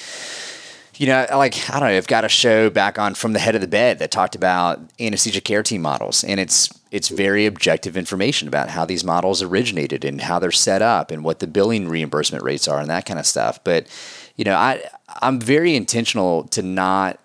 you 0.98 1.06
know, 1.06 1.26
like 1.32 1.70
I 1.70 1.80
don't 1.80 1.88
know, 1.88 1.96
I've 1.96 2.06
got 2.06 2.24
a 2.24 2.28
show 2.28 2.68
back 2.68 2.98
on 2.98 3.14
from 3.14 3.32
the 3.32 3.38
head 3.38 3.54
of 3.54 3.60
the 3.60 3.68
bed 3.68 3.98
that 4.00 4.10
talked 4.10 4.34
about 4.34 4.80
anesthesia 5.00 5.40
care 5.40 5.62
team 5.62 5.82
models, 5.82 6.24
and 6.24 6.38
it's 6.38 6.68
it's 6.92 7.08
very 7.08 7.46
objective 7.46 7.96
information 7.96 8.46
about 8.46 8.68
how 8.68 8.84
these 8.84 9.02
models 9.02 9.42
originated 9.42 10.04
and 10.04 10.20
how 10.20 10.38
they're 10.38 10.52
set 10.52 10.82
up 10.82 11.10
and 11.10 11.24
what 11.24 11.38
the 11.38 11.46
billing 11.46 11.88
reimbursement 11.88 12.44
rates 12.44 12.68
are 12.68 12.78
and 12.78 12.90
that 12.90 13.06
kind 13.06 13.18
of 13.18 13.26
stuff. 13.26 13.64
But 13.64 13.86
you 14.36 14.44
know, 14.44 14.54
I 14.54 14.84
I'm 15.08 15.40
very 15.40 15.74
intentional 15.74 16.44
to 16.48 16.62
not 16.62 17.18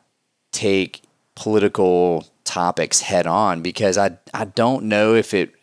take 0.54 1.04
political 1.36 2.26
topics 2.46 3.02
head 3.02 3.28
on 3.28 3.62
because 3.62 3.98
I 3.98 4.18
I 4.34 4.46
don't 4.46 4.86
know 4.86 5.16
if 5.16 5.34
it 5.34 5.54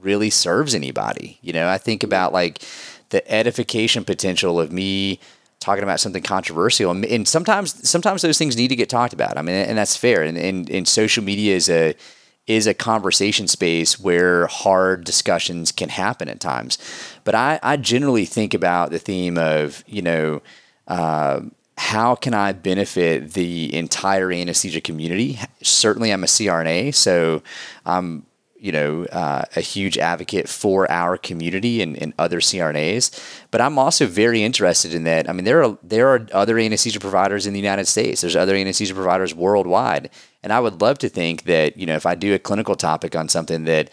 really 0.00 0.30
serves 0.30 0.74
anybody. 0.74 1.38
You 1.42 1.52
know, 1.52 1.68
I 1.68 1.76
think 1.76 2.02
about 2.02 2.32
like 2.32 2.62
the 3.10 3.30
edification 3.30 4.02
potential 4.04 4.58
of 4.58 4.72
me 4.72 5.20
talking 5.60 5.84
about 5.84 6.00
something 6.00 6.22
controversial 6.22 6.90
and, 6.90 7.04
and, 7.04 7.28
sometimes 7.28 7.88
sometimes 7.88 8.22
those 8.22 8.36
things 8.36 8.56
need 8.56 8.66
to 8.66 8.74
get 8.74 8.88
talked 8.88 9.12
about 9.12 9.38
i 9.38 9.42
mean 9.42 9.54
and 9.54 9.78
that's 9.78 9.96
fair 9.96 10.24
and, 10.24 10.36
and, 10.36 10.68
and 10.68 10.88
social 10.88 11.22
media 11.22 11.54
is 11.54 11.70
a 11.70 11.94
is 12.46 12.66
a 12.66 12.74
conversation 12.74 13.46
space 13.46 14.00
where 14.00 14.46
hard 14.46 15.04
discussions 15.04 15.70
can 15.70 15.88
happen 15.88 16.28
at 16.28 16.40
times. 16.40 16.78
But 17.24 17.34
i, 17.34 17.60
I 17.62 17.76
generally 17.76 18.24
think 18.24 18.54
about 18.54 18.90
the 18.90 18.98
theme 18.98 19.38
of 19.38 19.84
you 19.86 20.02
know 20.02 20.42
uh, 20.88 21.40
how 21.78 22.14
can 22.14 22.34
i 22.34 22.52
benefit 22.52 23.32
the 23.32 23.74
entire 23.74 24.32
anesthesia 24.32 24.80
community? 24.80 25.38
Certainly 25.62 26.12
i'm 26.12 26.24
a 26.24 26.26
crna 26.26 26.94
so 26.94 27.42
i'm 27.86 28.26
you 28.62 28.70
know, 28.70 29.04
uh, 29.06 29.42
a 29.56 29.60
huge 29.60 29.98
advocate 29.98 30.48
for 30.48 30.88
our 30.88 31.18
community 31.18 31.82
and, 31.82 32.00
and 32.00 32.14
other 32.16 32.38
CRNAs. 32.38 33.10
But 33.50 33.60
I'm 33.60 33.76
also 33.76 34.06
very 34.06 34.44
interested 34.44 34.94
in 34.94 35.02
that. 35.02 35.28
I 35.28 35.32
mean, 35.32 35.44
there 35.44 35.64
are 35.64 35.76
there 35.82 36.08
are 36.08 36.28
other 36.32 36.60
anesthesia 36.60 37.00
providers 37.00 37.44
in 37.44 37.54
the 37.54 37.58
United 37.58 37.88
States. 37.88 38.20
There's 38.20 38.36
other 38.36 38.54
anesthesia 38.54 38.94
providers 38.94 39.34
worldwide, 39.34 40.10
and 40.44 40.52
I 40.52 40.60
would 40.60 40.80
love 40.80 40.98
to 40.98 41.08
think 41.08 41.42
that 41.44 41.76
you 41.76 41.86
know, 41.86 41.96
if 41.96 42.06
I 42.06 42.14
do 42.14 42.34
a 42.34 42.38
clinical 42.38 42.76
topic 42.76 43.16
on 43.16 43.28
something 43.28 43.64
that 43.64 43.90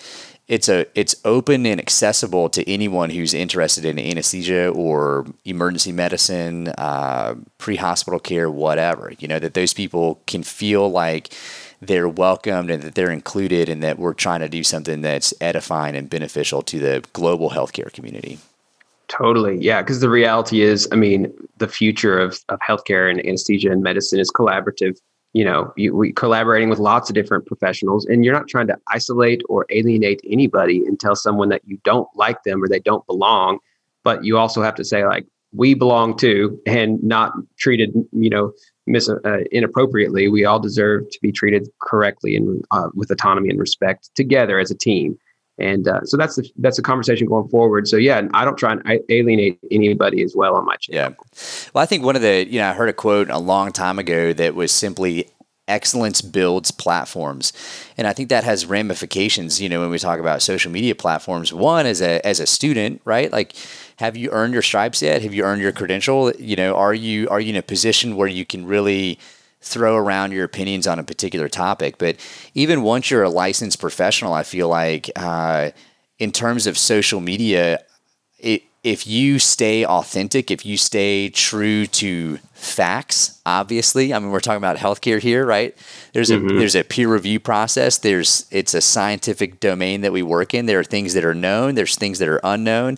it's 0.48 0.70
a 0.70 0.86
it's 0.94 1.16
open 1.26 1.66
and 1.66 1.80
accessible 1.80 2.48
to 2.50 2.72
anyone 2.72 3.10
who's 3.10 3.34
interested 3.34 3.86
in 3.86 3.98
anesthesia 3.98 4.70
or 4.70 5.26
emergency 5.46 5.92
medicine, 5.92 6.68
uh, 6.78 7.34
pre-hospital 7.58 8.20
care, 8.20 8.52
whatever. 8.52 9.14
You 9.18 9.28
know 9.30 9.40
that 9.40 9.56
those 9.56 9.74
people 9.74 10.22
can 10.28 10.44
feel 10.44 10.92
like 10.92 11.34
they're 11.82 12.10
welcomed 12.10 12.70
and 12.70 12.84
that 12.84 12.96
they're 12.96 13.12
included 13.12 13.70
and 13.70 13.82
that 13.84 13.98
we're 13.98 14.14
trying 14.14 14.42
to 14.42 14.50
do 14.50 14.64
something 14.64 15.02
that's 15.02 15.34
edifying 15.40 15.96
and 15.96 16.10
beneficial 16.10 16.62
to 16.64 16.80
the 16.80 17.04
global 17.14 17.52
healthcare 17.52 17.92
community. 17.92 18.40
Totally. 19.08 19.58
Yeah. 19.58 19.82
Because 19.82 20.02
the 20.02 20.10
reality 20.10 20.62
is, 20.62 20.88
I 20.92 20.96
mean, 20.96 21.34
the 21.58 21.68
future 21.68 22.20
of, 22.20 22.40
of 22.50 22.60
healthcare 22.60 23.10
and 23.10 23.26
anesthesia 23.26 23.72
and 23.72 23.82
medicine 23.82 24.20
is 24.20 24.32
collaborative. 24.32 24.98
You 25.34 25.46
know, 25.46 25.74
you, 25.78 25.96
we 25.96 26.12
collaborating 26.12 26.70
with 26.70 26.80
lots 26.80 27.10
of 27.10 27.14
different 27.14 27.46
professionals, 27.46 28.06
and 28.06 28.26
you're 28.26 28.34
not 28.34 28.48
trying 28.48 28.68
to 28.68 28.78
isolate 28.88 29.42
or 29.48 29.66
alienate 29.70 30.22
anybody 30.28 30.84
and 30.86 31.00
tell 31.00 31.16
someone 31.16 31.50
that 31.50 31.62
you 31.66 31.80
don't 31.84 32.08
like 32.16 32.44
them 32.44 32.64
or 32.64 32.68
they 32.68 32.80
don't 32.80 33.06
belong. 33.06 33.60
But 34.04 34.24
you 34.24 34.38
also 34.38 34.62
have 34.64 34.76
to 34.76 34.86
say, 34.86 35.06
like, 35.06 35.26
we 35.54 35.74
belong 35.74 36.18
to 36.18 36.60
and 36.66 37.04
not 37.04 37.34
treated, 37.58 37.94
you 38.12 38.30
know, 38.30 38.54
mis- 38.90 39.10
uh, 39.10 39.38
inappropriately. 39.52 40.28
We 40.28 40.44
all 40.44 40.60
deserve 40.60 41.10
to 41.10 41.20
be 41.22 41.32
treated 41.32 41.70
correctly 41.82 42.36
and 42.36 42.64
uh, 42.72 42.90
with 42.94 43.12
autonomy 43.12 43.50
and 43.50 43.60
respect 43.60 44.10
together 44.16 44.60
as 44.60 44.72
a 44.72 44.76
team. 44.76 45.18
And 45.58 45.88
uh, 45.88 46.02
so 46.06 46.16
that's 46.16 46.38
the, 46.38 46.50
that's 46.58 46.80
a 46.80 46.82
conversation 46.82 47.28
going 47.28 47.50
forward. 47.50 47.88
So 47.88 47.98
yeah, 47.98 48.22
I 48.34 48.46
don't 48.46 48.58
try 48.58 48.72
and 48.72 49.02
alienate 49.10 49.60
anybody 49.72 50.24
as 50.24 50.34
well 50.36 50.56
on 50.56 50.66
my 50.66 50.78
channel. 50.78 51.16
Yeah. 51.18 51.26
Well, 51.74 51.82
I 51.82 51.86
think 51.86 52.04
one 52.04 52.16
of 52.16 52.22
the 52.22 52.48
you 52.50 52.60
know 52.60 52.70
I 52.70 52.74
heard 52.74 52.90
a 52.90 52.94
quote 52.94 53.30
a 53.30 53.38
long 53.38 53.72
time 53.72 54.00
ago 54.00 54.34
that 54.34 54.56
was 54.56 54.72
simply 54.72 55.30
excellence 55.70 56.22
builds 56.22 56.72
platforms. 56.72 57.54
And 57.98 58.08
i 58.08 58.14
think 58.14 58.30
that 58.30 58.44
has 58.44 58.66
ramifications 58.66 59.62
you 59.62 59.70
know 59.70 59.80
when 59.82 59.90
we 59.90 60.00
talk 60.00 60.20
about 60.20 60.42
social 60.42 60.72
media 60.72 60.96
platforms. 60.96 61.54
One 61.54 61.86
as 61.86 62.02
a 62.02 62.26
as 62.26 62.40
a 62.40 62.48
student 62.48 63.02
right? 63.06 63.32
Like 63.32 63.54
have 63.98 64.18
you 64.18 64.30
earned 64.32 64.54
your 64.54 64.62
stripes 64.62 65.02
yet? 65.02 65.22
Have 65.22 65.34
you 65.34 65.44
earned 65.44 65.62
your 65.62 65.72
credential? 65.72 66.32
You 66.38 66.56
know 66.56 66.76
are 66.76 66.94
you 66.94 67.30
are 67.30 67.40
you 67.40 67.50
in 67.50 67.56
a 67.56 67.62
position 67.62 68.16
where 68.16 68.28
you 68.28 68.46
can 68.46 68.66
really 68.66 69.20
throw 69.62 69.96
around 69.96 70.32
your 70.32 70.46
opinions 70.46 70.88
on 70.88 71.00
a 71.00 71.04
particular 71.04 71.50
topic? 71.50 71.98
But 71.98 72.16
even 72.54 72.82
once 72.82 73.12
you're 73.12 73.24
a 73.24 73.30
licensed 73.30 73.80
professional 73.80 74.34
i 74.34 74.44
feel 74.44 74.68
like 74.68 75.10
uh, 75.16 75.72
in 76.18 76.32
terms 76.32 76.68
of 76.68 76.78
social 76.78 77.22
media 77.22 77.80
if 78.84 79.06
you 79.06 79.40
stay 79.40 79.86
authentic, 79.86 80.50
if 80.50 80.66
you 80.66 80.78
stay 80.78 81.30
true 81.30 81.86
to 81.86 82.38
facts, 82.54 83.40
obviously, 83.46 84.14
I 84.14 84.20
mean, 84.20 84.32
we're 84.32 84.40
talking 84.40 84.58
about 84.58 84.78
healthcare 84.78 85.20
here, 85.20 85.46
right? 85.46 85.76
There's 86.14 86.30
mm-hmm. 86.30 86.56
a 86.56 86.60
there's 86.60 86.76
a 86.76 86.84
peer 86.84 87.12
review 87.12 87.40
process. 87.40 87.98
There's 87.98 88.46
it's 88.52 88.74
a 88.74 88.82
scientific 88.82 89.60
domain 89.60 90.02
that 90.02 90.14
we 90.14 90.24
work 90.24 90.54
in. 90.54 90.66
There 90.66 90.80
are 90.80 90.86
things 90.86 91.14
that 91.14 91.26
are 91.26 91.34
known. 91.34 91.76
There's 91.76 91.96
things 91.96 92.20
that 92.20 92.30
are 92.30 92.40
unknown. 92.44 92.98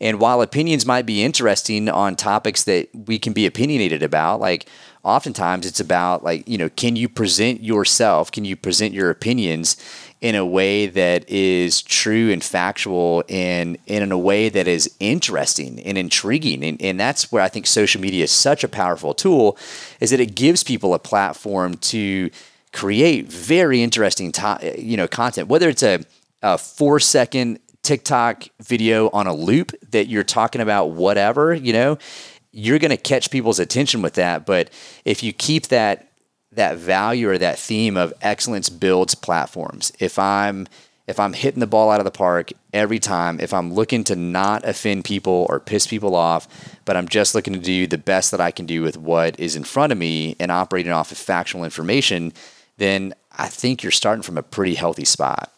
And 0.00 0.20
while 0.20 0.42
opinions 0.42 0.84
might 0.84 1.06
be 1.06 1.22
interesting 1.22 1.88
on 1.88 2.16
topics 2.16 2.64
that 2.64 2.88
we 2.92 3.18
can 3.18 3.32
be 3.32 3.46
opinionated 3.46 4.02
about, 4.02 4.40
like 4.40 4.66
oftentimes 5.04 5.64
it's 5.64 5.80
about 5.80 6.22
like 6.22 6.46
you 6.46 6.58
know, 6.58 6.68
can 6.68 6.96
you 6.96 7.08
present 7.08 7.62
yourself? 7.62 8.30
Can 8.30 8.44
you 8.44 8.56
present 8.56 8.92
your 8.92 9.08
opinions? 9.08 9.76
In 10.24 10.34
a 10.34 10.46
way 10.46 10.86
that 10.86 11.28
is 11.28 11.82
true 11.82 12.32
and 12.32 12.42
factual 12.42 13.22
and, 13.28 13.76
and 13.86 14.02
in 14.02 14.10
a 14.10 14.16
way 14.16 14.48
that 14.48 14.66
is 14.66 14.90
interesting 14.98 15.78
and 15.80 15.98
intriguing. 15.98 16.64
And, 16.64 16.80
and 16.80 16.98
that's 16.98 17.30
where 17.30 17.42
I 17.42 17.48
think 17.48 17.66
social 17.66 18.00
media 18.00 18.24
is 18.24 18.30
such 18.30 18.64
a 18.64 18.68
powerful 18.68 19.12
tool 19.12 19.58
is 20.00 20.12
that 20.12 20.20
it 20.20 20.34
gives 20.34 20.64
people 20.64 20.94
a 20.94 20.98
platform 20.98 21.76
to 21.92 22.30
create 22.72 23.30
very 23.30 23.82
interesting 23.82 24.32
to, 24.32 24.74
you 24.78 24.96
know 24.96 25.06
content, 25.06 25.48
whether 25.48 25.68
it's 25.68 25.82
a, 25.82 26.00
a 26.42 26.56
four 26.56 26.98
second 27.00 27.58
TikTok 27.82 28.44
video 28.62 29.10
on 29.10 29.26
a 29.26 29.34
loop 29.34 29.72
that 29.90 30.06
you're 30.06 30.24
talking 30.24 30.62
about 30.62 30.92
whatever, 30.92 31.52
you 31.52 31.74
know, 31.74 31.98
you're 32.50 32.78
going 32.78 32.92
to 32.92 32.96
catch 32.96 33.30
people's 33.30 33.58
attention 33.58 34.00
with 34.00 34.14
that. 34.14 34.46
But 34.46 34.70
if 35.04 35.22
you 35.22 35.34
keep 35.34 35.66
that 35.66 36.08
that 36.54 36.76
value 36.76 37.28
or 37.28 37.38
that 37.38 37.58
theme 37.58 37.96
of 37.96 38.12
excellence 38.22 38.68
builds 38.68 39.14
platforms. 39.14 39.92
If 39.98 40.18
I'm 40.18 40.66
if 41.06 41.20
I'm 41.20 41.34
hitting 41.34 41.60
the 41.60 41.66
ball 41.66 41.90
out 41.90 42.00
of 42.00 42.04
the 42.04 42.10
park 42.10 42.50
every 42.72 42.98
time, 42.98 43.38
if 43.38 43.52
I'm 43.52 43.74
looking 43.74 44.04
to 44.04 44.16
not 44.16 44.64
offend 44.64 45.04
people 45.04 45.46
or 45.50 45.60
piss 45.60 45.86
people 45.86 46.14
off, 46.14 46.48
but 46.86 46.96
I'm 46.96 47.08
just 47.08 47.34
looking 47.34 47.52
to 47.52 47.58
do 47.58 47.86
the 47.86 47.98
best 47.98 48.30
that 48.30 48.40
I 48.40 48.50
can 48.50 48.64
do 48.64 48.80
with 48.80 48.96
what 48.96 49.38
is 49.38 49.54
in 49.54 49.64
front 49.64 49.92
of 49.92 49.98
me 49.98 50.34
and 50.40 50.50
operating 50.50 50.92
off 50.92 51.12
of 51.12 51.18
factual 51.18 51.62
information, 51.62 52.32
then 52.78 53.14
I 53.32 53.48
think 53.48 53.82
you're 53.82 53.92
starting 53.92 54.22
from 54.22 54.38
a 54.38 54.42
pretty 54.42 54.74
healthy 54.74 55.04
spot. 55.04 55.52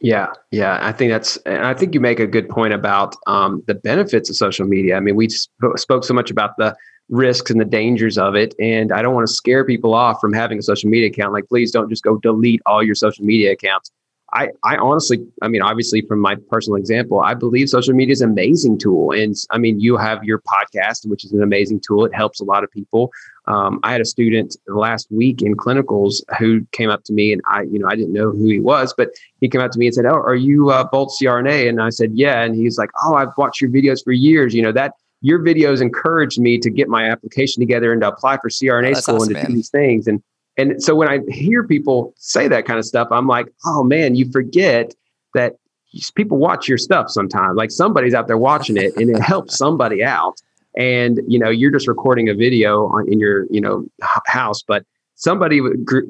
Yeah, 0.00 0.28
yeah, 0.52 0.78
I 0.80 0.92
think 0.92 1.10
that's, 1.10 1.36
and 1.38 1.66
I 1.66 1.74
think 1.74 1.94
you 1.94 2.00
make 2.00 2.20
a 2.20 2.26
good 2.26 2.48
point 2.48 2.74
about 2.74 3.16
um, 3.26 3.64
the 3.66 3.74
benefits 3.74 4.28
of 4.28 4.36
social 4.36 4.66
media. 4.66 4.96
I 4.96 5.00
mean, 5.00 5.16
we 5.16 5.28
sp- 5.32 5.74
spoke 5.76 6.04
so 6.04 6.14
much 6.14 6.30
about 6.30 6.56
the 6.58 6.76
risks 7.08 7.50
and 7.50 7.60
the 7.60 7.64
dangers 7.64 8.18
of 8.18 8.34
it. 8.34 8.54
And 8.58 8.92
I 8.92 9.02
don't 9.02 9.14
want 9.14 9.26
to 9.26 9.32
scare 9.32 9.64
people 9.64 9.94
off 9.94 10.20
from 10.20 10.32
having 10.32 10.58
a 10.58 10.62
social 10.62 10.90
media 10.90 11.08
account. 11.08 11.32
Like, 11.32 11.48
please 11.48 11.70
don't 11.70 11.88
just 11.88 12.02
go 12.02 12.18
delete 12.18 12.60
all 12.66 12.82
your 12.82 12.94
social 12.94 13.24
media 13.24 13.52
accounts. 13.52 13.90
I, 14.32 14.48
I 14.64 14.76
honestly, 14.76 15.24
I 15.40 15.48
mean, 15.48 15.62
obviously, 15.62 16.00
from 16.02 16.20
my 16.20 16.34
personal 16.50 16.76
example, 16.76 17.20
I 17.20 17.34
believe 17.34 17.68
social 17.68 17.94
media 17.94 18.12
is 18.12 18.20
an 18.20 18.30
amazing 18.30 18.78
tool. 18.78 19.12
And 19.12 19.36
I 19.50 19.58
mean, 19.58 19.78
you 19.78 19.96
have 19.96 20.24
your 20.24 20.40
podcast, 20.40 21.06
which 21.06 21.24
is 21.24 21.32
an 21.32 21.42
amazing 21.42 21.80
tool. 21.86 22.04
It 22.04 22.14
helps 22.14 22.40
a 22.40 22.44
lot 22.44 22.64
of 22.64 22.70
people. 22.70 23.12
Um, 23.46 23.78
I 23.84 23.92
had 23.92 24.00
a 24.00 24.04
student 24.04 24.56
last 24.66 25.06
week 25.12 25.42
in 25.42 25.56
clinicals 25.56 26.22
who 26.38 26.66
came 26.72 26.90
up 26.90 27.04
to 27.04 27.12
me, 27.12 27.32
and 27.32 27.40
I, 27.48 27.62
you 27.62 27.78
know, 27.78 27.86
I 27.88 27.94
didn't 27.94 28.12
know 28.12 28.32
who 28.32 28.48
he 28.48 28.58
was, 28.58 28.92
but 28.96 29.10
he 29.40 29.48
came 29.48 29.60
up 29.60 29.70
to 29.70 29.78
me 29.78 29.86
and 29.86 29.94
said, 29.94 30.06
"Oh, 30.06 30.16
are 30.16 30.34
you 30.34 30.70
uh, 30.70 30.84
Bolt 30.84 31.14
CRNA?" 31.18 31.68
And 31.68 31.80
I 31.80 31.90
said, 31.90 32.10
"Yeah." 32.14 32.42
And 32.42 32.56
he's 32.56 32.78
like, 32.78 32.90
"Oh, 33.04 33.14
I've 33.14 33.36
watched 33.38 33.60
your 33.60 33.70
videos 33.70 34.02
for 34.02 34.12
years. 34.12 34.54
You 34.54 34.62
know 34.62 34.72
that 34.72 34.94
your 35.26 35.40
videos 35.40 35.82
encouraged 35.82 36.38
me 36.38 36.56
to 36.56 36.70
get 36.70 36.88
my 36.88 37.10
application 37.10 37.60
together 37.60 37.90
and 37.90 38.00
to 38.00 38.06
apply 38.06 38.36
for 38.36 38.48
CRNA 38.48 38.90
oh, 38.90 39.00
school 39.00 39.16
awesome, 39.16 39.28
and 39.28 39.34
to 39.34 39.42
man. 39.42 39.46
do 39.46 39.56
these 39.56 39.70
things. 39.70 40.06
And 40.06 40.22
and 40.56 40.80
so 40.80 40.94
when 40.94 41.08
I 41.08 41.18
hear 41.28 41.66
people 41.66 42.14
say 42.16 42.46
that 42.46 42.64
kind 42.64 42.78
of 42.78 42.84
stuff, 42.84 43.08
I'm 43.10 43.26
like, 43.26 43.48
oh 43.64 43.82
man, 43.82 44.14
you 44.14 44.30
forget 44.30 44.94
that 45.34 45.56
people 46.14 46.38
watch 46.38 46.68
your 46.68 46.78
stuff 46.78 47.10
sometimes. 47.10 47.56
Like 47.56 47.72
somebody's 47.72 48.14
out 48.14 48.28
there 48.28 48.38
watching 48.38 48.76
it, 48.76 48.96
and 48.96 49.10
it 49.10 49.20
helps 49.20 49.58
somebody 49.58 50.04
out. 50.04 50.40
And 50.76 51.20
you 51.26 51.40
know, 51.40 51.50
you're 51.50 51.72
just 51.72 51.88
recording 51.88 52.28
a 52.28 52.34
video 52.34 52.86
on, 52.86 53.12
in 53.12 53.18
your 53.18 53.46
you 53.50 53.60
know 53.60 53.84
house, 54.26 54.62
but 54.62 54.86
somebody 55.16 55.60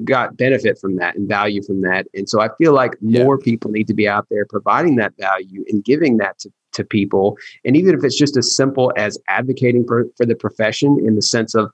got 0.03 0.37
benefit 0.37 0.77
from 0.77 0.97
that 0.97 1.15
and 1.15 1.27
value 1.27 1.63
from 1.63 1.81
that. 1.81 2.05
And 2.13 2.29
so 2.29 2.39
I 2.39 2.49
feel 2.59 2.73
like 2.73 3.01
more 3.01 3.39
yeah. 3.39 3.43
people 3.43 3.71
need 3.71 3.87
to 3.87 3.95
be 3.95 4.07
out 4.07 4.27
there 4.29 4.45
providing 4.45 4.97
that 4.97 5.13
value 5.17 5.65
and 5.69 5.83
giving 5.83 6.17
that 6.17 6.37
to 6.39 6.51
to 6.73 6.83
people. 6.83 7.37
And 7.65 7.75
even 7.75 7.97
if 7.97 8.03
it's 8.03 8.17
just 8.17 8.37
as 8.37 8.55
simple 8.55 8.91
as 8.97 9.17
advocating 9.27 9.85
for, 9.85 10.05
for 10.15 10.25
the 10.25 10.35
profession 10.35 10.97
in 11.05 11.15
the 11.15 11.21
sense 11.21 11.55
of 11.55 11.71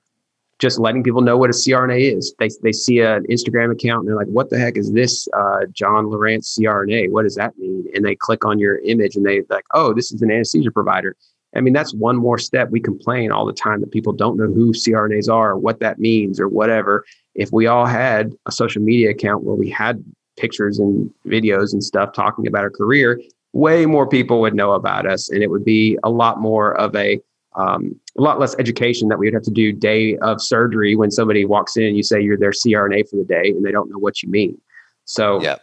just 0.58 0.78
letting 0.78 1.02
people 1.02 1.20
know 1.20 1.36
what 1.36 1.50
a 1.50 1.52
CRNA 1.52 2.16
is. 2.16 2.34
They, 2.38 2.48
they 2.62 2.72
see 2.72 3.00
an 3.00 3.26
Instagram 3.30 3.72
account 3.72 4.00
and 4.00 4.08
they're 4.08 4.16
like, 4.16 4.28
what 4.28 4.50
the 4.50 4.58
heck 4.58 4.76
is 4.76 4.92
this 4.92 5.28
uh, 5.36 5.66
John 5.72 6.08
Lawrence 6.08 6.56
CRNA? 6.56 7.10
What 7.10 7.24
does 7.24 7.34
that 7.34 7.58
mean? 7.58 7.86
And 7.94 8.04
they 8.04 8.14
click 8.14 8.44
on 8.44 8.58
your 8.58 8.78
image 8.78 9.16
and 9.16 9.26
they 9.26 9.42
like, 9.50 9.64
oh, 9.74 9.92
this 9.92 10.12
is 10.12 10.22
an 10.22 10.30
anesthesia 10.30 10.70
provider. 10.70 11.16
I 11.56 11.60
mean, 11.60 11.72
that's 11.72 11.94
one 11.94 12.16
more 12.16 12.38
step. 12.38 12.70
We 12.70 12.80
complain 12.80 13.30
all 13.30 13.46
the 13.46 13.52
time 13.52 13.80
that 13.80 13.92
people 13.92 14.12
don't 14.12 14.36
know 14.36 14.46
who 14.46 14.72
CRNAs 14.72 15.32
are, 15.32 15.50
or 15.50 15.58
what 15.58 15.80
that 15.80 15.98
means, 15.98 16.40
or 16.40 16.48
whatever. 16.48 17.04
If 17.34 17.52
we 17.52 17.66
all 17.66 17.86
had 17.86 18.32
a 18.46 18.52
social 18.52 18.82
media 18.82 19.10
account 19.10 19.44
where 19.44 19.54
we 19.54 19.70
had 19.70 20.04
pictures 20.36 20.80
and 20.80 21.12
videos 21.26 21.72
and 21.72 21.82
stuff 21.82 22.12
talking 22.12 22.48
about 22.48 22.62
our 22.62 22.70
career, 22.70 23.20
way 23.54 23.86
more 23.86 24.06
people 24.06 24.40
would 24.40 24.54
know 24.54 24.72
about 24.72 25.06
us 25.06 25.30
and 25.30 25.42
it 25.42 25.48
would 25.48 25.64
be 25.64 25.96
a 26.02 26.10
lot 26.10 26.40
more 26.40 26.76
of 26.78 26.94
a 26.94 27.20
um, 27.56 27.98
a 28.18 28.20
lot 28.20 28.40
less 28.40 28.56
education 28.58 29.08
that 29.08 29.18
we 29.18 29.28
would 29.28 29.34
have 29.34 29.44
to 29.44 29.50
do 29.50 29.72
day 29.72 30.16
of 30.18 30.42
surgery 30.42 30.96
when 30.96 31.12
somebody 31.12 31.44
walks 31.44 31.76
in 31.76 31.84
and 31.84 31.96
you 31.96 32.02
say 32.02 32.20
you're 32.20 32.36
their 32.36 32.50
CRNA 32.50 33.08
for 33.08 33.14
the 33.14 33.24
day 33.24 33.50
and 33.50 33.64
they 33.64 33.70
don't 33.70 33.88
know 33.88 33.98
what 33.98 34.24
you 34.24 34.28
mean. 34.28 34.60
So 35.04 35.40
yeah, 35.40 35.58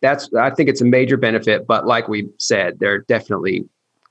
that's 0.00 0.32
I 0.32 0.48
think 0.48 0.70
it's 0.70 0.80
a 0.80 0.86
major 0.86 1.18
benefit, 1.18 1.66
but 1.66 1.86
like 1.86 2.08
we 2.08 2.28
said, 2.38 2.78
there 2.80 2.92
are 2.92 3.00
definitely 3.00 3.68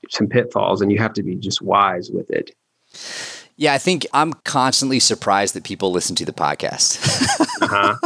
some 0.08 0.28
pitfalls 0.28 0.80
and 0.80 0.92
you 0.92 0.98
have 0.98 1.12
to 1.14 1.24
be 1.24 1.34
just 1.34 1.60
wise 1.60 2.12
with 2.12 2.30
it. 2.30 2.54
Yeah, 3.60 3.74
I 3.74 3.78
think 3.78 4.06
I'm 4.14 4.32
constantly 4.32 5.00
surprised 5.00 5.54
that 5.54 5.64
people 5.64 5.92
listen 5.92 6.16
to 6.16 6.24
the 6.24 6.32
podcast. 6.32 6.98
uh-huh. 7.60 7.96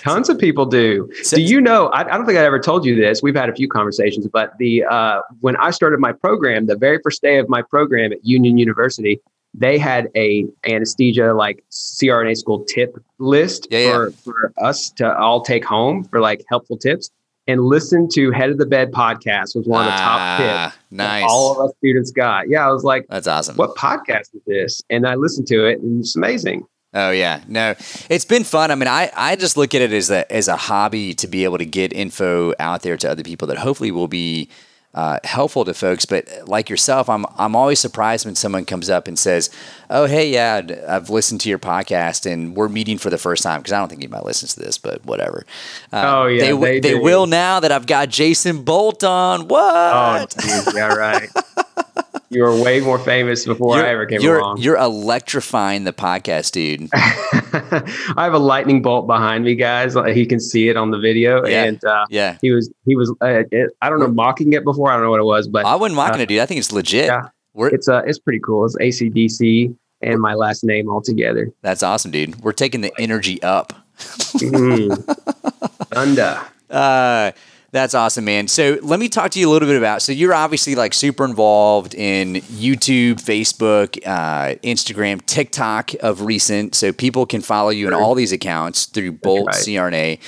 Tons 0.00 0.30
of 0.30 0.38
people 0.38 0.64
do. 0.64 1.12
do 1.28 1.42
you 1.42 1.60
know? 1.60 1.88
I, 1.88 2.00
I, 2.00 2.16
don't 2.16 2.24
think 2.24 2.38
I 2.38 2.44
ever 2.46 2.58
told 2.58 2.86
you 2.86 2.96
this. 2.96 3.22
We've 3.22 3.34
had 3.36 3.50
a 3.50 3.54
few 3.54 3.68
conversations, 3.68 4.26
but 4.26 4.56
the 4.56 4.82
uh, 4.84 5.20
when 5.42 5.54
I 5.56 5.70
started 5.70 6.00
my 6.00 6.12
program, 6.12 6.64
the 6.64 6.76
very 6.76 6.98
first 7.04 7.20
day 7.20 7.36
of 7.36 7.46
my 7.50 7.60
program 7.60 8.10
at 8.10 8.24
Union 8.24 8.56
University, 8.56 9.20
they 9.52 9.76
had 9.76 10.08
a 10.16 10.46
anesthesia 10.66 11.34
like 11.34 11.62
CRNA 11.70 12.34
school 12.38 12.64
tip 12.64 12.96
list 13.18 13.68
yeah, 13.70 13.92
for, 13.92 14.08
yeah. 14.08 14.16
for 14.24 14.52
us 14.62 14.88
to 14.92 15.14
all 15.18 15.42
take 15.42 15.66
home 15.66 16.04
for 16.04 16.20
like 16.20 16.42
helpful 16.48 16.78
tips 16.78 17.10
and 17.46 17.60
listen 17.62 18.08
to 18.14 18.30
Head 18.30 18.50
of 18.50 18.58
the 18.58 18.66
Bed 18.66 18.92
podcast 18.92 19.54
was 19.54 19.66
one 19.66 19.86
of 19.86 19.92
the 19.92 19.98
top 19.98 20.20
ah, 20.20 20.36
tips. 20.70 20.78
Nice. 20.90 21.24
All 21.28 21.52
of 21.52 21.68
us 21.68 21.76
students 21.78 22.10
got. 22.10 22.48
Yeah, 22.48 22.66
I 22.66 22.72
was 22.72 22.84
like, 22.84 23.06
that's 23.08 23.26
awesome. 23.26 23.56
What 23.56 23.76
podcast 23.76 24.34
is 24.34 24.42
this? 24.46 24.82
And 24.90 25.06
I 25.06 25.14
listened 25.14 25.46
to 25.48 25.66
it, 25.66 25.80
and 25.80 26.00
it's 26.00 26.16
amazing. 26.16 26.66
Oh 26.96 27.10
yeah, 27.10 27.42
no, 27.48 27.74
it's 28.08 28.24
been 28.24 28.44
fun. 28.44 28.70
I 28.70 28.76
mean, 28.76 28.86
I, 28.86 29.10
I 29.16 29.34
just 29.34 29.56
look 29.56 29.74
at 29.74 29.82
it 29.82 29.92
as 29.92 30.10
a 30.10 30.30
as 30.32 30.46
a 30.46 30.56
hobby 30.56 31.12
to 31.14 31.26
be 31.26 31.42
able 31.42 31.58
to 31.58 31.66
get 31.66 31.92
info 31.92 32.54
out 32.60 32.82
there 32.82 32.96
to 32.96 33.10
other 33.10 33.24
people 33.24 33.48
that 33.48 33.58
hopefully 33.58 33.90
will 33.90 34.06
be 34.06 34.48
uh, 34.94 35.18
helpful 35.24 35.64
to 35.64 35.74
folks. 35.74 36.06
But 36.06 36.28
like 36.46 36.70
yourself, 36.70 37.08
I'm 37.08 37.26
I'm 37.36 37.56
always 37.56 37.80
surprised 37.80 38.24
when 38.24 38.34
someone 38.34 38.64
comes 38.64 38.88
up 38.88 39.08
and 39.08 39.18
says, 39.18 39.50
"Oh, 39.90 40.06
hey, 40.06 40.30
yeah, 40.30 40.62
I've 40.88 41.10
listened 41.10 41.40
to 41.42 41.48
your 41.48 41.58
podcast 41.58 42.30
and 42.30 42.56
we're 42.56 42.68
meeting 42.68 42.98
for 42.98 43.10
the 43.10 43.18
first 43.18 43.42
time." 43.42 43.60
Because 43.60 43.72
I 43.72 43.78
don't 43.78 43.88
think 43.88 44.00
anybody 44.00 44.24
listens 44.24 44.54
to 44.54 44.60
this, 44.60 44.78
but 44.78 45.04
whatever. 45.04 45.44
Uh, 45.92 46.02
oh 46.06 46.26
yeah, 46.26 46.44
they 46.44 46.52
they, 46.52 46.80
they 46.80 46.94
will 46.94 47.26
now 47.26 47.60
that 47.60 47.72
I've 47.72 47.86
got 47.86 48.08
Jason 48.08 48.62
Bolt 48.62 49.02
on. 49.02 49.48
What? 49.48 50.34
Oh, 50.36 50.40
geez, 50.40 50.74
yeah, 50.74 50.94
right. 50.94 51.28
you 52.34 52.42
were 52.42 52.60
way 52.60 52.80
more 52.80 52.98
famous 52.98 53.44
before 53.44 53.76
you're, 53.76 53.86
I 53.86 53.90
ever 53.90 54.06
came 54.06 54.20
you're, 54.20 54.38
along. 54.38 54.58
You're 54.58 54.76
electrifying 54.76 55.84
the 55.84 55.92
podcast, 55.92 56.52
dude. 56.52 56.88
I 56.92 58.24
have 58.24 58.34
a 58.34 58.38
lightning 58.38 58.82
bolt 58.82 59.06
behind 59.06 59.44
me, 59.44 59.54
guys. 59.54 59.94
He 60.12 60.26
can 60.26 60.40
see 60.40 60.68
it 60.68 60.76
on 60.76 60.90
the 60.90 60.98
video, 60.98 61.46
yeah. 61.46 61.64
and 61.64 61.84
uh, 61.84 62.06
yeah, 62.10 62.38
he 62.42 62.50
was 62.50 62.70
he 62.86 62.96
was 62.96 63.10
uh, 63.22 63.44
it, 63.50 63.70
I 63.80 63.88
don't 63.88 64.00
know 64.00 64.08
mocking 64.08 64.52
it 64.52 64.64
before. 64.64 64.90
I 64.90 64.94
don't 64.94 65.04
know 65.04 65.10
what 65.10 65.20
it 65.20 65.24
was, 65.24 65.48
but 65.48 65.64
I 65.64 65.76
wasn't 65.76 65.96
mocking 65.96 66.20
uh, 66.20 66.24
it, 66.24 66.28
dude. 66.28 66.40
I 66.40 66.46
think 66.46 66.58
it's 66.58 66.72
legit. 66.72 67.06
Yeah, 67.06 67.28
We're, 67.52 67.68
it's 67.68 67.88
uh 67.88 68.02
it's 68.06 68.18
pretty 68.18 68.40
cool. 68.40 68.64
It's 68.66 68.76
ACDC 68.76 69.76
and 70.02 70.20
my 70.20 70.34
last 70.34 70.64
name 70.64 70.88
all 70.88 71.00
together. 71.00 71.52
That's 71.62 71.82
awesome, 71.82 72.10
dude. 72.10 72.42
We're 72.42 72.52
taking 72.52 72.80
the 72.80 72.92
energy 72.98 73.42
up. 73.42 73.72
mm. 73.96 75.04
Thunder. 75.94 76.40
Uh, 76.70 77.32
That's 77.74 77.92
awesome, 77.92 78.24
man. 78.24 78.46
So 78.46 78.78
let 78.82 79.00
me 79.00 79.08
talk 79.08 79.32
to 79.32 79.40
you 79.40 79.50
a 79.50 79.52
little 79.52 79.66
bit 79.66 79.76
about. 79.76 80.00
So 80.00 80.12
you're 80.12 80.32
obviously 80.32 80.76
like 80.76 80.94
super 80.94 81.24
involved 81.24 81.92
in 81.96 82.34
YouTube, 82.34 83.14
Facebook, 83.14 83.98
uh, 84.06 84.54
Instagram, 84.62 85.26
TikTok 85.26 85.90
of 85.98 86.20
recent. 86.20 86.76
So 86.76 86.92
people 86.92 87.26
can 87.26 87.40
follow 87.40 87.70
you 87.70 87.88
in 87.88 87.92
all 87.92 88.14
these 88.14 88.30
accounts 88.30 88.86
through 88.86 89.10
Bolt 89.10 89.48
right. 89.48 89.56
CRNA. 89.56 90.20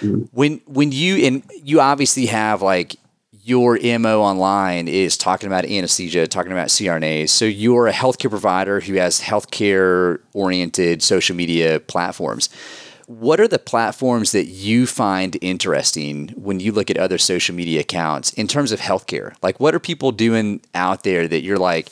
Mm-hmm. 0.00 0.22
When 0.32 0.60
when 0.66 0.90
you 0.90 1.24
and 1.24 1.44
you 1.62 1.80
obviously 1.80 2.26
have 2.26 2.60
like 2.60 2.96
your 3.44 3.78
mo 4.00 4.20
online 4.22 4.88
is 4.88 5.16
talking 5.16 5.46
about 5.46 5.66
anesthesia, 5.66 6.26
talking 6.26 6.50
about 6.50 6.68
CRNAs. 6.70 7.28
So 7.28 7.44
you're 7.44 7.86
a 7.86 7.92
healthcare 7.92 8.30
provider 8.30 8.80
who 8.80 8.94
has 8.94 9.20
healthcare 9.20 10.18
oriented 10.34 11.04
social 11.04 11.36
media 11.36 11.78
platforms 11.78 12.48
what 13.10 13.40
are 13.40 13.48
the 13.48 13.58
platforms 13.58 14.30
that 14.30 14.44
you 14.44 14.86
find 14.86 15.36
interesting 15.40 16.28
when 16.36 16.60
you 16.60 16.70
look 16.70 16.92
at 16.92 16.96
other 16.96 17.18
social 17.18 17.56
media 17.56 17.80
accounts 17.80 18.32
in 18.34 18.46
terms 18.46 18.70
of 18.70 18.78
healthcare? 18.78 19.34
Like, 19.42 19.58
what 19.58 19.74
are 19.74 19.80
people 19.80 20.12
doing 20.12 20.60
out 20.76 21.02
there 21.02 21.26
that 21.26 21.42
you're 21.42 21.58
like, 21.58 21.88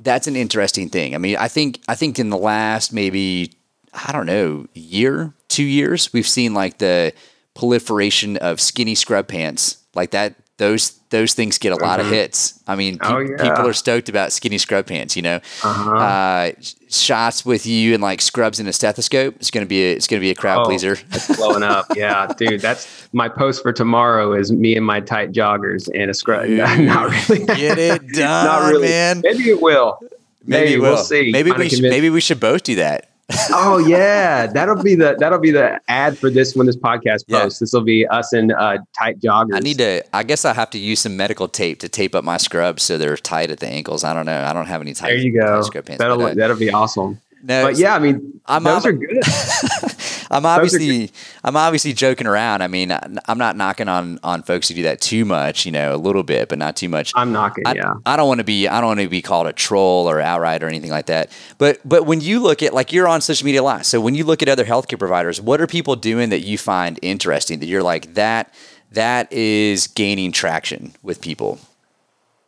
that's 0.00 0.26
an 0.26 0.34
interesting 0.34 0.88
thing? 0.88 1.14
I 1.14 1.18
mean, 1.18 1.36
I 1.36 1.48
think 1.48 1.80
I 1.88 1.94
think 1.94 2.18
in 2.18 2.30
the 2.30 2.38
last 2.38 2.90
maybe 2.90 3.52
I 3.92 4.12
don't 4.12 4.24
know 4.24 4.66
year, 4.72 5.34
two 5.48 5.64
years, 5.64 6.10
we've 6.10 6.26
seen 6.26 6.54
like 6.54 6.78
the 6.78 7.12
proliferation 7.54 8.38
of 8.38 8.62
skinny 8.62 8.94
scrub 8.94 9.28
pants, 9.28 9.76
like 9.94 10.12
that 10.12 10.36
those 10.56 10.97
those 11.10 11.34
things 11.34 11.58
get 11.58 11.72
a 11.72 11.76
lot 11.76 11.98
mm-hmm. 11.98 12.08
of 12.08 12.14
hits. 12.14 12.60
I 12.66 12.76
mean, 12.76 12.98
oh, 13.02 13.18
yeah. 13.18 13.36
people 13.36 13.66
are 13.66 13.72
stoked 13.72 14.08
about 14.08 14.32
skinny 14.32 14.58
scrub 14.58 14.86
pants. 14.86 15.16
You 15.16 15.22
know, 15.22 15.36
uh-huh. 15.62 15.94
uh, 15.94 16.52
shots 16.90 17.46
with 17.46 17.66
you 17.66 17.94
and 17.94 18.02
like 18.02 18.20
scrubs 18.20 18.60
and 18.60 18.68
a 18.68 18.72
stethoscope. 18.72 19.36
It's 19.36 19.50
gonna 19.50 19.66
be 19.66 19.82
a, 19.82 19.92
it's 19.92 20.06
gonna 20.06 20.20
be 20.20 20.30
a 20.30 20.34
crowd 20.34 20.62
oh, 20.62 20.64
pleaser. 20.64 20.98
It's 21.12 21.36
blowing 21.36 21.62
up. 21.62 21.86
Yeah, 21.98 22.32
dude. 22.36 22.60
That's 22.60 23.08
my 23.12 23.28
post 23.28 23.62
for 23.62 23.72
tomorrow. 23.72 24.32
Is 24.34 24.52
me 24.52 24.76
and 24.76 24.86
my 24.86 25.00
tight 25.00 25.32
joggers 25.32 25.88
and 25.92 26.10
a 26.10 26.14
scrub. 26.14 26.46
Dude, 26.46 26.58
not 26.80 27.10
really. 27.10 27.44
Get 27.44 27.78
it 27.78 28.08
done, 28.12 28.46
not 28.46 28.68
really. 28.70 28.88
man. 28.88 29.22
Maybe 29.24 29.50
it 29.50 29.60
will. 29.60 29.98
Maybe, 30.44 30.70
Maybe 30.70 30.80
we'll 30.80 30.96
see. 30.96 31.32
Maybe 31.32 31.50
we 31.50 31.68
should, 31.68 31.82
maybe 31.82 32.08
we 32.08 32.20
should 32.20 32.38
both 32.38 32.62
do 32.62 32.76
that 32.76 33.07
oh 33.50 33.78
yeah, 33.86 34.46
that'll 34.46 34.82
be 34.82 34.94
the 34.94 35.16
that'll 35.18 35.38
be 35.38 35.50
the 35.50 35.80
ad 35.88 36.16
for 36.16 36.30
this 36.30 36.54
when 36.56 36.66
this 36.66 36.76
podcast 36.76 37.28
posts. 37.28 37.60
Yeah. 37.60 37.64
This 37.64 37.72
will 37.72 37.82
be 37.82 38.06
us 38.06 38.32
in 38.32 38.52
uh, 38.52 38.78
tight 38.98 39.20
joggers. 39.20 39.54
I 39.54 39.60
need 39.60 39.78
to. 39.78 40.02
I 40.16 40.22
guess 40.22 40.44
I 40.44 40.54
have 40.54 40.70
to 40.70 40.78
use 40.78 41.00
some 41.00 41.16
medical 41.16 41.48
tape 41.48 41.80
to 41.80 41.88
tape 41.88 42.14
up 42.14 42.24
my 42.24 42.38
scrubs 42.38 42.82
so 42.82 42.96
they're 42.96 43.16
tight 43.16 43.50
at 43.50 43.60
the 43.60 43.66
ankles. 43.66 44.02
I 44.04 44.14
don't 44.14 44.26
know. 44.26 44.42
I 44.42 44.52
don't 44.52 44.66
have 44.66 44.80
any 44.80 44.94
tight. 44.94 45.08
There 45.08 45.18
you 45.18 45.38
go. 45.38 45.60
Scrub 45.62 45.84
pants, 45.84 45.98
that'll 45.98 46.16
but, 46.16 46.32
uh, 46.32 46.34
that'll 46.34 46.56
be 46.56 46.70
awesome. 46.70 47.20
No, 47.42 47.66
but 47.66 47.76
yeah, 47.76 47.94
I 47.94 47.98
mean, 47.98 48.40
I'm, 48.46 48.64
those 48.64 48.84
are 48.84 48.92
good. 48.92 49.22
I'm 50.30 50.44
obviously 50.44 51.10
I'm 51.44 51.56
obviously 51.56 51.92
joking 51.92 52.26
around. 52.26 52.62
I 52.62 52.66
mean, 52.66 52.92
I'm 52.92 53.38
not 53.38 53.56
knocking 53.56 53.88
on 53.88 54.18
on 54.22 54.42
folks 54.42 54.68
who 54.68 54.74
do 54.74 54.82
that 54.82 55.00
too 55.00 55.24
much, 55.24 55.64
you 55.64 55.72
know, 55.72 55.94
a 55.94 55.96
little 55.96 56.22
bit, 56.22 56.48
but 56.48 56.58
not 56.58 56.76
too 56.76 56.88
much. 56.88 57.12
I'm 57.14 57.32
knocking, 57.32 57.66
I, 57.66 57.74
yeah. 57.74 57.94
I 58.04 58.16
don't 58.16 58.28
want 58.28 58.38
to 58.38 58.44
be 58.44 58.68
I 58.68 58.80
don't 58.80 58.88
want 58.88 59.00
to 59.00 59.08
be 59.08 59.22
called 59.22 59.46
a 59.46 59.52
troll 59.52 60.08
or 60.08 60.20
outright 60.20 60.62
or 60.62 60.66
anything 60.66 60.90
like 60.90 61.06
that. 61.06 61.30
But 61.58 61.80
but 61.84 62.06
when 62.06 62.20
you 62.20 62.40
look 62.40 62.62
at 62.62 62.74
like 62.74 62.92
you're 62.92 63.08
on 63.08 63.20
social 63.20 63.44
media 63.44 63.62
a 63.62 63.64
lot, 63.64 63.86
so 63.86 64.00
when 64.00 64.14
you 64.14 64.24
look 64.24 64.42
at 64.42 64.48
other 64.48 64.64
healthcare 64.64 64.98
providers, 64.98 65.40
what 65.40 65.60
are 65.60 65.66
people 65.66 65.96
doing 65.96 66.30
that 66.30 66.40
you 66.40 66.58
find 66.58 66.98
interesting 67.02 67.60
that 67.60 67.66
you're 67.66 67.82
like 67.82 68.14
that 68.14 68.52
that 68.92 69.32
is 69.32 69.86
gaining 69.86 70.32
traction 70.32 70.94
with 71.02 71.20
people? 71.20 71.58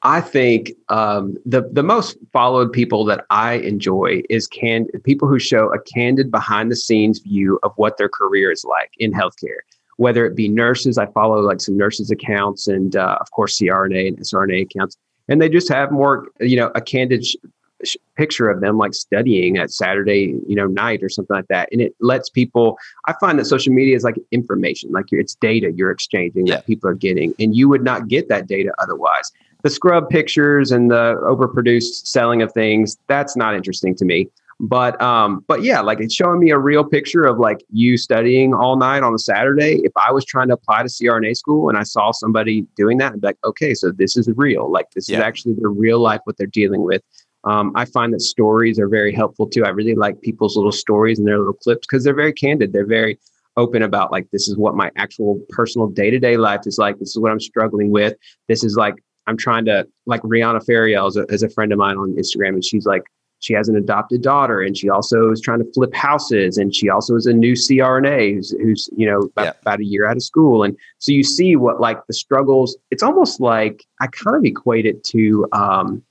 I 0.02 0.22
think 0.22 0.72
um, 0.88 1.36
the 1.44 1.68
the 1.72 1.82
most 1.82 2.16
followed 2.32 2.72
people 2.72 3.04
that 3.04 3.26
I 3.28 3.54
enjoy 3.54 4.22
is 4.30 4.46
can 4.46 4.86
people 5.04 5.28
who 5.28 5.38
show 5.38 5.72
a 5.72 5.80
candid 5.80 6.30
behind 6.30 6.70
the 6.70 6.76
scenes 6.76 7.18
view 7.18 7.58
of 7.62 7.72
what 7.76 7.98
their 7.98 8.08
career 8.08 8.50
is 8.50 8.64
like 8.64 8.92
in 8.98 9.12
healthcare. 9.12 9.60
Whether 9.96 10.24
it 10.24 10.34
be 10.34 10.48
nurses, 10.48 10.96
I 10.96 11.06
follow 11.06 11.40
like 11.40 11.60
some 11.60 11.76
nurses 11.76 12.10
accounts 12.10 12.66
and 12.66 12.96
uh, 12.96 13.18
of 13.20 13.30
course 13.32 13.58
CRNA 13.58 14.08
and 14.08 14.18
SRNA 14.18 14.62
accounts, 14.62 14.96
and 15.28 15.42
they 15.42 15.50
just 15.50 15.70
have 15.70 15.92
more 15.92 16.28
you 16.40 16.56
know 16.56 16.72
a 16.74 16.80
candid 16.80 17.26
sh- 17.26 17.36
sh- 17.84 17.96
picture 18.16 18.48
of 18.48 18.62
them 18.62 18.78
like 18.78 18.94
studying 18.94 19.58
at 19.58 19.70
Saturday 19.70 20.34
you 20.48 20.56
know 20.56 20.66
night 20.66 21.02
or 21.02 21.10
something 21.10 21.36
like 21.36 21.48
that, 21.48 21.68
and 21.72 21.82
it 21.82 21.94
lets 22.00 22.30
people. 22.30 22.78
I 23.04 23.12
find 23.20 23.38
that 23.38 23.44
social 23.44 23.74
media 23.74 23.96
is 23.96 24.04
like 24.04 24.16
information, 24.30 24.92
like 24.92 25.06
it's 25.10 25.34
data 25.34 25.72
you're 25.72 25.90
exchanging 25.90 26.46
yeah. 26.46 26.54
that 26.54 26.66
people 26.66 26.88
are 26.88 26.94
getting, 26.94 27.34
and 27.38 27.54
you 27.54 27.68
would 27.68 27.84
not 27.84 28.08
get 28.08 28.30
that 28.30 28.46
data 28.46 28.72
otherwise 28.78 29.30
the 29.62 29.70
scrub 29.70 30.08
pictures 30.08 30.72
and 30.72 30.90
the 30.90 31.16
overproduced 31.22 32.06
selling 32.06 32.42
of 32.42 32.52
things 32.52 32.96
that's 33.08 33.36
not 33.36 33.54
interesting 33.54 33.94
to 33.96 34.04
me. 34.04 34.28
But 34.62 35.00
um 35.00 35.42
but 35.48 35.62
yeah 35.62 35.80
like 35.80 36.00
it's 36.00 36.14
showing 36.14 36.38
me 36.38 36.50
a 36.50 36.58
real 36.58 36.84
picture 36.84 37.24
of 37.24 37.38
like 37.38 37.64
you 37.70 37.96
studying 37.96 38.52
all 38.52 38.76
night 38.76 39.02
on 39.02 39.14
a 39.14 39.18
saturday. 39.18 39.80
If 39.84 39.92
i 39.96 40.12
was 40.12 40.24
trying 40.24 40.48
to 40.48 40.54
apply 40.54 40.82
to 40.82 40.88
crna 40.88 41.34
school 41.34 41.70
and 41.70 41.78
i 41.78 41.82
saw 41.82 42.10
somebody 42.12 42.66
doing 42.76 42.98
that 42.98 43.14
i'd 43.14 43.22
be 43.22 43.28
like 43.28 43.38
okay 43.42 43.72
so 43.72 43.90
this 43.90 44.18
is 44.18 44.28
real. 44.36 44.70
Like 44.70 44.90
this 44.94 45.08
yeah. 45.08 45.18
is 45.18 45.22
actually 45.24 45.54
their 45.54 45.70
real 45.70 45.98
life 45.98 46.20
what 46.24 46.36
they're 46.36 46.46
dealing 46.46 46.82
with. 46.82 47.02
Um, 47.44 47.72
i 47.74 47.86
find 47.86 48.12
that 48.12 48.20
stories 48.20 48.78
are 48.78 48.88
very 48.88 49.14
helpful 49.14 49.46
too. 49.46 49.64
I 49.64 49.70
really 49.70 49.94
like 49.94 50.20
people's 50.20 50.56
little 50.56 50.72
stories 50.72 51.18
and 51.18 51.26
their 51.26 51.38
little 51.38 51.54
clips 51.54 51.86
because 51.86 52.04
they're 52.04 52.14
very 52.14 52.34
candid. 52.34 52.74
They're 52.74 52.84
very 52.84 53.18
open 53.56 53.82
about 53.82 54.12
like 54.12 54.30
this 54.30 54.48
is 54.48 54.56
what 54.56 54.76
my 54.76 54.90
actual 54.96 55.40
personal 55.48 55.88
day-to-day 55.88 56.36
life 56.36 56.62
is 56.66 56.78
like. 56.78 56.98
This 56.98 57.10
is 57.10 57.18
what 57.18 57.32
i'm 57.32 57.40
struggling 57.40 57.90
with. 57.90 58.14
This 58.48 58.64
is 58.64 58.76
like 58.76 59.02
I'm 59.26 59.36
trying 59.36 59.64
to 59.66 59.86
like 60.06 60.22
Rihanna 60.22 60.64
Fariel 60.64 61.08
is 61.08 61.16
a, 61.16 61.24
is 61.26 61.42
a 61.42 61.48
friend 61.48 61.72
of 61.72 61.78
mine 61.78 61.96
on 61.96 62.14
Instagram, 62.16 62.50
and 62.50 62.64
she's 62.64 62.86
like 62.86 63.02
she 63.40 63.54
has 63.54 63.68
an 63.68 63.76
adopted 63.76 64.22
daughter, 64.22 64.60
and 64.60 64.76
she 64.76 64.90
also 64.90 65.30
is 65.30 65.40
trying 65.40 65.60
to 65.60 65.72
flip 65.72 65.94
houses, 65.94 66.58
and 66.58 66.74
she 66.74 66.88
also 66.88 67.16
is 67.16 67.26
a 67.26 67.32
new 67.32 67.54
CRNA 67.54 68.34
who's, 68.34 68.50
who's 68.50 68.88
you 68.96 69.06
know 69.06 69.20
about, 69.20 69.44
yeah. 69.44 69.52
about 69.62 69.80
a 69.80 69.84
year 69.84 70.06
out 70.06 70.16
of 70.16 70.22
school, 70.22 70.62
and 70.62 70.76
so 70.98 71.12
you 71.12 71.24
see 71.24 71.56
what 71.56 71.80
like 71.80 71.98
the 72.06 72.14
struggles. 72.14 72.76
It's 72.90 73.02
almost 73.02 73.40
like 73.40 73.84
I 74.00 74.06
kind 74.08 74.36
of 74.36 74.44
equate 74.44 74.86
it 74.86 75.02
to 75.04 75.46
um, 75.52 76.02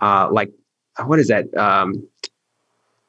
uh, 0.00 0.28
like 0.30 0.50
what 1.04 1.18
is 1.18 1.28
that? 1.28 1.54
Um, 1.56 2.06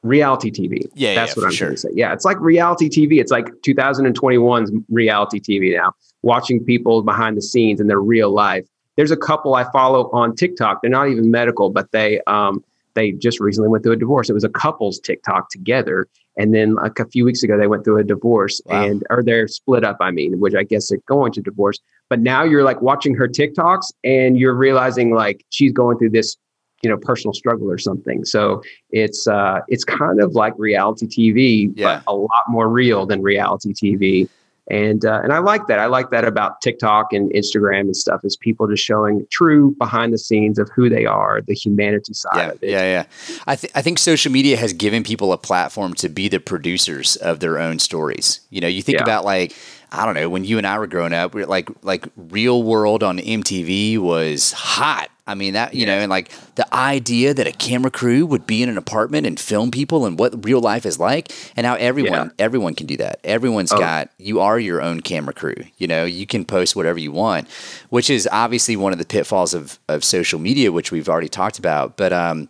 reality 0.02 0.50
TV. 0.50 0.86
Yeah, 0.94 1.14
that's 1.14 1.34
yeah, 1.34 1.40
what 1.40 1.46
I'm 1.46 1.52
sure. 1.52 1.68
trying 1.68 1.76
to 1.76 1.80
say. 1.80 1.88
Yeah, 1.94 2.12
it's 2.12 2.24
like 2.24 2.38
reality 2.40 2.88
TV. 2.88 3.20
It's 3.20 3.32
like 3.32 3.46
2021's 3.66 4.72
reality 4.90 5.40
TV 5.40 5.74
now. 5.74 5.94
Watching 6.22 6.62
people 6.62 7.02
behind 7.02 7.36
the 7.36 7.42
scenes 7.42 7.80
in 7.80 7.86
their 7.86 8.00
real 8.00 8.30
life 8.30 8.66
there's 8.96 9.10
a 9.10 9.16
couple 9.16 9.54
I 9.54 9.64
follow 9.72 10.10
on 10.12 10.34
TikTok. 10.34 10.82
They're 10.82 10.90
not 10.90 11.08
even 11.08 11.30
medical, 11.30 11.70
but 11.70 11.90
they 11.92 12.20
um, 12.26 12.64
they 12.94 13.12
just 13.12 13.40
recently 13.40 13.68
went 13.68 13.82
through 13.82 13.92
a 13.92 13.96
divorce. 13.96 14.30
It 14.30 14.34
was 14.34 14.44
a 14.44 14.48
couple's 14.48 15.00
TikTok 15.00 15.50
together, 15.50 16.06
and 16.36 16.54
then 16.54 16.74
like 16.74 16.98
a 16.98 17.06
few 17.06 17.24
weeks 17.24 17.42
ago 17.42 17.58
they 17.58 17.66
went 17.66 17.84
through 17.84 17.98
a 17.98 18.04
divorce 18.04 18.60
wow. 18.66 18.84
and 18.84 19.04
or 19.10 19.22
they're 19.22 19.48
split 19.48 19.84
up. 19.84 19.96
I 20.00 20.10
mean, 20.10 20.40
which 20.40 20.54
I 20.54 20.62
guess 20.62 20.88
they're 20.88 20.98
going 21.06 21.32
to 21.32 21.40
divorce. 21.40 21.78
But 22.10 22.20
now 22.20 22.44
you're 22.44 22.64
like 22.64 22.82
watching 22.82 23.14
her 23.14 23.26
TikToks 23.26 23.92
and 24.04 24.38
you're 24.38 24.54
realizing 24.54 25.14
like 25.14 25.44
she's 25.50 25.72
going 25.72 25.98
through 25.98 26.10
this 26.10 26.36
you 26.82 26.90
know 26.90 26.98
personal 26.98 27.32
struggle 27.32 27.70
or 27.70 27.78
something 27.78 28.26
so 28.26 28.62
it's 28.90 29.26
uh 29.26 29.60
it's 29.68 29.84
kind 29.84 30.20
of 30.20 30.34
like 30.34 30.52
reality 30.58 31.06
tv 31.06 31.72
yeah. 31.74 32.02
but 32.04 32.12
a 32.12 32.14
lot 32.14 32.44
more 32.46 32.68
real 32.68 33.06
than 33.06 33.22
reality 33.22 33.72
tv 33.72 34.28
and 34.68 35.04
uh, 35.04 35.20
and 35.22 35.32
I 35.32 35.38
like 35.38 35.66
that. 35.66 35.78
I 35.78 35.86
like 35.86 36.10
that 36.10 36.24
about 36.24 36.62
TikTok 36.62 37.12
and 37.12 37.30
Instagram 37.32 37.80
and 37.80 37.96
stuff 37.96 38.24
is 38.24 38.36
people 38.36 38.66
just 38.66 38.82
showing 38.82 39.26
true 39.30 39.74
behind 39.78 40.12
the 40.12 40.18
scenes 40.18 40.58
of 40.58 40.70
who 40.74 40.88
they 40.88 41.04
are, 41.04 41.42
the 41.42 41.54
humanity 41.54 42.14
side 42.14 42.36
yeah, 42.36 42.46
of 42.48 42.62
it. 42.62 42.70
Yeah, 42.70 42.82
yeah. 42.82 43.04
I 43.46 43.56
th- 43.56 43.72
I 43.74 43.82
think 43.82 43.98
social 43.98 44.32
media 44.32 44.56
has 44.56 44.72
given 44.72 45.02
people 45.02 45.32
a 45.32 45.38
platform 45.38 45.92
to 45.94 46.08
be 46.08 46.28
the 46.28 46.40
producers 46.40 47.16
of 47.16 47.40
their 47.40 47.58
own 47.58 47.78
stories. 47.78 48.40
You 48.50 48.62
know, 48.62 48.68
you 48.68 48.80
think 48.80 48.98
yeah. 48.98 49.04
about 49.04 49.24
like 49.24 49.54
I 49.92 50.06
don't 50.06 50.14
know 50.14 50.30
when 50.30 50.44
you 50.44 50.56
and 50.56 50.66
I 50.66 50.78
were 50.78 50.86
growing 50.86 51.12
up, 51.12 51.34
we 51.34 51.44
like 51.44 51.68
like 51.82 52.06
Real 52.16 52.62
World 52.62 53.02
on 53.02 53.18
MTV 53.18 53.98
was 53.98 54.52
hot 54.52 55.10
I 55.26 55.34
mean 55.34 55.54
that 55.54 55.74
you 55.74 55.86
yeah. 55.86 55.94
know, 55.94 56.00
and 56.00 56.10
like 56.10 56.30
the 56.56 56.74
idea 56.74 57.32
that 57.32 57.46
a 57.46 57.52
camera 57.52 57.90
crew 57.90 58.26
would 58.26 58.46
be 58.46 58.62
in 58.62 58.68
an 58.68 58.76
apartment 58.76 59.26
and 59.26 59.40
film 59.40 59.70
people 59.70 60.04
and 60.04 60.18
what 60.18 60.44
real 60.44 60.60
life 60.60 60.84
is 60.84 60.98
like, 60.98 61.32
and 61.56 61.66
how 61.66 61.74
everyone 61.76 62.12
yeah. 62.12 62.44
everyone 62.44 62.74
can 62.74 62.86
do 62.86 62.96
that. 62.98 63.20
Everyone's 63.24 63.72
oh. 63.72 63.78
got 63.78 64.10
you 64.18 64.40
are 64.40 64.58
your 64.58 64.82
own 64.82 65.00
camera 65.00 65.32
crew. 65.32 65.56
You 65.78 65.86
know, 65.86 66.04
you 66.04 66.26
can 66.26 66.44
post 66.44 66.76
whatever 66.76 66.98
you 66.98 67.10
want, 67.10 67.48
which 67.88 68.10
is 68.10 68.28
obviously 68.30 68.76
one 68.76 68.92
of 68.92 68.98
the 68.98 69.06
pitfalls 69.06 69.54
of 69.54 69.78
of 69.88 70.04
social 70.04 70.38
media, 70.38 70.70
which 70.72 70.92
we've 70.92 71.08
already 71.08 71.28
talked 71.28 71.58
about. 71.58 71.96
But 71.96 72.12
um, 72.12 72.48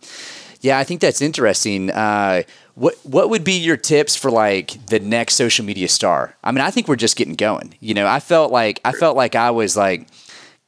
yeah, 0.59 0.77
I 0.77 0.83
think 0.83 0.99
that's 0.99 1.21
interesting. 1.21 1.91
Uh, 1.91 2.43
what 2.73 2.95
what 3.03 3.29
would 3.29 3.45
be 3.45 3.53
your 3.53 3.77
tips 3.77 4.17
for 4.17 4.29
like 4.29 4.85
the 4.87 4.99
next 4.99 5.35
social 5.35 5.63
media 5.63 5.87
star? 5.87 6.35
I 6.43 6.51
mean, 6.51 6.61
I 6.61 6.71
think 6.71 6.89
we're 6.89 6.97
just 6.97 7.15
getting 7.15 7.35
going. 7.35 7.75
You 7.79 7.93
know, 7.93 8.05
I 8.05 8.19
felt 8.19 8.51
like 8.51 8.81
I 8.83 8.91
felt 8.91 9.15
like 9.15 9.35
I 9.35 9.51
was 9.51 9.77
like 9.77 10.07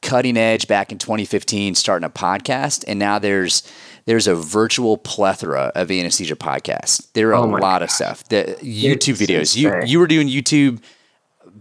cutting 0.00 0.36
edge 0.36 0.68
back 0.68 0.92
in 0.92 0.98
2015 0.98 1.74
starting 1.74 2.06
a 2.06 2.10
podcast 2.10 2.84
and 2.86 2.98
now 2.98 3.18
there's 3.18 3.62
there's 4.08 4.26
a 4.26 4.34
virtual 4.34 4.96
plethora 4.96 5.70
of 5.74 5.90
anesthesia 5.90 6.34
podcasts. 6.34 7.12
There 7.12 7.28
are 7.28 7.34
oh 7.34 7.44
a 7.44 7.46
lot 7.46 7.60
God. 7.60 7.82
of 7.82 7.90
stuff. 7.90 8.26
The 8.28 8.56
youtube 8.62 9.20
it's 9.20 9.54
videos. 9.54 9.56
You 9.56 9.82
you 9.84 9.98
were 9.98 10.06
doing 10.06 10.28
youtube 10.28 10.80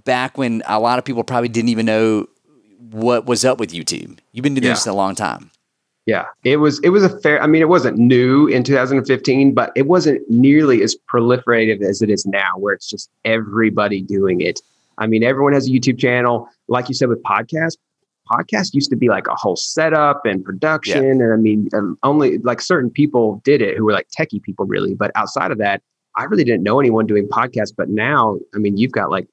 back 0.05 0.37
when 0.37 0.63
a 0.65 0.79
lot 0.79 0.97
of 0.97 1.03
people 1.03 1.23
probably 1.25 1.49
didn't 1.49 1.69
even 1.69 1.85
know 1.85 2.27
what 2.79 3.25
was 3.25 3.43
up 3.43 3.59
with 3.59 3.71
youtube. 3.71 4.19
You've 4.31 4.43
been 4.43 4.53
doing 4.53 4.63
yeah. 4.63 4.73
this 4.73 4.87
a 4.87 4.93
long 4.93 5.15
time. 5.15 5.51
Yeah. 6.05 6.27
It 6.45 6.57
was 6.57 6.79
it 6.85 6.89
was 6.89 7.03
a 7.03 7.19
fair 7.19 7.43
i 7.43 7.47
mean 7.47 7.61
it 7.61 7.67
wasn't 7.67 7.97
new 7.97 8.47
in 8.47 8.63
2015 8.63 9.53
but 9.53 9.73
it 9.75 9.87
wasn't 9.87 10.21
nearly 10.29 10.81
as 10.83 10.95
proliferative 11.11 11.81
as 11.81 12.01
it 12.01 12.09
is 12.09 12.25
now 12.25 12.53
where 12.57 12.73
it's 12.73 12.89
just 12.89 13.09
everybody 13.25 14.01
doing 14.01 14.39
it. 14.39 14.61
I 14.99 15.07
mean 15.07 15.21
everyone 15.23 15.51
has 15.51 15.67
a 15.67 15.71
youtube 15.71 15.99
channel. 15.99 16.47
Like 16.69 16.87
you 16.87 16.95
said 16.95 17.09
with 17.09 17.21
podcasts, 17.23 17.75
podcast 18.31 18.73
used 18.73 18.89
to 18.89 18.95
be 18.95 19.09
like 19.09 19.27
a 19.27 19.35
whole 19.35 19.55
setup 19.55 20.25
and 20.25 20.43
production. 20.43 21.03
Yeah. 21.03 21.25
And 21.25 21.33
I 21.33 21.35
mean, 21.37 21.69
um, 21.73 21.97
only 22.03 22.37
like 22.39 22.61
certain 22.61 22.89
people 22.89 23.41
did 23.43 23.61
it 23.61 23.77
who 23.77 23.85
were 23.85 23.93
like 23.93 24.07
techie 24.17 24.41
people, 24.41 24.65
really. 24.65 24.93
But 24.93 25.11
outside 25.15 25.51
of 25.51 25.57
that, 25.59 25.81
I 26.15 26.23
really 26.23 26.43
didn't 26.43 26.63
know 26.63 26.79
anyone 26.79 27.05
doing 27.05 27.27
podcasts. 27.27 27.73
But 27.75 27.89
now, 27.89 28.37
I 28.55 28.57
mean, 28.57 28.77
you've 28.77 28.91
got 28.91 29.09
like 29.09 29.27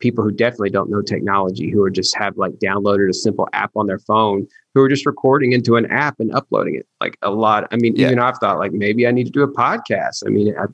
people 0.00 0.24
who 0.24 0.32
definitely 0.32 0.70
don't 0.70 0.90
know 0.90 1.02
technology 1.02 1.70
who 1.70 1.82
are 1.82 1.90
just 1.90 2.16
have 2.16 2.36
like 2.36 2.52
downloaded 2.54 3.08
a 3.08 3.14
simple 3.14 3.48
app 3.52 3.70
on 3.76 3.86
their 3.86 3.98
phone 3.98 4.46
who 4.74 4.82
are 4.82 4.88
just 4.88 5.06
recording 5.06 5.52
into 5.52 5.76
an 5.76 5.86
app 5.90 6.18
and 6.18 6.34
uploading 6.34 6.74
it 6.74 6.86
like 7.00 7.16
a 7.22 7.30
lot 7.30 7.68
i 7.70 7.76
mean 7.76 7.94
yeah. 7.94 8.06
even 8.06 8.18
i've 8.18 8.38
thought 8.38 8.58
like 8.58 8.72
maybe 8.72 9.06
i 9.06 9.10
need 9.10 9.24
to 9.24 9.30
do 9.30 9.42
a 9.42 9.52
podcast 9.52 10.22
i 10.26 10.30
mean 10.30 10.54
I, 10.58 10.64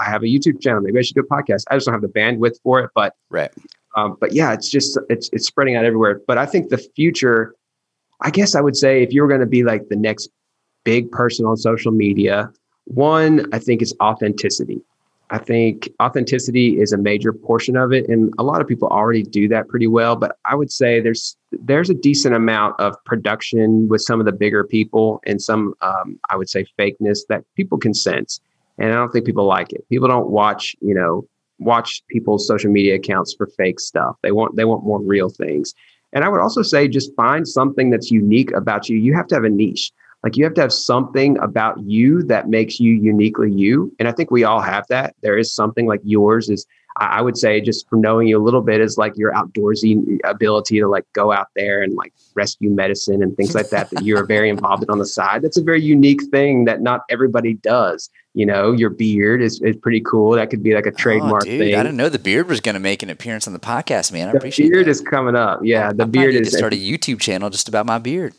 I, 0.00 0.04
have 0.04 0.22
a 0.22 0.26
youtube 0.26 0.60
channel 0.60 0.80
maybe 0.80 0.98
i 0.98 1.02
should 1.02 1.14
do 1.14 1.20
a 1.20 1.24
podcast 1.24 1.64
i 1.70 1.76
just 1.76 1.86
don't 1.86 1.92
have 1.92 2.02
the 2.02 2.08
bandwidth 2.08 2.56
for 2.62 2.80
it 2.80 2.90
but 2.94 3.14
right 3.30 3.52
um, 3.96 4.16
but 4.20 4.32
yeah, 4.32 4.52
it's 4.52 4.70
just 4.70 4.98
it's 5.08 5.28
it's 5.32 5.46
spreading 5.46 5.76
out 5.76 5.84
everywhere. 5.84 6.20
But 6.26 6.38
I 6.38 6.46
think 6.46 6.68
the 6.70 6.78
future, 6.78 7.54
I 8.20 8.30
guess 8.30 8.54
I 8.54 8.60
would 8.60 8.76
say, 8.76 9.02
if 9.02 9.12
you 9.12 9.22
were 9.22 9.28
going 9.28 9.40
to 9.40 9.46
be 9.46 9.64
like 9.64 9.88
the 9.88 9.96
next 9.96 10.30
big 10.84 11.10
person 11.10 11.46
on 11.46 11.56
social 11.56 11.92
media, 11.92 12.50
one 12.84 13.46
I 13.52 13.58
think 13.58 13.82
is 13.82 13.94
authenticity. 14.00 14.80
I 15.30 15.38
think 15.38 15.88
authenticity 16.02 16.78
is 16.78 16.92
a 16.92 16.98
major 16.98 17.32
portion 17.32 17.74
of 17.74 17.90
it, 17.90 18.06
and 18.08 18.34
a 18.38 18.42
lot 18.42 18.60
of 18.60 18.68
people 18.68 18.88
already 18.88 19.22
do 19.22 19.48
that 19.48 19.66
pretty 19.68 19.86
well. 19.86 20.14
But 20.14 20.36
I 20.44 20.54
would 20.54 20.70
say 20.70 21.00
there's 21.00 21.36
there's 21.52 21.88
a 21.88 21.94
decent 21.94 22.34
amount 22.34 22.78
of 22.78 23.02
production 23.04 23.88
with 23.88 24.02
some 24.02 24.20
of 24.20 24.26
the 24.26 24.32
bigger 24.32 24.62
people, 24.62 25.22
and 25.24 25.40
some 25.40 25.74
um, 25.80 26.18
I 26.28 26.36
would 26.36 26.50
say 26.50 26.66
fakeness 26.78 27.20
that 27.30 27.44
people 27.56 27.78
can 27.78 27.94
sense, 27.94 28.40
and 28.78 28.92
I 28.92 28.94
don't 28.94 29.10
think 29.10 29.24
people 29.24 29.46
like 29.46 29.72
it. 29.72 29.88
People 29.88 30.08
don't 30.08 30.28
watch, 30.28 30.76
you 30.80 30.94
know, 30.94 31.26
watch 31.64 32.02
people's 32.08 32.46
social 32.46 32.70
media 32.70 32.96
accounts 32.96 33.34
for 33.34 33.46
fake 33.56 33.80
stuff. 33.80 34.16
They 34.22 34.32
want 34.32 34.56
they 34.56 34.64
want 34.64 34.84
more 34.84 35.00
real 35.00 35.28
things. 35.28 35.74
And 36.12 36.24
I 36.24 36.28
would 36.28 36.40
also 36.40 36.62
say 36.62 36.88
just 36.88 37.14
find 37.16 37.48
something 37.48 37.90
that's 37.90 38.10
unique 38.10 38.52
about 38.52 38.88
you. 38.88 38.98
You 38.98 39.14
have 39.14 39.26
to 39.28 39.34
have 39.34 39.44
a 39.44 39.48
niche. 39.48 39.90
Like 40.22 40.36
you 40.36 40.44
have 40.44 40.54
to 40.54 40.60
have 40.60 40.72
something 40.72 41.36
about 41.38 41.80
you 41.82 42.22
that 42.24 42.48
makes 42.48 42.78
you 42.78 42.94
uniquely 42.94 43.50
you. 43.50 43.92
And 43.98 44.06
I 44.06 44.12
think 44.12 44.30
we 44.30 44.44
all 44.44 44.60
have 44.60 44.86
that. 44.88 45.16
There 45.22 45.36
is 45.36 45.52
something 45.52 45.86
like 45.86 46.00
yours 46.04 46.48
is 46.48 46.64
I 46.96 47.22
would 47.22 47.38
say 47.38 47.60
just 47.60 47.88
from 47.88 48.00
knowing 48.00 48.28
you 48.28 48.38
a 48.38 48.44
little 48.44 48.60
bit 48.60 48.80
is 48.80 48.98
like 48.98 49.16
your 49.16 49.32
outdoorsy 49.32 50.18
ability 50.24 50.78
to 50.80 50.86
like 50.86 51.04
go 51.14 51.32
out 51.32 51.48
there 51.56 51.82
and 51.82 51.94
like 51.94 52.12
rescue 52.34 52.70
medicine 52.70 53.22
and 53.22 53.36
things 53.36 53.54
like 53.54 53.70
that 53.70 53.90
that 53.90 54.04
you're 54.04 54.26
very 54.26 54.48
involved 54.48 54.82
in 54.82 54.90
on 54.90 54.98
the 54.98 55.06
side. 55.06 55.42
That's 55.42 55.56
a 55.56 55.62
very 55.62 55.82
unique 55.82 56.22
thing 56.30 56.64
that 56.66 56.82
not 56.82 57.02
everybody 57.08 57.54
does. 57.54 58.10
You 58.34 58.46
know, 58.46 58.72
your 58.72 58.90
beard 58.90 59.42
is, 59.42 59.60
is 59.60 59.76
pretty 59.76 60.00
cool. 60.00 60.32
That 60.32 60.48
could 60.50 60.62
be 60.62 60.74
like 60.74 60.86
a 60.86 60.90
oh, 60.90 60.96
trademark 60.96 61.42
oh, 61.42 61.46
dude, 61.46 61.60
thing. 61.60 61.74
I 61.74 61.82
didn't 61.82 61.96
know 61.96 62.08
the 62.08 62.18
beard 62.18 62.48
was 62.48 62.60
going 62.60 62.74
to 62.74 62.80
make 62.80 63.02
an 63.02 63.10
appearance 63.10 63.46
on 63.46 63.52
the 63.52 63.58
podcast, 63.58 64.12
man. 64.12 64.28
I 64.28 64.32
the 64.32 64.38
appreciate 64.38 64.70
beard 64.70 64.86
that. 64.86 64.90
is 64.90 65.00
coming 65.00 65.36
up. 65.36 65.60
Yeah, 65.62 65.92
the 65.92 66.04
I 66.04 66.06
beard 66.06 66.34
is. 66.34 66.50
To 66.50 66.56
start 66.56 66.72
a 66.72 66.76
YouTube 66.76 67.20
channel 67.20 67.50
just 67.50 67.68
about 67.68 67.84
my 67.84 67.98
beard. 67.98 68.34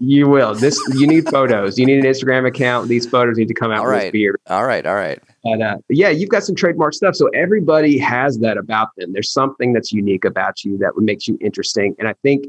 You 0.00 0.28
will. 0.28 0.54
This 0.54 0.80
you 0.94 1.06
need 1.06 1.28
photos. 1.28 1.76
You 1.78 1.84
need 1.84 2.04
an 2.04 2.10
Instagram 2.10 2.46
account. 2.46 2.88
These 2.88 3.06
photos 3.06 3.36
need 3.36 3.48
to 3.48 3.54
come 3.54 3.72
out 3.72 3.80
all 3.80 3.88
right. 3.88 4.04
with 4.04 4.12
beard. 4.12 4.40
All 4.46 4.64
right, 4.64 4.86
all 4.86 4.94
right. 4.94 5.20
But 5.42 5.60
uh, 5.60 5.76
yeah, 5.88 6.10
you've 6.10 6.28
got 6.28 6.44
some 6.44 6.54
trademark 6.54 6.94
stuff. 6.94 7.16
So 7.16 7.28
everybody 7.28 7.98
has 7.98 8.38
that 8.38 8.56
about 8.56 8.88
them. 8.96 9.12
There's 9.12 9.32
something 9.32 9.72
that's 9.72 9.92
unique 9.92 10.24
about 10.24 10.64
you 10.64 10.78
that 10.78 10.92
makes 10.98 11.26
you 11.26 11.36
interesting. 11.40 11.96
And 11.98 12.06
I 12.06 12.14
think 12.22 12.46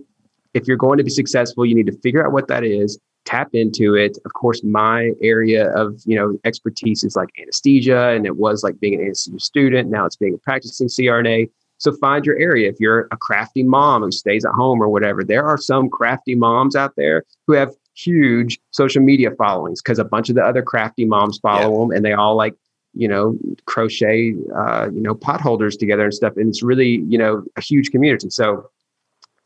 if 0.53 0.67
you're 0.67 0.77
going 0.77 0.99
to 0.99 1.03
be 1.03 1.09
successful, 1.09 1.65
you 1.65 1.73
need 1.73 1.87
to 1.87 1.97
figure 1.99 2.25
out 2.25 2.33
what 2.33 2.47
that 2.49 2.63
is 2.63 2.99
tap 3.25 3.49
into 3.53 3.95
it. 3.95 4.17
Of 4.25 4.33
course, 4.33 4.63
my 4.63 5.11
area 5.21 5.71
of 5.75 6.01
you 6.05 6.15
know 6.15 6.37
expertise 6.43 7.03
is 7.03 7.15
like 7.15 7.29
anesthesia, 7.41 8.09
and 8.09 8.25
it 8.25 8.37
was 8.37 8.63
like 8.63 8.79
being 8.79 8.95
an 8.95 9.01
anesthesia 9.01 9.39
student. 9.39 9.89
Now 9.89 10.05
it's 10.05 10.15
being 10.15 10.33
a 10.33 10.37
practicing 10.37 10.87
CRNA. 10.87 11.49
So 11.79 11.93
find 11.93 12.25
your 12.25 12.37
area. 12.37 12.69
If 12.69 12.79
you're 12.79 13.07
a 13.11 13.17
crafty 13.17 13.63
mom 13.63 14.03
who 14.03 14.11
stays 14.11 14.45
at 14.45 14.51
home 14.51 14.81
or 14.81 14.89
whatever, 14.89 15.23
there 15.23 15.45
are 15.45 15.57
some 15.57 15.89
crafty 15.89 16.35
moms 16.35 16.75
out 16.75 16.93
there 16.95 17.23
who 17.47 17.53
have 17.53 17.73
huge 17.95 18.59
social 18.71 19.01
media 19.01 19.31
followings 19.31 19.81
because 19.81 19.97
a 19.97 20.03
bunch 20.03 20.29
of 20.29 20.35
the 20.35 20.43
other 20.43 20.61
crafty 20.61 21.05
moms 21.05 21.39
follow 21.39 21.71
yeah. 21.71 21.79
them, 21.79 21.91
and 21.91 22.05
they 22.05 22.13
all 22.13 22.35
like 22.35 22.53
you 22.93 23.07
know 23.07 23.37
crochet 23.65 24.35
uh, 24.55 24.89
you 24.93 25.01
know 25.01 25.15
potholders 25.15 25.79
together 25.79 26.03
and 26.03 26.13
stuff. 26.13 26.37
And 26.37 26.49
it's 26.49 26.61
really 26.61 27.03
you 27.07 27.17
know 27.17 27.43
a 27.55 27.61
huge 27.61 27.91
community. 27.91 28.29
So 28.29 28.69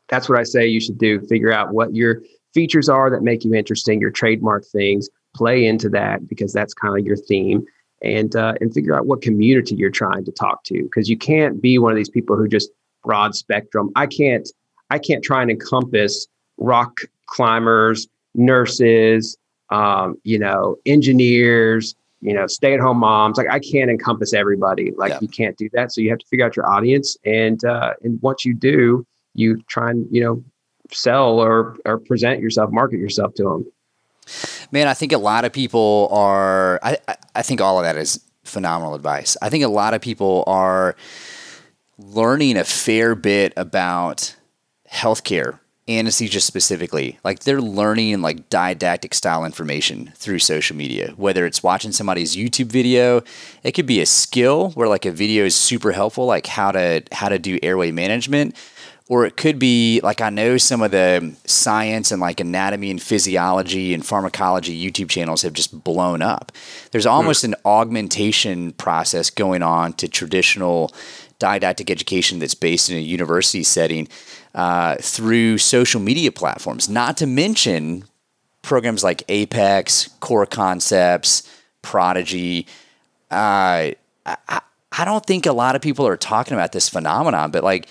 that's 0.08 0.28
what 0.28 0.38
I 0.38 0.42
say 0.42 0.66
you 0.66 0.80
should 0.80 0.98
do. 0.98 1.20
Figure 1.26 1.52
out 1.52 1.72
what 1.72 1.94
your 1.94 2.22
features 2.52 2.88
are 2.88 3.10
that 3.10 3.22
make 3.22 3.44
you 3.44 3.54
interesting, 3.54 4.00
your 4.00 4.10
trademark 4.10 4.64
things, 4.66 5.08
play 5.34 5.66
into 5.66 5.88
that 5.90 6.28
because 6.28 6.52
that's 6.52 6.74
kind 6.74 6.98
of 6.98 7.06
your 7.06 7.16
theme 7.16 7.64
and 8.02 8.34
uh, 8.36 8.54
and 8.60 8.72
figure 8.72 8.94
out 8.94 9.06
what 9.06 9.22
community 9.22 9.74
you're 9.74 9.90
trying 9.90 10.24
to 10.24 10.32
talk 10.32 10.64
to 10.64 10.82
because 10.82 11.08
you 11.08 11.16
can't 11.16 11.60
be 11.60 11.78
one 11.78 11.92
of 11.92 11.96
these 11.96 12.08
people 12.08 12.36
who 12.36 12.48
just 12.48 12.70
broad 13.02 13.34
spectrum. 13.34 13.90
I 13.96 14.06
can't 14.06 14.48
I 14.90 14.98
can't 14.98 15.22
try 15.22 15.42
and 15.42 15.50
encompass 15.50 16.26
rock 16.58 16.98
climbers, 17.26 18.06
nurses, 18.34 19.36
um, 19.70 20.16
you 20.24 20.38
know, 20.38 20.76
engineers, 20.86 21.94
you 22.20 22.32
know, 22.32 22.46
stay 22.46 22.74
at 22.74 22.80
home 22.80 22.98
moms. 22.98 23.36
Like 23.36 23.50
I 23.50 23.58
can't 23.58 23.90
encompass 23.90 24.32
everybody. 24.32 24.92
Like 24.96 25.12
yeah. 25.12 25.18
you 25.20 25.28
can't 25.28 25.56
do 25.56 25.68
that. 25.74 25.92
So 25.92 26.00
you 26.00 26.10
have 26.10 26.18
to 26.18 26.26
figure 26.26 26.44
out 26.44 26.56
your 26.56 26.68
audience, 26.68 27.16
and 27.24 27.62
uh, 27.64 27.94
and 28.02 28.20
once 28.22 28.44
you 28.44 28.54
do, 28.54 29.06
you 29.34 29.62
try 29.68 29.90
and 29.90 30.06
you 30.10 30.22
know 30.22 30.42
sell 30.90 31.38
or 31.38 31.76
or 31.84 31.98
present 31.98 32.40
yourself, 32.40 32.70
market 32.72 32.98
yourself 32.98 33.34
to 33.34 33.44
them. 33.44 33.72
Man, 34.70 34.88
I 34.88 34.94
think 34.94 35.12
a 35.12 35.18
lot 35.18 35.44
of 35.44 35.52
people 35.52 36.08
are. 36.10 36.80
I 36.82 36.98
I 37.34 37.42
think 37.42 37.60
all 37.60 37.78
of 37.78 37.84
that 37.84 37.96
is 37.96 38.20
phenomenal 38.44 38.94
advice. 38.94 39.36
I 39.42 39.48
think 39.48 39.64
a 39.64 39.68
lot 39.68 39.94
of 39.94 40.00
people 40.00 40.44
are 40.46 40.96
learning 41.98 42.56
a 42.56 42.64
fair 42.64 43.14
bit 43.14 43.52
about 43.56 44.36
healthcare 44.90 45.58
anesthesia 45.86 46.40
specifically 46.40 47.18
like 47.24 47.40
they're 47.40 47.60
learning 47.60 48.22
like 48.22 48.48
didactic 48.48 49.12
style 49.12 49.44
information 49.44 50.10
through 50.16 50.38
social 50.38 50.74
media 50.74 51.12
whether 51.16 51.44
it's 51.44 51.62
watching 51.62 51.92
somebody's 51.92 52.34
youtube 52.34 52.66
video 52.66 53.22
it 53.62 53.72
could 53.72 53.84
be 53.84 54.00
a 54.00 54.06
skill 54.06 54.70
where 54.70 54.88
like 54.88 55.04
a 55.04 55.10
video 55.10 55.44
is 55.44 55.54
super 55.54 55.92
helpful 55.92 56.24
like 56.24 56.46
how 56.46 56.72
to 56.72 57.02
how 57.12 57.28
to 57.28 57.38
do 57.38 57.58
airway 57.62 57.90
management 57.90 58.56
or 59.08 59.26
it 59.26 59.36
could 59.36 59.58
be 59.58 60.00
like 60.02 60.20
I 60.20 60.30
know 60.30 60.56
some 60.56 60.82
of 60.82 60.90
the 60.90 61.34
science 61.44 62.10
and 62.10 62.20
like 62.20 62.40
anatomy 62.40 62.90
and 62.90 63.00
physiology 63.00 63.92
and 63.92 64.04
pharmacology 64.04 64.90
YouTube 64.90 65.10
channels 65.10 65.42
have 65.42 65.52
just 65.52 65.84
blown 65.84 66.22
up. 66.22 66.52
There's 66.90 67.06
almost 67.06 67.42
mm. 67.42 67.48
an 67.48 67.54
augmentation 67.64 68.72
process 68.72 69.30
going 69.30 69.62
on 69.62 69.92
to 69.94 70.08
traditional 70.08 70.92
didactic 71.38 71.90
education 71.90 72.38
that's 72.38 72.54
based 72.54 72.90
in 72.90 72.96
a 72.96 73.00
university 73.00 73.62
setting 73.62 74.08
uh, 74.54 74.96
through 74.96 75.58
social 75.58 76.00
media 76.00 76.32
platforms, 76.32 76.88
not 76.88 77.16
to 77.18 77.26
mention 77.26 78.04
programs 78.62 79.04
like 79.04 79.22
Apex, 79.28 80.08
Core 80.20 80.46
Concepts, 80.46 81.48
Prodigy. 81.82 82.66
Uh, 83.30 83.92
I, 84.24 84.60
I 84.96 85.04
don't 85.04 85.26
think 85.26 85.44
a 85.44 85.52
lot 85.52 85.76
of 85.76 85.82
people 85.82 86.06
are 86.06 86.16
talking 86.16 86.54
about 86.54 86.72
this 86.72 86.88
phenomenon, 86.88 87.50
but 87.50 87.64
like, 87.64 87.88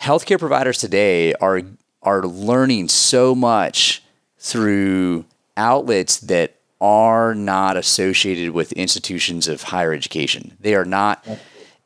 healthcare 0.00 0.38
providers 0.38 0.78
today 0.78 1.32
are 1.34 1.62
are 2.02 2.22
learning 2.22 2.88
so 2.88 3.34
much 3.34 4.02
through 4.38 5.24
outlets 5.56 6.18
that 6.18 6.56
are 6.80 7.34
not 7.34 7.76
associated 7.76 8.50
with 8.50 8.72
institutions 8.72 9.48
of 9.48 9.62
higher 9.64 9.92
education. 9.92 10.56
They 10.60 10.74
are 10.74 10.84
not 10.84 11.26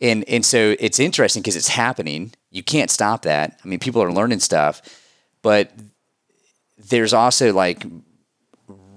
and 0.00 0.24
and 0.28 0.44
so 0.44 0.76
it's 0.78 0.98
interesting 0.98 1.42
because 1.42 1.56
it's 1.56 1.68
happening. 1.68 2.32
You 2.50 2.62
can't 2.62 2.90
stop 2.90 3.22
that. 3.22 3.61
I 3.64 3.68
mean, 3.68 3.78
people 3.78 4.02
are 4.02 4.12
learning 4.12 4.40
stuff, 4.40 4.82
but 5.42 5.72
there's 6.76 7.12
also 7.12 7.52
like 7.52 7.84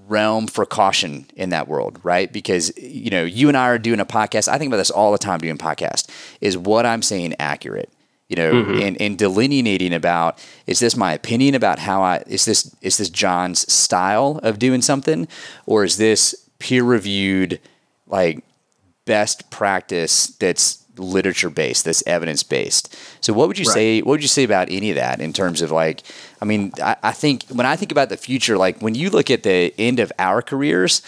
realm 0.07 0.47
for 0.47 0.66
caution 0.66 1.26
in 1.36 1.49
that 1.49 1.68
world, 1.68 1.99
right? 2.03 2.32
Because 2.32 2.76
you 2.78 3.09
know, 3.09 3.24
you 3.24 3.47
and 3.47 3.57
I 3.57 3.68
are 3.68 3.78
doing 3.78 3.99
a 3.99 4.05
podcast. 4.05 4.47
I 4.47 4.57
think 4.57 4.70
about 4.70 4.78
this 4.78 4.91
all 4.91 5.11
the 5.11 5.18
time 5.18 5.39
doing 5.39 5.57
podcast. 5.57 6.09
Is 6.41 6.57
what 6.57 6.86
I'm 6.86 7.01
saying 7.01 7.36
accurate? 7.39 7.91
You 8.30 8.36
know, 8.36 8.53
mm-hmm. 8.53 8.82
and, 8.82 9.01
and 9.01 9.17
delineating 9.17 9.93
about 9.93 10.43
is 10.65 10.80
this 10.80 10.95
my 10.95 11.13
opinion 11.13 11.55
about 11.55 11.80
how 11.80 12.01
I 12.01 12.24
is 12.28 12.45
this 12.45 12.74
is 12.82 12.97
this 12.97 13.09
John's 13.09 13.71
style 13.71 14.39
of 14.43 14.59
doing 14.59 14.82
something, 14.82 15.28
or 15.65 15.84
is 15.84 15.97
this 15.97 16.34
peer 16.59 16.84
reviewed 16.84 17.59
like 18.07 18.43
best 19.05 19.49
practice 19.49 20.28
that's 20.28 20.84
literature 20.97 21.49
based, 21.49 21.86
that's 21.86 22.03
evidence 22.05 22.43
based. 22.43 22.95
So 23.21 23.34
what 23.34 23.47
would 23.47 23.57
you 23.57 23.65
right. 23.65 23.74
say 23.74 24.01
what 24.01 24.11
would 24.11 24.21
you 24.21 24.28
say 24.28 24.43
about 24.43 24.69
any 24.69 24.89
of 24.89 24.95
that 24.95 25.19
in 25.19 25.34
terms 25.34 25.61
of 25.61 25.71
like 25.71 26.03
I 26.41 26.45
mean, 26.45 26.71
I, 26.82 26.95
I 27.03 27.11
think 27.11 27.43
when 27.49 27.65
I 27.65 27.76
think 27.76 27.91
about 27.91 28.09
the 28.09 28.17
future, 28.17 28.57
like 28.57 28.82
when 28.82 28.95
you 28.95 29.09
look 29.09 29.30
at 29.30 29.43
the 29.43 29.74
end 29.78 29.99
of 29.99 30.11
our 30.19 30.41
careers, 30.41 31.01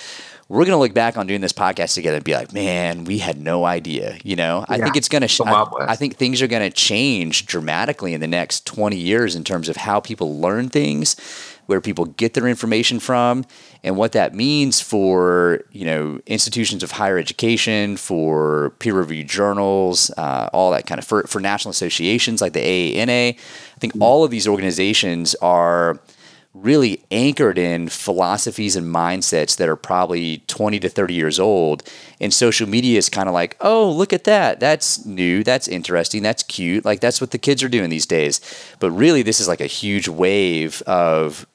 we're 0.48 0.64
going 0.66 0.72
to 0.72 0.78
look 0.78 0.94
back 0.94 1.18
on 1.18 1.26
doing 1.26 1.42
this 1.42 1.54
podcast 1.54 1.96
together 1.96 2.18
and 2.18 2.24
be 2.24 2.36
like, 2.36 2.54
man, 2.54 3.04
we 3.04 3.18
had 3.18 3.40
no 3.40 3.66
idea. 3.66 4.18
You 4.24 4.36
know, 4.36 4.64
I 4.70 4.78
think 4.78 4.96
it's 4.96 5.10
going 5.10 5.24
to, 5.24 5.28
sh- 5.28 5.42
I, 5.42 5.66
I, 5.80 5.96
think 5.96 6.18
things 6.18 6.40
are 6.42 6.48
going 6.48 6.62
to 6.62 6.76
change 6.76 7.48
dramatically 7.48 8.14
in 8.14 8.22
the 8.22 8.28
next 8.28 8.68
20 8.68 8.96
years 8.96 9.36
in 9.36 9.44
terms 9.44 9.70
of 9.70 9.76
how 9.76 10.00
people 10.00 10.40
learn 10.40 10.70
things. 10.70 11.16
where 11.66 11.82
people 11.82 12.06
get 12.06 12.36
their 12.36 12.48
information 12.48 13.00
from, 13.00 13.44
and 13.84 13.98
what 13.98 14.12
that 14.12 14.36
means 14.36 14.82
for 14.82 15.64
you 15.72 15.84
know 15.84 16.20
institutions 16.28 16.84
of 16.84 16.92
higher 16.92 17.18
education, 17.18 17.98
for 17.98 18.70
peer-reviewed 18.78 19.28
journals, 19.28 20.12
uh, 20.16 20.48
all 20.54 20.70
that 20.70 20.86
kind 20.86 21.00
of 21.00 21.06
for, 21.06 21.24
for 21.24 21.40
national 21.40 21.72
associations 21.72 22.40
like 22.40 22.54
the 22.54 22.60
AANA. 22.60 23.34
I 23.34 23.80
think 23.80 23.94
all 24.00 24.24
of 24.24 24.30
these 24.30 24.48
organizations 24.48 25.34
are 25.42 26.00
really 26.56 27.04
anchored 27.12 27.58
in 27.58 27.90
philosophies 27.90 28.78
and 28.78 28.88
mindsets 28.88 29.58
that 29.58 29.68
are 29.68 29.76
probably 29.76 30.38
20 30.48 30.80
to 30.80 30.90
30 30.90 31.14
years 31.14 31.40
old. 31.40 31.84
And 32.22 32.34
social 32.34 32.68
media 32.68 32.98
is 32.98 33.10
kind 33.10 33.28
of 33.28 33.34
like, 33.34 33.58
oh, 33.60 33.92
look 33.92 34.14
at 34.14 34.24
that. 34.24 34.60
That's 34.62 35.06
new. 35.06 35.44
That's 35.44 35.68
interesting. 35.68 36.24
That's 36.24 36.44
cute. 36.44 36.86
Like, 36.86 37.02
that's 37.02 37.20
what 37.20 37.32
the 37.32 37.38
kids 37.38 37.62
are 37.62 37.70
doing 37.70 37.90
these 37.90 38.06
days. 38.06 38.40
But 38.80 38.92
really, 38.92 39.22
this 39.22 39.42
is 39.42 39.48
like 39.48 39.62
a 39.62 39.68
huge 39.68 40.08
wave 40.08 40.82
of 40.84 41.46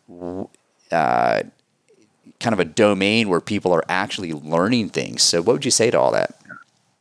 uh, 0.93 1.43
kind 2.39 2.53
of 2.53 2.61
a 2.61 2.65
domain 2.65 3.29
where 3.31 3.41
people 3.41 3.73
are 3.73 3.85
actually 3.89 4.35
learning 4.35 4.91
things. 4.91 5.23
So, 5.23 5.41
what 5.41 5.55
would 5.55 5.65
you 5.65 5.71
say 5.71 5.91
to 5.91 5.99
all 5.99 6.13
that? 6.13 6.40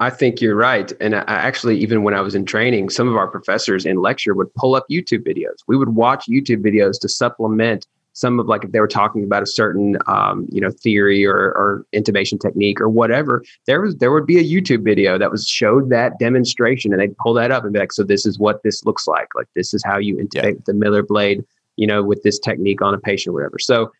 I 0.01 0.09
think 0.09 0.39
you're 0.39 0.55
right. 0.55 0.91
And 1.01 1.13
I 1.13 1.23
actually, 1.27 1.77
even 1.79 2.03
when 2.03 2.13
I 2.13 2.21
was 2.21 2.33
in 2.33 2.45
training, 2.45 2.89
some 2.89 3.09
of 3.09 3.17
our 3.17 3.27
professors 3.27 3.85
in 3.85 4.01
lecture 4.01 4.33
would 4.33 4.53
pull 4.55 4.75
up 4.75 4.85
YouTube 4.89 5.27
videos. 5.27 5.57
We 5.67 5.75
would 5.75 5.89
watch 5.89 6.25
YouTube 6.29 6.63
videos 6.63 6.99
to 7.01 7.09
supplement 7.09 7.85
some 8.13 8.39
of 8.39 8.47
like 8.47 8.63
if 8.63 8.71
they 8.71 8.79
were 8.79 8.87
talking 8.87 9.23
about 9.23 9.43
a 9.43 9.47
certain 9.47 9.97
um, 10.07 10.45
you 10.51 10.59
know 10.59 10.69
theory 10.69 11.25
or, 11.25 11.35
or 11.35 11.85
intubation 11.93 12.39
technique 12.39 12.81
or 12.81 12.89
whatever 12.89 13.43
there 13.65 13.81
was 13.81 13.95
there 13.97 14.11
would 14.11 14.25
be 14.25 14.37
a 14.37 14.43
youtube 14.43 14.83
video 14.83 15.17
that 15.17 15.31
was 15.31 15.47
showed 15.47 15.89
that 15.89 16.19
demonstration 16.19 16.91
and 16.91 17.01
they'd 17.01 17.17
pull 17.17 17.33
that 17.33 17.51
up 17.51 17.63
and 17.63 17.73
be 17.73 17.79
like 17.79 17.93
so 17.93 18.03
this 18.03 18.25
is 18.25 18.37
what 18.37 18.61
this 18.63 18.83
looks 18.85 19.07
like 19.07 19.27
like 19.35 19.47
this 19.55 19.73
is 19.73 19.83
how 19.83 19.97
you 19.97 20.15
intubate 20.15 20.55
yeah. 20.55 20.61
the 20.65 20.73
miller 20.73 21.03
blade 21.03 21.45
you 21.77 21.87
know 21.87 22.03
with 22.03 22.21
this 22.23 22.39
technique 22.39 22.81
on 22.81 22.93
a 22.93 22.99
patient 22.99 23.31
or 23.31 23.35
whatever 23.35 23.59
so 23.59 23.91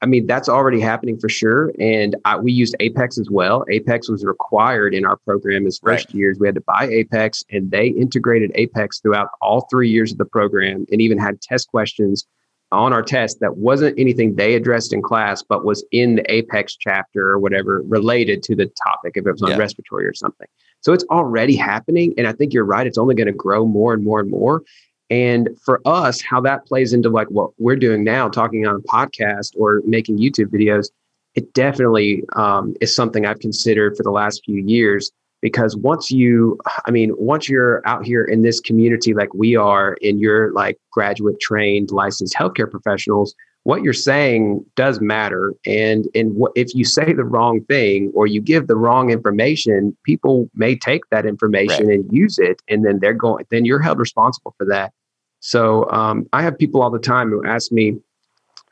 I 0.00 0.06
mean, 0.06 0.26
that's 0.26 0.48
already 0.48 0.80
happening 0.80 1.18
for 1.18 1.28
sure. 1.28 1.72
And 1.80 2.14
I, 2.24 2.36
we 2.36 2.52
used 2.52 2.76
Apex 2.78 3.18
as 3.18 3.30
well. 3.30 3.64
Apex 3.68 4.08
was 4.08 4.24
required 4.24 4.94
in 4.94 5.04
our 5.04 5.16
program 5.16 5.66
as 5.66 5.78
first 5.78 6.06
right. 6.06 6.14
years. 6.14 6.38
We 6.38 6.46
had 6.46 6.54
to 6.54 6.60
buy 6.60 6.88
Apex, 6.88 7.44
and 7.50 7.70
they 7.70 7.88
integrated 7.88 8.52
Apex 8.54 9.00
throughout 9.00 9.28
all 9.40 9.66
three 9.70 9.90
years 9.90 10.12
of 10.12 10.18
the 10.18 10.24
program 10.24 10.86
and 10.92 11.00
even 11.00 11.18
had 11.18 11.40
test 11.40 11.68
questions 11.68 12.26
on 12.70 12.92
our 12.92 13.02
test 13.02 13.40
that 13.40 13.56
wasn't 13.56 13.98
anything 13.98 14.36
they 14.36 14.54
addressed 14.54 14.92
in 14.92 15.02
class, 15.02 15.42
but 15.42 15.64
was 15.64 15.84
in 15.90 16.16
the 16.16 16.32
Apex 16.32 16.76
chapter 16.76 17.30
or 17.30 17.38
whatever 17.38 17.82
related 17.86 18.42
to 18.44 18.54
the 18.54 18.70
topic, 18.86 19.12
if 19.16 19.26
it 19.26 19.32
was 19.32 19.42
on 19.42 19.50
yeah. 19.50 19.56
respiratory 19.56 20.06
or 20.06 20.14
something. 20.14 20.46
So 20.80 20.92
it's 20.92 21.04
already 21.10 21.56
happening. 21.56 22.14
And 22.18 22.26
I 22.26 22.32
think 22.32 22.52
you're 22.52 22.64
right. 22.64 22.86
It's 22.86 22.98
only 22.98 23.14
going 23.14 23.26
to 23.26 23.32
grow 23.32 23.66
more 23.66 23.94
and 23.94 24.04
more 24.04 24.20
and 24.20 24.30
more. 24.30 24.62
And 25.10 25.50
for 25.64 25.80
us, 25.86 26.20
how 26.20 26.40
that 26.42 26.66
plays 26.66 26.92
into 26.92 27.08
like 27.08 27.28
what 27.28 27.50
we're 27.58 27.76
doing 27.76 28.04
now, 28.04 28.28
talking 28.28 28.66
on 28.66 28.76
a 28.76 28.80
podcast 28.80 29.54
or 29.56 29.82
making 29.86 30.18
YouTube 30.18 30.46
videos, 30.46 30.88
it 31.34 31.52
definitely 31.54 32.24
um, 32.36 32.74
is 32.80 32.94
something 32.94 33.24
I've 33.24 33.40
considered 33.40 33.96
for 33.96 34.02
the 34.02 34.10
last 34.10 34.42
few 34.44 34.62
years. 34.62 35.10
Because 35.40 35.76
once 35.76 36.10
you, 36.10 36.58
I 36.84 36.90
mean, 36.90 37.14
once 37.16 37.48
you're 37.48 37.80
out 37.86 38.04
here 38.04 38.24
in 38.24 38.42
this 38.42 38.58
community 38.58 39.14
like 39.14 39.32
we 39.34 39.54
are, 39.54 39.96
and 40.02 40.18
you're 40.18 40.52
like 40.52 40.78
graduate 40.90 41.38
trained, 41.40 41.92
licensed 41.92 42.34
healthcare 42.34 42.68
professionals, 42.68 43.34
what 43.68 43.82
you're 43.82 43.92
saying 43.92 44.64
does 44.76 44.98
matter. 44.98 45.52
And 45.66 46.08
and 46.14 46.34
what, 46.34 46.52
if 46.54 46.74
you 46.74 46.86
say 46.86 47.12
the 47.12 47.26
wrong 47.26 47.60
thing 47.64 48.10
or 48.14 48.26
you 48.26 48.40
give 48.40 48.66
the 48.66 48.76
wrong 48.76 49.10
information, 49.10 49.94
people 50.04 50.48
may 50.54 50.74
take 50.74 51.02
that 51.10 51.26
information 51.26 51.88
right. 51.88 51.98
and 51.98 52.10
use 52.10 52.38
it, 52.38 52.62
and 52.68 52.82
then 52.82 52.98
they're 52.98 53.12
going. 53.12 53.44
Then 53.50 53.66
you're 53.66 53.82
held 53.82 53.98
responsible 53.98 54.54
for 54.56 54.64
that. 54.68 54.94
So 55.40 55.86
um, 55.90 56.26
I 56.32 56.40
have 56.40 56.56
people 56.56 56.80
all 56.80 56.90
the 56.90 56.98
time 56.98 57.28
who 57.28 57.44
ask 57.44 57.70
me, 57.70 57.98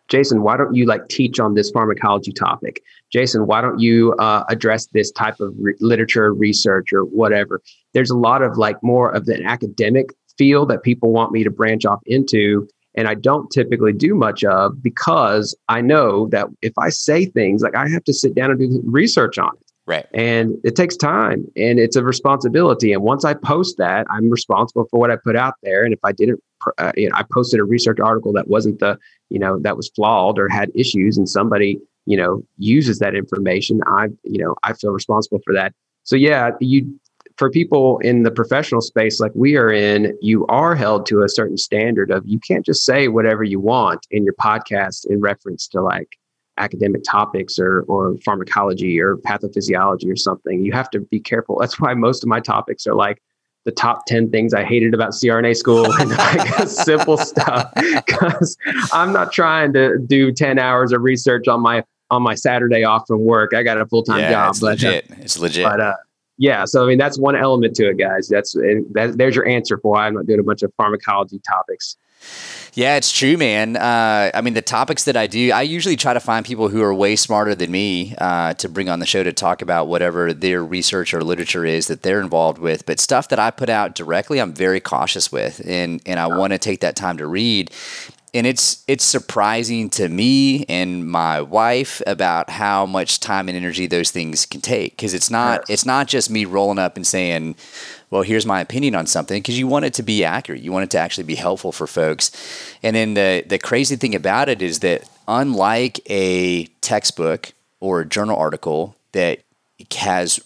Jason, 0.09 0.43
why 0.43 0.57
don't 0.57 0.75
you 0.75 0.87
like 0.87 1.07
teach 1.09 1.39
on 1.39 1.53
this 1.53 1.71
pharmacology 1.71 2.33
topic? 2.33 2.81
Jason, 3.13 3.47
why 3.47 3.61
don't 3.61 3.79
you 3.79 4.15
uh, 4.15 4.45
address 4.49 4.87
this 4.95 5.11
type 5.11 5.41
of 5.41 5.53
re- 5.59 5.75
literature 5.79 6.33
research 6.33 6.91
or 6.95 7.03
whatever? 7.03 7.61
There's 7.93 8.11
a 8.11 8.17
lot 8.17 8.41
of 8.41 8.57
like 8.57 8.83
more 8.83 9.15
of 9.15 9.29
an 9.29 9.45
academic 9.45 10.15
field 10.39 10.71
that 10.71 10.83
people 10.83 11.13
want 11.13 11.33
me 11.33 11.45
to 11.45 11.51
branch 11.51 11.85
off 11.85 12.01
into. 12.07 12.67
And 12.97 13.09
I 13.09 13.15
don't 13.15 13.51
typically 13.51 13.93
do 13.93 14.15
much 14.15 14.43
of 14.45 14.83
because 14.83 15.55
I 15.69 15.81
know 15.81 16.29
that 16.29 16.49
if 16.63 16.73
I 16.79 16.89
say 16.89 17.27
things 17.27 17.63
like 17.63 17.77
I 17.77 17.89
have 17.89 18.05
to 18.05 18.13
sit 18.13 18.35
down 18.35 18.51
and 18.51 18.59
do 18.59 18.83
research 18.85 19.39
on 19.39 19.51
it. 19.55 19.67
Right. 19.87 20.07
And 20.15 20.57
it 20.65 20.75
takes 20.75 20.97
time 20.97 21.47
and 21.57 21.79
it's 21.79 21.95
a 21.95 22.03
responsibility. 22.03 22.93
And 22.93 23.03
once 23.03 23.25
I 23.25 23.35
post 23.35 23.79
that, 23.79 24.07
I'm 24.11 24.29
responsible 24.31 24.87
for 24.91 24.99
what 24.99 25.13
I 25.13 25.17
put 25.17 25.37
out 25.37 25.55
there. 25.63 25.85
And 25.85 25.95
if 25.95 26.01
I 26.03 26.11
didn't, 26.11 26.43
uh, 26.79 26.91
you 26.97 27.09
know, 27.09 27.15
I 27.15 27.25
posted 27.33 27.61
a 27.61 27.65
research 27.65 28.01
article 28.01 28.33
that 28.33 28.49
wasn't 28.49 28.81
the, 28.81 28.99
you 29.31 29.39
know, 29.39 29.61
that 29.61 29.77
was 29.77 29.89
flawed 29.91 30.41
or 30.41 30.49
had 30.49 30.73
issues 30.75 31.17
and 31.17 31.29
somebody, 31.29 31.79
you 32.05 32.17
know, 32.17 32.43
uses 32.59 32.99
that 32.99 33.15
information, 33.15 33.81
I, 33.87 34.09
you 34.25 34.43
know, 34.43 34.57
I 34.65 34.73
feel 34.73 34.91
responsible 34.91 35.41
for 35.45 35.55
that. 35.55 35.73
So 36.03 36.17
yeah, 36.17 36.51
you, 36.61 36.99
for 37.37 37.51
people 37.51 37.99
in 37.99 38.23
the 38.23 38.31
professional 38.31 38.81
space 38.81 39.21
like 39.21 39.33
we 39.35 39.57
are 39.57 39.71
in, 39.71 40.17
you 40.21 40.47
are 40.47 40.75
held 40.75 41.07
to 41.07 41.23
a 41.23 41.29
certain 41.29 41.57
standard 41.57 42.11
of 42.11 42.23
you 42.27 42.41
can't 42.41 42.65
just 42.65 42.85
say 42.85 43.09
whatever 43.09 43.45
you 43.45 43.61
want 43.61 44.07
in 44.11 44.25
your 44.25 44.35
podcast 44.35 45.07
in 45.07 45.21
reference 45.21 45.69
to 45.69 45.83
like 45.83 46.09
academic 46.59 47.03
topics 47.09 47.59
or 47.59 47.83
or 47.83 48.17
pharmacology 48.25 48.99
or 48.99 49.17
pathophysiology 49.19 50.11
or 50.11 50.17
something. 50.17 50.65
You 50.65 50.73
have 50.73 50.91
to 50.91 51.01
be 51.01 51.21
careful. 51.21 51.59
That's 51.61 51.79
why 51.79 51.95
most 51.95 52.23
of 52.23 52.29
my 52.29 52.41
topics 52.41 52.87
are 52.87 52.95
like 52.95 53.23
the 53.67 53.73
top 53.73 54.07
10 54.07 54.31
things 54.31 54.55
I 54.55 54.65
hated 54.65 54.95
about 54.95 55.11
CRNA 55.11 55.57
school 55.57 55.93
and 56.01 56.11
like 56.11 56.69
simple 56.69 57.19
stuff 57.19 57.71
because 57.75 58.57
I'm 58.93 59.13
not 59.13 59.33
trying 59.33 59.75
to 59.75 59.99
do 59.99 60.33
10 60.33 60.59
hours 60.59 60.93
of 60.93 61.03
research 61.03 61.49
on 61.49 61.61
my 61.61 61.85
on 62.11 62.23
my 62.23 62.37
Saturday 62.37 62.85
off 62.85 63.03
from 63.07 63.25
work. 63.25 63.53
I 63.53 63.65
got 63.65 63.81
a 63.81 63.87
full-time 63.87 64.21
yeah, 64.21 64.31
job. 64.31 64.51
It's 64.51 64.61
but, 64.61 64.67
legit. 64.67 65.07
it's 65.19 65.39
legit. 65.41 65.65
But 65.65 65.81
uh, 65.81 65.95
yeah, 66.39 66.65
so 66.65 66.85
I 66.85 66.89
mean 66.89 66.99
that's 66.99 67.19
one 67.19 67.37
element 67.37 67.75
to 67.77 67.89
it, 67.89 67.99
guys. 67.99 68.29
That's 68.29 68.53
that, 68.53 69.15
there's 69.17 69.35
your 69.35 69.47
answer 69.47 69.79
for 69.79 69.93
why 69.93 70.07
I'm 70.07 70.15
not 70.15 70.27
doing 70.27 70.41
a 70.41 70.43
bunch 70.43 70.63
of 70.63 70.73
pharmacology 70.77 71.41
topics. 71.47 71.97
Yeah, 72.77 72.97
it's 72.97 73.11
true, 73.11 73.39
man. 73.39 73.77
Uh, 73.77 74.31
I 74.35 74.43
mean, 74.43 74.53
the 74.53 74.61
topics 74.61 75.05
that 75.05 75.17
I 75.17 75.27
do, 75.27 75.51
I 75.51 75.63
usually 75.63 75.97
try 75.97 76.13
to 76.13 76.21
find 76.21 76.45
people 76.45 76.69
who 76.69 76.83
are 76.83 76.93
way 76.93 77.17
smarter 77.17 77.55
than 77.55 77.71
me 77.71 78.15
uh, 78.19 78.53
to 78.55 78.69
bring 78.69 78.91
on 78.91 78.99
the 78.99 79.07
show 79.07 79.23
to 79.23 79.33
talk 79.33 79.63
about 79.63 79.89
whatever 79.89 80.35
their 80.35 80.63
research 80.63 81.15
or 81.15 81.25
literature 81.25 81.65
is 81.65 81.87
that 81.87 82.03
they're 82.03 82.21
involved 82.21 82.59
with. 82.59 82.85
But 82.85 83.01
stuff 83.01 83.31
that 83.31 83.39
I 83.39 83.51
put 83.51 83.71
out 83.71 83.95
directly, 83.95 84.43
I'm 84.43 84.53
very 84.53 84.81
cautious 84.81 85.33
with, 85.33 85.63
and 85.67 86.03
and 86.05 86.21
I 86.21 86.27
want 86.27 86.53
to 86.53 86.59
take 86.59 86.81
that 86.81 86.97
time 86.97 87.17
to 87.17 87.27
read. 87.27 87.71
And 88.37 88.47
it's 88.47 88.85
it's 88.87 89.05
surprising 89.05 89.91
to 89.91 90.09
me 90.09 90.65
and 90.69 91.09
my 91.09 91.41
wife 91.41 92.03
about 92.07 92.51
how 92.51 92.87
much 92.87 93.19
time 93.19 93.49
and 93.49 93.57
energy 93.57 93.87
those 93.87 94.11
things 94.11 94.47
can 94.47 94.61
take 94.61 94.93
because 94.93 95.15
it's 95.15 95.31
not 95.31 95.61
yes. 95.61 95.71
it's 95.71 95.87
not 95.87 96.07
just 96.07 96.31
me 96.31 96.45
rolling 96.45 96.79
up 96.79 96.97
and 96.97 97.07
saying 97.07 97.57
well, 98.11 98.23
here's 98.23 98.47
my 98.47 98.61
opinion 98.61 98.95
on 98.95 99.07
something 99.07 99.43
because 99.43 99.59
you 99.59 99.67
want 99.67 99.85
it 99.85 99.95
to 99.95 100.03
be 100.03 100.25
accurate. 100.25 100.63
You 100.63 100.73
want 100.73 100.85
it 100.85 100.91
to 100.91 100.99
actually 100.99 101.25
be 101.25 101.35
helpful 101.35 101.73
for 101.73 101.87
folks. 101.87 102.31
And 102.83 102.95
then 102.95 103.15
the, 103.15 103.45
the 103.47 103.59
crazy 103.59 103.97
thing 103.97 104.15
about 104.15 104.49
it 104.49 104.63
is 104.63 104.81
that 104.81 105.09
unlike 105.27 106.01
a 106.09 106.67
textbook 106.83 107.53
or 107.81 108.01
a 108.01 108.07
journal 108.07 108.39
article 108.39 108.97
that 109.13 109.41
has 109.97 110.41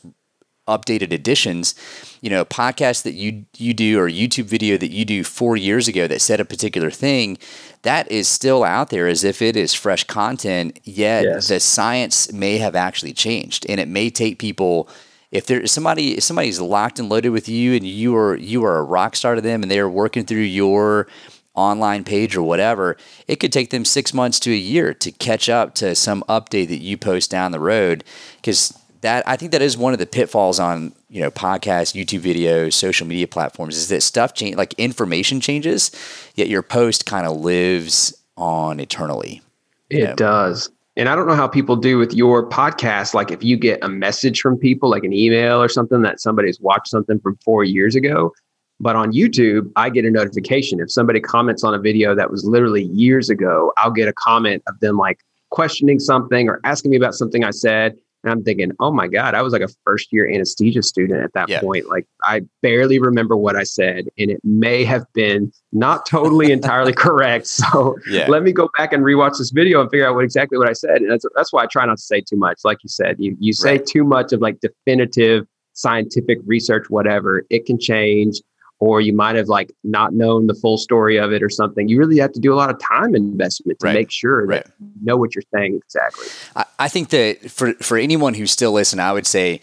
updated 0.67 1.13
editions, 1.13 1.75
you 2.21 2.31
know, 2.31 2.45
podcast 2.45 3.03
that 3.05 3.15
you 3.15 3.47
you 3.57 3.73
do 3.75 3.99
or 3.99 4.09
YouTube 4.09 4.45
video 4.45 4.77
that 4.77 4.91
you 4.91 5.05
do 5.05 5.25
four 5.25 5.57
years 5.57 5.89
ago 5.89 6.07
that 6.07 6.21
said 6.21 6.41
a 6.41 6.45
particular 6.45 6.91
thing, 6.91 7.39
that 7.83 8.11
is 8.11 8.29
still 8.29 8.63
out 8.63 8.91
there 8.91 9.09
as 9.09 9.25
if 9.25 9.41
it 9.41 9.57
is 9.57 9.73
fresh 9.75 10.05
content. 10.05 10.79
Yet 10.85 11.25
yes. 11.25 11.49
the 11.49 11.61
science 11.61 12.33
may 12.33 12.59
have 12.59 12.75
actually 12.75 13.13
changed, 13.13 13.67
and 13.69 13.81
it 13.81 13.89
may 13.89 14.11
take 14.11 14.39
people 14.39 14.89
if 15.31 15.47
there's 15.47 15.73
somebody 15.73 16.17
if 16.17 16.25
somebody's 16.25 16.61
locked 16.61 16.99
and 16.99 17.09
loaded 17.09 17.31
with 17.31 17.49
you 17.49 17.75
and 17.75 17.87
you 17.87 18.17
are 18.17 18.37
you 18.37 18.65
are 18.65 18.79
a 18.79 18.83
rock 18.83 19.17
star 19.17 19.35
to 19.35 19.41
them 19.41 19.63
and 19.63 19.71
they're 19.71 19.89
working 19.89 20.25
through 20.25 20.41
your 20.41 21.07
online 21.55 22.05
page 22.05 22.37
or 22.37 22.43
whatever, 22.43 22.97
it 23.27 23.37
could 23.37 23.53
take 23.53 23.71
them 23.71 23.85
six 23.85 24.15
months 24.15 24.39
to 24.41 24.51
a 24.53 24.57
year 24.57 24.95
to 24.95 25.11
catch 25.13 25.49
up 25.49 25.75
to 25.75 25.95
some 25.95 26.23
update 26.29 26.69
that 26.69 26.81
you 26.81 26.97
post 26.97 27.31
down 27.31 27.53
the 27.53 27.61
road. 27.61 28.05
Because 28.37 28.79
that 29.01 29.27
I 29.29 29.37
think 29.37 29.53
that 29.53 29.63
is 29.63 29.77
one 29.77 29.93
of 29.93 29.99
the 29.99 30.07
pitfalls 30.07 30.61
on 30.61 30.93
you 31.09 31.21
know 31.21 31.31
podcasts, 31.31 31.95
YouTube 31.95 32.21
videos, 32.21 32.75
social 32.75 33.07
media 33.07 33.27
platforms 33.27 33.77
is 33.77 33.89
that 33.89 34.03
stuff 34.03 34.35
change 34.35 34.57
like 34.57 34.75
information 34.75 35.41
changes, 35.41 35.91
yet 36.35 36.49
your 36.49 36.63
post 36.63 37.07
kind 37.07 37.27
of 37.27 37.39
lives 37.41 38.17
on 38.37 38.81
eternally. 38.81 39.43
It 39.89 40.05
know? 40.05 40.15
does. 40.15 40.71
And 40.97 41.09
I 41.09 41.15
don't 41.15 41.27
know 41.27 41.35
how 41.35 41.49
people 41.49 41.77
do 41.77 41.99
with 41.99 42.13
your 42.13 42.49
podcast. 42.49 43.15
Like 43.15 43.31
if 43.31 43.43
you 43.43 43.57
get 43.57 43.83
a 43.83 43.89
message 43.89 44.41
from 44.41 44.59
people, 44.59 44.91
like 44.91 45.05
an 45.05 45.13
email 45.13 45.63
or 45.63 45.69
something 45.69 46.03
that 46.03 46.21
somebody's 46.21 46.61
watched 46.61 46.89
something 46.89 47.19
from 47.21 47.37
four 47.45 47.65
years 47.65 47.95
ago. 47.95 48.33
But 48.81 48.97
on 48.97 49.13
YouTube, 49.13 49.71
I 49.77 49.91
get 49.91 50.05
a 50.05 50.11
notification. 50.11 50.81
If 50.81 50.91
somebody 50.91 51.21
comments 51.21 51.63
on 51.65 51.75
a 51.75 51.79
video 51.79 52.15
that 52.15 52.31
was 52.31 52.45
literally 52.45 52.85
years 52.85 53.29
ago, 53.29 53.73
I'll 53.77 53.91
get 53.91 54.09
a 54.09 54.13
comment 54.15 54.63
of 54.67 54.81
them 54.81 54.97
like 54.97 55.21
questioning 55.51 55.99
something 56.01 56.49
or 56.49 56.61
asking 56.65 56.91
me 56.91 56.97
about 56.97 57.15
something 57.15 57.45
I 57.45 57.51
said. 57.51 57.97
And 58.23 58.33
I'm 58.33 58.43
thinking, 58.43 58.73
oh 58.81 58.91
my 58.93 59.09
God, 59.09 59.35
I 59.35 59.43
was 59.43 59.53
like 59.53 59.63
a 59.63 59.69
first 59.85 60.13
year 60.13 60.29
anesthesia 60.29 60.83
student 60.83 61.23
at 61.23 61.33
that 61.33 61.49
yeah. 61.49 61.61
point. 61.61 61.89
Like 61.89 62.07
I 62.23 62.43
barely 62.63 62.99
remember 62.99 63.37
what 63.37 63.57
I 63.57 63.63
said, 63.63 64.09
and 64.19 64.31
it 64.31 64.41
may 64.45 64.85
have 64.85 65.05
been 65.15 65.53
not 65.73 66.07
totally 66.07 66.53
entirely 66.53 66.93
correct. 67.07 67.47
So 67.47 67.97
yeah. 68.09 68.27
let 68.29 68.43
me 68.43 68.53
go 68.53 68.69
back 68.77 68.93
and 68.93 69.05
rewatch 69.05 69.39
this 69.39 69.51
video 69.51 69.81
and 69.81 69.91
figure 69.91 70.07
out 70.07 70.15
what 70.15 70.25
exactly 70.25 70.59
what 70.59 70.69
I 70.69 70.73
said. 70.73 71.03
And 71.03 71.11
that's, 71.11 71.25
that's 71.35 71.53
why 71.53 71.63
I 71.63 71.67
try 71.67 71.87
not 71.87 71.99
to 71.99 72.03
say 72.03 72.21
too 72.21 72.37
much. 72.37 72.61
Like 72.65 72.79
you 72.83 72.89
said, 72.89 73.17
you, 73.19 73.37
you 73.41 73.53
say 73.53 73.73
right. 73.73 73.87
too 73.87 74.05
much 74.05 74.33
of 74.33 74.41
like 74.41 74.61
definitive 74.61 75.47
scientific 75.73 76.39
research, 76.45 76.91
whatever, 76.91 77.47
it 77.49 77.65
can 77.65 77.79
change 77.79 78.41
or 78.81 79.01
you 79.01 79.13
might 79.13 79.37
have 79.37 79.49
like 79.49 79.71
not 79.85 80.15
known 80.15 80.47
the 80.47 80.55
full 80.55 80.79
story 80.79 81.19
of 81.19 81.33
it 81.33 81.43
or 81.43 81.51
something. 81.51 81.89
You 81.89 81.99
really 81.99 82.19
have 82.19 82.33
to 82.33 82.41
do 82.41 82.53
a 82.53 82.57
lot 82.57 82.71
of 82.71 82.81
time 82.81 83.15
investment 83.15 83.79
to 83.81 83.87
right. 83.87 83.95
make 83.95 84.11
sure 84.11 84.47
right. 84.47 84.65
that 84.65 84.73
you 84.81 85.05
know 85.05 85.17
what 85.17 85.35
you're 85.35 85.45
saying 85.55 85.77
exactly. 85.77 86.27
I, 86.57 86.65
I, 86.79 86.89
think 86.89 87.11
that 87.11 87.51
for 87.51 87.75
for 87.75 87.99
anyone 87.99 88.35
who's 88.35 88.51
still 88.51 88.73
listening, 88.73 89.05
I 89.05 89.13
would 89.13 89.27
say, 89.27 89.61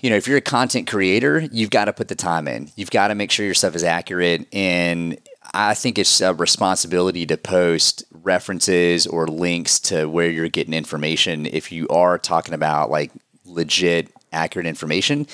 you 0.00 0.08
know, 0.08 0.16
if 0.16 0.28
you're 0.28 0.38
a 0.38 0.42
content 0.42 0.88
creator, 0.88 1.40
you've 1.52 1.70
got 1.70 1.86
to 1.86 1.92
put 1.92 2.08
the 2.08 2.14
time 2.14 2.46
in. 2.46 2.70
You've 2.76 2.92
got 2.92 3.08
to 3.08 3.14
make 3.14 3.32
sure 3.32 3.44
your 3.44 3.54
stuff 3.54 3.74
is 3.74 3.84
accurate 3.84 4.46
and 4.52 5.18
I 5.52 5.74
think 5.74 5.98
it's 5.98 6.20
a 6.20 6.32
responsibility 6.32 7.26
to 7.26 7.36
post 7.36 8.04
references 8.12 9.06
or 9.06 9.26
links 9.26 9.80
to 9.80 10.06
where 10.06 10.30
you're 10.30 10.48
getting 10.48 10.74
information 10.74 11.46
if 11.46 11.72
you 11.72 11.88
are 11.88 12.18
talking 12.18 12.54
about 12.54 12.88
like 12.88 13.10
legit, 13.44 14.12
accurate 14.32 14.66
information. 14.66 15.26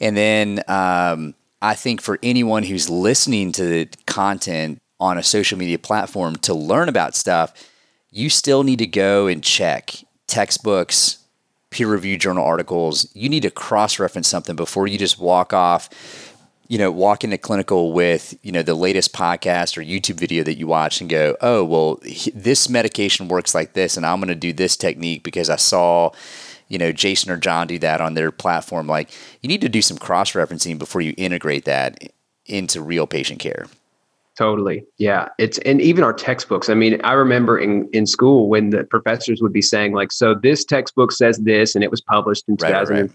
And 0.00 0.16
then 0.16 0.62
um, 0.68 1.34
I 1.64 1.74
think 1.74 2.02
for 2.02 2.18
anyone 2.22 2.62
who's 2.62 2.90
listening 2.90 3.50
to 3.52 3.64
the 3.64 3.88
content 4.06 4.82
on 5.00 5.16
a 5.16 5.22
social 5.22 5.56
media 5.56 5.78
platform 5.78 6.36
to 6.36 6.52
learn 6.52 6.90
about 6.90 7.16
stuff, 7.16 7.54
you 8.10 8.28
still 8.28 8.64
need 8.64 8.80
to 8.80 8.86
go 8.86 9.26
and 9.28 9.42
check 9.42 9.94
textbooks, 10.26 11.24
peer 11.70 11.88
reviewed 11.88 12.20
journal 12.20 12.44
articles. 12.44 13.08
You 13.14 13.30
need 13.30 13.44
to 13.44 13.50
cross 13.50 13.98
reference 13.98 14.28
something 14.28 14.56
before 14.56 14.86
you 14.86 14.98
just 14.98 15.18
walk 15.18 15.54
off, 15.54 15.88
you 16.68 16.76
know, 16.76 16.92
walk 16.92 17.24
into 17.24 17.38
clinical 17.38 17.94
with, 17.94 18.38
you 18.42 18.52
know, 18.52 18.62
the 18.62 18.74
latest 18.74 19.14
podcast 19.14 19.78
or 19.78 19.80
YouTube 19.80 20.16
video 20.16 20.44
that 20.44 20.58
you 20.58 20.66
watch 20.66 21.00
and 21.00 21.08
go, 21.08 21.34
oh, 21.40 21.64
well, 21.64 21.98
this 22.34 22.68
medication 22.68 23.26
works 23.26 23.54
like 23.54 23.72
this, 23.72 23.96
and 23.96 24.04
I'm 24.04 24.18
going 24.18 24.28
to 24.28 24.34
do 24.34 24.52
this 24.52 24.76
technique 24.76 25.22
because 25.22 25.48
I 25.48 25.56
saw 25.56 26.10
you 26.68 26.78
know 26.78 26.92
Jason 26.92 27.30
or 27.30 27.36
John 27.36 27.66
do 27.66 27.78
that 27.78 28.00
on 28.00 28.14
their 28.14 28.30
platform. 28.30 28.86
Like 28.86 29.10
you 29.42 29.48
need 29.48 29.60
to 29.60 29.68
do 29.68 29.82
some 29.82 29.98
cross 29.98 30.32
referencing 30.32 30.78
before 30.78 31.00
you 31.00 31.14
integrate 31.16 31.64
that 31.64 32.12
into 32.46 32.82
real 32.82 33.06
patient 33.06 33.40
care. 33.40 33.66
Totally. 34.36 34.84
Yeah. 34.98 35.28
It's 35.38 35.58
and 35.58 35.80
even 35.80 36.02
our 36.02 36.12
textbooks. 36.12 36.68
I 36.68 36.74
mean, 36.74 37.00
I 37.04 37.12
remember 37.12 37.56
in, 37.56 37.88
in 37.92 38.04
school 38.04 38.48
when 38.48 38.70
the 38.70 38.82
professors 38.84 39.40
would 39.40 39.52
be 39.52 39.62
saying, 39.62 39.92
like, 39.92 40.10
so 40.10 40.34
this 40.34 40.64
textbook 40.64 41.12
says 41.12 41.38
this 41.38 41.74
and 41.74 41.84
it 41.84 41.90
was 41.90 42.00
published 42.00 42.44
in 42.48 42.56
right, 42.60 42.70
2015. 42.70 43.06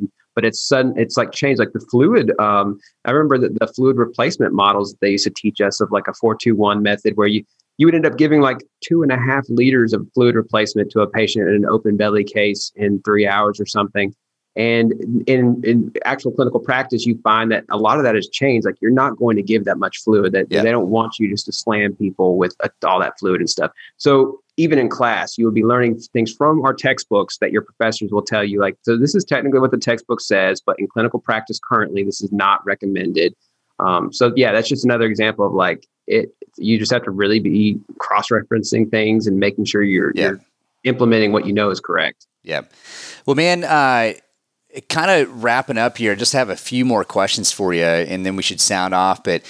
Right. 0.00 0.10
But 0.36 0.44
it's 0.44 0.60
sudden 0.60 0.96
it's 0.96 1.16
like 1.16 1.32
changed. 1.32 1.58
Like 1.58 1.72
the 1.72 1.80
fluid, 1.80 2.30
um, 2.38 2.78
I 3.04 3.10
remember 3.10 3.38
that 3.38 3.58
the 3.58 3.66
fluid 3.66 3.96
replacement 3.96 4.52
models 4.52 4.94
they 5.00 5.10
used 5.10 5.24
to 5.24 5.30
teach 5.30 5.60
us 5.60 5.80
of 5.80 5.90
like 5.90 6.06
a 6.06 6.14
421 6.14 6.80
method 6.80 7.16
where 7.16 7.26
you 7.26 7.44
you 7.78 7.86
would 7.86 7.94
end 7.94 8.06
up 8.06 8.18
giving 8.18 8.40
like 8.40 8.58
two 8.82 9.02
and 9.02 9.10
a 9.10 9.16
half 9.16 9.44
liters 9.48 9.92
of 9.92 10.06
fluid 10.12 10.34
replacement 10.34 10.90
to 10.90 11.00
a 11.00 11.08
patient 11.08 11.48
in 11.48 11.54
an 11.54 11.66
open 11.66 11.96
belly 11.96 12.24
case 12.24 12.70
in 12.76 13.00
three 13.02 13.26
hours 13.26 13.58
or 13.58 13.66
something. 13.66 14.14
And 14.56 14.92
in, 15.28 15.62
in 15.64 15.92
actual 16.04 16.32
clinical 16.32 16.58
practice, 16.58 17.06
you 17.06 17.20
find 17.22 17.52
that 17.52 17.64
a 17.70 17.76
lot 17.76 17.98
of 17.98 18.02
that 18.02 18.16
has 18.16 18.28
changed. 18.28 18.66
Like 18.66 18.74
you're 18.80 18.90
not 18.90 19.16
going 19.16 19.36
to 19.36 19.42
give 19.42 19.64
that 19.66 19.78
much 19.78 19.98
fluid. 19.98 20.32
That 20.32 20.46
yeah. 20.50 20.62
they 20.62 20.72
don't 20.72 20.88
want 20.88 21.20
you 21.20 21.30
just 21.30 21.46
to 21.46 21.52
slam 21.52 21.94
people 21.94 22.36
with 22.36 22.56
all 22.84 22.98
that 22.98 23.16
fluid 23.20 23.40
and 23.40 23.48
stuff. 23.48 23.70
So 23.98 24.40
even 24.56 24.80
in 24.80 24.88
class, 24.88 25.38
you 25.38 25.44
will 25.44 25.52
be 25.52 25.62
learning 25.62 26.00
things 26.12 26.34
from 26.34 26.60
our 26.64 26.74
textbooks 26.74 27.38
that 27.38 27.52
your 27.52 27.62
professors 27.62 28.10
will 28.10 28.22
tell 28.22 28.42
you. 28.42 28.60
Like, 28.60 28.76
so 28.82 28.96
this 28.96 29.14
is 29.14 29.24
technically 29.24 29.60
what 29.60 29.70
the 29.70 29.78
textbook 29.78 30.20
says, 30.20 30.60
but 30.60 30.74
in 30.80 30.88
clinical 30.88 31.20
practice 31.20 31.60
currently, 31.62 32.02
this 32.02 32.20
is 32.20 32.32
not 32.32 32.64
recommended. 32.66 33.36
Um, 33.78 34.12
so 34.12 34.32
yeah, 34.34 34.50
that's 34.50 34.68
just 34.68 34.84
another 34.84 35.06
example 35.06 35.46
of 35.46 35.52
like 35.52 35.86
it 36.08 36.32
you 36.58 36.78
just 36.78 36.92
have 36.92 37.04
to 37.04 37.10
really 37.10 37.40
be 37.40 37.78
cross-referencing 37.98 38.90
things 38.90 39.26
and 39.26 39.38
making 39.38 39.64
sure 39.64 39.82
you're, 39.82 40.12
yeah. 40.14 40.28
you're 40.28 40.40
implementing 40.84 41.32
what 41.32 41.46
you 41.46 41.52
know 41.52 41.70
is 41.70 41.80
correct. 41.80 42.26
Yeah. 42.42 42.62
Well 43.26 43.36
man 43.36 43.64
uh, 43.64 44.14
kind 44.88 45.10
of 45.10 45.42
wrapping 45.42 45.78
up 45.78 45.96
here 45.96 46.14
just 46.14 46.32
have 46.32 46.50
a 46.50 46.56
few 46.56 46.84
more 46.84 47.04
questions 47.04 47.50
for 47.52 47.72
you 47.72 47.84
and 47.84 48.24
then 48.24 48.36
we 48.36 48.42
should 48.42 48.60
sound 48.60 48.94
off 48.94 49.22
but 49.22 49.42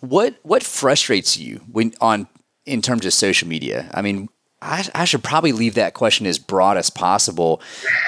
what 0.00 0.36
what 0.42 0.62
frustrates 0.62 1.38
you 1.38 1.60
when 1.70 1.94
on 2.00 2.28
in 2.66 2.82
terms 2.82 3.06
of 3.06 3.12
social 3.12 3.48
media? 3.48 3.90
I 3.94 4.02
mean 4.02 4.28
I, 4.60 4.88
I, 4.92 5.04
should 5.04 5.22
probably 5.22 5.52
leave 5.52 5.74
that 5.74 5.94
question 5.94 6.26
as 6.26 6.36
broad 6.36 6.76
as 6.76 6.90
possible, 6.90 7.60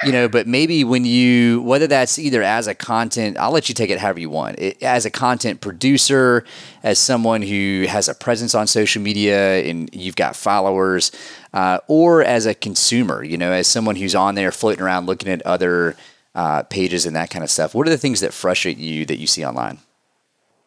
you 0.05 0.11
know. 0.11 0.28
But 0.28 0.48
maybe 0.48 0.82
when 0.82 1.05
you, 1.05 1.62
whether 1.62 1.86
that's 1.86 2.18
either 2.18 2.42
as 2.42 2.66
a 2.66 2.74
content, 2.74 3.38
I'll 3.38 3.53
let 3.53 3.68
you 3.68 3.74
take 3.74 3.88
it 3.88 4.01
however 4.01 4.18
you 4.18 4.30
want. 4.30 4.59
It, 4.59 4.82
as 4.82 5.07
a 5.07 5.11
content 5.11 5.61
producer, 5.61 6.44
as 6.82 6.98
someone 6.98 7.42
who 7.42 7.86
has 7.88 8.09
a 8.09 8.14
presence 8.14 8.57
on 8.57 8.66
social 8.66 9.01
media 9.01 9.62
and 9.62 9.94
you've 9.94 10.16
got 10.16 10.34
followers, 10.34 11.12
uh, 11.55 11.78
or 11.86 12.24
as 12.24 12.46
a 12.46 12.55
consumer, 12.55 13.22
you 13.22 13.38
know, 13.38 13.53
as 13.53 13.68
someone 13.68 13.94
who's 13.94 14.16
on 14.16 14.34
there 14.34 14.51
floating 14.51 14.82
around 14.82 15.07
looking 15.07 15.28
at 15.28 15.42
other 15.42 15.94
uh, 16.34 16.64
pages 16.64 17.07
and 17.07 17.14
that 17.14 17.30
kind 17.30 17.44
of 17.44 17.51
stuff. 17.51 17.76
What 17.76 17.86
are 17.86 17.90
the 17.90 17.98
things 17.98 18.20
that 18.20 18.32
frustrate 18.32 18.78
you 18.78 19.07
that 19.07 19.18
you 19.18 19.28
see 19.28 19.44
online? 19.44 19.78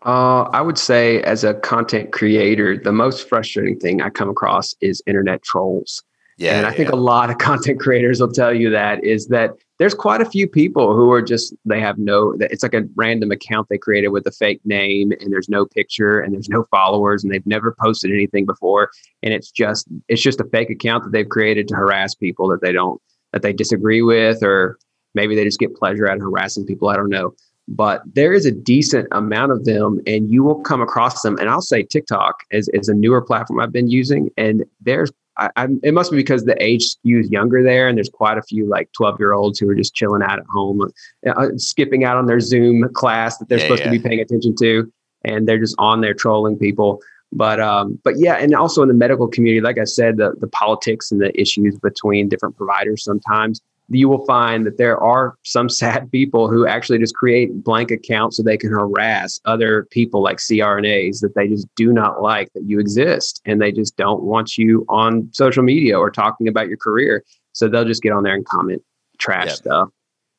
Uh, 0.06 0.44
I 0.52 0.62
would 0.62 0.78
say, 0.78 1.22
as 1.22 1.44
a 1.44 1.54
content 1.54 2.12
creator, 2.12 2.78
the 2.78 2.92
most 2.92 3.28
frustrating 3.28 3.80
thing 3.80 4.02
I 4.02 4.10
come 4.10 4.30
across 4.30 4.76
is 4.82 5.02
internet 5.08 5.44
trolls. 5.44 6.04
Yeah, 6.38 6.58
and 6.58 6.66
I 6.66 6.72
yeah. 6.72 6.78
think 6.78 6.90
a 6.90 6.96
lot 6.96 7.30
of 7.30 7.38
content 7.50 7.80
creators 7.80 8.20
will 8.20 8.32
tell 8.32 8.54
you 8.54 8.70
that 8.72 9.04
is 9.04 9.28
that 9.28 9.52
there's 9.80 9.94
quite 9.94 10.22
a 10.22 10.26
few 10.26 10.48
people 10.48 10.96
who 10.96 11.12
are 11.12 11.22
just 11.22 11.54
they 11.66 11.80
have 11.80 11.98
no 11.98 12.36
it's 12.40 12.64
like 12.64 12.74
a 12.74 12.84
random 12.96 13.32
account 13.32 13.68
they 13.70 13.78
created 13.78 14.10
with 14.10 14.26
a 14.28 14.32
fake 14.32 14.62
name 14.66 15.12
and 15.20 15.32
there's 15.32 15.50
no 15.50 15.66
picture 15.66 16.20
and 16.20 16.34
there's 16.34 16.50
no 16.50 16.64
followers 16.72 17.24
and 17.24 17.34
they've 17.34 17.46
never 17.46 17.76
posted 17.80 18.12
anything 18.12 18.46
before 18.46 18.90
and 19.22 19.34
it's 19.34 19.52
just 19.52 19.88
it's 20.08 20.22
just 20.22 20.40
a 20.40 20.46
fake 20.46 20.70
account 20.70 21.04
that 21.04 21.12
they've 21.12 21.30
created 21.30 21.68
to 21.68 21.76
harass 21.76 22.16
people 22.16 22.48
that 22.48 22.62
they 22.62 22.72
don't 22.72 23.02
that 23.32 23.42
they 23.42 23.54
disagree 23.54 24.02
with 24.02 24.42
or 24.42 24.78
maybe 25.16 25.36
they 25.36 25.44
just 25.44 25.60
get 25.60 25.76
pleasure 25.76 26.08
out 26.08 26.16
of 26.16 26.22
harassing 26.22 26.66
people 26.66 26.90
I 26.90 26.96
don't 26.96 27.10
know 27.10 27.34
but 27.68 28.02
there 28.14 28.34
is 28.34 28.46
a 28.46 28.52
decent 28.52 29.08
amount 29.12 29.52
of 29.52 29.66
them 29.66 30.00
and 30.06 30.30
you 30.30 30.44
will 30.44 30.60
come 30.62 30.82
across 30.82 31.22
them 31.22 31.38
and 31.38 31.50
i'll 31.50 31.62
say 31.62 31.84
tiktok 31.84 32.36
is, 32.52 32.70
is 32.74 32.90
a 32.90 32.94
newer 32.94 33.22
platform 33.22 33.60
i've 33.60 33.72
been 33.72 33.90
using 33.90 34.30
and 34.38 34.64
there's 34.82 35.12
I, 35.36 35.50
I, 35.56 35.68
it 35.82 35.96
must 35.96 36.12
be 36.12 36.18
because 36.18 36.46
the 36.46 36.62
age 36.62 36.96
skews 36.96 37.32
younger 37.32 37.64
there 37.64 37.88
and 37.88 37.98
there's 37.98 38.10
quite 38.10 38.38
a 38.38 38.44
few 38.44 38.68
like 38.68 38.92
12 38.92 39.20
year 39.20 39.34
olds 39.34 39.58
who 39.58 39.68
are 39.70 39.76
just 39.76 39.96
chilling 39.96 40.22
out 40.22 40.38
at 40.38 40.46
home 40.46 40.82
uh, 41.26 41.30
uh, 41.30 41.50
skipping 41.58 42.04
out 42.04 42.18
on 42.18 42.28
their 42.28 42.40
zoom 42.40 42.88
class 42.94 43.38
that 43.38 43.50
they're 43.50 43.58
yeah, 43.58 43.64
supposed 43.64 43.82
yeah. 43.82 43.92
to 43.92 43.98
be 43.98 44.00
paying 44.00 44.20
attention 44.20 44.56
to 44.58 44.92
and 45.26 45.48
they're 45.48 45.60
just 45.60 45.76
on 45.80 46.02
there 46.02 46.14
trolling 46.14 46.58
people 46.58 47.02
but 47.36 47.60
um, 47.60 48.00
but 48.04 48.14
yeah, 48.18 48.36
and 48.36 48.54
also 48.54 48.84
in 48.84 48.88
the 48.88 48.94
medical 48.94 49.28
community, 49.28 49.60
like 49.60 49.80
I 49.80 49.86
said, 49.86 50.18
the 50.18 50.34
the 50.40 50.48
politics 50.48 51.12
and 51.12 51.20
the 51.20 51.40
issues 51.40 51.78
between 51.80 52.30
different 52.30 52.56
providers 52.56 53.04
sometimes 53.04 53.60
you 53.90 54.08
will 54.10 54.26
find 54.26 54.66
that 54.66 54.78
there 54.78 54.98
are 54.98 55.36
some 55.44 55.70
sad 55.82 56.12
people 56.12 56.50
who 56.50 56.66
actually 56.66 57.00
just 57.00 57.16
create 57.16 57.64
blank 57.64 57.92
accounts 57.92 58.38
so 58.38 58.44
they 58.44 58.58
can 58.58 58.72
harass 58.72 59.40
other 59.46 59.88
people 59.92 60.22
like 60.22 60.38
CRNAs 60.38 61.20
that 61.22 61.36
they 61.36 61.48
just 61.48 61.68
do 61.76 61.92
not 61.92 62.22
like 62.22 62.52
that 62.54 62.64
you 62.64 62.80
exist 62.80 63.42
and 63.46 63.62
they 63.62 63.72
just 63.72 63.98
don't 63.98 64.24
want 64.24 64.58
you 64.58 64.86
on 64.90 65.30
social 65.34 65.64
media 65.64 65.98
or 65.98 66.10
talking 66.10 66.48
about 66.48 66.68
your 66.68 66.78
career. 66.78 67.24
So 67.54 67.68
they'll 67.68 67.86
just 67.86 68.02
get 68.02 68.14
on 68.14 68.24
there 68.24 68.34
and 68.34 68.46
comment 68.46 68.82
trash 69.20 69.48
yep. 69.48 69.56
stuff. 69.56 69.90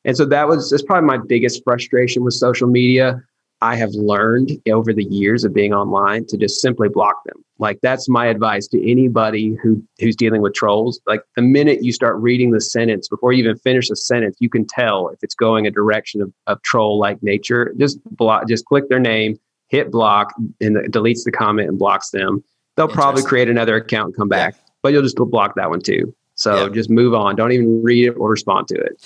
And 0.03 0.15
so 0.15 0.25
that 0.25 0.47
was 0.47 0.69
that's 0.69 0.83
probably 0.83 1.07
my 1.07 1.17
biggest 1.17 1.63
frustration 1.63 2.23
with 2.23 2.35
social 2.35 2.67
media. 2.67 3.21
I 3.61 3.75
have 3.75 3.91
learned 3.91 4.51
over 4.69 4.93
the 4.93 5.05
years 5.05 5.43
of 5.43 5.53
being 5.53 5.73
online 5.73 6.25
to 6.27 6.37
just 6.37 6.61
simply 6.61 6.89
block 6.89 7.23
them. 7.25 7.43
Like 7.57 7.79
that's 7.81 8.09
my 8.09 8.25
advice 8.25 8.67
to 8.67 8.91
anybody 8.91 9.55
who 9.63 9.81
who's 9.99 10.15
dealing 10.15 10.41
with 10.41 10.53
trolls. 10.53 10.99
Like 11.07 11.21
the 11.35 11.41
minute 11.41 11.83
you 11.83 11.93
start 11.93 12.17
reading 12.17 12.51
the 12.51 12.59
sentence, 12.59 13.07
before 13.07 13.31
you 13.31 13.43
even 13.43 13.57
finish 13.57 13.89
the 13.89 13.95
sentence, 13.95 14.35
you 14.39 14.49
can 14.49 14.65
tell 14.67 15.07
if 15.09 15.19
it's 15.23 15.35
going 15.35 15.65
a 15.65 15.71
direction 15.71 16.21
of, 16.21 16.33
of 16.47 16.61
troll 16.63 16.99
like 16.99 17.21
nature. 17.23 17.73
Just 17.77 17.97
block, 18.15 18.47
just 18.47 18.65
click 18.65 18.89
their 18.89 18.99
name, 18.99 19.39
hit 19.69 19.89
block, 19.89 20.33
and 20.59 20.75
it 20.77 20.91
deletes 20.91 21.23
the 21.23 21.31
comment 21.31 21.69
and 21.69 21.79
blocks 21.79 22.09
them. 22.09 22.43
They'll 22.75 22.89
probably 22.89 23.23
create 23.23 23.49
another 23.49 23.77
account 23.77 24.07
and 24.07 24.15
come 24.17 24.27
back, 24.27 24.53
yeah. 24.55 24.61
but 24.83 24.91
you'll 24.91 25.03
just 25.03 25.15
block 25.15 25.55
that 25.55 25.69
one 25.69 25.79
too. 25.79 26.13
So 26.35 26.67
just 26.67 26.89
move 26.89 27.13
on. 27.13 27.37
Don't 27.37 27.53
even 27.53 27.81
read 27.81 28.09
it 28.09 28.11
or 28.11 28.29
respond 28.29 28.67
to 28.67 28.75
it. 28.75 29.01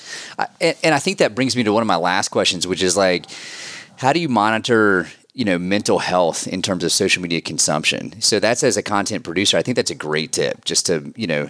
and, 0.59 0.75
and 0.83 0.95
I 0.95 0.99
think 0.99 1.19
that 1.19 1.35
brings 1.35 1.55
me 1.55 1.61
to 1.63 1.71
one 1.71 1.81
of 1.81 1.87
my 1.87 1.95
last 1.95 2.29
questions, 2.29 2.65
which 2.65 2.81
is 2.81 2.97
like, 2.97 3.27
how 3.99 4.13
do 4.13 4.19
you 4.19 4.29
monitor 4.29 5.07
you 5.33 5.45
know 5.45 5.59
mental 5.59 5.99
health 5.99 6.47
in 6.47 6.61
terms 6.61 6.83
of 6.83 6.91
social 6.91 7.21
media 7.21 7.39
consumption 7.39 8.19
so 8.21 8.39
that's 8.39 8.63
as 8.63 8.77
a 8.77 8.83
content 8.83 9.23
producer 9.23 9.57
i 9.57 9.61
think 9.61 9.75
that's 9.75 9.91
a 9.91 9.95
great 9.95 10.31
tip 10.31 10.65
just 10.65 10.87
to 10.87 11.13
you 11.15 11.27
know 11.27 11.49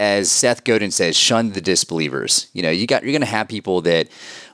as 0.00 0.30
seth 0.30 0.64
godin 0.64 0.90
says 0.90 1.16
shun 1.16 1.52
the 1.52 1.60
disbelievers 1.60 2.48
you 2.52 2.62
know 2.62 2.70
you 2.70 2.86
got 2.86 3.02
you're 3.04 3.12
going 3.12 3.20
to 3.20 3.26
have 3.26 3.46
people 3.46 3.80
that 3.80 4.08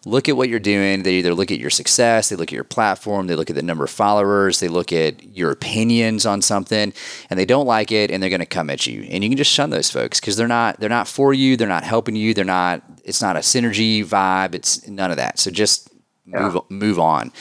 look 0.04 0.28
at 0.28 0.36
what 0.36 0.50
you're 0.50 0.60
doing 0.60 1.02
they 1.02 1.14
either 1.14 1.32
look 1.32 1.50
at 1.50 1.58
your 1.58 1.70
success 1.70 2.28
they 2.28 2.36
look 2.36 2.50
at 2.50 2.54
your 2.54 2.62
platform 2.62 3.26
they 3.26 3.34
look 3.34 3.48
at 3.48 3.56
the 3.56 3.62
number 3.62 3.84
of 3.84 3.90
followers 3.90 4.60
they 4.60 4.68
look 4.68 4.92
at 4.92 5.24
your 5.34 5.50
opinions 5.50 6.26
on 6.26 6.42
something 6.42 6.92
and 7.30 7.40
they 7.40 7.46
don't 7.46 7.66
like 7.66 7.90
it 7.90 8.10
and 8.10 8.22
they're 8.22 8.30
going 8.30 8.38
to 8.38 8.46
come 8.46 8.68
at 8.68 8.86
you 8.86 9.02
and 9.04 9.24
you 9.24 9.30
can 9.30 9.38
just 9.38 9.50
shun 9.50 9.70
those 9.70 9.90
folks 9.90 10.20
because 10.20 10.36
they're 10.36 10.46
not 10.46 10.78
they're 10.78 10.90
not 10.90 11.08
for 11.08 11.32
you 11.32 11.56
they're 11.56 11.66
not 11.66 11.84
helping 11.84 12.16
you 12.16 12.34
they're 12.34 12.44
not 12.44 12.82
it's 13.04 13.22
not 13.22 13.36
a 13.36 13.40
synergy 13.40 14.04
vibe. 14.04 14.54
It's 14.54 14.86
none 14.86 15.10
of 15.10 15.16
that. 15.16 15.38
So 15.38 15.50
just 15.50 15.88
move 16.24 16.56
move 16.68 16.98
on. 16.98 17.32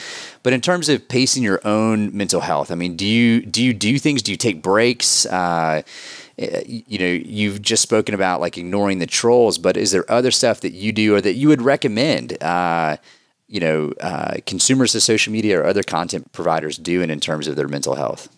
But 0.44 0.54
in 0.54 0.62
terms 0.62 0.90
of 0.90 1.08
pacing 1.08 1.44
your 1.44 1.60
own 1.66 2.16
mental 2.16 2.42
health, 2.42 2.72
I 2.72 2.76
mean, 2.76 2.96
do 2.96 3.06
you 3.06 3.46
do 3.46 3.64
you 3.64 3.74
do 3.74 3.98
things? 3.98 4.22
Do 4.22 4.32
you 4.32 4.38
take 4.38 4.62
breaks? 4.62 5.26
Uh, 5.26 5.84
you 6.38 6.98
know, 6.98 7.06
you've 7.06 7.62
just 7.62 7.84
spoken 7.84 8.16
about 8.16 8.42
like 8.42 8.58
ignoring 8.58 9.00
the 9.00 9.08
trolls, 9.08 9.58
but 9.58 9.78
is 9.78 9.92
there 9.92 10.10
other 10.10 10.32
stuff 10.32 10.62
that 10.62 10.72
you 10.72 10.92
do 10.92 11.16
or 11.16 11.22
that 11.22 11.34
you 11.34 11.48
would 11.50 11.62
recommend? 11.62 12.42
Uh, 12.42 12.98
you 13.48 13.60
know, 13.60 13.94
uh, 14.00 14.38
consumers 14.46 14.96
of 14.96 15.04
social 15.04 15.32
media 15.34 15.60
or 15.60 15.66
other 15.66 15.84
content 15.84 16.32
providers 16.32 16.78
doing 16.78 17.10
in 17.10 17.20
terms 17.20 17.48
of 17.48 17.56
their 17.56 17.68
mental 17.68 17.96
health? 17.96 18.30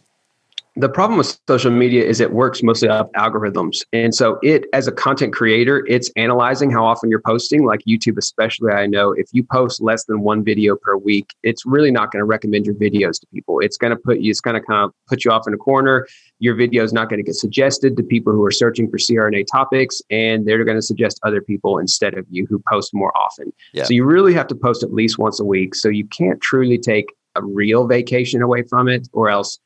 The 0.75 0.89
problem 0.89 1.19
with 1.19 1.39
social 1.47 1.69
media 1.69 2.03
is 2.03 2.19
it 2.19 2.33
works 2.33 2.63
mostly 2.63 2.89
off 2.89 3.07
algorithms. 3.15 3.83
And 3.93 4.13
so 4.13 4.39
it 4.41 4.65
as 4.73 4.87
a 4.87 4.91
content 4.91 5.33
creator 5.33 5.85
it's 5.87 6.09
analyzing 6.15 6.71
how 6.71 6.85
often 6.85 7.09
you're 7.09 7.21
posting. 7.21 7.65
Like 7.65 7.81
youtube 7.87 8.17
especially 8.17 8.71
i 8.71 8.85
know 8.85 9.11
if 9.11 9.27
you 9.31 9.43
post 9.43 9.81
less 9.81 10.05
than 10.05 10.21
one 10.21 10.43
video 10.43 10.75
per 10.75 10.97
week 10.97 11.29
it's 11.43 11.65
really 11.65 11.91
not 11.91 12.11
going 12.11 12.21
to 12.21 12.25
recommend 12.25 12.65
your 12.65 12.75
videos 12.75 13.19
to 13.19 13.27
people. 13.33 13.59
It's 13.59 13.77
going 13.77 13.91
to 13.91 13.97
put 13.97 14.19
you 14.19 14.31
it's 14.31 14.41
going 14.41 14.55
to 14.55 14.61
kind 14.61 14.85
of 14.85 14.91
put 15.07 15.23
you 15.23 15.31
off 15.31 15.47
in 15.47 15.53
a 15.53 15.57
corner. 15.57 16.07
Your 16.39 16.55
video 16.55 16.83
is 16.83 16.91
not 16.91 17.09
going 17.09 17.19
to 17.19 17.23
get 17.23 17.35
suggested 17.35 17.95
to 17.97 18.03
people 18.03 18.33
who 18.33 18.43
are 18.43 18.51
searching 18.51 18.89
for 18.89 18.97
crna 18.97 19.45
topics 19.51 20.01
and 20.09 20.45
they're 20.47 20.63
going 20.63 20.77
to 20.77 20.81
suggest 20.81 21.19
other 21.23 21.41
people 21.41 21.77
instead 21.77 22.17
of 22.17 22.25
you 22.29 22.47
who 22.49 22.61
post 22.67 22.91
more 22.93 23.15
often. 23.17 23.53
Yeah. 23.73 23.83
so 23.83 23.93
you 23.93 24.05
really 24.05 24.33
have 24.33 24.47
to 24.47 24.55
post 24.55 24.83
at 24.83 24.93
least 24.93 25.17
once 25.19 25.39
a 25.39 25.45
week. 25.45 25.75
So 25.75 25.89
you 25.89 26.05
can't 26.07 26.41
truly 26.41 26.77
take 26.77 27.13
a 27.35 27.43
real 27.43 27.87
vacation 27.87 28.41
away 28.41 28.63
from 28.63 28.87
it 28.87 29.07
or 29.13 29.29
else 29.29 29.59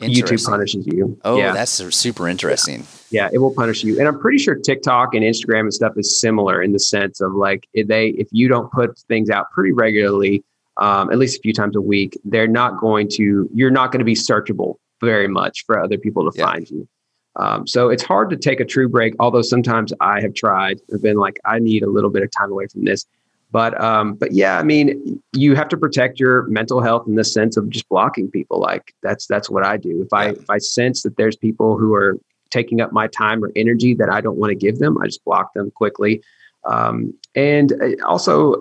YouTube 0.00 0.44
punishes 0.44 0.86
you. 0.86 1.18
Oh, 1.24 1.38
yeah. 1.38 1.52
that's 1.52 1.72
super 1.94 2.28
interesting. 2.28 2.86
Yeah. 3.10 3.24
yeah. 3.24 3.30
it 3.32 3.38
will 3.38 3.54
punish 3.54 3.84
you. 3.84 3.98
And 3.98 4.08
I'm 4.08 4.18
pretty 4.18 4.38
sure 4.38 4.54
TikTok 4.54 5.14
and 5.14 5.24
Instagram 5.24 5.60
and 5.60 5.74
stuff 5.74 5.92
is 5.96 6.20
similar 6.20 6.62
in 6.62 6.72
the 6.72 6.78
sense 6.78 7.20
of 7.20 7.32
like 7.34 7.68
if 7.74 7.88
they 7.88 8.08
if 8.08 8.28
you 8.30 8.48
don't 8.48 8.70
put 8.72 8.98
things 9.08 9.30
out 9.30 9.50
pretty 9.52 9.72
regularly, 9.72 10.44
um, 10.78 11.10
at 11.10 11.18
least 11.18 11.38
a 11.38 11.40
few 11.42 11.52
times 11.52 11.76
a 11.76 11.80
week, 11.80 12.18
they're 12.24 12.48
not 12.48 12.80
going 12.80 13.08
to 13.10 13.48
you're 13.54 13.70
not 13.70 13.92
going 13.92 14.00
to 14.00 14.04
be 14.04 14.14
searchable 14.14 14.76
very 15.00 15.28
much 15.28 15.64
for 15.66 15.82
other 15.82 15.98
people 15.98 16.30
to 16.30 16.38
yeah. 16.38 16.46
find 16.46 16.70
you. 16.70 16.88
Um, 17.36 17.66
so 17.66 17.88
it's 17.90 18.02
hard 18.02 18.30
to 18.30 18.36
take 18.36 18.60
a 18.60 18.64
true 18.64 18.88
break. 18.88 19.14
Although 19.20 19.42
sometimes 19.42 19.92
I 20.00 20.20
have 20.20 20.34
tried. 20.34 20.80
I've 20.92 21.02
been 21.02 21.16
like, 21.16 21.38
I 21.44 21.58
need 21.58 21.82
a 21.82 21.90
little 21.90 22.10
bit 22.10 22.22
of 22.22 22.30
time 22.30 22.50
away 22.50 22.66
from 22.66 22.84
this. 22.84 23.06
But 23.52 23.80
um, 23.82 24.14
but 24.14 24.32
yeah, 24.32 24.58
I 24.58 24.62
mean, 24.62 25.20
you 25.32 25.54
have 25.56 25.68
to 25.70 25.76
protect 25.76 26.20
your 26.20 26.44
mental 26.44 26.80
health 26.80 27.08
in 27.08 27.16
the 27.16 27.24
sense 27.24 27.56
of 27.56 27.68
just 27.68 27.88
blocking 27.88 28.30
people. 28.30 28.60
Like 28.60 28.94
that's 29.02 29.26
that's 29.26 29.50
what 29.50 29.64
I 29.64 29.76
do. 29.76 30.02
If 30.02 30.12
I 30.12 30.30
if 30.30 30.48
I 30.48 30.58
sense 30.58 31.02
that 31.02 31.16
there's 31.16 31.36
people 31.36 31.76
who 31.76 31.94
are 31.94 32.18
taking 32.50 32.80
up 32.80 32.92
my 32.92 33.08
time 33.08 33.44
or 33.44 33.50
energy 33.56 33.94
that 33.94 34.10
I 34.10 34.20
don't 34.20 34.36
want 34.36 34.50
to 34.50 34.54
give 34.54 34.78
them, 34.78 34.98
I 34.98 35.06
just 35.06 35.24
block 35.24 35.52
them 35.54 35.70
quickly. 35.72 36.22
Um, 36.64 37.14
and 37.34 37.72
uh, 37.80 38.06
also, 38.06 38.56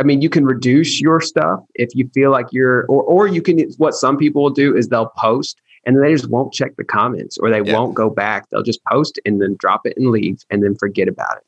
I 0.00 0.04
mean, 0.04 0.22
you 0.22 0.30
can 0.30 0.44
reduce 0.44 1.00
your 1.00 1.20
stuff 1.20 1.60
if 1.74 1.94
you 1.94 2.08
feel 2.14 2.30
like 2.30 2.46
you're, 2.50 2.86
or 2.86 3.02
or 3.02 3.26
you 3.26 3.42
can. 3.42 3.60
What 3.76 3.94
some 3.94 4.16
people 4.16 4.42
will 4.42 4.50
do 4.50 4.74
is 4.74 4.88
they'll 4.88 5.12
post 5.18 5.60
and 5.86 6.02
they 6.02 6.12
just 6.12 6.30
won't 6.30 6.52
check 6.52 6.76
the 6.76 6.84
comments 6.84 7.36
or 7.38 7.50
they 7.50 7.60
yeah. 7.60 7.74
won't 7.74 7.94
go 7.94 8.08
back. 8.08 8.48
They'll 8.48 8.62
just 8.62 8.82
post 8.84 9.18
and 9.26 9.42
then 9.42 9.56
drop 9.58 9.82
it 9.84 9.96
and 9.96 10.10
leave 10.10 10.44
and 10.50 10.62
then 10.62 10.74
forget 10.76 11.08
about 11.08 11.36
it. 11.36 11.44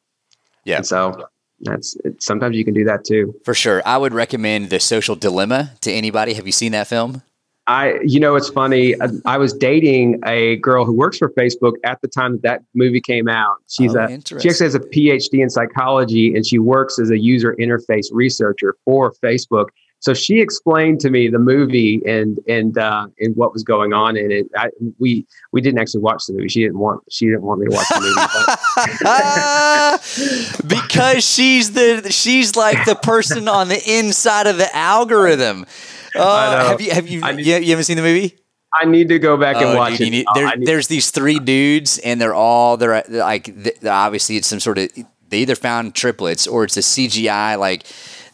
Yeah. 0.64 0.78
And 0.78 0.86
so 0.86 1.26
that's 1.61 1.96
it, 2.04 2.22
sometimes 2.22 2.57
you 2.57 2.64
can 2.64 2.74
do 2.74 2.84
that 2.84 3.04
too. 3.04 3.34
For 3.44 3.54
sure. 3.54 3.82
I 3.86 3.96
would 3.96 4.14
recommend 4.14 4.70
The 4.70 4.80
Social 4.80 5.16
Dilemma 5.16 5.72
to 5.82 5.92
anybody. 5.92 6.34
Have 6.34 6.46
you 6.46 6.52
seen 6.52 6.72
that 6.72 6.86
film? 6.86 7.22
I, 7.68 7.98
you 8.04 8.20
know, 8.20 8.36
it's 8.36 8.48
funny. 8.48 8.94
I, 9.00 9.09
I, 9.24 9.38
was 9.38 9.52
dating 9.52 10.20
a 10.24 10.57
girl 10.57 10.84
who 10.84 10.92
works 10.92 11.18
for 11.18 11.30
Facebook 11.30 11.72
at 11.82 12.00
the 12.00 12.07
time 12.07 12.32
that 12.34 12.42
that 12.42 12.62
movie 12.74 13.00
came 13.00 13.26
out. 13.26 13.57
She's 13.68 13.96
oh, 13.96 14.04
a 14.04 14.09
she 14.40 14.48
actually 14.48 14.66
has 14.66 14.74
a 14.76 14.80
PhD 14.80 15.42
in 15.42 15.50
psychology, 15.50 16.32
and 16.36 16.46
she 16.46 16.61
works 16.61 17.00
as 17.00 17.11
a 17.11 17.18
user 17.18 17.57
interface 17.59 18.07
researcher 18.12 18.76
for 18.84 19.12
Facebook. 19.14 19.66
So 20.07 20.14
she 20.14 20.40
explained 20.40 21.00
to 21.00 21.11
me 21.11 21.26
the 21.26 21.40
movie 21.40 22.00
and 22.07 22.38
and 22.46 22.78
uh, 22.78 23.09
and 23.18 23.34
what 23.34 23.52
was 23.52 23.64
going 23.64 23.92
on 23.92 24.16
in 24.16 24.30
it. 24.30 24.46
I, 24.57 24.68
we 25.00 25.26
we 25.50 25.61
didn't 25.61 25.80
actually 25.80 26.02
watch 26.02 26.26
the 26.28 26.34
movie. 26.34 26.46
She 26.46 26.61
didn't 26.61 26.78
want 26.78 27.02
she 27.11 27.26
didn't 27.26 27.42
want 27.42 27.59
me 27.59 27.66
to 27.66 27.74
watch 27.74 27.88
the 27.88 28.00
movie 30.62 30.68
because 30.80 31.28
she's 31.28 31.72
the 31.72 32.09
she's 32.12 32.54
like 32.54 32.84
the 32.84 32.94
person 32.94 33.48
on 33.48 33.66
the 33.66 33.82
inside 33.84 34.46
of 34.46 34.59
the 34.59 34.76
algorithm. 34.76 35.66
Uh, 36.14 36.68
have 36.68 36.80
you 36.80 36.92
have 36.92 37.09
you, 37.09 37.20
need, 37.20 37.44
you 37.44 37.57
you 37.57 37.70
haven't 37.70 37.86
seen 37.86 37.96
the 37.96 38.02
movie? 38.04 38.38
I 38.80 38.84
need 38.84 39.09
to 39.09 39.18
go 39.18 39.36
back 39.36 39.57
and 39.57 39.70
oh, 39.70 39.76
watch 39.76 39.98
dude, 39.98 40.07
it. 40.07 40.11
Need, 40.11 40.26
there, 40.36 40.57
need, 40.57 40.68
there's 40.68 40.86
these 40.86 41.11
three 41.11 41.40
dudes, 41.40 41.98
and 41.98 42.20
they're 42.20 42.32
all 42.32 42.76
they're, 42.76 43.02
like 43.09 43.52
obviously 43.84 44.36
it's 44.36 44.46
some 44.46 44.61
sort 44.61 44.78
of 44.78 44.88
they 45.30 45.38
either 45.38 45.57
found 45.57 45.96
triplets 45.96 46.46
or 46.46 46.62
it's 46.62 46.76
a 46.76 46.80
CGI 46.80 47.59
like 47.59 47.84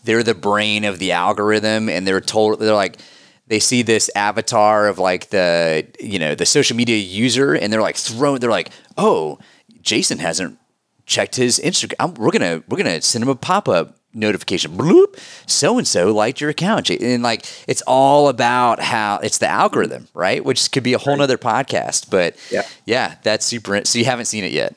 they're 0.04 0.22
the 0.22 0.34
brain 0.34 0.84
of 0.84 0.98
the 0.98 1.12
algorithm 1.12 1.88
and 1.88 2.06
they're 2.06 2.20
told 2.20 2.58
they're 2.58 2.74
like 2.74 2.98
they 3.46 3.58
see 3.58 3.82
this 3.82 4.10
avatar 4.14 4.86
of 4.86 4.98
like 4.98 5.30
the 5.30 5.86
you 6.00 6.18
know 6.18 6.34
the 6.34 6.46
social 6.46 6.76
media 6.76 6.96
user 6.96 7.54
and 7.54 7.72
they're 7.72 7.82
like 7.82 7.96
thrown 7.96 8.38
they're 8.40 8.50
like 8.50 8.70
oh 8.96 9.38
jason 9.80 10.18
hasn't 10.18 10.58
checked 11.06 11.36
his 11.36 11.58
instagram 11.58 12.16
we're 12.18 12.30
gonna 12.30 12.62
we're 12.68 12.78
gonna 12.78 13.02
send 13.02 13.22
him 13.22 13.28
a 13.28 13.34
pop-up 13.34 13.98
notification 14.14 14.76
bloop 14.76 15.18
so 15.46 15.78
and 15.78 15.86
so 15.86 16.12
liked 16.12 16.40
your 16.40 16.50
account. 16.50 16.90
And 16.90 17.22
like 17.22 17.46
it's 17.66 17.82
all 17.86 18.28
about 18.28 18.80
how 18.80 19.18
it's 19.22 19.38
the 19.38 19.48
algorithm 19.48 20.08
right? 20.14 20.44
Which 20.44 20.70
could 20.70 20.82
be 20.82 20.92
a 20.92 20.98
whole 20.98 21.16
nother 21.16 21.38
podcast 21.38 22.10
but 22.10 22.36
yeah. 22.50 22.62
yeah 22.84 23.16
that's 23.22 23.46
super 23.46 23.84
so 23.84 23.98
you 23.98 24.04
haven't 24.04 24.26
seen 24.26 24.44
it 24.44 24.52
yet 24.52 24.76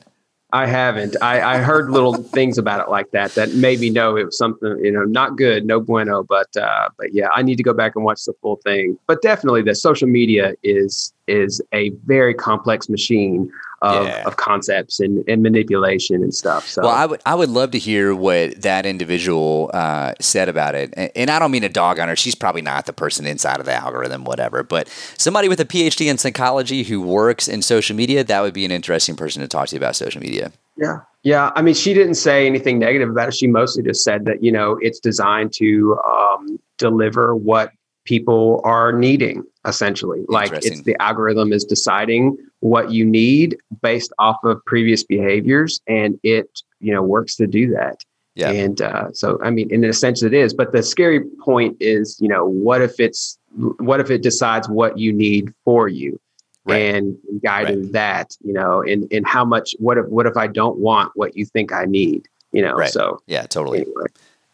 I 0.55 0.67
haven't. 0.67 1.17
I, 1.21 1.55
I 1.55 1.57
heard 1.57 1.89
little 1.89 2.13
things 2.13 2.57
about 2.57 2.79
it 2.79 2.89
like 2.89 3.11
that 3.11 3.35
that 3.35 3.53
made 3.55 3.81
me 3.81 3.89
know 3.89 4.15
it 4.15 4.23
was 4.23 4.37
something 4.37 4.79
you 4.81 4.89
know 4.89 5.03
not 5.03 5.35
good, 5.35 5.65
no 5.65 5.81
bueno. 5.81 6.23
But 6.23 6.55
uh, 6.55 6.87
but 6.97 7.13
yeah, 7.13 7.27
I 7.35 7.41
need 7.41 7.57
to 7.57 7.63
go 7.63 7.73
back 7.73 7.93
and 7.97 8.05
watch 8.05 8.23
the 8.23 8.31
full 8.41 8.55
thing. 8.63 8.97
But 9.05 9.21
definitely, 9.21 9.63
the 9.63 9.75
social 9.75 10.07
media 10.07 10.53
is 10.63 11.13
is 11.27 11.61
a 11.73 11.89
very 12.05 12.33
complex 12.33 12.87
machine 12.87 13.51
of, 13.85 14.07
yeah. 14.07 14.23
of 14.25 14.37
concepts 14.37 14.99
and, 14.99 15.23
and 15.27 15.43
manipulation 15.43 16.23
and 16.23 16.33
stuff. 16.33 16.67
So 16.67 16.83
well, 16.83 16.91
I 16.91 17.05
would 17.05 17.21
I 17.25 17.35
would 17.35 17.49
love 17.49 17.71
to 17.71 17.79
hear 17.79 18.15
what 18.15 18.61
that 18.61 18.85
individual 18.85 19.69
uh, 19.73 20.13
said 20.19 20.49
about 20.49 20.75
it. 20.75 20.93
And, 20.95 21.11
and, 21.15 21.29
I 21.29 21.39
don't 21.39 21.51
mean 21.51 21.63
a 21.63 21.69
dog 21.69 21.99
on 21.99 22.07
her. 22.07 22.15
She's 22.15 22.35
probably 22.35 22.61
not 22.61 22.85
the 22.85 22.93
person 22.93 23.25
inside 23.25 23.59
of 23.59 23.65
the 23.65 23.73
algorithm, 23.73 24.23
whatever. 24.23 24.63
But 24.63 24.87
somebody 25.17 25.49
with 25.49 25.59
a 25.59 25.65
PhD 25.65 26.09
in 26.09 26.17
psychology 26.17 26.83
who 26.83 27.01
works 27.01 27.47
in 27.47 27.61
social 27.61 27.95
media, 27.95 28.23
that 28.23 28.41
would 28.41 28.53
be 28.53 28.65
an 28.65 28.71
interesting 28.71 29.15
person 29.15 29.41
to 29.41 29.47
talk 29.47 29.67
to 29.69 29.77
about 29.77 29.95
social 29.95 30.21
media. 30.21 30.51
Yeah. 30.77 30.99
Yeah. 31.23 31.51
I 31.55 31.61
mean, 31.61 31.73
she 31.73 31.93
didn't 31.93 32.15
say 32.15 32.45
anything 32.45 32.79
negative 32.79 33.09
about 33.09 33.29
it. 33.29 33.33
She 33.33 33.47
mostly 33.47 33.83
just 33.83 34.03
said 34.03 34.25
that, 34.25 34.43
you 34.43 34.51
know, 34.51 34.77
it's 34.81 34.99
designed 34.99 35.53
to 35.53 35.97
um, 36.07 36.59
deliver 36.77 37.35
what 37.35 37.71
people 38.05 38.61
are 38.63 38.91
needing 38.91 39.43
essentially 39.65 40.23
like 40.27 40.51
it's 40.51 40.81
the 40.83 40.95
algorithm 41.01 41.51
is 41.51 41.63
deciding 41.63 42.37
what 42.59 42.91
you 42.91 43.05
need 43.05 43.57
based 43.81 44.13
off 44.19 44.37
of 44.43 44.63
previous 44.65 45.03
behaviors 45.03 45.79
and 45.87 46.19
it 46.23 46.61
you 46.79 46.93
know 46.93 47.01
works 47.01 47.35
to 47.35 47.47
do 47.47 47.69
that 47.69 48.03
yeah 48.35 48.51
and 48.51 48.81
uh, 48.81 49.11
so 49.11 49.39
i 49.43 49.49
mean 49.49 49.71
in 49.71 49.83
a 49.83 49.93
sense 49.93 50.23
it 50.23 50.33
is 50.33 50.53
but 50.53 50.71
the 50.71 50.83
scary 50.83 51.21
point 51.43 51.75
is 51.79 52.17
you 52.19 52.27
know 52.27 52.45
what 52.45 52.81
if 52.81 52.99
it's 52.99 53.37
what 53.79 53.99
if 53.99 54.09
it 54.09 54.21
decides 54.21 54.69
what 54.69 54.97
you 54.97 55.11
need 55.11 55.53
for 55.63 55.87
you 55.87 56.19
right. 56.65 56.95
and 56.95 57.17
guiding 57.43 57.83
right. 57.83 57.91
that 57.93 58.37
you 58.41 58.53
know 58.53 58.81
and 58.81 59.07
and 59.11 59.25
how 59.27 59.45
much 59.45 59.75
what 59.79 59.97
if 59.97 60.05
what 60.07 60.25
if 60.25 60.37
i 60.37 60.47
don't 60.47 60.77
want 60.77 61.11
what 61.15 61.35
you 61.35 61.45
think 61.45 61.71
i 61.71 61.85
need 61.85 62.27
you 62.51 62.61
know 62.61 62.73
right. 62.73 62.91
so 62.91 63.19
yeah 63.27 63.43
totally 63.43 63.81
anyway. 63.81 64.05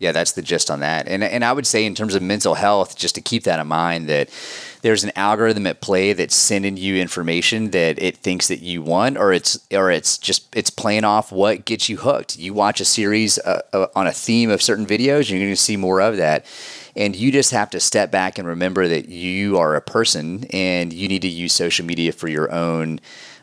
Yeah, 0.02 0.12
that's 0.12 0.32
the 0.32 0.42
gist 0.42 0.72
on 0.72 0.80
that. 0.80 1.08
And 1.08 1.24
and 1.24 1.46
I 1.46 1.54
would 1.54 1.68
say 1.68 1.86
in 1.86 1.94
terms 1.94 2.16
of 2.16 2.24
mental 2.24 2.56
health, 2.56 2.98
just 2.98 3.14
to 3.16 3.22
keep 3.22 3.44
that 3.44 3.60
in 3.60 3.68
mind 3.68 4.10
that 4.10 4.32
there's 4.82 5.04
an 5.04 5.12
algorithm 5.16 5.68
at 5.68 5.82
play 5.82 6.14
that's 6.14 6.36
sending 6.36 6.78
you 6.78 6.96
information 6.96 7.72
that 7.72 8.02
it 8.02 8.18
thinks 8.18 8.48
that 8.48 8.62
you 8.62 8.82
want, 8.82 9.18
or 9.18 9.32
it's 9.32 9.60
or 9.72 9.92
it's 9.92 10.18
just 10.18 10.54
it's 10.56 10.70
playing 10.70 11.04
off 11.04 11.32
what 11.32 11.66
gets 11.66 11.90
you 11.90 11.98
hooked. 11.98 12.38
You 12.38 12.54
watch 12.54 12.82
a 12.82 12.86
series 12.86 13.40
uh, 13.40 13.62
uh, 13.74 13.88
on 13.96 14.08
a 14.08 14.12
theme 14.12 14.50
of 14.50 14.62
certain 14.62 14.86
videos, 14.86 15.30
you're 15.30 15.40
going 15.40 15.52
to 15.52 15.56
see 15.56 15.78
more 15.78 16.02
of 16.02 16.18
that. 16.18 16.46
And 16.96 17.16
you 17.16 17.32
just 17.32 17.52
have 17.52 17.70
to 17.70 17.80
step 17.80 18.12
back 18.12 18.38
and 18.38 18.48
remember 18.48 18.88
that 18.88 19.08
you 19.08 19.58
are 19.58 19.76
a 19.76 19.82
person, 19.82 20.46
and 20.52 20.92
you 20.92 21.08
need 21.08 21.22
to 21.22 21.30
use 21.30 21.54
social 21.54 21.86
media 21.86 22.12
for 22.12 22.28
your 22.28 22.52
own. 22.52 23.00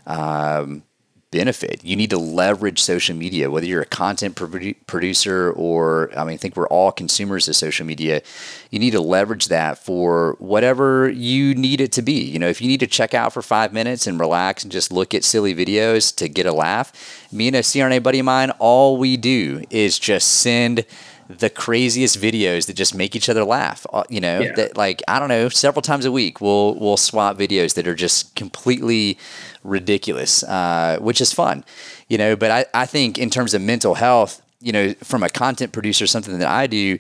Um, 0.07 0.83
benefit. 1.31 1.85
You 1.85 1.95
need 1.95 2.11
to 2.11 2.19
leverage 2.19 2.81
social 2.81 3.15
media, 3.15 3.51
whether 3.51 3.67
you're 3.67 3.83
a 3.83 3.87
content 3.87 4.35
produ- 4.35 4.77
producer 4.87 5.53
or, 5.53 6.11
I 6.17 6.25
mean, 6.25 6.35
I 6.35 6.37
think 6.39 6.57
we're 6.57 6.69
all 6.69 6.91
consumers 6.91 7.49
of 7.49 7.57
social 7.57 7.85
media. 7.85 8.23
You 8.71 8.79
need 8.79 8.93
to 8.93 9.01
leverage 9.01 9.49
that 9.49 9.79
for 9.79 10.37
whatever 10.39 11.09
you 11.11 11.55
need 11.55 11.81
it 11.81 11.93
to 11.93 12.03
be. 12.03 12.23
You 12.25 12.39
know, 12.39 12.49
if 12.49 12.63
you 12.63 12.69
need 12.69 12.81
to 12.81 12.87
check 12.87 13.13
out 13.13 13.33
for 13.33 13.43
five 13.43 13.73
minutes 13.73 14.07
and 14.07 14.19
relax 14.19 14.63
and 14.63 14.73
just 14.73 14.91
look 14.91 15.15
at 15.15 15.25
silly 15.25 15.55
videos 15.55 16.15
to 16.17 16.29
get 16.29 16.47
a 16.47 16.53
laugh, 16.53 16.93
me 17.31 17.49
and 17.49 17.57
a 17.57 17.61
CRNA 17.61 18.03
buddy 18.03 18.21
of 18.21 18.25
mine, 18.25 18.51
all 18.53 18.97
we 18.97 19.17
do 19.17 19.65
is 19.71 19.99
just 19.99 20.29
send 20.29 20.87
the 21.29 21.51
craziest 21.51 22.19
videos 22.19 22.67
that 22.67 22.75
just 22.75 22.95
make 22.95 23.15
each 23.15 23.29
other 23.29 23.45
laugh. 23.45 23.87
Uh, 23.93 24.03
you 24.09 24.21
know, 24.21 24.41
yeah. 24.41 24.55
that 24.55 24.77
like 24.77 25.03
I 25.07 25.19
don't 25.19 25.29
know, 25.29 25.49
several 25.51 25.83
times 25.83 26.07
a 26.07 26.13
week 26.13 26.41
we'll 26.41 26.75
we'll 26.77 26.97
swap 26.97 27.37
videos 27.37 27.75
that 27.75 27.87
are 27.87 27.95
just 27.95 28.35
completely 28.35 29.19
ridiculous, 29.63 30.43
uh, 30.45 30.99
which 31.01 31.21
is 31.21 31.33
fun. 31.33 31.65
You 32.09 32.19
know, 32.19 32.37
but 32.37 32.51
I, 32.51 32.67
I 32.75 32.87
think 32.87 33.19
in 33.19 33.31
terms 33.31 33.55
of 33.55 33.63
mental 33.63 33.95
health, 33.95 34.43
you 34.61 34.73
know, 34.73 34.93
from 35.05 35.23
a 35.23 35.29
content 35.29 35.73
producer, 35.73 36.07
something 36.07 36.39
that 36.39 36.49
I 36.49 36.67
do 36.67 36.99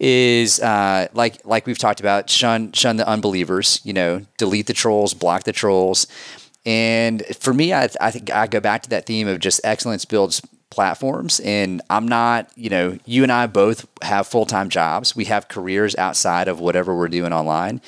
is 0.00 0.60
uh, 0.60 1.08
like 1.14 1.44
like 1.44 1.66
we've 1.66 1.78
talked 1.78 2.00
about, 2.00 2.28
shun 2.28 2.72
shun 2.72 2.96
the 2.96 3.06
unbelievers. 3.06 3.80
You 3.84 3.92
know, 3.92 4.26
delete 4.38 4.66
the 4.66 4.72
trolls, 4.72 5.14
block 5.14 5.44
the 5.44 5.52
trolls. 5.52 6.06
And 6.64 7.24
for 7.38 7.54
me, 7.54 7.72
I, 7.72 7.88
I 8.00 8.10
think 8.10 8.30
I 8.32 8.48
go 8.48 8.58
back 8.58 8.82
to 8.82 8.90
that 8.90 9.06
theme 9.06 9.28
of 9.28 9.38
just 9.38 9.60
excellence 9.62 10.04
builds 10.04 10.42
platforms. 10.70 11.40
And 11.40 11.80
I'm 11.88 12.08
not, 12.08 12.50
you 12.56 12.68
know, 12.70 12.98
you 13.04 13.22
and 13.22 13.30
I 13.30 13.46
both 13.46 13.86
have 14.02 14.26
full 14.26 14.46
time 14.46 14.68
jobs. 14.68 15.14
We 15.14 15.26
have 15.26 15.48
careers 15.48 15.94
outside 15.96 16.48
of 16.48 16.60
whatever 16.60 16.94
we're 16.94 17.08
doing 17.08 17.32
online. 17.32 17.80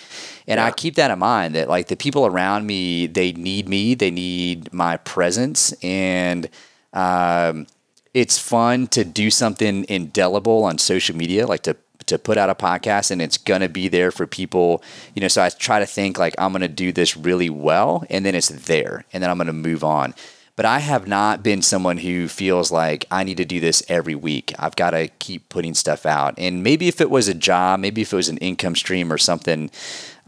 And 0.48 0.58
yeah. 0.58 0.64
I 0.64 0.70
keep 0.72 0.96
that 0.96 1.10
in 1.10 1.18
mind 1.20 1.54
that 1.54 1.68
like 1.68 1.86
the 1.86 1.96
people 1.96 2.26
around 2.26 2.66
me, 2.66 3.06
they 3.06 3.32
need 3.32 3.68
me, 3.68 3.94
they 3.94 4.10
need 4.10 4.72
my 4.72 4.96
presence. 4.96 5.72
And, 5.82 6.48
um, 6.92 7.66
it's 8.14 8.38
fun 8.38 8.88
to 8.88 9.04
do 9.04 9.30
something 9.30 9.84
indelible 9.88 10.64
on 10.64 10.78
social 10.78 11.14
media, 11.14 11.46
like 11.46 11.62
to 11.62 11.76
to 12.06 12.18
put 12.18 12.38
out 12.38 12.48
a 12.48 12.54
podcast 12.54 13.10
and 13.10 13.20
it's 13.20 13.36
going 13.36 13.60
to 13.60 13.68
be 13.68 13.86
there 13.86 14.10
for 14.10 14.26
people 14.26 14.82
you 15.14 15.20
know 15.20 15.28
so 15.28 15.42
i 15.42 15.48
try 15.50 15.78
to 15.78 15.84
think 15.84 16.18
like 16.18 16.34
i'm 16.38 16.52
going 16.52 16.62
to 16.62 16.68
do 16.68 16.90
this 16.90 17.18
really 17.18 17.50
well 17.50 18.02
and 18.08 18.24
then 18.24 18.34
it's 18.34 18.48
there 18.48 19.04
and 19.12 19.22
then 19.22 19.28
i'm 19.28 19.36
going 19.36 19.46
to 19.46 19.52
move 19.52 19.84
on 19.84 20.14
but 20.58 20.66
I 20.66 20.80
have 20.80 21.06
not 21.06 21.44
been 21.44 21.62
someone 21.62 21.98
who 21.98 22.26
feels 22.26 22.72
like 22.72 23.04
I 23.12 23.22
need 23.22 23.36
to 23.36 23.44
do 23.44 23.60
this 23.60 23.80
every 23.86 24.16
week. 24.16 24.52
I've 24.58 24.74
got 24.74 24.90
to 24.90 25.06
keep 25.20 25.48
putting 25.48 25.72
stuff 25.72 26.04
out. 26.04 26.34
And 26.36 26.64
maybe 26.64 26.88
if 26.88 27.00
it 27.00 27.10
was 27.10 27.28
a 27.28 27.34
job, 27.34 27.78
maybe 27.78 28.02
if 28.02 28.12
it 28.12 28.16
was 28.16 28.28
an 28.28 28.38
income 28.38 28.74
stream 28.74 29.12
or 29.12 29.18
something, 29.18 29.70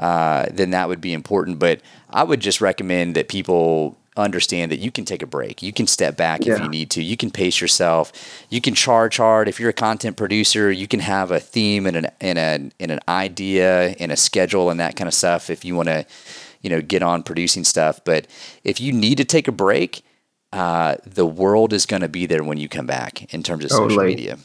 uh, 0.01 0.47
then 0.51 0.70
that 0.70 0.89
would 0.89 1.01
be 1.01 1.12
important. 1.12 1.60
But 1.60 1.81
I 2.09 2.24
would 2.24 2.40
just 2.40 2.60
recommend 2.60 3.14
that 3.14 3.28
people 3.28 3.97
understand 4.16 4.72
that 4.72 4.78
you 4.78 4.90
can 4.90 5.05
take 5.05 5.22
a 5.22 5.27
break. 5.27 5.62
You 5.62 5.72
can 5.72 5.86
step 5.86 6.16
back 6.16 6.44
yeah. 6.44 6.55
if 6.55 6.60
you 6.60 6.68
need 6.68 6.90
to. 6.90 7.02
You 7.02 7.16
can 7.16 7.31
pace 7.31 7.60
yourself. 7.60 8.12
You 8.48 8.60
can 8.60 8.74
charge 8.74 9.18
hard. 9.18 9.47
If 9.47 9.60
you're 9.60 9.70
a 9.70 9.74
content 9.74 10.16
producer, 10.16 10.72
you 10.72 10.89
can 10.89 11.01
have 11.01 11.31
a 11.31 11.39
theme 11.39 11.86
and 11.86 11.97
an 11.97 12.06
and 12.20 12.39
a 12.39 12.70
and 12.81 12.90
an 12.90 13.01
idea 13.09 13.94
and 14.01 14.10
a 14.10 14.16
schedule 14.16 14.70
and 14.70 14.81
that 14.81 14.97
kind 14.97 15.06
of 15.06 15.14
stuff 15.14 15.51
if 15.51 15.64
you 15.64 15.77
want 15.77 15.89
to, 15.89 16.05
you 16.62 16.70
know, 16.70 16.81
get 16.81 17.02
on 17.02 17.22
producing 17.22 17.62
stuff. 17.62 18.02
But 18.05 18.27
if 18.64 18.81
you 18.81 18.93
need 18.93 19.18
to 19.18 19.24
take 19.24 19.47
a 19.47 19.52
break, 19.52 20.02
uh, 20.52 20.97
the 21.06 21.27
world 21.27 21.72
is 21.72 21.86
going 21.86 22.02
to 22.02 22.09
be 22.09 22.27
there 22.27 22.43
when 22.43 22.59
you 22.59 22.68
come 22.68 22.86
back 22.86 23.32
in 23.32 23.43
terms 23.43 23.64
of 23.64 23.70
totally. 23.70 23.90
social 23.90 24.05
media. 24.05 24.39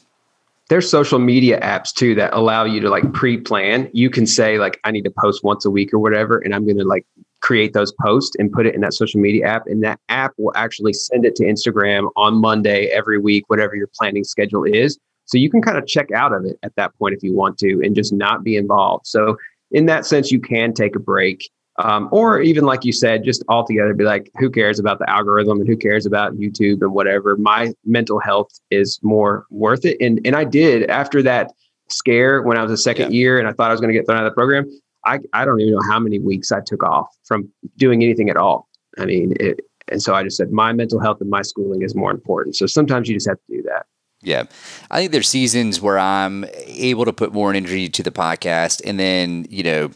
There's 0.67 0.89
social 0.89 1.19
media 1.19 1.59
apps 1.59 1.93
too 1.93 2.15
that 2.15 2.33
allow 2.33 2.63
you 2.63 2.79
to 2.81 2.89
like 2.89 3.13
pre-plan. 3.13 3.89
You 3.93 4.09
can 4.09 4.25
say 4.25 4.57
like, 4.57 4.79
I 4.83 4.91
need 4.91 5.03
to 5.03 5.13
post 5.19 5.43
once 5.43 5.63
a 5.63 5.69
week 5.69 5.93
or 5.93 5.99
whatever, 5.99 6.39
and 6.39 6.55
I'm 6.55 6.65
going 6.65 6.79
to 6.79 6.83
like 6.83 7.05
create 7.41 7.73
those 7.73 7.93
posts 8.01 8.35
and 8.39 8.51
put 8.51 8.65
it 8.65 8.73
in 8.73 8.81
that 8.81 8.93
social 8.93 9.21
media 9.21 9.45
app, 9.45 9.67
and 9.67 9.83
that 9.83 9.99
app 10.09 10.33
will 10.39 10.51
actually 10.55 10.93
send 10.93 11.25
it 11.25 11.35
to 11.35 11.43
Instagram 11.43 12.09
on 12.15 12.41
Monday 12.41 12.87
every 12.87 13.19
week, 13.19 13.43
whatever 13.47 13.75
your 13.75 13.89
planning 13.95 14.23
schedule 14.23 14.63
is. 14.63 14.97
So 15.25 15.37
you 15.37 15.51
can 15.51 15.61
kind 15.61 15.77
of 15.77 15.85
check 15.85 16.11
out 16.11 16.33
of 16.33 16.45
it 16.45 16.57
at 16.63 16.75
that 16.75 16.97
point 16.97 17.13
if 17.13 17.21
you 17.21 17.35
want 17.35 17.59
to, 17.59 17.81
and 17.83 17.95
just 17.95 18.11
not 18.11 18.43
be 18.43 18.55
involved. 18.57 19.05
So 19.05 19.37
in 19.71 19.85
that 19.85 20.05
sense, 20.07 20.31
you 20.31 20.39
can 20.39 20.73
take 20.73 20.95
a 20.95 20.99
break 20.99 21.49
um, 21.77 22.07
or 22.11 22.41
even 22.41 22.63
like 22.63 22.85
you 22.85 22.93
said, 22.93 23.23
just 23.23 23.43
altogether 23.49 23.93
be 23.93 24.05
like, 24.05 24.31
who 24.37 24.49
cares 24.49 24.79
about 24.79 24.99
the 24.99 25.09
algorithm 25.09 25.59
and 25.59 25.67
who 25.67 25.75
cares 25.75 26.05
about 26.05 26.33
YouTube 26.35 26.81
and 26.81 26.93
whatever. 26.93 27.35
My 27.35 27.73
mental 27.85 28.19
health 28.19 28.49
is 28.71 28.99
more 29.03 29.45
worth 29.49 29.85
it. 29.85 29.97
And 29.99 30.21
and 30.25 30.35
I 30.35 30.45
did 30.45 30.89
after 30.89 31.21
that 31.23 31.51
scare 31.89 32.41
when 32.41 32.57
I 32.57 32.63
was 32.63 32.71
a 32.71 32.77
second 32.77 33.11
yeah. 33.11 33.19
year 33.19 33.39
and 33.39 33.47
I 33.47 33.51
thought 33.51 33.69
I 33.69 33.73
was 33.73 33.81
going 33.81 33.93
to 33.93 33.97
get 33.97 34.05
thrown 34.05 34.17
out 34.17 34.25
of 34.25 34.31
the 34.31 34.35
program. 34.35 34.65
I, 35.05 35.19
I 35.33 35.45
don't 35.45 35.59
even 35.61 35.73
know 35.73 35.83
how 35.87 35.99
many 35.99 36.17
weeks 36.17 36.51
I 36.51 36.61
took 36.65 36.83
off 36.83 37.07
from 37.25 37.51
doing 37.77 38.03
anything 38.03 38.29
at 38.29 38.37
all. 38.37 38.67
I 38.97 39.05
mean, 39.05 39.33
it, 39.39 39.59
and 39.87 40.01
so 40.01 40.15
I 40.15 40.23
just 40.23 40.37
said 40.37 40.51
my 40.51 40.73
mental 40.73 40.99
health 40.99 41.21
and 41.21 41.29
my 41.29 41.43
schooling 41.43 41.83
is 41.83 41.93
more 41.93 42.09
important. 42.09 42.55
So 42.55 42.65
sometimes 42.65 43.07
you 43.07 43.15
just 43.15 43.27
have 43.27 43.37
to 43.37 43.57
do 43.57 43.61
that. 43.63 43.85
Yeah. 44.23 44.45
I 44.89 44.99
think 44.99 45.11
there's 45.11 45.29
seasons 45.29 45.79
where 45.79 45.99
I'm 45.99 46.45
able 46.65 47.05
to 47.05 47.13
put 47.13 47.33
more 47.33 47.53
energy 47.53 47.87
to 47.89 48.01
the 48.01 48.09
podcast 48.09 48.81
and 48.83 48.99
then, 48.99 49.45
you 49.49 49.61
know, 49.61 49.91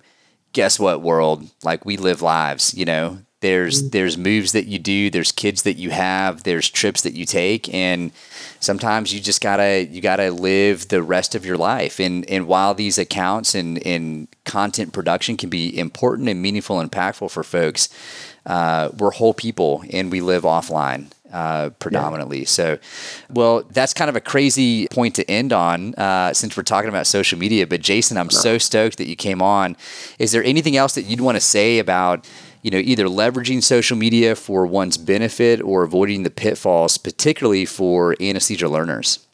guess 0.54 0.80
what 0.80 1.02
world? 1.02 1.50
Like 1.64 1.86
we 1.86 1.98
live 1.98 2.22
lives 2.22 2.74
you 2.74 2.86
know? 2.86 3.20
There's 3.42 3.84
mm. 3.84 3.92
there's 3.92 4.18
moves 4.18 4.52
that 4.52 4.66
you 4.66 4.80
do 4.80 5.10
there's 5.10 5.32
kids 5.32 5.62
that 5.64 5.76
you 5.76 5.92
have 5.92 6.44
there's 6.44 6.70
trips 6.70 7.04
that 7.04 7.14
you 7.14 7.26
take 7.26 7.74
and 7.74 8.12
sometimes 8.60 9.14
you 9.14 9.22
just 9.22 9.42
gotta 9.42 9.88
you 9.90 10.02
gotta 10.02 10.32
live 10.32 10.90
the 10.90 11.02
rest 11.02 11.36
of 11.36 11.46
your 11.46 11.58
life. 11.58 12.00
And 12.00 12.30
and 12.30 12.48
while 12.48 12.74
these 12.74 12.98
accounts 12.98 13.56
and 13.56 13.86
and 13.86 14.28
content 14.44 14.92
production 14.92 15.38
can 15.38 15.50
be 15.50 15.78
important 15.78 16.28
and 16.28 16.42
meaningful 16.42 16.80
and 16.80 16.92
impactful 16.92 17.32
for 17.32 17.44
folks 17.44 17.88
uh, 18.46 18.90
we're 18.98 19.12
whole 19.12 19.34
people 19.34 19.84
and 19.92 20.12
we 20.12 20.22
live 20.22 20.44
offline 20.44 21.12
uh, 21.32 21.70
predominantly. 21.80 22.40
Yeah. 22.40 22.46
So, 22.46 22.80
well, 23.30 23.64
that's 23.72 23.94
kind 23.94 24.10
of 24.10 24.16
a 24.16 24.22
crazy 24.22 24.88
point 24.88 25.16
to 25.16 25.30
end 25.30 25.54
on 25.54 25.96
uh, 25.96 26.34
since 26.34 26.56
we're 26.58 26.64
talking 26.64 26.90
about 26.90 27.08
social 27.08 27.38
media. 27.38 27.68
But 27.68 27.82
Jason, 27.82 28.18
I'm 28.18 28.30
so 28.30 28.58
stoked 28.58 28.98
that 28.98 29.08
you 29.08 29.16
came 29.16 29.42
on. 29.42 29.78
Is 30.18 30.32
there 30.32 30.44
anything 30.44 30.78
else 30.78 30.96
that 30.96 31.04
you'd 31.04 31.22
want 31.22 31.36
to 31.36 31.42
say 31.42 31.80
about? 31.80 32.28
You 32.62 32.72
know, 32.72 32.78
either 32.78 33.06
leveraging 33.06 33.64
social 33.64 33.96
media 33.96 34.36
for 34.36 34.66
one's 34.66 34.98
benefit 34.98 35.62
or 35.62 35.84
avoiding 35.84 36.24
the 36.24 36.30
pitfalls, 36.30 36.98
particularly 36.98 37.66
for 37.66 38.18
anesthesia 38.20 38.68
learners. 38.68 39.26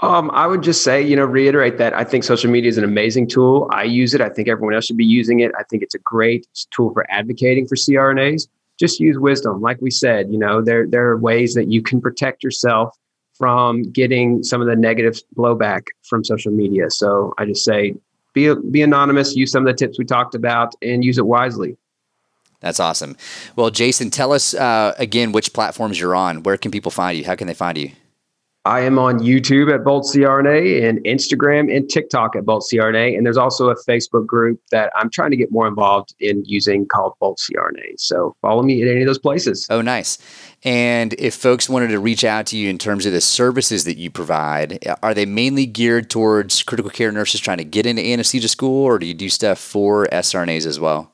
Um, 0.00 0.32
I 0.32 0.48
would 0.48 0.62
just 0.62 0.82
say, 0.82 1.00
you 1.00 1.14
know, 1.14 1.24
reiterate 1.24 1.78
that 1.78 1.94
I 1.94 2.02
think 2.02 2.24
social 2.24 2.50
media 2.50 2.68
is 2.68 2.76
an 2.76 2.82
amazing 2.82 3.28
tool. 3.28 3.68
I 3.72 3.84
use 3.84 4.14
it. 4.14 4.20
I 4.20 4.28
think 4.28 4.48
everyone 4.48 4.74
else 4.74 4.86
should 4.86 4.96
be 4.96 5.04
using 5.04 5.38
it. 5.38 5.52
I 5.56 5.62
think 5.62 5.84
it's 5.84 5.94
a 5.94 6.00
great 6.00 6.48
tool 6.72 6.92
for 6.92 7.06
advocating 7.08 7.68
for 7.68 7.76
CRNAs 7.76 8.48
just 8.82 8.98
use 8.98 9.16
wisdom. 9.16 9.60
Like 9.60 9.80
we 9.80 9.92
said, 9.92 10.32
you 10.32 10.38
know, 10.38 10.60
there 10.60 10.88
there 10.88 11.06
are 11.08 11.16
ways 11.16 11.54
that 11.54 11.68
you 11.68 11.82
can 11.82 12.00
protect 12.00 12.42
yourself 12.42 12.96
from 13.38 13.82
getting 13.92 14.42
some 14.42 14.60
of 14.60 14.66
the 14.66 14.74
negative 14.74 15.20
blowback 15.36 15.82
from 16.02 16.24
social 16.24 16.50
media. 16.52 16.90
So 16.90 17.32
I 17.38 17.44
just 17.44 17.64
say 17.64 17.94
be 18.34 18.52
be 18.70 18.82
anonymous, 18.82 19.36
use 19.36 19.52
some 19.52 19.64
of 19.64 19.72
the 19.72 19.78
tips 19.78 19.98
we 20.00 20.04
talked 20.04 20.34
about, 20.34 20.74
and 20.82 21.04
use 21.04 21.16
it 21.16 21.26
wisely. 21.26 21.76
That's 22.58 22.80
awesome. 22.80 23.16
Well, 23.54 23.70
Jason, 23.70 24.10
tell 24.10 24.32
us 24.32 24.52
uh, 24.52 24.94
again 24.98 25.30
which 25.30 25.52
platforms 25.52 26.00
you're 26.00 26.16
on. 26.16 26.42
Where 26.42 26.56
can 26.56 26.72
people 26.72 26.90
find 26.90 27.16
you? 27.16 27.24
How 27.24 27.36
can 27.36 27.46
they 27.46 27.54
find 27.54 27.78
you? 27.78 27.92
I 28.64 28.80
am 28.80 28.96
on 28.96 29.18
YouTube 29.18 29.74
at 29.74 29.82
Bolt 29.82 30.04
CRNA 30.04 30.88
and 30.88 31.00
Instagram 31.00 31.74
and 31.74 31.88
TikTok 31.88 32.36
at 32.36 32.44
Bolt 32.44 32.64
CRNA. 32.72 33.16
And 33.16 33.26
there's 33.26 33.36
also 33.36 33.70
a 33.70 33.74
Facebook 33.74 34.24
group 34.24 34.60
that 34.70 34.92
I'm 34.94 35.10
trying 35.10 35.32
to 35.32 35.36
get 35.36 35.50
more 35.50 35.66
involved 35.66 36.14
in 36.20 36.44
using 36.46 36.86
called 36.86 37.14
Bolt 37.18 37.40
CRNA. 37.40 37.98
So 37.98 38.36
follow 38.40 38.62
me 38.62 38.80
at 38.82 38.88
any 38.88 39.00
of 39.00 39.08
those 39.08 39.18
places. 39.18 39.66
Oh, 39.68 39.82
nice. 39.82 40.16
And 40.62 41.12
if 41.14 41.34
folks 41.34 41.68
wanted 41.68 41.88
to 41.88 41.98
reach 41.98 42.22
out 42.22 42.46
to 42.46 42.56
you 42.56 42.70
in 42.70 42.78
terms 42.78 43.04
of 43.04 43.12
the 43.12 43.20
services 43.20 43.82
that 43.82 43.96
you 43.96 44.10
provide, 44.10 44.78
are 45.02 45.12
they 45.12 45.26
mainly 45.26 45.66
geared 45.66 46.08
towards 46.08 46.62
critical 46.62 46.90
care 46.90 47.10
nurses 47.10 47.40
trying 47.40 47.58
to 47.58 47.64
get 47.64 47.84
into 47.84 48.02
anesthesia 48.02 48.46
school, 48.46 48.84
or 48.84 49.00
do 49.00 49.06
you 49.06 49.14
do 49.14 49.28
stuff 49.28 49.58
for 49.58 50.06
SRNAs 50.12 50.66
as 50.66 50.78
well? 50.78 51.12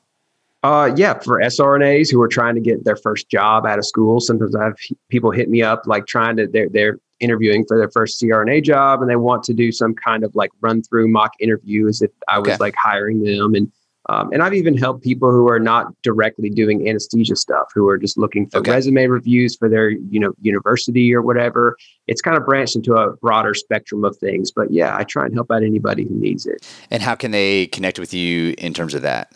Uh, 0.61 0.91
yeah, 0.95 1.17
for 1.17 1.39
SRNAs 1.39 2.11
who 2.11 2.21
are 2.21 2.27
trying 2.27 2.53
to 2.53 2.61
get 2.61 2.83
their 2.83 2.97
first 2.97 3.29
job 3.29 3.65
out 3.65 3.79
of 3.79 3.85
school. 3.85 4.19
Sometimes 4.19 4.55
I 4.55 4.65
have 4.65 4.75
people 5.09 5.31
hit 5.31 5.49
me 5.49 5.63
up 5.63 5.83
like 5.87 6.05
trying 6.05 6.35
to 6.35 6.47
they're 6.47 6.69
they're 6.69 6.99
interviewing 7.19 7.65
for 7.67 7.77
their 7.77 7.89
first 7.89 8.21
CRNA 8.21 8.63
job 8.63 9.01
and 9.01 9.09
they 9.09 9.15
want 9.15 9.43
to 9.43 9.53
do 9.53 9.71
some 9.71 9.93
kind 9.93 10.23
of 10.23 10.33
like 10.35 10.51
run 10.61 10.81
through 10.81 11.07
mock 11.07 11.31
interview 11.39 11.87
as 11.87 12.01
if 12.01 12.11
I 12.27 12.39
was 12.39 12.49
okay. 12.49 12.57
like 12.59 12.75
hiring 12.75 13.23
them. 13.23 13.55
And 13.55 13.71
um, 14.09 14.31
and 14.33 14.41
I've 14.41 14.55
even 14.55 14.75
helped 14.75 15.03
people 15.03 15.29
who 15.29 15.47
are 15.49 15.59
not 15.59 15.93
directly 16.01 16.49
doing 16.49 16.89
anesthesia 16.89 17.35
stuff, 17.35 17.67
who 17.75 17.87
are 17.87 17.97
just 17.97 18.17
looking 18.17 18.49
for 18.49 18.57
okay. 18.57 18.71
resume 18.71 19.05
reviews 19.05 19.55
for 19.55 19.69
their, 19.69 19.91
you 19.91 20.19
know, 20.19 20.33
university 20.41 21.13
or 21.13 21.21
whatever. 21.21 21.77
It's 22.07 22.21
kind 22.21 22.35
of 22.35 22.43
branched 22.43 22.75
into 22.75 22.95
a 22.95 23.15
broader 23.17 23.53
spectrum 23.53 24.03
of 24.03 24.17
things. 24.17 24.51
But 24.51 24.71
yeah, 24.71 24.97
I 24.97 25.03
try 25.03 25.25
and 25.25 25.33
help 25.35 25.51
out 25.51 25.61
anybody 25.61 26.05
who 26.05 26.15
needs 26.15 26.47
it. 26.47 26.67
And 26.89 27.03
how 27.03 27.13
can 27.13 27.29
they 27.29 27.67
connect 27.67 27.99
with 27.99 28.11
you 28.11 28.55
in 28.57 28.73
terms 28.73 28.95
of 28.95 29.03
that? 29.03 29.31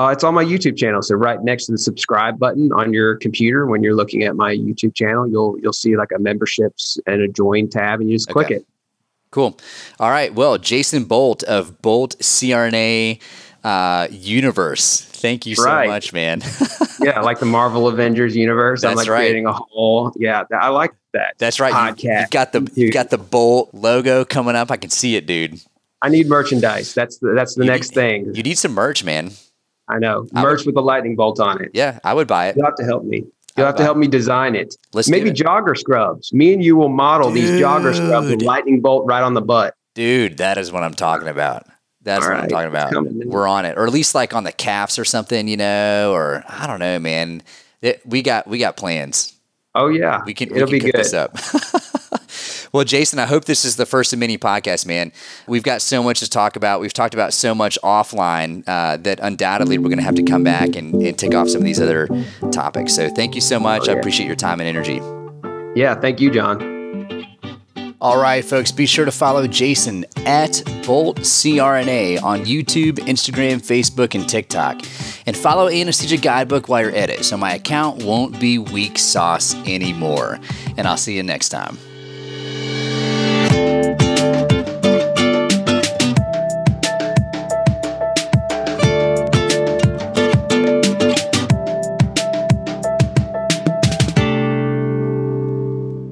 Uh, 0.00 0.08
it's 0.08 0.24
on 0.24 0.32
my 0.32 0.42
YouTube 0.42 0.78
channel. 0.78 1.02
So 1.02 1.14
right 1.14 1.42
next 1.42 1.66
to 1.66 1.72
the 1.72 1.78
subscribe 1.78 2.38
button 2.38 2.72
on 2.72 2.94
your 2.94 3.16
computer, 3.16 3.66
when 3.66 3.82
you're 3.82 3.94
looking 3.94 4.22
at 4.22 4.34
my 4.34 4.54
YouTube 4.56 4.94
channel, 4.94 5.28
you'll 5.28 5.58
you'll 5.60 5.74
see 5.74 5.94
like 5.94 6.08
a 6.16 6.18
memberships 6.18 6.96
and 7.06 7.20
a 7.20 7.28
join 7.28 7.68
tab, 7.68 8.00
and 8.00 8.08
you 8.08 8.16
just 8.16 8.30
okay. 8.30 8.32
click 8.32 8.50
it. 8.50 8.66
Cool. 9.30 9.58
All 9.98 10.08
right. 10.08 10.34
Well, 10.34 10.56
Jason 10.56 11.04
Bolt 11.04 11.42
of 11.42 11.82
Bolt 11.82 12.16
CRNA 12.18 13.20
uh, 13.62 14.08
Universe. 14.10 15.02
Thank 15.02 15.44
you 15.44 15.54
so 15.54 15.66
right. 15.66 15.86
much, 15.86 16.14
man. 16.14 16.40
yeah, 17.00 17.20
like 17.20 17.38
the 17.38 17.44
Marvel 17.44 17.86
Avengers 17.86 18.34
universe. 18.34 18.80
That's 18.80 18.92
I'm 18.92 18.96
like 18.96 19.08
right. 19.08 19.18
creating 19.18 19.44
a 19.44 19.52
whole. 19.52 20.14
Yeah, 20.16 20.44
I 20.50 20.70
like 20.70 20.94
that. 21.12 21.34
That's 21.36 21.60
right. 21.60 21.74
Podcast. 21.74 22.02
You, 22.04 22.12
have 22.14 22.30
got 22.30 22.52
the 22.52 22.72
you 22.74 22.90
got 22.90 23.10
the 23.10 23.18
Bolt 23.18 23.74
logo 23.74 24.24
coming 24.24 24.56
up. 24.56 24.70
I 24.70 24.78
can 24.78 24.88
see 24.88 25.16
it, 25.16 25.26
dude. 25.26 25.60
I 26.00 26.08
need 26.08 26.26
merchandise. 26.26 26.94
That's 26.94 27.18
the 27.18 27.34
that's 27.34 27.54
the 27.54 27.64
you 27.64 27.70
next 27.70 27.90
need, 27.90 27.94
thing. 27.94 28.34
You 28.34 28.42
need 28.42 28.56
some 28.56 28.72
merch, 28.72 29.04
man. 29.04 29.32
I 29.90 29.98
know. 29.98 30.26
I 30.34 30.42
Merch 30.42 30.60
would, 30.60 30.74
with 30.74 30.76
a 30.76 30.80
lightning 30.80 31.16
bolt 31.16 31.40
on 31.40 31.62
it. 31.62 31.70
Yeah, 31.74 31.98
I 32.04 32.14
would 32.14 32.28
buy 32.28 32.48
it. 32.48 32.56
You'll 32.56 32.66
have 32.66 32.76
to 32.76 32.84
help 32.84 33.04
me. 33.04 33.24
You'll 33.56 33.66
have 33.66 33.76
to 33.76 33.82
help 33.82 33.96
me 33.96 34.06
design 34.06 34.54
it. 34.54 34.76
Let's 34.92 35.08
Maybe 35.08 35.30
jogger 35.30 35.76
scrubs. 35.76 36.32
Me 36.32 36.52
and 36.52 36.64
you 36.64 36.76
will 36.76 36.88
model 36.88 37.28
Dude. 37.28 37.42
these 37.42 37.50
jogger 37.60 37.94
scrubs 37.94 38.28
with 38.28 38.42
lightning 38.42 38.80
bolt 38.80 39.04
right 39.06 39.22
on 39.22 39.34
the 39.34 39.42
butt. 39.42 39.74
Dude, 39.94 40.38
that 40.38 40.56
is 40.56 40.70
what 40.72 40.82
I'm 40.82 40.94
talking 40.94 41.28
about. 41.28 41.66
That's 42.02 42.24
All 42.24 42.30
what 42.30 42.36
right. 42.36 42.44
I'm 42.44 42.48
talking 42.48 42.68
about. 43.02 43.26
We're 43.26 43.46
on 43.46 43.66
it, 43.66 43.76
or 43.76 43.86
at 43.86 43.92
least 43.92 44.14
like 44.14 44.34
on 44.34 44.44
the 44.44 44.52
calves 44.52 44.98
or 44.98 45.04
something, 45.04 45.48
you 45.48 45.56
know, 45.56 46.12
or 46.12 46.44
I 46.48 46.66
don't 46.66 46.78
know, 46.78 46.98
man. 46.98 47.42
It, 47.82 48.00
we 48.06 48.22
got 48.22 48.46
we 48.46 48.58
got 48.58 48.76
plans. 48.76 49.34
Oh 49.74 49.88
yeah, 49.88 50.22
we 50.24 50.32
can. 50.32 50.54
It'll 50.54 50.70
we 50.70 50.78
can 50.78 50.86
be 50.86 50.92
good. 50.92 51.00
This 51.00 51.12
up. 51.12 51.36
Well, 52.72 52.84
Jason, 52.84 53.18
I 53.18 53.26
hope 53.26 53.46
this 53.46 53.64
is 53.64 53.76
the 53.76 53.86
first 53.86 54.12
of 54.12 54.18
many 54.20 54.38
podcasts, 54.38 54.86
man. 54.86 55.12
We've 55.48 55.62
got 55.62 55.82
so 55.82 56.02
much 56.02 56.20
to 56.20 56.30
talk 56.30 56.54
about. 56.54 56.80
We've 56.80 56.92
talked 56.92 57.14
about 57.14 57.32
so 57.32 57.52
much 57.54 57.78
offline 57.82 58.62
uh, 58.68 58.96
that 58.98 59.18
undoubtedly 59.20 59.78
we're 59.78 59.88
going 59.88 59.98
to 59.98 60.04
have 60.04 60.14
to 60.14 60.22
come 60.22 60.44
back 60.44 60.76
and, 60.76 60.94
and 60.94 61.18
take 61.18 61.34
off 61.34 61.48
some 61.48 61.60
of 61.60 61.64
these 61.64 61.80
other 61.80 62.08
topics. 62.52 62.94
So 62.94 63.08
thank 63.08 63.34
you 63.34 63.40
so 63.40 63.58
much. 63.58 63.82
Okay. 63.82 63.92
I 63.92 63.94
appreciate 63.96 64.26
your 64.26 64.36
time 64.36 64.60
and 64.60 64.68
energy. 64.68 65.00
Yeah, 65.74 65.94
thank 65.96 66.20
you, 66.20 66.30
John. 66.30 66.80
All 68.00 68.18
right, 68.18 68.42
folks, 68.42 68.72
be 68.72 68.86
sure 68.86 69.04
to 69.04 69.12
follow 69.12 69.46
Jason 69.46 70.06
at 70.24 70.62
Bolt 70.86 71.18
CRNA 71.18 72.22
on 72.22 72.46
YouTube, 72.46 72.94
Instagram, 73.00 73.56
Facebook, 73.56 74.14
and 74.14 74.26
TikTok. 74.26 74.80
And 75.26 75.36
follow 75.36 75.68
Anesthesia 75.68 76.16
Guidebook 76.16 76.68
while 76.68 76.82
you're 76.82 76.96
at 76.96 77.10
it 77.10 77.24
so 77.24 77.36
my 77.36 77.54
account 77.54 78.02
won't 78.02 78.40
be 78.40 78.58
weak 78.58 78.96
sauce 78.96 79.54
anymore. 79.66 80.40
And 80.78 80.86
I'll 80.86 80.96
see 80.96 81.14
you 81.14 81.22
next 81.22 81.50
time 81.50 81.76
you 82.60 82.89